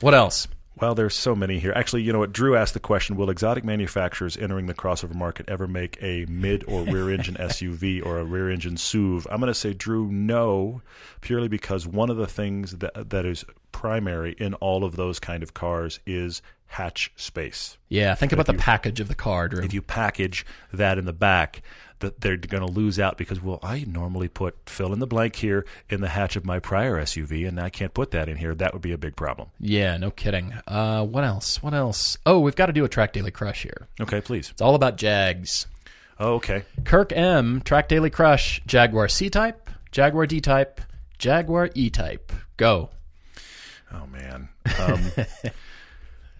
what 0.00 0.14
else? 0.14 0.46
Well, 0.78 0.94
there's 0.94 1.14
so 1.14 1.34
many 1.34 1.58
here. 1.58 1.72
Actually, 1.74 2.02
you 2.02 2.12
know 2.12 2.20
what? 2.20 2.32
Drew 2.32 2.56
asked 2.56 2.74
the 2.74 2.80
question: 2.80 3.16
Will 3.16 3.30
exotic 3.30 3.64
manufacturers 3.64 4.36
entering 4.36 4.66
the 4.66 4.74
crossover 4.74 5.14
market 5.14 5.48
ever 5.48 5.66
make 5.66 5.98
a 6.00 6.26
mid 6.26 6.64
or 6.66 6.82
rear 6.84 7.10
engine 7.10 7.34
SUV 7.40 8.04
or 8.04 8.18
a 8.18 8.24
rear 8.24 8.50
engine 8.50 8.76
SUV? 8.76 9.26
I'm 9.30 9.40
going 9.40 9.48
to 9.48 9.54
say, 9.54 9.72
Drew, 9.72 10.10
no, 10.10 10.80
purely 11.20 11.48
because 11.48 11.86
one 11.86 12.08
of 12.08 12.16
the 12.16 12.26
things 12.26 12.78
that 12.78 13.10
that 13.10 13.26
is 13.26 13.44
primary 13.72 14.32
in 14.38 14.54
all 14.54 14.84
of 14.84 14.96
those 14.96 15.18
kind 15.18 15.42
of 15.42 15.54
cars 15.54 16.00
is 16.06 16.40
hatch 16.66 17.12
space. 17.16 17.76
Yeah, 17.88 18.14
think 18.14 18.32
about 18.32 18.46
the 18.46 18.54
package 18.54 19.00
of 19.00 19.08
the 19.08 19.14
car, 19.14 19.48
Drew. 19.48 19.64
If 19.64 19.74
you 19.74 19.82
package 19.82 20.46
that 20.72 20.98
in 20.98 21.04
the 21.04 21.12
back, 21.12 21.62
that 22.00 22.20
they're 22.20 22.36
going 22.36 22.66
to 22.66 22.70
lose 22.70 22.98
out 22.98 23.16
because 23.16 23.40
well, 23.42 23.58
I 23.62 23.84
normally 23.86 24.28
put 24.28 24.56
fill 24.66 24.92
in 24.92 24.98
the 24.98 25.06
blank 25.06 25.36
here 25.36 25.64
in 25.88 26.00
the 26.00 26.08
hatch 26.08 26.36
of 26.36 26.44
my 26.44 26.58
prior 26.58 27.00
SUV, 27.00 27.46
and 27.46 27.60
I 27.60 27.70
can't 27.70 27.94
put 27.94 28.10
that 28.10 28.28
in 28.28 28.36
here. 28.36 28.54
That 28.54 28.72
would 28.72 28.82
be 28.82 28.92
a 28.92 28.98
big 28.98 29.16
problem. 29.16 29.48
yeah, 29.60 29.96
no 29.96 30.10
kidding. 30.10 30.52
Uh, 30.66 31.04
what 31.04 31.24
else? 31.24 31.62
What 31.62 31.74
else? 31.74 32.18
Oh, 32.26 32.40
we've 32.40 32.56
got 32.56 32.66
to 32.66 32.72
do 32.72 32.84
a 32.84 32.88
track 32.88 33.12
daily 33.12 33.30
crush 33.30 33.62
here. 33.62 33.86
Okay, 34.00 34.20
please. 34.20 34.50
It's 34.50 34.60
all 34.60 34.74
about 34.74 34.96
Jags. 34.96 35.66
Oh, 36.18 36.34
okay. 36.34 36.64
Kirk 36.84 37.12
M, 37.12 37.62
track 37.62 37.88
daily 37.88 38.10
crush, 38.10 38.60
Jaguar 38.66 39.08
C 39.08 39.30
type, 39.30 39.70
Jaguar 39.90 40.26
D 40.26 40.40
type, 40.40 40.80
Jaguar 41.18 41.70
E 41.74 41.88
type. 41.90 42.32
Go. 42.56 42.90
Oh 43.92 44.06
man. 44.06 44.48
Um, 44.78 45.10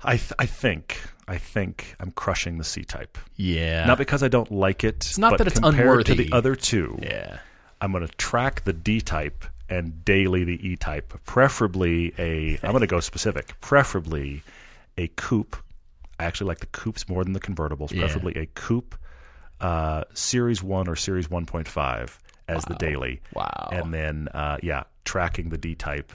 I 0.04 0.16
th- 0.16 0.32
I 0.38 0.46
think 0.46 1.00
I 1.30 1.38
think 1.38 1.94
I'm 2.00 2.10
crushing 2.10 2.58
the 2.58 2.64
C 2.64 2.82
type. 2.82 3.16
Yeah. 3.36 3.86
Not 3.86 3.98
because 3.98 4.24
I 4.24 4.28
don't 4.28 4.50
like 4.50 4.82
it. 4.82 4.96
It's 4.96 5.16
not 5.16 5.30
but 5.30 5.38
that 5.38 5.46
it's 5.46 5.60
compared 5.60 6.06
to 6.06 6.14
the 6.16 6.28
other 6.32 6.56
two. 6.56 6.98
yeah. 7.00 7.38
I'm 7.80 7.92
going 7.92 8.04
to 8.04 8.12
track 8.16 8.64
the 8.64 8.72
D 8.72 9.00
type 9.00 9.44
and 9.68 10.04
daily 10.04 10.42
the 10.42 10.58
E 10.66 10.74
type. 10.74 11.14
Preferably 11.24 12.12
a. 12.18 12.58
I'm 12.64 12.72
going 12.72 12.80
to 12.80 12.88
go 12.88 12.98
specific. 12.98 13.54
Preferably 13.60 14.42
a 14.98 15.06
coupe. 15.06 15.56
I 16.18 16.24
actually 16.24 16.48
like 16.48 16.58
the 16.58 16.66
coupes 16.66 17.08
more 17.08 17.22
than 17.22 17.32
the 17.32 17.40
convertibles. 17.40 17.92
Yeah. 17.92 18.00
Preferably 18.00 18.34
a 18.34 18.46
coupe, 18.46 18.96
uh, 19.60 20.04
Series 20.14 20.64
One 20.64 20.88
or 20.88 20.96
Series 20.96 21.28
1.5 21.28 22.18
as 22.48 22.64
the 22.64 22.74
daily. 22.74 23.22
Wow. 23.34 23.68
And 23.70 23.94
then 23.94 24.28
uh, 24.34 24.58
yeah, 24.64 24.82
tracking 25.04 25.50
the 25.50 25.58
D 25.58 25.76
type. 25.76 26.12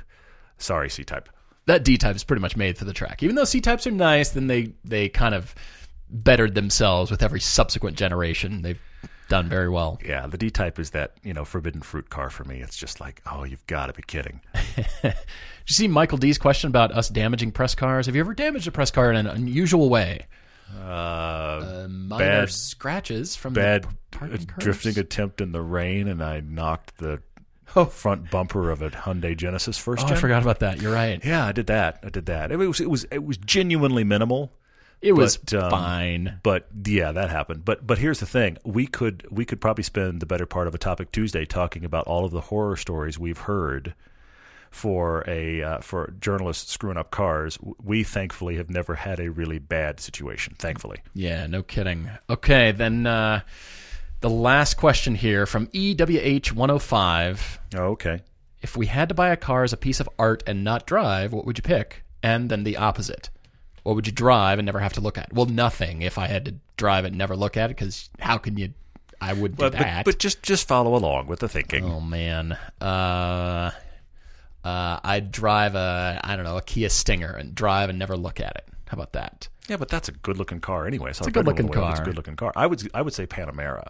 Sorry, 0.57 0.89
C 0.89 1.05
type. 1.05 1.29
That 1.67 1.83
D 1.83 1.97
type 1.97 2.15
is 2.15 2.23
pretty 2.23 2.41
much 2.41 2.55
made 2.55 2.77
for 2.77 2.85
the 2.85 2.93
track. 2.93 3.23
Even 3.23 3.35
though 3.35 3.43
C 3.43 3.61
types 3.61 3.87
are 3.87 3.91
nice, 3.91 4.29
then 4.29 4.47
they 4.47 4.73
they 4.83 5.09
kind 5.09 5.33
of 5.33 5.55
bettered 6.09 6.55
themselves 6.55 7.09
with 7.09 7.23
every 7.23 7.39
subsequent 7.39 7.97
generation. 7.97 8.61
They've 8.61 8.81
done 9.27 9.49
very 9.49 9.69
well. 9.69 9.99
Yeah, 10.05 10.27
the 10.27 10.37
D 10.37 10.49
type 10.49 10.79
is 10.79 10.91
that 10.91 11.13
you 11.23 11.33
know 11.33 11.45
forbidden 11.45 11.81
fruit 11.81 12.09
car 12.09 12.29
for 12.29 12.43
me. 12.43 12.61
It's 12.61 12.77
just 12.77 12.99
like, 12.99 13.21
oh, 13.31 13.43
you've 13.43 13.65
got 13.67 13.87
to 13.87 13.93
be 13.93 14.03
kidding. 14.03 14.41
Did 14.75 15.13
you 15.67 15.73
see 15.73 15.87
Michael 15.87 16.17
D's 16.17 16.37
question 16.37 16.67
about 16.67 16.91
us 16.91 17.09
damaging 17.09 17.51
press 17.51 17.73
cars? 17.73 18.05
Have 18.05 18.15
you 18.15 18.21
ever 18.21 18.33
damaged 18.33 18.67
a 18.67 18.71
press 18.71 18.91
car 18.91 19.09
in 19.09 19.15
an 19.15 19.27
unusual 19.27 19.89
way? 19.89 20.27
Uh, 20.79 21.87
Minor 21.89 22.23
bad, 22.23 22.51
scratches 22.51 23.35
from 23.35 23.53
bad 23.53 23.85
the 24.11 24.25
uh, 24.25 24.37
drifting 24.57 24.97
attempt 24.97 25.41
in 25.41 25.51
the 25.51 25.61
rain, 25.61 26.07
and 26.07 26.23
I 26.23 26.39
knocked 26.41 26.97
the 26.97 27.21
Oh. 27.75 27.85
front 27.85 28.29
bumper 28.31 28.71
of 28.71 28.81
a 28.81 28.89
Hyundai 28.89 29.35
Genesis 29.35 29.77
first. 29.77 30.07
Oh, 30.07 30.13
I 30.13 30.15
forgot 30.15 30.41
about 30.41 30.59
that. 30.59 30.81
You're 30.81 30.93
right. 30.93 31.23
Yeah, 31.23 31.45
I 31.45 31.51
did 31.51 31.67
that. 31.67 31.99
I 32.03 32.09
did 32.09 32.25
that. 32.27 32.51
It 32.51 32.57
was 32.57 32.79
it 32.79 32.89
was 32.89 33.05
it 33.11 33.23
was 33.23 33.37
genuinely 33.37 34.03
minimal. 34.03 34.51
It 35.01 35.11
was 35.11 35.37
But, 35.37 35.53
um, 35.55 35.71
fine. 35.71 36.39
But 36.41 36.67
yeah, 36.85 37.11
that 37.11 37.29
happened. 37.29 37.65
But 37.65 37.85
but 37.85 37.97
here's 37.97 38.19
the 38.19 38.25
thing: 38.25 38.57
we 38.63 38.87
could 38.87 39.27
we 39.29 39.45
could 39.45 39.59
probably 39.61 39.83
spend 39.83 40.19
the 40.21 40.25
better 40.25 40.45
part 40.45 40.67
of 40.67 40.75
a 40.75 40.77
topic 40.77 41.11
Tuesday 41.11 41.45
talking 41.45 41.83
about 41.83 42.07
all 42.07 42.25
of 42.25 42.31
the 42.31 42.41
horror 42.41 42.77
stories 42.77 43.19
we've 43.19 43.39
heard 43.39 43.93
for 44.71 45.23
a 45.27 45.61
uh, 45.61 45.79
for 45.79 46.13
journalists 46.19 46.71
screwing 46.71 46.97
up 46.97 47.11
cars. 47.11 47.57
We 47.83 48.03
thankfully 48.03 48.55
have 48.57 48.69
never 48.69 48.95
had 48.95 49.19
a 49.19 49.29
really 49.29 49.59
bad 49.59 49.99
situation. 49.99 50.55
Thankfully, 50.57 50.99
Yeah, 51.13 51.45
no 51.47 51.61
kidding. 51.61 52.09
Okay, 52.29 52.71
then 52.71 53.05
uh, 53.05 53.41
the 54.21 54.29
last 54.29 54.75
question 54.75 55.15
here 55.15 55.45
from 55.45 55.69
E 55.73 55.95
EWH105. 55.95 57.57
oh, 57.75 57.79
okay. 57.91 58.21
If 58.61 58.75
we 58.75 58.87
had 58.87 59.09
to 59.09 59.15
buy 59.15 59.29
a 59.29 59.37
car 59.37 59.63
as 59.63 59.73
a 59.73 59.77
piece 59.77 59.99
of 59.99 60.09
art 60.17 60.43
and 60.47 60.63
not 60.63 60.87
drive, 60.87 61.33
what 61.33 61.45
would 61.45 61.57
you 61.57 61.61
pick? 61.61 62.03
And 62.23 62.49
then 62.49 62.63
the 62.63 62.77
opposite. 62.77 63.29
What 63.83 63.95
would 63.95 64.07
you 64.07 64.13
drive 64.13 64.57
and 64.57 64.65
never 64.65 64.79
have 64.79 64.93
to 64.93 65.01
look 65.01 65.17
at? 65.19 65.31
Well, 65.31 65.45
nothing 65.45 66.01
if 66.01 66.17
I 66.17 66.25
had 66.25 66.45
to 66.45 66.55
drive 66.75 67.05
it 67.05 67.09
and 67.09 67.17
never 67.17 67.35
look 67.35 67.55
at 67.57 67.69
it, 67.69 67.77
because 67.77 68.09
how 68.19 68.37
can 68.39 68.57
you. 68.57 68.73
I 69.21 69.33
would 69.33 69.51
do 69.51 69.57
But, 69.57 69.73
but, 69.73 69.79
that. 69.79 70.05
but 70.05 70.17
just 70.19 70.41
just 70.43 70.67
follow 70.67 70.95
along 70.95 71.27
with 71.27 71.39
the 71.39 71.47
thinking. 71.47 71.85
oh 71.85 72.01
man, 72.01 72.57
uh, 72.81 73.71
uh, 74.63 74.99
I'd 75.03 75.31
drive 75.31 75.75
a 75.75 76.19
I 76.23 76.35
don't 76.35 76.43
know 76.45 76.57
a 76.57 76.61
Kia 76.61 76.89
Stinger 76.89 77.31
and 77.31 77.53
drive 77.55 77.89
and 77.89 77.97
never 77.99 78.17
look 78.17 78.39
at 78.39 78.55
it. 78.55 78.65
How 78.87 78.95
about 78.95 79.13
that? 79.13 79.47
Yeah, 79.67 79.77
but 79.77 79.89
that's 79.89 80.09
a 80.09 80.11
good 80.11 80.37
looking 80.37 80.59
car 80.59 80.85
anyway. 80.87 81.13
So 81.13 81.19
It's 81.21 81.27
a 81.27 81.31
good-looking 81.31 81.69
car. 81.69 81.91
It's 81.91 81.99
a 81.99 82.03
good 82.03 82.15
looking 82.15 82.35
car. 82.35 82.51
I 82.55 82.65
would 82.67 82.87
I 82.93 83.01
would 83.01 83.13
say 83.13 83.25
Panamera. 83.25 83.87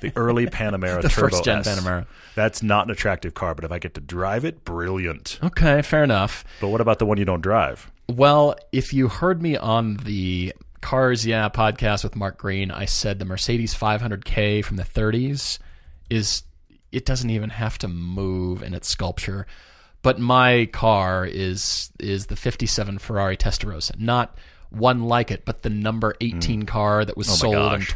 The 0.00 0.12
early 0.16 0.46
Panamera 0.48 1.02
The 1.02 1.08
Turbo 1.08 1.36
first-gen 1.36 1.58
S. 1.58 1.68
Panamera. 1.68 2.06
That's 2.34 2.62
not 2.62 2.86
an 2.86 2.90
attractive 2.90 3.34
car, 3.34 3.54
but 3.54 3.64
if 3.64 3.72
I 3.72 3.78
get 3.78 3.94
to 3.94 4.00
drive 4.00 4.44
it, 4.44 4.64
brilliant. 4.64 5.38
Okay, 5.42 5.82
fair 5.82 6.04
enough. 6.04 6.44
But 6.60 6.68
what 6.68 6.80
about 6.80 6.98
the 6.98 7.06
one 7.06 7.18
you 7.18 7.24
don't 7.24 7.40
drive? 7.40 7.90
Well, 8.08 8.56
if 8.72 8.92
you 8.92 9.08
heard 9.08 9.42
me 9.42 9.56
on 9.56 9.96
the 9.98 10.54
Cars 10.80 11.26
Yeah 11.26 11.48
podcast 11.48 12.04
with 12.04 12.16
Mark 12.16 12.38
Greene, 12.38 12.70
I 12.70 12.86
said 12.86 13.18
the 13.18 13.24
Mercedes 13.24 13.74
500K 13.74 14.64
from 14.64 14.76
the 14.76 14.82
30s 14.82 15.58
is 16.08 16.42
it 16.92 17.04
doesn't 17.04 17.30
even 17.30 17.50
have 17.50 17.78
to 17.78 17.88
move 17.88 18.62
in 18.62 18.74
its 18.74 18.88
sculpture. 18.88 19.46
But 20.02 20.18
my 20.18 20.66
car 20.72 21.26
is 21.26 21.92
is 22.00 22.26
the 22.26 22.36
57 22.36 22.98
Ferrari 22.98 23.36
Testarossa, 23.36 23.98
not 23.98 24.36
one 24.70 25.04
like 25.04 25.30
it, 25.30 25.44
but 25.44 25.62
the 25.62 25.70
number 25.70 26.14
18 26.20 26.62
mm. 26.62 26.66
car 26.66 27.04
that 27.04 27.16
was 27.16 27.28
Oh 27.28 27.34
sold 27.34 27.54
in 27.54 27.80
gosh. 27.80 27.92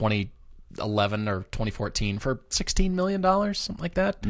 2011 0.76 1.28
or 1.28 1.42
2014 1.50 2.18
for 2.18 2.40
16 2.50 2.94
million 2.94 3.20
dollars, 3.20 3.58
something 3.58 3.82
like 3.82 3.94
that. 3.94 4.24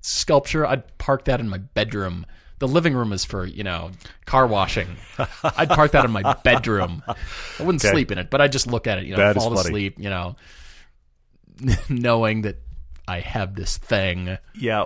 Sculpture, 0.00 0.66
I'd 0.66 0.98
park 0.98 1.24
that 1.24 1.40
in 1.40 1.48
my 1.48 1.58
bedroom. 1.58 2.26
The 2.58 2.68
living 2.68 2.94
room 2.94 3.12
is 3.12 3.24
for, 3.24 3.44
you 3.44 3.64
know, 3.64 3.90
car 4.26 4.46
washing. 4.46 4.96
I'd 5.44 5.70
park 5.70 5.92
that 5.92 6.04
in 6.04 6.10
my 6.10 6.34
bedroom. 6.44 7.02
I 7.06 7.16
wouldn't 7.62 7.84
Okay. 7.84 7.90
sleep 7.92 8.12
in 8.12 8.18
it, 8.18 8.30
but 8.30 8.40
I'd 8.40 8.52
just 8.52 8.66
look 8.66 8.86
at 8.86 8.98
it, 8.98 9.04
you 9.06 9.12
know, 9.12 9.18
That 9.18 9.34
fall 9.34 9.52
asleep, 9.58 9.98
you 9.98 10.10
know, 10.10 10.36
knowing 11.88 12.42
that 12.42 12.56
I 13.08 13.20
have 13.20 13.54
this 13.54 13.76
thing. 13.76 14.38
Yeah, 14.54 14.84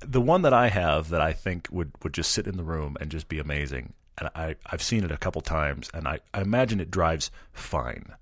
the 0.00 0.20
one 0.20 0.42
that 0.42 0.52
I 0.52 0.68
have 0.68 1.08
that 1.10 1.20
I 1.20 1.32
think 1.32 1.68
would, 1.70 1.92
would 2.02 2.12
just 2.14 2.32
sit 2.32 2.46
in 2.46 2.56
the 2.56 2.64
room 2.64 2.96
and 3.00 3.10
just 3.10 3.28
be 3.28 3.38
amazing. 3.38 3.92
And 4.18 4.30
I, 4.34 4.56
I've 4.66 4.82
seen 4.82 5.04
it 5.04 5.10
a 5.10 5.16
couple 5.16 5.42
times, 5.42 5.90
and 5.92 6.06
I, 6.08 6.20
I 6.32 6.40
imagine 6.40 6.80
it 6.80 6.90
drives 6.90 7.30
fine. 7.52 8.14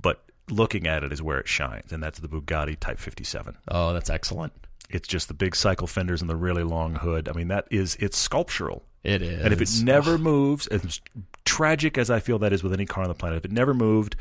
But 0.00 0.22
looking 0.50 0.86
at 0.86 1.04
it 1.04 1.12
is 1.12 1.22
where 1.22 1.38
it 1.38 1.48
shines, 1.48 1.92
and 1.92 2.02
that's 2.02 2.18
the 2.18 2.28
Bugatti 2.28 2.78
Type 2.78 2.98
57. 2.98 3.56
Oh, 3.68 3.92
that's 3.92 4.10
excellent. 4.10 4.52
It's 4.90 5.06
just 5.06 5.28
the 5.28 5.34
big 5.34 5.54
cycle 5.54 5.86
fenders 5.86 6.20
and 6.20 6.30
the 6.30 6.36
really 6.36 6.62
long 6.62 6.94
hood. 6.94 7.28
I 7.28 7.32
mean, 7.32 7.48
that 7.48 7.66
is 7.70 7.96
it's 8.00 8.16
sculptural. 8.16 8.84
It 9.04 9.22
is. 9.22 9.44
And 9.44 9.52
if 9.52 9.60
it 9.60 9.70
never 9.84 10.18
moves, 10.18 10.66
as 10.66 11.00
tragic 11.44 11.98
as 11.98 12.10
I 12.10 12.20
feel 12.20 12.38
that 12.40 12.52
is 12.52 12.62
with 12.62 12.72
any 12.72 12.86
car 12.86 13.04
on 13.04 13.08
the 13.08 13.14
planet, 13.14 13.38
if 13.38 13.44
it 13.44 13.52
never 13.52 13.74
moved, 13.74 14.16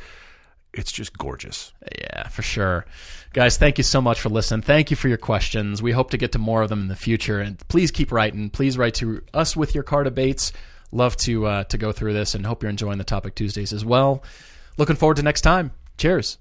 it's 0.73 0.91
just 0.91 1.17
gorgeous. 1.17 1.73
Yeah, 1.99 2.27
for 2.27 2.41
sure. 2.41 2.85
Guys, 3.33 3.57
thank 3.57 3.77
you 3.77 3.83
so 3.83 4.01
much 4.01 4.21
for 4.21 4.29
listening. 4.29 4.61
Thank 4.61 4.91
you 4.91 4.97
for 4.97 5.07
your 5.07 5.17
questions. 5.17 5.81
We 5.81 5.91
hope 5.91 6.11
to 6.11 6.17
get 6.17 6.33
to 6.33 6.39
more 6.39 6.61
of 6.61 6.69
them 6.69 6.81
in 6.81 6.87
the 6.87 6.95
future. 6.95 7.39
And 7.39 7.57
please 7.67 7.91
keep 7.91 8.11
writing. 8.11 8.49
Please 8.49 8.77
write 8.77 8.95
to 8.95 9.21
us 9.33 9.55
with 9.55 9.73
your 9.73 9.83
car 9.83 10.03
debates. 10.03 10.53
Love 10.91 11.17
to 11.17 11.45
uh, 11.45 11.63
to 11.65 11.77
go 11.77 11.91
through 11.91 12.13
this 12.13 12.35
and 12.35 12.45
hope 12.45 12.63
you're 12.63 12.69
enjoying 12.69 12.97
the 12.97 13.03
Topic 13.03 13.35
Tuesdays 13.35 13.73
as 13.73 13.83
well. 13.83 14.23
Looking 14.77 14.95
forward 14.95 15.17
to 15.17 15.23
next 15.23 15.41
time. 15.41 15.71
Cheers. 15.97 16.37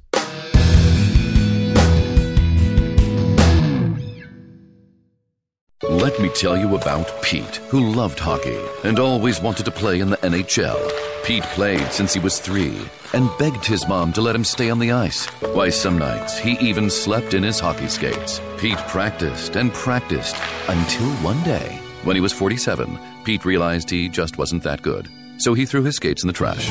Let 5.82 6.20
me 6.20 6.28
tell 6.30 6.56
you 6.56 6.76
about 6.76 7.10
Pete, 7.22 7.56
who 7.68 7.92
loved 7.92 8.18
hockey 8.18 8.58
and 8.84 8.98
always 8.98 9.40
wanted 9.40 9.64
to 9.64 9.70
play 9.70 10.00
in 10.00 10.10
the 10.10 10.16
NHL. 10.18 10.78
Pete 11.24 11.42
played 11.44 11.90
since 11.92 12.12
he 12.12 12.20
was 12.20 12.38
three 12.38 12.78
and 13.12 13.30
begged 13.38 13.64
his 13.64 13.88
mom 13.88 14.12
to 14.12 14.20
let 14.20 14.34
him 14.34 14.44
stay 14.44 14.70
on 14.70 14.78
the 14.78 14.92
ice. 14.92 15.26
Why, 15.54 15.70
some 15.70 15.98
nights 15.98 16.38
he 16.38 16.52
even 16.58 16.90
slept 16.90 17.34
in 17.34 17.42
his 17.42 17.58
hockey 17.58 17.88
skates. 17.88 18.40
Pete 18.58 18.78
practiced 18.88 19.56
and 19.56 19.72
practiced 19.72 20.36
until 20.68 21.10
one 21.16 21.42
day, 21.42 21.80
when 22.04 22.14
he 22.14 22.20
was 22.20 22.32
47, 22.32 22.98
Pete 23.24 23.44
realized 23.44 23.90
he 23.90 24.08
just 24.08 24.38
wasn't 24.38 24.62
that 24.62 24.82
good. 24.82 25.08
So 25.38 25.54
he 25.54 25.66
threw 25.66 25.82
his 25.82 25.96
skates 25.96 26.22
in 26.22 26.26
the 26.26 26.32
trash. 26.32 26.70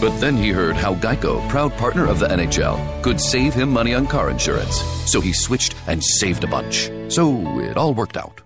But 0.00 0.18
then 0.20 0.36
he 0.36 0.50
heard 0.50 0.76
how 0.76 0.94
Geico, 0.94 1.48
proud 1.48 1.72
partner 1.74 2.06
of 2.06 2.18
the 2.18 2.26
NHL, 2.26 3.02
could 3.02 3.20
save 3.20 3.54
him 3.54 3.70
money 3.70 3.94
on 3.94 4.06
car 4.06 4.30
insurance. 4.30 4.82
So 5.10 5.20
he 5.20 5.32
switched 5.32 5.74
and 5.86 6.02
saved 6.02 6.44
a 6.44 6.48
bunch. 6.48 6.90
So 7.08 7.58
it 7.60 7.76
all 7.76 7.94
worked 7.94 8.16
out. 8.16 8.45